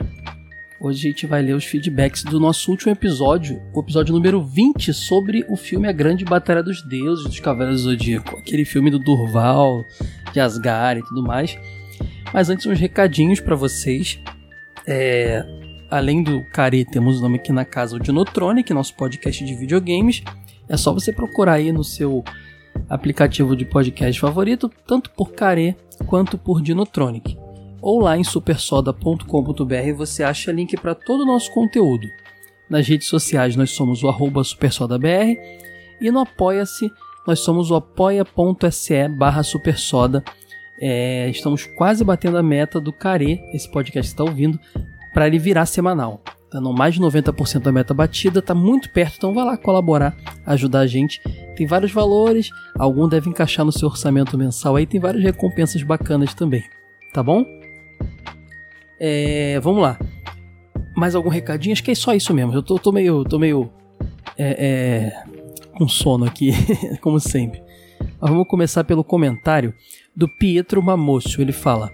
Hoje 0.80 1.08
a 1.08 1.10
gente 1.10 1.26
vai 1.26 1.42
ler 1.42 1.52
os 1.52 1.64
feedbacks 1.64 2.22
do 2.22 2.38
nosso 2.38 2.70
último 2.70 2.92
episódio, 2.92 3.60
o 3.74 3.80
episódio 3.80 4.14
número 4.14 4.40
20, 4.40 4.94
sobre 4.94 5.44
o 5.48 5.56
filme 5.56 5.88
A 5.88 5.92
Grande 5.92 6.24
Batalha 6.24 6.62
dos 6.62 6.80
Deuses 6.80 7.24
dos 7.24 7.40
Cavaleiros 7.40 7.82
do 7.82 7.90
Zodíaco. 7.90 8.36
Aquele 8.36 8.64
filme 8.64 8.88
do 8.88 9.00
Durval, 9.00 9.84
de 10.32 10.38
Asgard 10.38 11.00
e 11.00 11.04
tudo 11.08 11.24
mais. 11.24 11.58
Mas 12.32 12.48
antes, 12.48 12.66
uns 12.66 12.78
recadinhos 12.78 13.40
pra 13.40 13.56
vocês. 13.56 14.20
É, 14.86 15.44
além 15.90 16.22
do 16.22 16.44
Carê, 16.52 16.84
temos 16.84 17.18
o 17.18 17.22
nome 17.22 17.34
aqui 17.34 17.50
na 17.50 17.64
casa, 17.64 17.96
o 17.96 18.00
Dinotronic, 18.00 18.72
nosso 18.72 18.94
podcast 18.94 19.44
de 19.44 19.56
videogames. 19.56 20.22
É 20.68 20.76
só 20.76 20.94
você 20.94 21.12
procurar 21.12 21.54
aí 21.54 21.72
no 21.72 21.82
seu 21.82 22.22
aplicativo 22.88 23.56
de 23.56 23.64
podcast 23.64 24.20
favorito, 24.20 24.70
tanto 24.86 25.10
por 25.10 25.32
Carê 25.32 25.74
quanto 26.06 26.38
por 26.38 26.62
Dinotronic. 26.62 27.49
Ou 27.82 28.00
lá 28.00 28.16
em 28.16 28.24
supersoda.com.br 28.24 29.94
você 29.96 30.22
acha 30.22 30.52
link 30.52 30.76
para 30.76 30.94
todo 30.94 31.22
o 31.22 31.26
nosso 31.26 31.50
conteúdo. 31.52 32.10
Nas 32.68 32.86
redes 32.86 33.08
sociais 33.08 33.56
nós 33.56 33.70
somos 33.70 34.02
o 34.02 34.08
arroba 34.08 34.44
supersodabr 34.44 35.36
e 36.00 36.10
no 36.10 36.20
Apoia-se 36.20 36.90
nós 37.26 37.40
somos 37.40 37.70
o 37.70 37.74
apoia.se 37.74 39.08
barra 39.08 39.42
supersoda. 39.42 40.24
É, 40.80 41.28
estamos 41.28 41.66
quase 41.66 42.02
batendo 42.02 42.38
a 42.38 42.42
meta 42.42 42.80
do 42.80 42.92
Care, 42.92 43.40
esse 43.52 43.70
podcast 43.70 44.10
que 44.10 44.14
está 44.14 44.24
ouvindo, 44.24 44.58
para 45.12 45.26
ele 45.26 45.38
virar 45.38 45.66
semanal. 45.66 46.22
Tá 46.50 46.60
no 46.60 46.72
mais 46.72 46.94
de 46.94 47.00
90% 47.00 47.60
da 47.60 47.70
meta 47.70 47.94
batida, 47.94 48.42
tá 48.42 48.54
muito 48.54 48.90
perto, 48.90 49.18
então 49.18 49.34
vai 49.34 49.44
lá 49.44 49.56
colaborar, 49.56 50.16
ajudar 50.46 50.80
a 50.80 50.86
gente. 50.86 51.20
Tem 51.54 51.66
vários 51.66 51.92
valores, 51.92 52.50
algum 52.76 53.08
deve 53.08 53.28
encaixar 53.28 53.64
no 53.64 53.70
seu 53.70 53.88
orçamento 53.88 54.36
mensal 54.36 54.74
aí, 54.74 54.86
tem 54.86 54.98
várias 54.98 55.22
recompensas 55.22 55.82
bacanas 55.82 56.34
também, 56.34 56.64
tá 57.12 57.22
bom? 57.22 57.44
É, 58.98 59.58
vamos 59.60 59.82
lá. 59.82 59.98
Mais 60.96 61.14
algum 61.14 61.28
recadinho? 61.30 61.72
Acho 61.72 61.82
que 61.82 61.90
é 61.90 61.94
só 61.94 62.14
isso 62.14 62.34
mesmo. 62.34 62.52
Eu 62.52 62.62
tô, 62.62 62.78
tô 62.78 62.92
meio, 62.92 63.24
tô 63.24 63.38
meio 63.38 63.70
é, 64.36 64.66
é, 64.66 65.24
com 65.76 65.88
sono 65.88 66.24
aqui, 66.24 66.52
como 67.00 67.18
sempre. 67.18 67.62
Mas 68.20 68.30
vamos 68.30 68.46
começar 68.46 68.84
pelo 68.84 69.02
comentário 69.02 69.72
do 70.14 70.28
Pietro 70.28 70.82
Mamosso. 70.82 71.40
Ele 71.40 71.52
fala: 71.52 71.90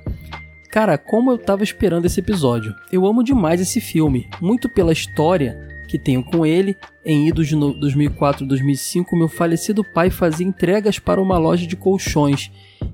Cara, 0.71 0.99
como 0.99 1.31
eu 1.31 1.39
tava 1.39 1.63
esperando 1.63 2.07
esse 2.07 2.21
episódio. 2.21 2.75
Eu 2.91 3.07
amo 3.07 3.23
demais 3.23 3.61
esse 3.61 3.81
filme, 3.81 4.29
muito 4.41 4.69
pela 4.69 4.93
história 4.93 5.76
que 5.87 5.99
tenho 5.99 6.23
com 6.23 6.45
ele. 6.45 6.77
Em 7.05 7.29
idos 7.29 7.49
de 7.49 7.57
2004 7.57 8.45
2005, 8.45 9.17
meu 9.17 9.29
falecido 9.29 9.85
pai 9.85 10.11
fazia 10.11 10.47
entregas 10.47 10.99
para 10.99 11.21
uma 11.21 11.39
loja 11.39 11.67
de 11.67 11.77
colchões. 11.77 12.51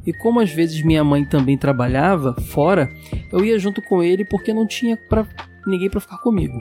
E 0.06 0.12
como 0.12 0.40
às 0.40 0.50
vezes 0.50 0.82
minha 0.82 1.02
mãe 1.02 1.24
também 1.24 1.56
trabalhava 1.56 2.34
fora, 2.40 2.90
eu 3.32 3.44
ia 3.44 3.58
junto 3.58 3.80
com 3.80 4.02
ele 4.02 4.24
porque 4.24 4.52
não 4.52 4.66
tinha 4.66 4.96
pra 4.96 5.26
ninguém 5.66 5.88
para 5.88 6.00
ficar 6.00 6.18
comigo. 6.18 6.58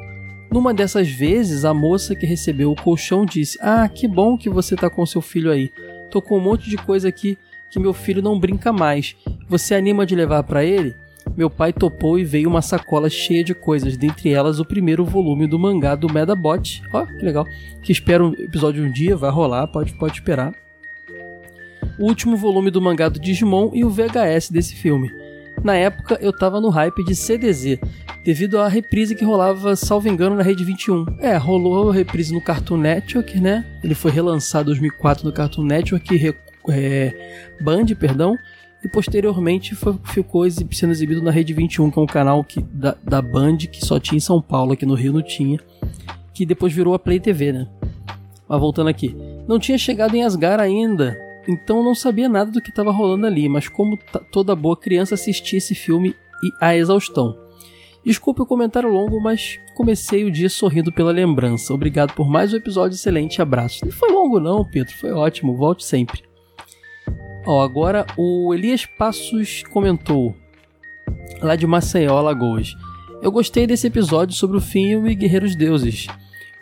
Numa 0.52 0.74
dessas 0.74 1.10
vezes, 1.10 1.64
a 1.64 1.74
moça 1.74 2.14
que 2.14 2.26
recebeu 2.26 2.72
o 2.72 2.76
colchão 2.76 3.26
disse: 3.26 3.58
"Ah, 3.62 3.88
que 3.88 4.08
bom 4.08 4.38
que 4.38 4.50
você 4.50 4.76
tá 4.76 4.90
com 4.90 5.06
seu 5.06 5.22
filho 5.22 5.52
aí. 5.52 5.72
Tô 6.10 6.22
com 6.22 6.38
um 6.38 6.42
monte 6.42 6.70
de 6.70 6.78
coisa 6.78 7.08
aqui 7.08 7.38
que 7.70 7.80
meu 7.80 7.94
filho 7.94 8.22
não 8.22 8.38
brinca 8.38 8.74
mais. 8.74 9.16
Você 9.48 9.74
anima 9.74 10.06
de 10.06 10.16
levar 10.16 10.44
para 10.44 10.64
ele?" 10.64 10.94
Meu 11.36 11.50
pai 11.50 11.72
topou 11.72 12.20
e 12.20 12.24
veio 12.24 12.50
uma 12.50 12.62
sacola 12.62 13.10
cheia 13.10 13.44
de 13.44 13.54
coisas, 13.54 13.98
dentre 13.98 14.30
elas 14.30 14.60
o 14.60 14.66
primeiro 14.66 15.06
volume 15.06 15.48
do 15.48 15.58
mangá 15.58 15.96
do 15.96 16.12
Medabot. 16.12 16.84
Ó, 16.92 17.06
que 17.06 17.24
legal. 17.24 17.46
Que 17.82 17.92
espero 17.92 18.28
um 18.28 18.34
episódio 18.34 18.84
um 18.84 18.92
dia, 18.92 19.16
vai 19.16 19.32
rolar, 19.32 19.68
pode, 19.68 19.94
pode 19.94 20.14
esperar. 20.14 20.54
O 21.98 22.06
último 22.06 22.36
volume 22.36 22.72
do 22.72 22.82
mangá 22.82 23.10
do 23.10 23.20
Digimon 23.20 23.72
e 23.74 23.84
o 23.84 23.90
VHS 23.90 24.50
desse 24.50 24.76
filme. 24.76 25.12
Na 25.64 25.76
época 25.76 26.18
eu 26.22 26.34
tava 26.34 26.60
no 26.60 26.70
hype 26.70 27.04
de 27.04 27.16
CDZ, 27.16 27.78
devido 28.24 28.60
à 28.60 28.68
reprise 28.68 29.16
que 29.16 29.24
rolava, 29.24 29.76
salvo 29.76 30.08
engano, 30.08 30.36
na 30.36 30.44
Rede 30.44 30.64
21. 30.64 31.06
É, 31.20 31.38
rolou 31.38 31.92
a 31.92 31.94
reprise 31.94 32.34
no 32.34 32.42
Cartoon 32.42 32.78
Network, 32.78 33.40
né? 33.40 33.66
Ele 33.84 33.94
foi 33.94 34.12
relançado 34.12 34.72
em 34.72 34.74
2004 34.74 35.26
no 35.26 35.32
Cartoon 35.32 35.64
Network, 35.64 36.36
é, 36.70 37.14
Band, 37.60 37.86
perdão, 38.00 38.36
e 38.84 38.90
posteriormente 38.90 39.76
foi, 39.76 39.96
ficou 40.06 40.46
exib 40.46 40.74
sendo 40.76 40.92
exibido 40.92 41.22
na 41.22 41.32
Rede 41.32 41.54
21, 41.54 41.92
que 41.92 42.00
é 42.00 42.02
um 42.02 42.08
canal 42.08 42.44
que, 42.44 42.62
da, 42.62 42.96
da 43.04 43.22
Band 43.22 43.58
que 43.58 43.86
só 43.86 44.00
tinha 44.00 44.18
em 44.18 44.22
São 44.22 44.42
Paulo, 44.42 44.74
aqui 44.74 44.86
no 44.86 44.96
Rio 44.96 45.14
não 45.14 45.22
tinha, 45.22 45.60
que 46.34 46.46
depois 46.46 46.74
virou 46.74 46.94
a 46.94 47.00
Play 47.00 47.20
TV, 47.20 47.52
né? 47.52 47.68
Mas 48.48 48.60
voltando 48.60 48.90
aqui, 48.90 49.16
não 49.48 49.60
tinha 49.60 49.78
chegado 49.78 50.16
em 50.16 50.24
Asgar 50.24 50.60
ainda, 50.60 51.18
então 51.48 51.84
não 51.84 51.96
sabia 51.96 52.28
nada 52.28 52.52
do 52.52 52.62
que 52.62 52.70
estava 52.70 52.92
rolando 52.92 53.26
ali, 53.26 53.48
mas 53.48 53.68
como 53.68 53.98
toda 54.32 54.56
boa 54.56 54.76
criança 54.76 55.16
assistia 55.16 55.58
esse 55.58 55.76
filme 55.76 56.16
e 56.44 56.52
a 56.60 56.76
exaustão. 56.76 57.38
Desculpe 58.04 58.42
o 58.42 58.48
comentário 58.48 58.90
longo, 58.90 59.22
mas 59.22 59.60
comecei 59.76 60.24
o 60.24 60.32
dia 60.32 60.50
sorrindo 60.50 60.92
pela 60.92 61.12
lembrança. 61.12 61.72
Obrigado 61.72 62.14
por 62.14 62.28
mais 62.28 62.52
um 62.52 62.58
episódio 62.58 62.96
excelente. 62.96 63.42
Abraço. 63.42 63.86
Não 63.86 63.92
foi 63.92 64.12
longo 64.12 64.40
não, 64.40 64.66
Pedro, 64.66 64.92
foi 64.98 65.12
ótimo. 65.12 65.56
Volte 65.56 65.86
sempre. 65.86 66.24
Ó, 67.46 67.62
agora 67.62 68.06
o 68.16 68.54
Elias 68.54 68.86
Passos 68.86 69.64
comentou, 69.72 70.36
lá 71.42 71.56
de 71.56 71.66
Maceió, 71.66 72.18
Alagoas. 72.18 72.76
Eu 73.22 73.32
gostei 73.32 73.66
desse 73.66 73.88
episódio 73.88 74.36
sobre 74.36 74.58
o 74.58 74.62
filme 74.62 75.16
Guerreiros 75.16 75.56
Deuses. 75.56 76.08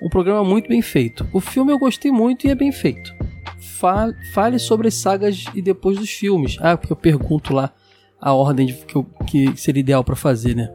Um 0.01 0.07
programa 0.07 0.43
muito 0.43 0.69
bem 0.69 0.81
feito. 0.81 1.27
O 1.33 1.41
filme 1.41 1.71
eu 1.71 1.77
gostei 1.77 2.11
muito 2.11 2.47
e 2.47 2.49
é 2.49 2.55
bem 2.55 2.71
feito. 2.71 3.13
Fale, 3.59 4.15
fale 4.33 4.57
sobre 4.57 4.87
as 4.87 4.93
sagas 4.93 5.45
e 5.53 5.61
depois 5.61 5.97
dos 5.97 6.09
filmes. 6.09 6.57
Ah, 6.61 6.77
porque 6.77 6.93
eu 6.93 6.97
pergunto 6.97 7.53
lá 7.53 7.73
a 8.19 8.33
ordem 8.33 8.67
de, 8.67 8.73
que, 8.73 8.95
eu, 8.95 9.03
que 9.27 9.55
seria 9.57 9.81
ideal 9.81 10.03
para 10.03 10.15
fazer, 10.15 10.55
né? 10.55 10.73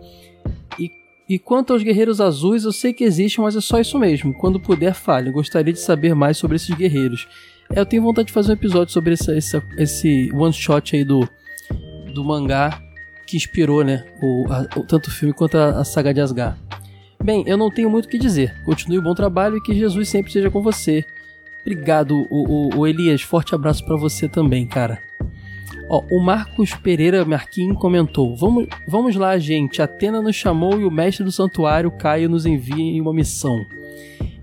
E, 0.79 0.91
e 1.29 1.39
quanto 1.39 1.73
aos 1.73 1.83
Guerreiros 1.83 2.21
Azuis, 2.21 2.65
eu 2.65 2.73
sei 2.73 2.93
que 2.93 3.05
existem, 3.05 3.43
mas 3.43 3.57
é 3.57 3.61
só 3.61 3.81
isso 3.81 3.99
mesmo. 3.99 4.35
Quando 4.35 4.61
puder, 4.61 4.93
fale. 4.93 5.31
Gostaria 5.31 5.73
de 5.73 5.81
saber 5.81 6.15
mais 6.15 6.37
sobre 6.37 6.57
esses 6.57 6.75
guerreiros. 6.75 7.27
É, 7.71 7.81
eu 7.81 7.87
tenho 7.87 8.03
vontade 8.03 8.29
de 8.29 8.33
fazer 8.33 8.51
um 8.51 8.55
episódio 8.55 8.93
sobre 8.93 9.15
esse, 9.15 9.31
esse, 9.37 9.63
esse 9.77 10.31
one 10.35 10.53
shot 10.53 10.97
aí 10.97 11.05
do, 11.05 11.29
do 12.13 12.25
mangá 12.25 12.81
que 13.27 13.37
inspirou, 13.37 13.85
né? 13.85 14.05
O, 14.23 14.45
a, 14.51 14.79
o 14.79 14.85
tanto 14.85 15.09
o 15.09 15.11
filme 15.11 15.35
quanto 15.35 15.57
a, 15.57 15.81
a 15.81 15.85
saga 15.85 16.13
de 16.13 16.21
Asgard. 16.21 16.59
Bem, 17.23 17.43
eu 17.47 17.57
não 17.57 17.71
tenho 17.71 17.89
muito 17.89 18.05
o 18.05 18.09
que 18.09 18.19
dizer. 18.19 18.55
Continue 18.65 18.99
o 18.99 19.03
bom 19.03 19.15
trabalho 19.15 19.57
e 19.57 19.63
que 19.63 19.75
Jesus 19.75 20.09
sempre 20.09 20.29
esteja 20.29 20.51
com 20.51 20.63
você. 20.63 21.05
Obrigado, 21.63 22.27
o, 22.31 22.77
o, 22.77 22.87
Elias. 22.87 23.23
Forte 23.23 23.55
abraço 23.55 23.83
para 23.87 23.97
você 23.97 24.29
também, 24.29 24.67
cara. 24.67 25.01
Ó, 25.89 26.05
o 26.11 26.21
Marcos 26.21 26.75
Pereira 26.75 27.25
Marquinhos 27.25 27.79
comentou: 27.79 28.37
vamos, 28.37 28.67
vamos 28.87 29.17
lá, 29.17 29.39
gente. 29.39 29.81
Atena 29.81 30.21
nos 30.21 30.37
chamou 30.37 30.79
e 30.79 30.85
o 30.85 30.91
mestre 30.91 31.25
do 31.25 31.33
santuário, 31.33 31.91
Caio, 31.91 32.29
nos 32.29 32.45
envia 32.45 32.77
em 32.77 33.01
uma 33.01 33.15
missão. 33.15 33.65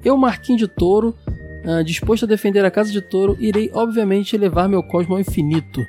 Eu, 0.03 0.17
Marquinhos 0.17 0.61
de 0.61 0.67
Touro, 0.67 1.15
Uh, 1.63 1.83
disposto 1.83 2.25
a 2.25 2.27
defender 2.27 2.65
a 2.65 2.71
casa 2.71 2.91
de 2.91 3.01
touro, 3.01 3.37
irei 3.39 3.69
obviamente 3.73 4.37
levar 4.37 4.67
meu 4.67 4.81
cosmo 4.81 5.15
ao 5.15 5.19
infinito. 5.19 5.85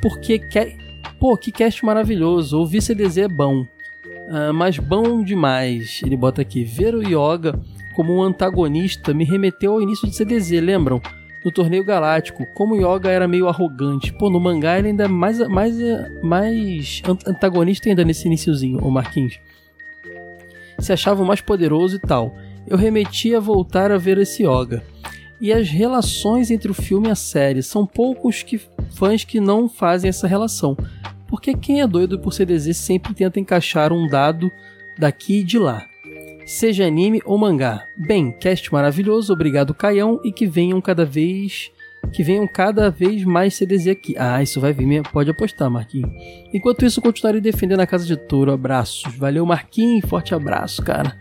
Porque 0.00 0.38
que... 0.38 0.76
Pô, 1.20 1.36
que 1.36 1.52
cast 1.52 1.84
maravilhoso. 1.84 2.58
Ouvir 2.58 2.82
CDZ 2.82 3.18
é 3.18 3.28
bom. 3.28 3.62
Uh, 3.62 4.52
mas 4.54 4.78
bom 4.78 5.22
demais. 5.22 6.00
Ele 6.04 6.16
bota 6.16 6.42
aqui. 6.42 6.64
Ver 6.64 6.94
o 6.94 7.02
Yoga 7.02 7.60
como 7.92 8.16
um 8.16 8.22
antagonista 8.22 9.12
me 9.12 9.24
remeteu 9.24 9.74
ao 9.74 9.82
início 9.82 10.08
de 10.08 10.16
CDZ, 10.16 10.62
lembram? 10.62 11.00
No 11.44 11.50
torneio 11.50 11.84
galáctico, 11.84 12.46
como 12.54 12.74
o 12.74 12.76
Yoga 12.76 13.10
era 13.10 13.26
meio 13.26 13.48
arrogante. 13.48 14.12
Pô, 14.12 14.30
no 14.30 14.40
mangá 14.40 14.78
ele 14.78 14.88
ainda 14.88 15.04
é 15.04 15.08
mais, 15.08 15.38
mais, 15.48 15.76
mais 16.22 17.02
antagonista 17.26 17.88
ainda 17.88 18.04
nesse 18.04 18.26
iníciozinho, 18.26 18.78
o 18.78 18.90
Marquinhos. 18.90 19.40
Se 20.78 20.92
achava 20.92 21.22
o 21.22 21.26
mais 21.26 21.40
poderoso 21.40 21.96
e 21.96 21.98
tal. 21.98 22.34
Eu 22.66 22.76
remeti 22.76 23.34
a 23.34 23.40
voltar 23.40 23.90
a 23.90 23.98
ver 23.98 24.18
esse 24.18 24.44
Yoga 24.44 24.82
e 25.40 25.52
as 25.52 25.68
relações 25.68 26.50
entre 26.50 26.70
o 26.70 26.74
filme 26.74 27.08
e 27.08 27.10
a 27.10 27.16
série. 27.16 27.62
São 27.62 27.84
poucos 27.84 28.42
que, 28.42 28.60
fãs 28.90 29.24
que 29.24 29.40
não 29.40 29.68
fazem 29.68 30.08
essa 30.08 30.28
relação. 30.28 30.76
Porque 31.26 31.54
quem 31.54 31.80
é 31.80 31.86
doido 31.86 32.18
por 32.18 32.32
CDZ 32.32 32.76
sempre 32.76 33.14
tenta 33.14 33.40
encaixar 33.40 33.92
um 33.92 34.06
dado 34.06 34.52
daqui 34.96 35.40
e 35.40 35.44
de 35.44 35.58
lá. 35.58 35.86
Seja 36.46 36.86
anime 36.86 37.20
ou 37.24 37.38
mangá. 37.38 37.86
Bem, 37.96 38.30
cast 38.32 38.72
maravilhoso, 38.72 39.32
obrigado 39.32 39.74
Caião 39.74 40.20
e 40.22 40.30
que 40.30 40.46
venham 40.46 40.80
cada 40.80 41.04
vez 41.04 41.72
que 42.12 42.22
venham 42.22 42.46
cada 42.46 42.90
vez 42.90 43.24
mais 43.24 43.54
CDZ 43.54 43.88
aqui. 43.88 44.14
Ah, 44.18 44.42
isso 44.42 44.60
vai 44.60 44.72
vir, 44.72 45.02
pode 45.10 45.30
apostar, 45.30 45.70
Marquinhos. 45.70 46.10
Enquanto 46.52 46.84
isso, 46.84 47.00
continuarei 47.00 47.40
defendendo 47.40 47.80
a 47.80 47.86
Casa 47.86 48.04
de 48.04 48.16
Touro. 48.16 48.52
Abraços. 48.52 49.14
Valeu, 49.16 49.46
Marquinhos. 49.46 50.08
Forte 50.08 50.34
abraço, 50.34 50.82
cara. 50.82 51.16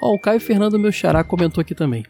Ó, 0.00 0.14
o 0.14 0.18
Caio 0.18 0.40
Fernando, 0.40 0.78
meu 0.78 0.92
xará, 0.92 1.24
comentou 1.24 1.60
aqui 1.60 1.74
também. 1.74 2.04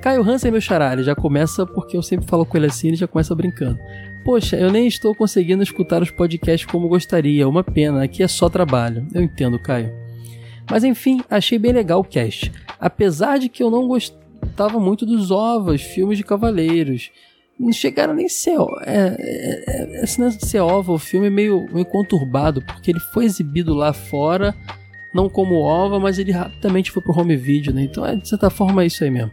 Caio 0.00 0.22
Hansen 0.22 0.48
é 0.48 0.52
meu 0.52 0.60
xará, 0.60 0.92
ele 0.92 1.02
já 1.02 1.14
começa 1.14 1.66
porque 1.66 1.96
eu 1.96 2.02
sempre 2.02 2.26
falo 2.26 2.46
com 2.46 2.56
ele 2.56 2.66
assim, 2.66 2.88
ele 2.88 2.96
já 2.96 3.08
começa 3.08 3.34
brincando. 3.34 3.78
Poxa, 4.24 4.56
eu 4.56 4.70
nem 4.70 4.86
estou 4.86 5.14
conseguindo 5.14 5.62
escutar 5.62 6.02
os 6.02 6.10
podcasts 6.10 6.68
como 6.70 6.88
gostaria, 6.88 7.48
uma 7.48 7.64
pena, 7.64 8.04
aqui 8.04 8.22
é 8.22 8.28
só 8.28 8.48
trabalho. 8.48 9.06
Eu 9.12 9.22
entendo, 9.22 9.58
Caio. 9.58 9.92
Mas 10.70 10.84
enfim, 10.84 11.22
achei 11.30 11.58
bem 11.58 11.72
legal 11.72 12.00
o 12.00 12.04
cast. 12.04 12.52
Apesar 12.78 13.38
de 13.38 13.48
que 13.48 13.62
eu 13.62 13.70
não 13.70 13.86
gostava 13.86 14.78
muito 14.80 15.06
dos 15.06 15.30
ovos, 15.30 15.82
filmes 15.82 16.18
de 16.18 16.24
cavaleiros. 16.24 17.10
Não 17.58 17.72
chegaram 17.72 18.14
nem 18.14 18.26
a 18.26 18.28
ser. 18.28 18.58
É, 18.84 19.16
é, 19.18 20.00
é, 20.00 20.04
esse 20.04 20.20
lance 20.20 20.38
de 20.38 20.46
ser 20.46 20.60
ova, 20.60 20.92
o 20.92 20.98
filme 20.98 21.28
é 21.28 21.30
meio, 21.30 21.66
meio 21.72 21.86
conturbado, 21.86 22.60
porque 22.62 22.90
ele 22.90 23.00
foi 23.00 23.24
exibido 23.24 23.74
lá 23.74 23.92
fora, 23.92 24.54
não 25.16 25.28
como 25.28 25.56
ova, 25.56 25.98
mas 25.98 26.18
ele 26.18 26.30
rapidamente 26.30 26.92
foi 26.92 27.02
pro 27.02 27.18
home 27.18 27.36
video, 27.36 27.72
né? 27.72 27.82
Então, 27.82 28.04
é, 28.04 28.14
de 28.14 28.28
certa 28.28 28.50
forma, 28.50 28.82
é 28.82 28.86
isso 28.86 29.02
aí 29.02 29.10
mesmo. 29.10 29.32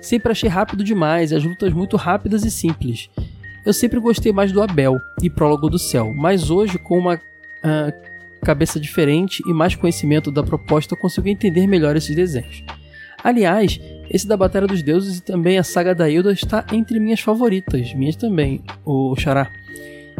Sempre 0.00 0.30
achei 0.30 0.48
rápido 0.48 0.84
demais, 0.84 1.32
as 1.32 1.42
lutas 1.42 1.72
muito 1.72 1.96
rápidas 1.96 2.44
e 2.44 2.50
simples. 2.50 3.10
Eu 3.64 3.72
sempre 3.72 3.98
gostei 3.98 4.30
mais 4.30 4.52
do 4.52 4.62
Abel 4.62 4.96
e 5.22 5.28
Prólogo 5.28 5.68
do 5.68 5.78
Céu, 5.78 6.12
mas 6.14 6.50
hoje, 6.50 6.78
com 6.78 6.98
uma 6.98 7.14
uh, 7.14 8.40
cabeça 8.44 8.78
diferente 8.78 9.42
e 9.48 9.52
mais 9.52 9.74
conhecimento 9.74 10.30
da 10.30 10.42
proposta, 10.42 10.94
eu 10.94 10.98
consigo 10.98 11.26
entender 11.26 11.66
melhor 11.66 11.96
esses 11.96 12.14
desenhos. 12.14 12.62
Aliás, 13.24 13.80
esse 14.08 14.28
da 14.28 14.36
Batalha 14.36 14.68
dos 14.68 14.82
Deuses 14.82 15.18
e 15.18 15.22
também 15.22 15.58
a 15.58 15.64
saga 15.64 15.94
da 15.94 16.08
Hilda 16.08 16.30
está 16.30 16.64
entre 16.72 17.00
minhas 17.00 17.18
favoritas, 17.18 17.92
minhas 17.94 18.14
também, 18.14 18.62
o 18.84 19.16
Xará. 19.16 19.50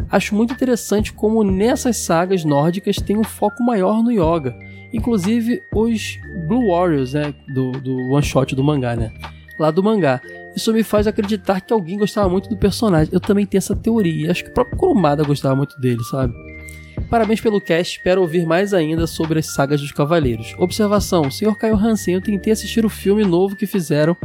Acho 0.09 0.35
muito 0.35 0.53
interessante 0.53 1.13
como 1.13 1.43
nessas 1.43 1.97
sagas 1.97 2.43
nórdicas 2.43 2.97
tem 2.97 3.17
um 3.17 3.23
foco 3.23 3.63
maior 3.63 4.03
no 4.03 4.11
yoga. 4.11 4.57
Inclusive 4.93 5.63
os 5.73 6.19
Blue 6.47 6.69
Warriors, 6.69 7.13
né? 7.13 7.33
Do, 7.47 7.71
do 7.71 8.09
one 8.09 8.23
shot 8.23 8.55
do 8.55 8.63
mangá, 8.63 8.95
né? 8.95 9.11
Lá 9.59 9.71
do 9.71 9.83
mangá. 9.83 10.21
Isso 10.55 10.71
me 10.73 10.83
faz 10.83 11.07
acreditar 11.07 11.61
que 11.61 11.73
alguém 11.73 11.97
gostava 11.97 12.29
muito 12.29 12.49
do 12.49 12.57
personagem. 12.57 13.13
Eu 13.13 13.19
também 13.19 13.45
tenho 13.45 13.59
essa 13.59 13.75
teoria. 13.75 14.31
Acho 14.31 14.43
que 14.43 14.49
o 14.49 14.53
próprio 14.53 14.77
Kurumada 14.77 15.23
gostava 15.23 15.55
muito 15.55 15.79
dele, 15.79 16.03
sabe? 16.03 16.33
Parabéns 17.09 17.39
pelo 17.39 17.61
cast, 17.61 17.97
espero 17.97 18.21
ouvir 18.21 18.45
mais 18.45 18.73
ainda 18.73 19.07
sobre 19.07 19.39
as 19.39 19.53
sagas 19.53 19.79
dos 19.79 19.91
Cavaleiros. 19.91 20.53
Observação: 20.57 21.31
Sr. 21.31 21.55
Caio 21.55 21.75
Hansen, 21.75 22.15
eu 22.15 22.21
tentei 22.21 22.51
assistir 22.51 22.85
o 22.85 22.89
filme 22.89 23.23
novo 23.23 23.55
que 23.55 23.65
fizeram 23.65 24.15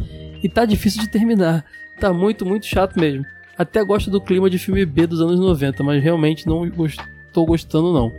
e 0.43 0.49
tá 0.49 0.65
difícil 0.65 1.01
de 1.01 1.09
terminar. 1.09 1.65
Tá 2.01 2.13
muito, 2.13 2.45
muito 2.45 2.67
chato 2.67 2.99
mesmo. 2.99 3.25
Até 3.57 3.85
gosto 3.85 4.11
do 4.11 4.21
clima 4.21 4.51
de 4.51 4.59
filme 4.59 4.85
B 4.85 5.07
dos 5.07 5.21
anos 5.21 5.39
90, 5.39 5.85
mas 5.85 6.03
realmente 6.03 6.47
não 6.47 6.67
estou 6.67 7.47
gostando 7.47 7.93
não. 7.93 8.13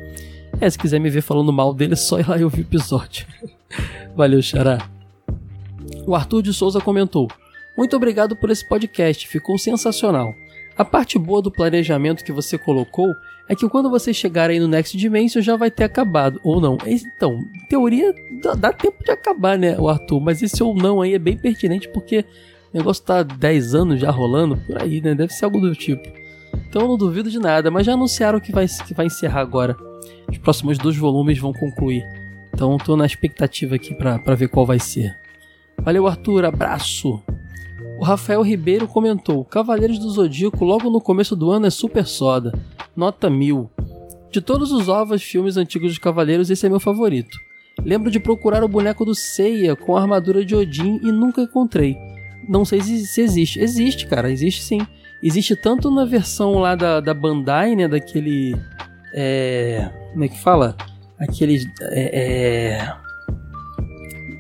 É, 0.60 0.70
se 0.70 0.78
quiser 0.78 1.00
me 1.00 1.10
ver 1.10 1.22
falando 1.22 1.52
mal 1.52 1.74
dele, 1.74 1.94
é 1.94 1.98
só 1.98 2.20
ir 2.20 2.28
lá 2.28 2.38
e 2.38 2.44
ouvir 2.44 2.62
o 2.62 2.68
episódio. 2.68 3.26
Valeu, 4.16 4.42
Xará. 4.42 4.88
O 6.06 6.16
Arthur 6.16 6.42
de 6.42 6.54
Souza 6.54 6.80
comentou: 6.80 7.28
Muito 7.78 7.96
obrigado 7.96 8.36
por 8.36 8.50
esse 8.50 8.68
podcast, 8.68 9.28
ficou 9.28 9.58
sensacional. 9.58 10.34
A 10.76 10.84
parte 10.84 11.20
boa 11.20 11.42
do 11.42 11.52
planejamento 11.52 12.24
que 12.24 12.32
você 12.32 12.58
colocou 12.58 13.14
é 13.48 13.56
que 13.56 13.68
quando 13.70 13.90
você 13.90 14.14
chegar 14.14 14.50
aí 14.50 14.60
no 14.60 14.68
Next 14.68 14.98
Dimension 14.98 15.42
já 15.42 15.56
vai 15.56 15.70
ter 15.70 15.84
acabado, 15.84 16.40
ou 16.44 16.60
não. 16.60 16.78
Então, 16.86 17.34
em 17.34 17.68
teoria, 17.68 18.14
dá 18.58 18.72
tempo 18.72 19.04
de 19.04 19.12
acabar, 19.12 19.58
né, 19.58 19.78
o 19.78 19.88
Arthur? 19.88 20.20
Mas 20.20 20.42
esse 20.42 20.64
ou 20.64 20.74
não 20.74 21.02
aí 21.02 21.14
é 21.14 21.20
bem 21.20 21.38
pertinente 21.38 21.88
porque 21.90 22.26
o 22.74 22.78
negócio 22.78 23.04
tá 23.04 23.22
10 23.22 23.76
anos 23.76 24.00
já 24.00 24.10
rolando 24.10 24.58
por 24.58 24.82
aí, 24.82 25.00
né? 25.00 25.14
Deve 25.14 25.34
ser 25.34 25.46
algo 25.46 25.60
do 25.60 25.76
tipo. 25.76 26.08
Então 26.68 26.84
eu 26.84 26.88
não 26.88 26.98
duvido 26.98 27.30
de 27.30 27.38
nada, 27.38 27.70
mas 27.70 27.86
já 27.86 27.94
anunciaram 27.94 28.40
que 28.40 28.52
vai, 28.52 28.66
que 28.68 28.94
vai 28.94 29.06
encerrar 29.06 29.42
agora. 29.42 29.78
Os 30.30 30.38
próximos 30.38 30.78
dois 30.78 30.98
volumes 30.98 31.38
vão 31.38 31.54
concluir. 31.54 32.04
Então 32.54 32.78
tô 32.78 32.96
na 32.96 33.06
expectativa 33.06 33.76
aqui 33.76 33.96
para 33.96 34.36
ver 34.36 34.48
qual 34.48 34.66
vai 34.66 34.80
ser. 34.80 35.18
Valeu, 35.82 36.08
Arthur, 36.08 36.46
abraço! 36.46 37.22
O 38.00 38.04
Rafael 38.04 38.42
Ribeiro 38.42 38.88
comentou: 38.88 39.46
Cavaleiros 39.46 40.00
do 40.00 40.10
Zodíaco 40.10 40.64
logo 40.66 40.90
no 40.90 41.02
começo 41.02 41.36
do 41.36 41.52
ano 41.52 41.68
é 41.68 41.70
super 41.70 42.06
soda. 42.06 42.54
Nota 42.96 43.30
mil. 43.30 43.70
De 44.32 44.42
todos 44.42 44.72
os 44.72 44.90
ovos 44.90 45.22
filmes 45.22 45.58
antigos 45.58 45.90
dos 45.90 46.00
Cavaleiros, 46.00 46.50
esse 46.50 46.66
é 46.66 46.70
meu 46.70 46.80
favorito. 46.80 47.38
Lembro 47.84 48.10
de 48.10 48.20
procurar 48.20 48.64
o 48.64 48.68
boneco 48.68 49.06
do 49.06 49.16
Seiya 49.16 49.76
com 49.76 49.96
a 49.96 50.02
armadura 50.02 50.44
de 50.44 50.56
Odin 50.56 51.00
e 51.04 51.12
nunca 51.12 51.42
encontrei. 51.42 51.98
Não 52.48 52.66
sei 52.66 52.82
se 52.82 53.22
existe. 53.22 53.60
Existe, 53.60 54.08
cara, 54.08 54.32
existe 54.32 54.62
sim. 54.62 54.80
Existe 55.22 55.56
tanto 55.56 55.90
na 55.90 56.06
versão 56.06 56.56
lá 56.56 56.76
da, 56.76 57.00
da 57.00 57.14
Bandai, 57.14 57.76
né? 57.76 57.88
Daquele. 57.88 58.56
É. 59.14 59.90
Como 60.12 60.24
é 60.24 60.28
que 60.28 60.40
fala? 60.42 60.76
Aqueles. 61.20 61.66
É. 61.82 62.80
É. 62.86 63.04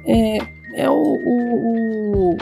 É, 0.05 0.37
é 0.75 0.89
o, 0.89 0.93
o, 0.95 2.33
o 2.33 2.37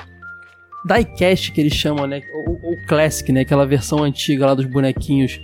diecast 0.85 1.51
que 1.51 1.61
eles 1.61 1.73
chamam, 1.73 2.07
né? 2.07 2.21
O, 2.33 2.71
o, 2.71 2.87
Classic, 2.87 3.31
né? 3.31 3.41
Aquela 3.41 3.65
versão 3.65 4.03
antiga 4.03 4.47
lá 4.47 4.53
dos 4.55 4.65
bonequinhos 4.65 5.39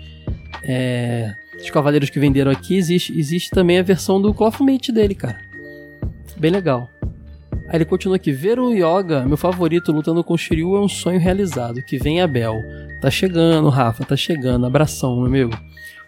é, 0.63 1.33
dos 1.57 1.69
cavaleiros 1.69 2.09
que 2.09 2.19
venderam 2.19 2.51
aqui. 2.51 2.75
Existe, 2.75 3.17
existe 3.17 3.49
também 3.51 3.77
a 3.77 3.83
versão 3.83 4.21
do 4.21 4.33
Cloth 4.33 4.59
Mate 4.61 4.91
dele, 4.91 5.13
cara. 5.13 5.39
Bem 6.37 6.51
legal. 6.51 6.89
Aí 7.67 7.75
ele 7.75 7.85
continua 7.85 8.15
aqui: 8.15 8.31
Ver 8.31 8.59
o 8.59 8.71
Yoga, 8.71 9.25
meu 9.25 9.37
favorito, 9.37 9.91
lutando 9.91 10.23
com 10.23 10.33
o 10.33 10.37
Shiryu 10.37 10.75
é 10.75 10.81
um 10.81 10.87
sonho 10.87 11.19
realizado. 11.19 11.81
Que 11.81 11.97
vem 11.97 12.21
a 12.21 12.27
Bel. 12.27 12.55
Tá 13.01 13.11
chegando, 13.11 13.69
Rafa, 13.69 14.03
tá 14.05 14.15
chegando. 14.15 14.65
Abração, 14.65 15.15
meu 15.17 15.25
amigo. 15.25 15.59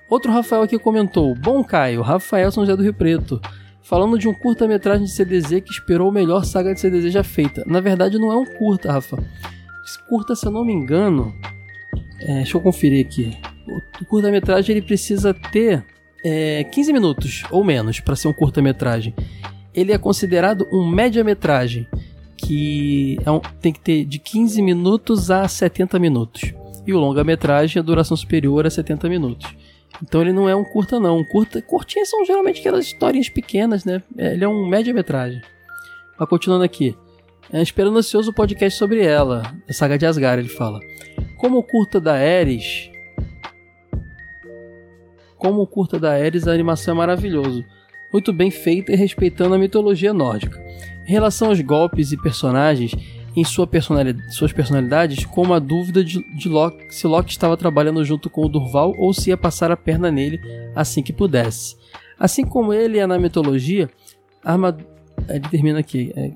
Outro 0.10 0.32
Rafael 0.32 0.64
aqui 0.64 0.80
comentou: 0.80 1.36
Bom 1.36 1.64
Caio, 1.64 2.02
Rafael 2.02 2.52
São 2.52 2.64
José 2.64 2.76
do 2.76 2.84
Rio 2.84 2.94
Preto. 2.94 3.40
Falando 3.82 4.20
de 4.20 4.28
um 4.28 4.34
curta-metragem 4.34 5.06
de 5.06 5.12
CDZ 5.12 5.62
que 5.62 5.72
esperou 5.72 6.10
o 6.10 6.12
melhor 6.12 6.46
saga 6.46 6.74
de 6.74 6.80
CDZ 6.80 7.12
já 7.12 7.24
feita. 7.24 7.64
Na 7.66 7.80
verdade, 7.80 8.20
não 8.20 8.32
é 8.32 8.38
um 8.38 8.46
curta, 8.46 8.92
Rafa. 8.92 9.18
Curta, 10.08 10.36
se 10.36 10.46
eu 10.46 10.52
não 10.52 10.64
me 10.64 10.74
engano. 10.74 11.34
É, 12.22 12.36
deixa 12.36 12.58
eu 12.58 12.62
conferir 12.62 13.06
aqui. 13.06 13.36
O 14.00 14.06
curta-metragem 14.06 14.76
ele 14.76 14.86
precisa 14.86 15.34
ter 15.34 15.84
é, 16.24 16.64
15 16.66 16.94
minutos 16.94 17.44
ou 17.50 17.64
menos 17.64 18.00
para 18.00 18.16
ser 18.16 18.28
um 18.28 18.34
curta-metragem. 18.34 19.14
Ele 19.74 19.92
é 19.92 19.98
considerado 19.98 20.68
um 20.72 20.88
média-metragem, 20.88 21.88
que 22.38 23.18
é 23.26 23.32
um, 23.32 23.40
tem 23.62 23.72
que 23.72 23.80
ter 23.80 24.06
de 24.06 24.20
15 24.20 24.62
minutos 24.62 25.32
a 25.32 25.48
70 25.48 25.98
minutos. 25.98 26.54
E 26.86 26.94
o 26.94 27.00
longa-metragem, 27.00 27.80
a 27.80 27.84
duração 27.84 28.18
superior 28.18 28.66
a 28.66 28.70
70 28.70 29.08
minutos. 29.10 29.48
Então 30.02 30.22
ele 30.22 30.32
não 30.32 30.48
é 30.48 30.56
um 30.56 30.64
curta, 30.64 31.00
não. 31.00 31.18
Um 31.18 31.24
curta, 31.24 31.62
curtinhas 31.62 32.10
são 32.10 32.26
geralmente 32.26 32.60
aquelas 32.60 32.86
historinhas 32.86 33.30
pequenas, 33.30 33.84
né? 33.84 34.02
É, 34.18 34.34
ele 34.34 34.44
é 34.44 34.48
um 34.48 34.68
média-metragem. 34.68 35.42
Mas 36.18 36.30
continuando 36.30 36.64
aqui. 36.64 36.96
É, 37.52 37.62
esperando 37.62 37.98
ansioso 37.98 38.30
o 38.30 38.34
podcast 38.34 38.78
sobre 38.78 39.04
ela, 39.04 39.56
a 39.68 39.74
saga 39.74 39.98
de 39.98 40.06
Asgard, 40.06 40.42
ele 40.42 40.50
fala. 40.50 40.80
Como 41.38 41.58
o 41.58 41.64
curta 41.64 42.00
da 42.00 42.14
Ares. 42.14 42.92
Como 45.38 45.62
o 45.62 45.68
curta 45.68 46.00
da 46.00 46.12
Ares, 46.12 46.48
a 46.48 46.54
animação 46.54 46.94
é 46.94 46.98
maravilhoso. 46.98 47.66
Muito 48.12 48.32
bem 48.32 48.52
feita 48.52 48.92
e 48.92 48.96
respeitando 48.96 49.56
a 49.56 49.58
mitologia 49.58 50.14
nórdica. 50.14 50.60
Em 51.08 51.12
relação 51.12 51.50
aos 51.50 51.60
golpes 51.62 52.12
e 52.12 52.22
personagens, 52.22 52.92
em 53.36 53.44
sua 53.44 53.68
personalidade, 53.68 54.34
suas 54.34 54.52
personalidades 54.52 55.26
com 55.26 55.42
uma 55.42 55.60
dúvida 55.60 56.04
de, 56.04 56.24
de 56.36 56.50
Loki, 56.50 56.94
se 56.94 57.08
Loki 57.08 57.32
estava 57.32 57.56
trabalhando 57.56 58.04
junto 58.04 58.30
com 58.30 58.46
o 58.46 58.50
Durval 58.50 58.94
ou 58.98 59.14
se 59.14 59.30
ia 59.30 59.38
passar 59.38 59.72
a 59.72 59.78
perna 59.78 60.12
nele 60.12 60.40
assim 60.76 61.02
que 61.02 61.14
pudesse. 61.14 61.76
Assim 62.20 62.44
como 62.44 62.74
ele 62.74 62.98
é 62.98 63.08
na 63.08 63.18
mitologia, 63.18 63.90
a 64.44 64.52
armadura. 64.54 64.88
Ele 65.28 65.48
termina 65.50 65.80
aqui. 65.80 66.12
É, 66.16 66.32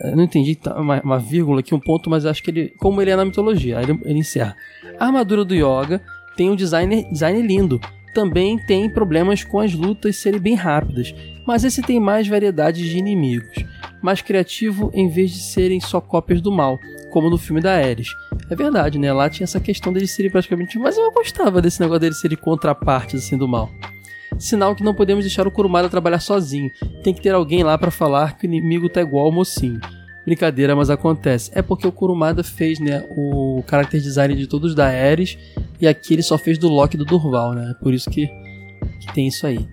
eu 0.00 0.16
não 0.16 0.24
entendi 0.24 0.54
tá, 0.56 0.74
uma, 0.80 1.00
uma, 1.02 1.18
vírgula 1.18 1.60
aqui, 1.60 1.74
um 1.74 1.80
ponto, 1.80 2.08
mas 2.08 2.24
acho 2.24 2.42
que 2.42 2.50
ele. 2.50 2.68
Como 2.78 3.00
ele 3.02 3.10
é 3.10 3.16
na 3.16 3.24
mitologia, 3.24 3.80
ele, 3.80 3.98
ele 4.04 4.18
encerra. 4.20 4.56
A 4.98 5.06
armadura 5.06 5.44
do 5.44 5.54
Yoga 5.54 6.00
tem 6.36 6.50
um 6.50 6.56
design, 6.56 7.04
design 7.10 7.40
lindo. 7.42 7.80
Também 8.14 8.58
tem 8.66 8.90
problemas 8.92 9.44
com 9.44 9.60
as 9.60 9.74
lutas 9.74 10.16
serem 10.16 10.40
bem 10.40 10.54
rápidas, 10.54 11.14
mas 11.46 11.62
esse 11.62 11.82
tem 11.82 12.00
mais 12.00 12.26
variedades 12.26 12.88
de 12.88 12.98
inimigos 12.98 13.64
mais 14.02 14.22
criativo 14.22 14.90
em 14.94 15.08
vez 15.08 15.30
de 15.30 15.40
serem 15.40 15.80
só 15.80 16.00
cópias 16.00 16.40
do 16.40 16.52
mal, 16.52 16.78
como 17.10 17.30
no 17.30 17.38
filme 17.38 17.60
da 17.60 17.74
Ares. 17.74 18.08
É 18.50 18.54
verdade, 18.54 18.98
né? 18.98 19.12
Lá 19.12 19.28
tinha 19.28 19.44
essa 19.44 19.60
questão 19.60 19.92
deles 19.92 20.10
serem 20.10 20.30
praticamente. 20.30 20.78
Mas 20.78 20.96
eu 20.96 21.10
gostava 21.10 21.60
desse 21.60 21.80
negócio 21.80 22.00
deles 22.00 22.20
serem 22.20 22.36
contrapartes 22.36 23.24
assim 23.24 23.36
do 23.36 23.48
mal. 23.48 23.70
Sinal 24.38 24.74
que 24.74 24.84
não 24.84 24.94
podemos 24.94 25.24
deixar 25.24 25.46
o 25.46 25.50
Kurumada 25.50 25.88
trabalhar 25.88 26.20
sozinho. 26.20 26.70
Tem 27.02 27.12
que 27.12 27.20
ter 27.20 27.34
alguém 27.34 27.62
lá 27.62 27.76
para 27.76 27.90
falar 27.90 28.36
que 28.36 28.46
o 28.46 28.48
inimigo 28.48 28.88
tá 28.88 29.00
igual 29.00 29.26
ao 29.26 29.32
mocinho. 29.32 29.80
Brincadeira, 30.24 30.76
mas 30.76 30.90
acontece. 30.90 31.50
É 31.54 31.62
porque 31.62 31.86
o 31.86 31.92
Kurumada 31.92 32.44
fez, 32.44 32.78
né, 32.78 33.04
o 33.10 33.64
character 33.68 34.00
design 34.00 34.34
de 34.36 34.46
todos 34.46 34.74
da 34.74 34.86
Ares 34.86 35.38
e 35.80 35.88
aqui 35.88 36.14
ele 36.14 36.22
só 36.22 36.36
fez 36.36 36.58
do 36.58 36.68
Loki 36.68 36.96
e 36.96 36.98
do 36.98 37.04
Durval, 37.04 37.54
né? 37.54 37.74
Por 37.82 37.94
isso 37.94 38.10
que, 38.10 38.26
que 39.00 39.12
tem 39.14 39.26
isso 39.26 39.46
aí. 39.46 39.66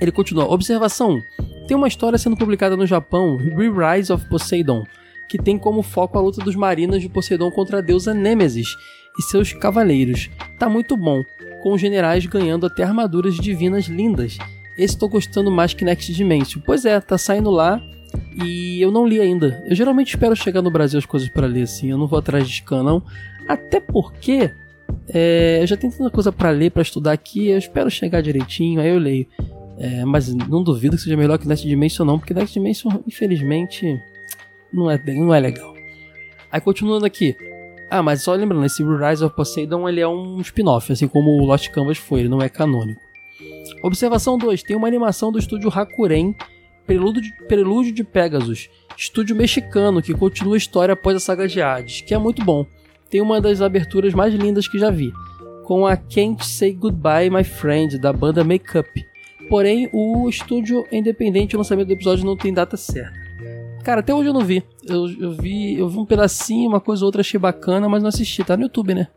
Ele 0.00 0.10
continua. 0.10 0.50
Observação 0.50 1.22
tem 1.70 1.76
uma 1.76 1.86
história 1.86 2.18
sendo 2.18 2.36
publicada 2.36 2.76
no 2.76 2.84
Japão, 2.84 3.36
Re-Rise 3.36 4.12
of 4.12 4.26
Poseidon, 4.26 4.82
que 5.28 5.38
tem 5.38 5.56
como 5.56 5.84
foco 5.84 6.18
a 6.18 6.20
luta 6.20 6.42
dos 6.44 6.56
marinas 6.56 7.00
de 7.00 7.08
Poseidon 7.08 7.48
contra 7.52 7.78
a 7.78 7.80
deusa 7.80 8.12
Nêmesis 8.12 8.66
e 9.16 9.22
seus 9.22 9.52
cavaleiros. 9.52 10.28
Tá 10.58 10.68
muito 10.68 10.96
bom, 10.96 11.22
com 11.62 11.72
os 11.72 11.80
generais 11.80 12.26
ganhando 12.26 12.66
até 12.66 12.82
armaduras 12.82 13.36
divinas 13.36 13.84
lindas. 13.84 14.36
Esse 14.76 14.98
tô 14.98 15.08
gostando 15.08 15.48
mais 15.48 15.72
que 15.72 15.84
Next 15.84 16.12
Dimension. 16.12 16.60
Pois 16.66 16.84
é, 16.84 17.00
tá 17.00 17.16
saindo 17.16 17.52
lá 17.52 17.80
e 18.44 18.82
eu 18.82 18.90
não 18.90 19.06
li 19.06 19.20
ainda. 19.20 19.62
Eu 19.64 19.76
geralmente 19.76 20.08
espero 20.08 20.34
chegar 20.34 20.62
no 20.62 20.72
Brasil 20.72 20.98
as 20.98 21.06
coisas 21.06 21.28
para 21.28 21.46
ler 21.46 21.62
assim, 21.62 21.88
eu 21.88 21.98
não 21.98 22.08
vou 22.08 22.18
atrás 22.18 22.48
de 22.48 22.54
scan 22.56 22.82
não. 22.82 23.00
Até 23.46 23.78
porque 23.78 24.50
é, 25.08 25.60
eu 25.62 25.66
já 25.68 25.76
tenho 25.76 25.92
tanta 25.92 26.10
coisa 26.10 26.32
para 26.32 26.50
ler, 26.50 26.72
para 26.72 26.82
estudar 26.82 27.12
aqui, 27.12 27.46
eu 27.46 27.58
espero 27.58 27.88
chegar 27.88 28.20
direitinho, 28.22 28.80
aí 28.80 28.88
eu 28.88 28.98
leio. 28.98 29.28
É, 29.80 30.04
mas 30.04 30.32
não 30.34 30.62
duvido 30.62 30.94
que 30.94 31.02
seja 31.02 31.16
melhor 31.16 31.38
que 31.38 31.48
Next 31.48 31.66
Dimension 31.66 32.04
não, 32.04 32.18
porque 32.18 32.34
Next 32.34 32.52
Dimension, 32.52 32.90
infelizmente, 33.08 33.98
não 34.70 34.90
é, 34.90 35.02
não 35.06 35.34
é 35.34 35.40
legal. 35.40 35.74
Aí 36.52 36.60
continuando 36.60 37.06
aqui. 37.06 37.34
Ah, 37.90 38.02
mas 38.02 38.22
só 38.22 38.34
lembrando, 38.34 38.66
esse 38.66 38.84
Rise 38.84 39.24
of 39.24 39.34
Poseidon 39.34 39.88
ele 39.88 40.00
é 40.00 40.06
um 40.06 40.38
spin-off, 40.42 40.92
assim 40.92 41.08
como 41.08 41.30
o 41.30 41.46
Lost 41.46 41.70
Canvas 41.70 41.96
foi, 41.96 42.20
ele 42.20 42.28
não 42.28 42.42
é 42.42 42.48
canônico. 42.50 43.00
Observação 43.82 44.36
2. 44.36 44.62
Tem 44.62 44.76
uma 44.76 44.86
animação 44.86 45.32
do 45.32 45.38
estúdio 45.38 45.70
Hakuren, 45.74 46.34
Prelúdio 46.86 47.22
de, 47.22 47.32
Prelúdio 47.46 47.92
de 47.92 48.04
Pegasus, 48.04 48.68
estúdio 48.98 49.34
mexicano 49.34 50.02
que 50.02 50.12
continua 50.12 50.56
a 50.56 50.58
história 50.58 50.92
após 50.92 51.16
a 51.16 51.20
saga 51.20 51.48
de 51.48 51.62
Hades, 51.62 52.02
que 52.02 52.12
é 52.12 52.18
muito 52.18 52.44
bom. 52.44 52.66
Tem 53.08 53.22
uma 53.22 53.40
das 53.40 53.62
aberturas 53.62 54.12
mais 54.12 54.34
lindas 54.34 54.68
que 54.68 54.78
já 54.78 54.90
vi, 54.90 55.10
com 55.64 55.86
a 55.86 55.96
Can't 55.96 56.44
Say 56.44 56.74
Goodbye 56.74 57.30
My 57.30 57.42
Friend, 57.42 57.98
da 57.98 58.12
banda 58.12 58.44
Makeup 58.44 59.09
Porém, 59.50 59.90
o 59.92 60.28
estúdio 60.28 60.86
independente, 60.92 61.56
o 61.56 61.58
lançamento 61.58 61.88
do 61.88 61.92
episódio 61.92 62.24
não 62.24 62.36
tem 62.36 62.54
data 62.54 62.76
certa. 62.76 63.12
Cara, 63.82 64.00
até 64.00 64.14
hoje 64.14 64.28
eu 64.28 64.32
não 64.32 64.44
vi. 64.44 64.62
Eu, 64.86 65.06
eu 65.20 65.32
vi. 65.32 65.76
Eu 65.78 65.88
vi 65.88 65.98
um 65.98 66.06
pedacinho, 66.06 66.68
uma 66.68 66.80
coisa 66.80 67.02
ou 67.02 67.06
outra, 67.06 67.20
achei 67.20 67.38
bacana, 67.40 67.88
mas 67.88 68.02
não 68.02 68.08
assisti. 68.08 68.44
Tá 68.44 68.56
no 68.56 68.62
YouTube, 68.62 68.94
né? 68.94 69.08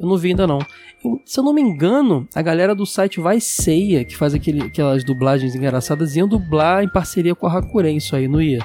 Eu 0.00 0.08
não 0.08 0.16
vi 0.16 0.30
ainda 0.30 0.46
não. 0.46 0.58
Eu- 1.04 1.20
se 1.24 1.38
eu 1.38 1.44
não 1.44 1.52
me 1.52 1.60
engano, 1.60 2.26
a 2.34 2.42
galera 2.42 2.74
do 2.74 2.84
site 2.86 3.20
Vai 3.20 3.38
Ceia, 3.40 4.04
que 4.04 4.16
faz 4.16 4.34
aquele, 4.34 4.62
aquelas 4.62 5.04
dublagens 5.04 5.54
engraçadas, 5.54 6.16
iam 6.16 6.26
dublar 6.26 6.82
em 6.82 6.88
parceria 6.88 7.34
com 7.34 7.46
a 7.46 7.56
Hakuren, 7.58 7.96
isso 7.96 8.16
aí, 8.16 8.26
não 8.26 8.40
ia? 8.42 8.60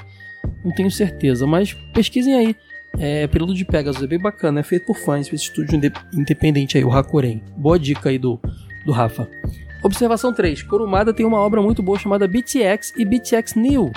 Não 0.64 0.74
tenho 0.74 0.90
certeza, 0.90 1.46
mas 1.46 1.74
pesquisem 1.94 2.34
aí. 2.34 2.56
É, 2.98 3.28
Período 3.28 3.54
de 3.54 3.66
Pegasus 3.66 4.02
é 4.02 4.08
bem 4.08 4.18
bacana, 4.20 4.62
é 4.62 4.64
feito 4.64 4.86
por 4.86 4.98
fãs, 4.98 5.28
esse 5.28 5.36
estúdio 5.36 5.76
inde- 5.76 5.92
independente 6.14 6.78
aí, 6.78 6.84
o 6.86 6.92
Hakuren. 6.92 7.42
Boa 7.58 7.78
dica 7.78 8.08
aí 8.10 8.18
do, 8.18 8.40
do 8.86 8.94
Rafa. 8.94 9.28
Observação 9.86 10.34
3. 10.34 10.64
Kurumada 10.64 11.14
tem 11.14 11.28
uma 11.28 11.38
obra 11.40 11.62
muito 11.62 11.84
boa 11.84 12.00
chamada 12.00 12.28
BTX 12.28 12.92
e 12.98 13.06
BTX 13.06 13.54
New. 13.54 13.92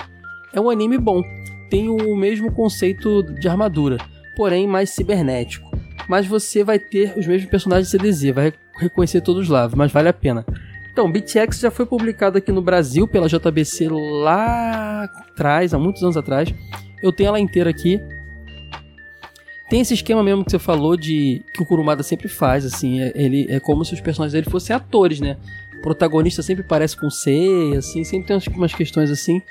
É 0.53 0.61
um 0.61 0.69
anime 0.69 0.99
bom. 0.99 1.23
Tem 1.67 1.89
o 1.89 2.15
mesmo 2.15 2.51
conceito 2.51 3.23
de 3.23 3.47
armadura, 3.49 3.97
porém 4.35 4.67
mais 4.67 4.91
cibernético. 4.91 5.67
Mas 6.07 6.27
você 6.27 6.63
vai 6.63 6.77
ter 6.77 7.17
os 7.17 7.25
mesmos 7.25 7.49
personagens 7.49 7.87
de 7.89 7.97
CDZ, 7.97 8.35
vai 8.35 8.53
reconhecer 8.77 9.21
todos 9.21 9.49
lá, 9.49 9.67
mas 9.75 9.91
vale 9.91 10.09
a 10.09 10.13
pena. 10.13 10.45
Então, 10.91 11.11
BTX 11.11 11.59
já 11.59 11.71
foi 11.71 11.87
publicado 11.87 12.37
aqui 12.37 12.51
no 12.51 12.61
Brasil 12.61 13.07
pela 13.07 13.27
JBC 13.27 13.89
lá 13.89 15.05
atrás, 15.05 15.73
há 15.73 15.79
muitos 15.79 16.03
anos 16.03 16.17
atrás. 16.17 16.53
Eu 17.01 17.11
tenho 17.11 17.29
ela 17.29 17.39
inteira 17.39 17.67
aqui. 17.71 17.99
Tem 19.71 19.81
esse 19.81 19.95
esquema 19.95 20.21
mesmo 20.23 20.45
que 20.45 20.51
você 20.51 20.59
falou 20.59 20.95
de 20.95 21.43
que 21.51 21.63
o 21.63 21.65
Kurumada 21.65 22.03
sempre 22.03 22.27
faz, 22.27 22.63
assim, 22.65 23.01
é- 23.01 23.11
ele 23.15 23.47
é 23.49 23.59
como 23.59 23.83
se 23.83 23.93
os 23.93 24.01
personagens 24.01 24.33
dele 24.33 24.49
fossem 24.49 24.75
atores, 24.75 25.19
né? 25.19 25.35
Protagonista 25.81 26.41
sempre 26.43 26.63
parece 26.63 26.97
com 26.97 27.09
C, 27.09 27.73
assim, 27.77 28.03
sempre 28.03 28.27
tem 28.27 28.35
umas, 28.35 28.47
umas 28.47 28.73
questões 28.73 29.09
assim. 29.09 29.41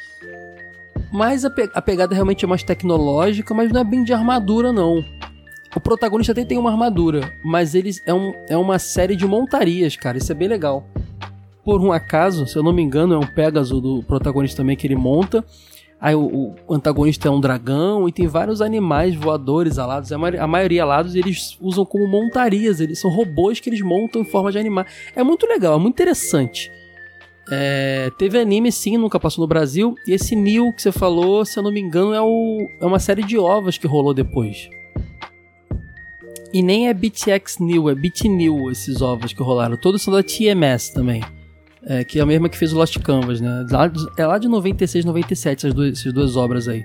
Mas 1.12 1.44
a, 1.44 1.50
pe- 1.50 1.70
a 1.74 1.80
pegada 1.80 2.14
realmente 2.14 2.44
é 2.44 2.48
mais 2.48 2.62
tecnológica, 2.62 3.54
mas 3.54 3.72
não 3.72 3.80
é 3.80 3.84
bem 3.84 4.04
de 4.04 4.12
armadura, 4.12 4.72
não. 4.72 5.02
O 5.74 5.80
protagonista 5.80 6.32
até 6.32 6.44
tem 6.44 6.58
uma 6.58 6.70
armadura, 6.70 7.32
mas 7.44 7.74
eles 7.74 8.02
é, 8.06 8.12
um, 8.12 8.32
é 8.48 8.56
uma 8.56 8.78
série 8.78 9.16
de 9.16 9.26
montarias, 9.26 9.96
cara. 9.96 10.18
Isso 10.18 10.32
é 10.32 10.34
bem 10.34 10.48
legal. 10.48 10.86
Por 11.64 11.80
um 11.80 11.92
acaso, 11.92 12.46
se 12.46 12.56
eu 12.56 12.62
não 12.62 12.72
me 12.72 12.82
engano, 12.82 13.14
é 13.14 13.18
um 13.18 13.26
Pegasus 13.26 13.80
do 13.80 14.02
protagonista 14.02 14.58
também 14.58 14.76
que 14.76 14.86
ele 14.86 14.96
monta. 14.96 15.44
Aí 16.00 16.14
o, 16.14 16.54
o 16.66 16.74
antagonista 16.74 17.26
é 17.26 17.30
um 17.30 17.40
dragão 17.40 18.08
e 18.08 18.12
tem 18.12 18.26
vários 18.28 18.62
animais 18.62 19.16
voadores 19.16 19.78
alados. 19.78 20.12
A, 20.12 20.18
maioria- 20.18 20.82
alados 20.82 21.16
eles 21.16 21.56
usam 21.60 21.84
como 21.84 22.06
montarias. 22.06 22.80
Eles 22.80 23.00
são 23.00 23.10
robôs 23.10 23.58
que 23.58 23.68
eles 23.68 23.80
montam 23.80 24.22
em 24.22 24.24
forma 24.24 24.52
de 24.52 24.58
animais. 24.58 24.86
É 25.16 25.24
muito 25.24 25.44
legal, 25.46 25.74
é 25.74 25.78
muito 25.78 25.94
interessante. 25.94 26.70
É, 27.50 28.10
teve 28.18 28.38
anime 28.38 28.70
sim, 28.70 28.96
nunca 28.96 29.18
passou 29.18 29.42
no 29.42 29.48
Brasil. 29.48 29.96
E 30.06 30.12
esse 30.12 30.36
New 30.36 30.72
que 30.72 30.82
você 30.82 30.92
falou, 30.92 31.44
se 31.44 31.58
eu 31.58 31.62
não 31.64 31.72
me 31.72 31.80
engano, 31.80 32.12
é, 32.14 32.20
o, 32.20 32.68
é 32.80 32.86
uma 32.86 33.00
série 33.00 33.24
de 33.24 33.36
ovos 33.36 33.76
que 33.76 33.86
rolou 33.86 34.14
depois. 34.14 34.68
E 36.52 36.62
nem 36.62 36.88
é 36.88 36.94
BTX 36.94 37.58
New, 37.58 37.90
é 37.90 37.94
BT 37.94 38.28
New 38.28 38.70
esses 38.70 39.02
ovos 39.02 39.32
que 39.32 39.42
rolaram. 39.42 39.76
Todos 39.76 40.00
são 40.00 40.14
da 40.14 40.22
TMS 40.22 40.92
também. 40.92 41.22
É, 41.90 42.04
que 42.04 42.18
é 42.18 42.22
a 42.22 42.26
mesma 42.26 42.48
que 42.50 42.58
fez 42.58 42.72
o 42.72 42.76
Lost 42.76 42.98
Canvas, 42.98 43.40
né? 43.40 43.64
Lá 43.70 43.90
é 44.18 44.26
lá 44.26 44.36
de 44.36 44.46
96, 44.46 45.06
97, 45.06 45.58
essas 45.60 45.72
duas, 45.74 45.98
essas 45.98 46.12
duas 46.12 46.36
obras 46.36 46.68
aí. 46.68 46.84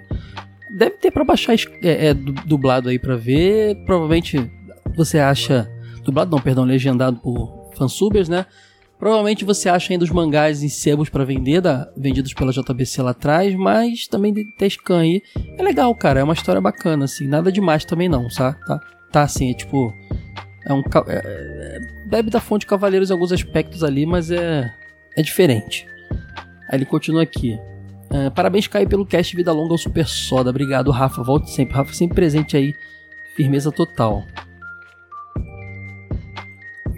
Deve 0.72 0.92
ter 0.92 1.12
pra 1.12 1.26
baixar 1.26 1.54
é, 1.84 2.08
é, 2.08 2.14
du- 2.14 2.32
dublado 2.46 2.88
aí 2.88 2.98
pra 2.98 3.16
ver. 3.18 3.76
Provavelmente 3.86 4.50
você 4.96 5.20
acha. 5.20 5.70
Dublado 6.06 6.32
não, 6.32 6.42
perdão, 6.42 6.64
legendado 6.64 7.18
por 7.18 7.70
fansubers, 7.76 8.30
né? 8.30 8.46
Provavelmente 8.98 9.44
você 9.44 9.68
acha 9.68 9.92
ainda 9.92 10.06
os 10.06 10.10
mangás 10.12 10.64
em 10.64 10.70
sebos 10.70 11.10
pra 11.10 11.26
vender, 11.26 11.60
da, 11.60 11.92
vendidos 11.98 12.34
pela 12.34 12.54
JBC 12.54 13.02
lá 13.02 13.12
atrás, 13.12 13.54
mas 13.56 14.08
também 14.08 14.34
ter 14.34 14.70
scan 14.70 15.00
aí. 15.02 15.22
É 15.58 15.62
legal, 15.64 15.94
cara, 15.94 16.22
é 16.22 16.24
uma 16.24 16.34
história 16.34 16.62
bacana, 16.62 17.04
assim, 17.06 17.28
nada 17.28 17.52
demais 17.52 17.84
também 17.84 18.08
não, 18.08 18.30
tá? 18.30 18.54
Tá, 18.66 18.80
tá 19.12 19.22
assim, 19.24 19.52
é 19.52 19.54
tipo. 19.54 19.94
É 20.66 20.74
um. 20.74 20.80
é- 21.08 21.22
é- 21.26 21.80
bebe 22.08 22.30
da 22.30 22.40
fonte 22.40 22.66
Cavaleiros 22.66 23.10
em 23.10 23.14
alguns 23.14 23.34
aspectos 23.34 23.84
ali, 23.84 24.06
mas 24.06 24.32
é. 24.32 24.74
É 25.16 25.22
diferente. 25.22 25.88
Aí 26.70 26.78
ele 26.78 26.86
continua 26.86 27.24
aqui. 27.24 27.60
É, 28.10 28.30
parabéns, 28.30 28.68
Caio, 28.68 28.88
pelo 28.88 29.06
cast 29.06 29.36
Vida 29.36 29.52
Longa 29.52 29.74
ao 29.74 29.78
Super 29.78 30.08
Soda. 30.08 30.50
Obrigado, 30.50 30.92
Rafa. 30.92 31.24
Volte 31.24 31.50
sempre. 31.52 31.76
Rafa 31.76 31.94
sempre 31.94 32.16
presente 32.16 32.56
aí. 32.56 32.76
Firmeza 33.36 33.72
total. 33.72 34.24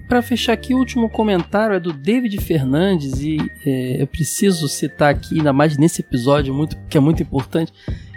Para 0.08 0.22
fechar 0.22 0.54
aqui, 0.54 0.74
o 0.74 0.78
último 0.78 1.10
comentário 1.10 1.76
é 1.76 1.80
do 1.80 1.92
David 1.92 2.40
Fernandes 2.40 3.22
e 3.22 3.38
é, 3.66 4.02
eu 4.02 4.08
preciso 4.08 4.68
citar 4.68 5.10
aqui, 5.10 5.38
ainda 5.40 5.52
mais 5.52 5.78
nesse 5.78 6.02
episódio, 6.02 6.54
muito, 6.54 6.78
que 6.88 6.98
é 6.98 7.02
muito 7.02 7.24
importante, 7.24 7.74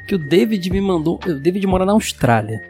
que 0.06 0.14
o 0.14 0.18
David 0.18 0.68
me 0.70 0.80
mandou. 0.82 1.18
O 1.26 1.34
David 1.34 1.66
mora 1.66 1.86
na 1.86 1.92
Austrália, 1.92 2.60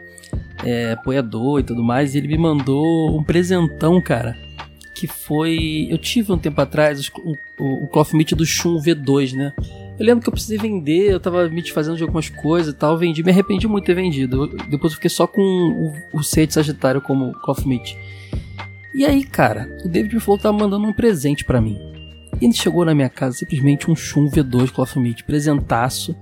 é 0.63 0.93
apoiador 0.93 1.59
e 1.59 1.63
tudo 1.63 1.83
mais, 1.83 2.15
e 2.15 2.17
ele 2.17 2.29
me 2.29 2.37
mandou 2.37 3.19
um 3.19 3.21
presentão, 3.21 4.01
cara, 4.01 4.37
que 4.93 5.07
foi. 5.07 5.87
Eu 5.89 5.97
tive 5.97 6.31
um 6.31 6.37
tempo 6.37 6.59
atrás 6.61 7.07
o, 7.23 7.35
o, 7.57 7.83
o 7.83 7.87
Cloth 7.87 8.13
Meat 8.13 8.35
do 8.35 8.45
Shun 8.45 8.77
V2, 8.81 9.33
né? 9.33 9.53
Eu 9.99 10.05
lembro 10.05 10.21
que 10.23 10.29
eu 10.29 10.33
precisei 10.33 10.57
vender, 10.57 11.11
eu 11.11 11.19
tava 11.19 11.47
me 11.49 11.61
desfazendo 11.61 11.97
de 11.97 12.03
algumas 12.03 12.29
coisas 12.29 12.73
e 12.73 12.77
tal, 12.77 12.97
vendi, 12.97 13.21
me 13.23 13.31
arrependi 13.31 13.67
muito 13.67 13.83
de 13.83 13.87
ter 13.87 13.95
vendido. 13.95 14.43
Eu- 14.43 14.47
depois 14.67 14.91
eu 14.93 14.95
fiquei 14.95 15.09
só 15.09 15.27
com 15.27 15.41
o, 15.41 16.17
o 16.19 16.23
Seite 16.23 16.53
Sagitário 16.53 17.01
como 17.01 17.33
Cloth 17.41 17.65
Meat. 17.65 17.97
E 18.93 19.05
aí, 19.05 19.23
cara, 19.23 19.69
o 19.85 19.87
David 19.87 20.15
me 20.15 20.21
falou 20.21 20.37
que 20.37 20.43
tava 20.43 20.57
mandando 20.57 20.87
um 20.87 20.93
presente 20.93 21.45
pra 21.45 21.61
mim. 21.61 21.77
E 22.41 22.53
chegou 22.53 22.85
na 22.85 22.95
minha 22.95 23.09
casa 23.09 23.37
simplesmente 23.37 23.89
um 23.89 23.95
Shun 23.95 24.29
V2 24.29 24.71
Cloth 24.71 24.95
Meat, 24.95 25.23
presentaço, 25.23 26.15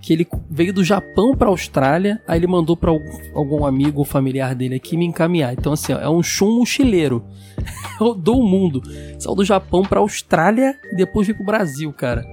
que 0.00 0.12
ele 0.12 0.26
veio 0.50 0.72
do 0.72 0.84
Japão 0.84 1.34
pra 1.34 1.48
Austrália, 1.48 2.20
aí 2.28 2.38
ele 2.38 2.46
mandou 2.46 2.76
pra 2.76 2.90
algum, 3.32 3.64
amigo 3.64 4.00
ou 4.00 4.04
familiar 4.04 4.54
dele 4.54 4.74
aqui 4.74 4.96
me 4.96 5.06
encaminhar. 5.06 5.54
Então, 5.54 5.72
assim, 5.72 5.94
ó, 5.94 5.98
é 5.98 6.08
um 6.08 6.22
Shun 6.22 6.58
mochileiro. 6.58 7.24
Rodou 7.98 8.40
o 8.40 8.46
mundo. 8.46 8.82
Saiu 9.18 9.34
do 9.34 9.44
Japão 9.44 9.82
pra 9.82 10.00
Austrália 10.00 10.78
e 10.92 10.96
depois 10.96 11.26
veio 11.26 11.36
pro 11.36 11.46
Brasil, 11.46 11.90
cara. 11.92 12.24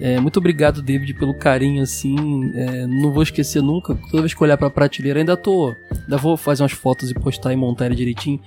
É, 0.00 0.20
muito 0.20 0.36
obrigado, 0.36 0.82
David, 0.82 1.14
pelo 1.14 1.34
carinho, 1.34 1.82
assim. 1.82 2.52
é, 2.54 2.86
não 2.86 3.12
vou 3.12 3.22
esquecer 3.22 3.62
nunca. 3.62 3.94
Toda 4.10 4.22
vez 4.22 4.34
que 4.34 4.42
olhar 4.42 4.56
pra 4.56 4.70
prateleira, 4.70 5.18
ainda 5.18 5.36
tô. 5.36 5.74
Ainda 5.90 6.16
vou 6.16 6.36
fazer 6.36 6.62
umas 6.62 6.72
fotos 6.72 7.10
e 7.10 7.14
postar 7.14 7.52
e 7.52 7.56
montar 7.56 7.86
ele 7.86 7.94
direitinho. 7.94 8.40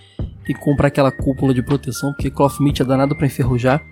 Tem 0.45 0.55
que 0.55 0.61
comprar 0.61 0.87
aquela 0.87 1.11
cúpula 1.11 1.53
de 1.53 1.61
proteção, 1.61 2.13
porque 2.13 2.29
cloth 2.29 2.59
meat 2.59 2.81
é 2.81 2.85
danado 2.85 3.15
pra 3.15 3.25
enferrujar. 3.25 3.83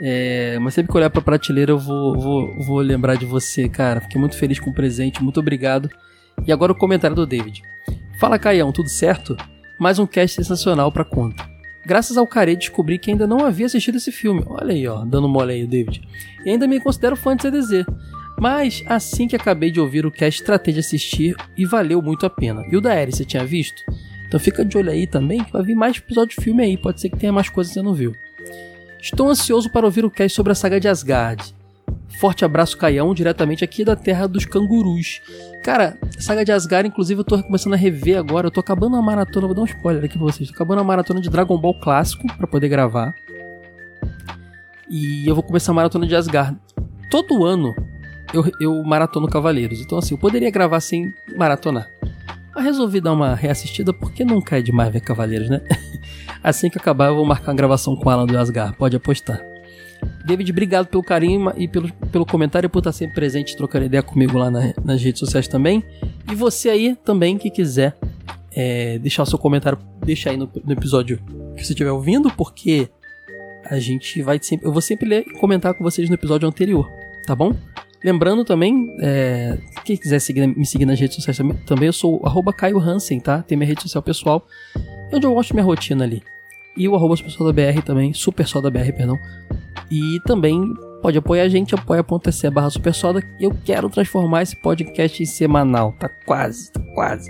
É, 0.00 0.58
mas 0.58 0.74
sempre 0.74 0.92
que 0.92 0.98
olhar 0.98 1.10
pra 1.10 1.22
prateleira, 1.22 1.72
eu 1.72 1.78
vou, 1.78 2.18
vou, 2.18 2.60
vou 2.60 2.78
lembrar 2.78 3.16
de 3.16 3.24
você, 3.24 3.68
cara. 3.68 4.00
Fiquei 4.00 4.20
muito 4.20 4.36
feliz 4.36 4.58
com 4.58 4.70
o 4.70 4.74
presente, 4.74 5.22
muito 5.22 5.40
obrigado. 5.40 5.90
E 6.46 6.52
agora 6.52 6.72
o 6.72 6.76
comentário 6.76 7.16
do 7.16 7.26
David. 7.26 7.62
Fala, 8.18 8.38
Caião, 8.38 8.72
tudo 8.72 8.88
certo? 8.88 9.36
Mais 9.78 9.98
um 9.98 10.06
cast 10.06 10.36
sensacional 10.36 10.90
pra 10.92 11.04
conta. 11.04 11.48
Graças 11.84 12.16
ao 12.16 12.26
Care 12.26 12.56
descobri 12.56 12.98
que 12.98 13.10
ainda 13.10 13.26
não 13.26 13.46
havia 13.46 13.66
assistido 13.66 13.96
esse 13.96 14.10
filme. 14.10 14.42
Olha 14.46 14.72
aí, 14.72 14.86
ó, 14.88 15.04
dando 15.04 15.28
mole 15.28 15.52
aí, 15.52 15.66
David. 15.66 16.02
E 16.44 16.50
ainda 16.50 16.66
me 16.66 16.80
considero 16.80 17.14
fã 17.14 17.36
de 17.36 17.42
CDZ. 17.42 17.86
Mas 18.38 18.82
assim 18.86 19.28
que 19.28 19.36
acabei 19.36 19.70
de 19.70 19.80
ouvir 19.80 20.04
o 20.04 20.10
cast, 20.10 20.42
tratei 20.42 20.74
de 20.74 20.80
assistir 20.80 21.36
e 21.56 21.64
valeu 21.64 22.02
muito 22.02 22.26
a 22.26 22.30
pena. 22.30 22.62
E 22.70 22.76
o 22.76 22.80
da 22.80 22.94
Eri, 22.94 23.12
você 23.12 23.24
tinha 23.24 23.44
visto? 23.44 23.82
Então 24.26 24.40
fica 24.40 24.64
de 24.64 24.76
olho 24.76 24.90
aí 24.90 25.06
também, 25.06 25.42
que 25.44 25.52
vai 25.52 25.62
vir 25.62 25.76
mais 25.76 25.96
episódio 25.96 26.36
de 26.36 26.44
filme 26.44 26.62
aí. 26.62 26.76
Pode 26.76 27.00
ser 27.00 27.08
que 27.08 27.16
tenha 27.16 27.32
mais 27.32 27.48
coisas 27.48 27.72
que 27.72 27.78
você 27.78 27.84
não 27.84 27.94
viu. 27.94 28.14
Estou 29.00 29.28
ansioso 29.28 29.70
para 29.70 29.86
ouvir 29.86 30.04
o 30.04 30.10
cast 30.10 30.34
sobre 30.34 30.52
a 30.52 30.54
saga 30.54 30.80
de 30.80 30.88
Asgard. 30.88 31.54
Forte 32.18 32.44
abraço, 32.44 32.78
Caião, 32.78 33.12
diretamente 33.12 33.62
aqui 33.62 33.84
da 33.84 33.94
terra 33.94 34.26
dos 34.26 34.44
cangurus. 34.46 35.20
Cara, 35.62 35.98
saga 36.18 36.44
de 36.44 36.52
Asgard, 36.52 36.88
inclusive, 36.88 37.20
eu 37.20 37.24
tô 37.24 37.42
começando 37.42 37.74
a 37.74 37.76
rever 37.76 38.18
agora. 38.18 38.46
Eu 38.46 38.50
tô 38.50 38.60
acabando 38.60 38.96
a 38.96 39.02
maratona, 39.02 39.46
vou 39.46 39.54
dar 39.54 39.62
um 39.62 39.66
spoiler 39.66 40.04
aqui 40.04 40.16
pra 40.16 40.26
vocês. 40.26 40.48
Tô 40.48 40.54
acabando 40.54 40.80
a 40.80 40.84
maratona 40.84 41.20
de 41.20 41.28
Dragon 41.28 41.58
Ball 41.58 41.78
clássico 41.78 42.26
para 42.36 42.46
poder 42.46 42.68
gravar. 42.68 43.14
E 44.88 45.28
eu 45.28 45.34
vou 45.34 45.42
começar 45.42 45.72
a 45.72 45.74
maratona 45.74 46.06
de 46.06 46.14
Asgard. 46.14 46.56
Todo 47.10 47.44
ano 47.44 47.74
eu, 48.32 48.44
eu 48.60 48.82
maratono 48.82 49.28
Cavaleiros. 49.28 49.80
Então, 49.80 49.98
assim, 49.98 50.14
eu 50.14 50.18
poderia 50.18 50.50
gravar 50.50 50.80
sem 50.80 51.12
maratonar. 51.36 51.88
Mas 52.56 52.64
resolvi 52.64 53.02
dar 53.02 53.12
uma 53.12 53.34
reassistida 53.34 53.92
porque 53.92 54.24
nunca 54.24 54.58
é 54.58 54.62
demais 54.62 54.90
ver 54.90 55.00
Cavaleiros, 55.00 55.50
né? 55.50 55.60
assim 56.42 56.70
que 56.70 56.78
acabar, 56.78 57.08
eu 57.08 57.14
vou 57.16 57.24
marcar 57.26 57.50
uma 57.50 57.56
gravação 57.56 57.94
com 57.94 58.08
Alan 58.08 58.24
do 58.26 58.36
Asgard. 58.38 58.74
Pode 58.78 58.96
apostar. 58.96 59.38
David, 60.24 60.50
obrigado 60.50 60.86
pelo 60.86 61.02
carinho 61.02 61.52
e 61.56 61.68
pelo, 61.68 61.92
pelo 62.10 62.24
comentário 62.24 62.68
por 62.70 62.78
estar 62.78 62.92
sempre 62.92 63.14
presente, 63.14 63.54
trocando 63.56 63.84
ideia 63.84 64.02
comigo 64.02 64.38
lá 64.38 64.50
na- 64.50 64.72
nas 64.82 65.02
redes 65.02 65.20
sociais 65.20 65.46
também. 65.46 65.84
E 66.30 66.34
você 66.34 66.70
aí 66.70 66.96
também 66.96 67.36
que 67.36 67.50
quiser 67.50 67.94
é, 68.54 68.98
deixar 69.00 69.22
o 69.24 69.26
seu 69.26 69.38
comentário, 69.38 69.78
deixa 70.02 70.30
aí 70.30 70.36
no, 70.38 70.50
no 70.64 70.72
episódio 70.72 71.18
que 71.54 71.62
você 71.62 71.72
estiver 71.74 71.90
ouvindo, 71.92 72.30
porque 72.30 72.88
a 73.68 73.78
gente 73.78 74.22
vai 74.22 74.38
sempre. 74.40 74.66
Eu 74.66 74.72
vou 74.72 74.80
sempre 74.80 75.06
ler 75.06 75.24
e 75.26 75.38
comentar 75.38 75.74
com 75.74 75.84
vocês 75.84 76.08
no 76.08 76.14
episódio 76.14 76.48
anterior, 76.48 76.88
tá 77.26 77.34
bom? 77.36 77.54
Lembrando 78.06 78.44
também, 78.44 78.94
é, 79.00 79.58
quem 79.84 79.96
quiser 79.96 80.20
seguir- 80.20 80.46
me 80.46 80.64
seguir 80.64 80.86
nas 80.86 81.00
redes 81.00 81.16
sociais 81.16 81.36
também, 81.66 81.88
eu 81.88 81.92
sou 81.92 82.22
o 82.24 82.52
Caio 82.52 82.78
Hansen, 82.78 83.18
tá? 83.18 83.42
Tem 83.42 83.58
minha 83.58 83.66
rede 83.66 83.82
social 83.82 84.00
pessoal, 84.00 84.46
onde 85.12 85.26
eu 85.26 85.34
mostro 85.34 85.56
minha 85.56 85.64
rotina 85.64 86.04
ali. 86.04 86.22
E 86.76 86.86
o 86.86 86.94
arroba 86.94 87.16
também, 87.84 88.12
Super 88.12 88.46
Soda 88.46 88.70
BR, 88.70 88.92
perdão. 88.96 89.18
E 89.90 90.20
também 90.24 90.72
pode 91.02 91.18
apoiar 91.18 91.42
a 91.42 91.48
gente, 91.48 91.74
apoia.se 91.74 92.48
barra 92.48 92.70
Super 92.70 92.94
Soda. 92.94 93.20
Eu 93.40 93.50
quero 93.64 93.90
transformar 93.90 94.42
esse 94.42 94.54
podcast 94.54 95.20
em 95.20 95.26
semanal. 95.26 95.92
Tá 95.98 96.08
quase, 96.08 96.70
tá 96.70 96.80
quase. 96.94 97.28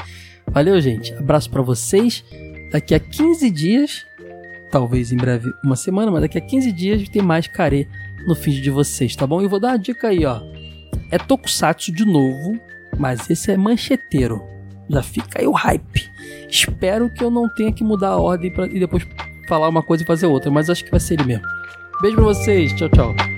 Valeu, 0.52 0.78
gente. 0.78 1.14
Abraço 1.14 1.48
pra 1.48 1.62
vocês. 1.62 2.22
Daqui 2.70 2.94
a 2.94 3.00
15 3.00 3.48
dias, 3.50 4.04
talvez 4.70 5.10
em 5.10 5.16
breve 5.16 5.50
uma 5.64 5.74
semana, 5.74 6.10
mas 6.10 6.20
daqui 6.20 6.36
a 6.36 6.42
15 6.42 6.70
dias 6.70 7.08
tem 7.08 7.22
mais 7.22 7.46
carê 7.46 7.88
no 8.28 8.34
feed 8.34 8.60
de 8.60 8.70
vocês, 8.70 9.16
tá 9.16 9.26
bom? 9.26 9.42
E 9.42 9.48
vou 9.48 9.58
dar 9.58 9.68
uma 9.68 9.78
dica 9.78 10.08
aí, 10.08 10.24
ó. 10.24 10.40
É 11.10 11.18
Tokusatsu 11.18 11.90
de 11.90 12.04
novo, 12.04 12.58
mas 12.96 13.28
esse 13.30 13.50
é 13.50 13.56
mancheteiro. 13.56 14.42
Já 14.88 15.02
fica 15.02 15.40
aí 15.40 15.46
o 15.46 15.52
hype. 15.52 16.10
Espero 16.48 17.12
que 17.12 17.24
eu 17.24 17.30
não 17.30 17.48
tenha 17.48 17.72
que 17.72 17.82
mudar 17.82 18.10
a 18.10 18.18
ordem 18.18 18.52
pra, 18.52 18.66
e 18.66 18.78
depois 18.78 19.06
falar 19.48 19.68
uma 19.68 19.82
coisa 19.82 20.02
e 20.02 20.06
fazer 20.06 20.26
outra, 20.26 20.50
mas 20.50 20.70
acho 20.70 20.84
que 20.84 20.90
vai 20.90 21.00
ser 21.00 21.14
ele 21.14 21.24
mesmo. 21.24 21.46
Beijo 22.00 22.16
pra 22.16 22.26
vocês, 22.26 22.72
tchau, 22.74 22.88
tchau. 22.90 23.37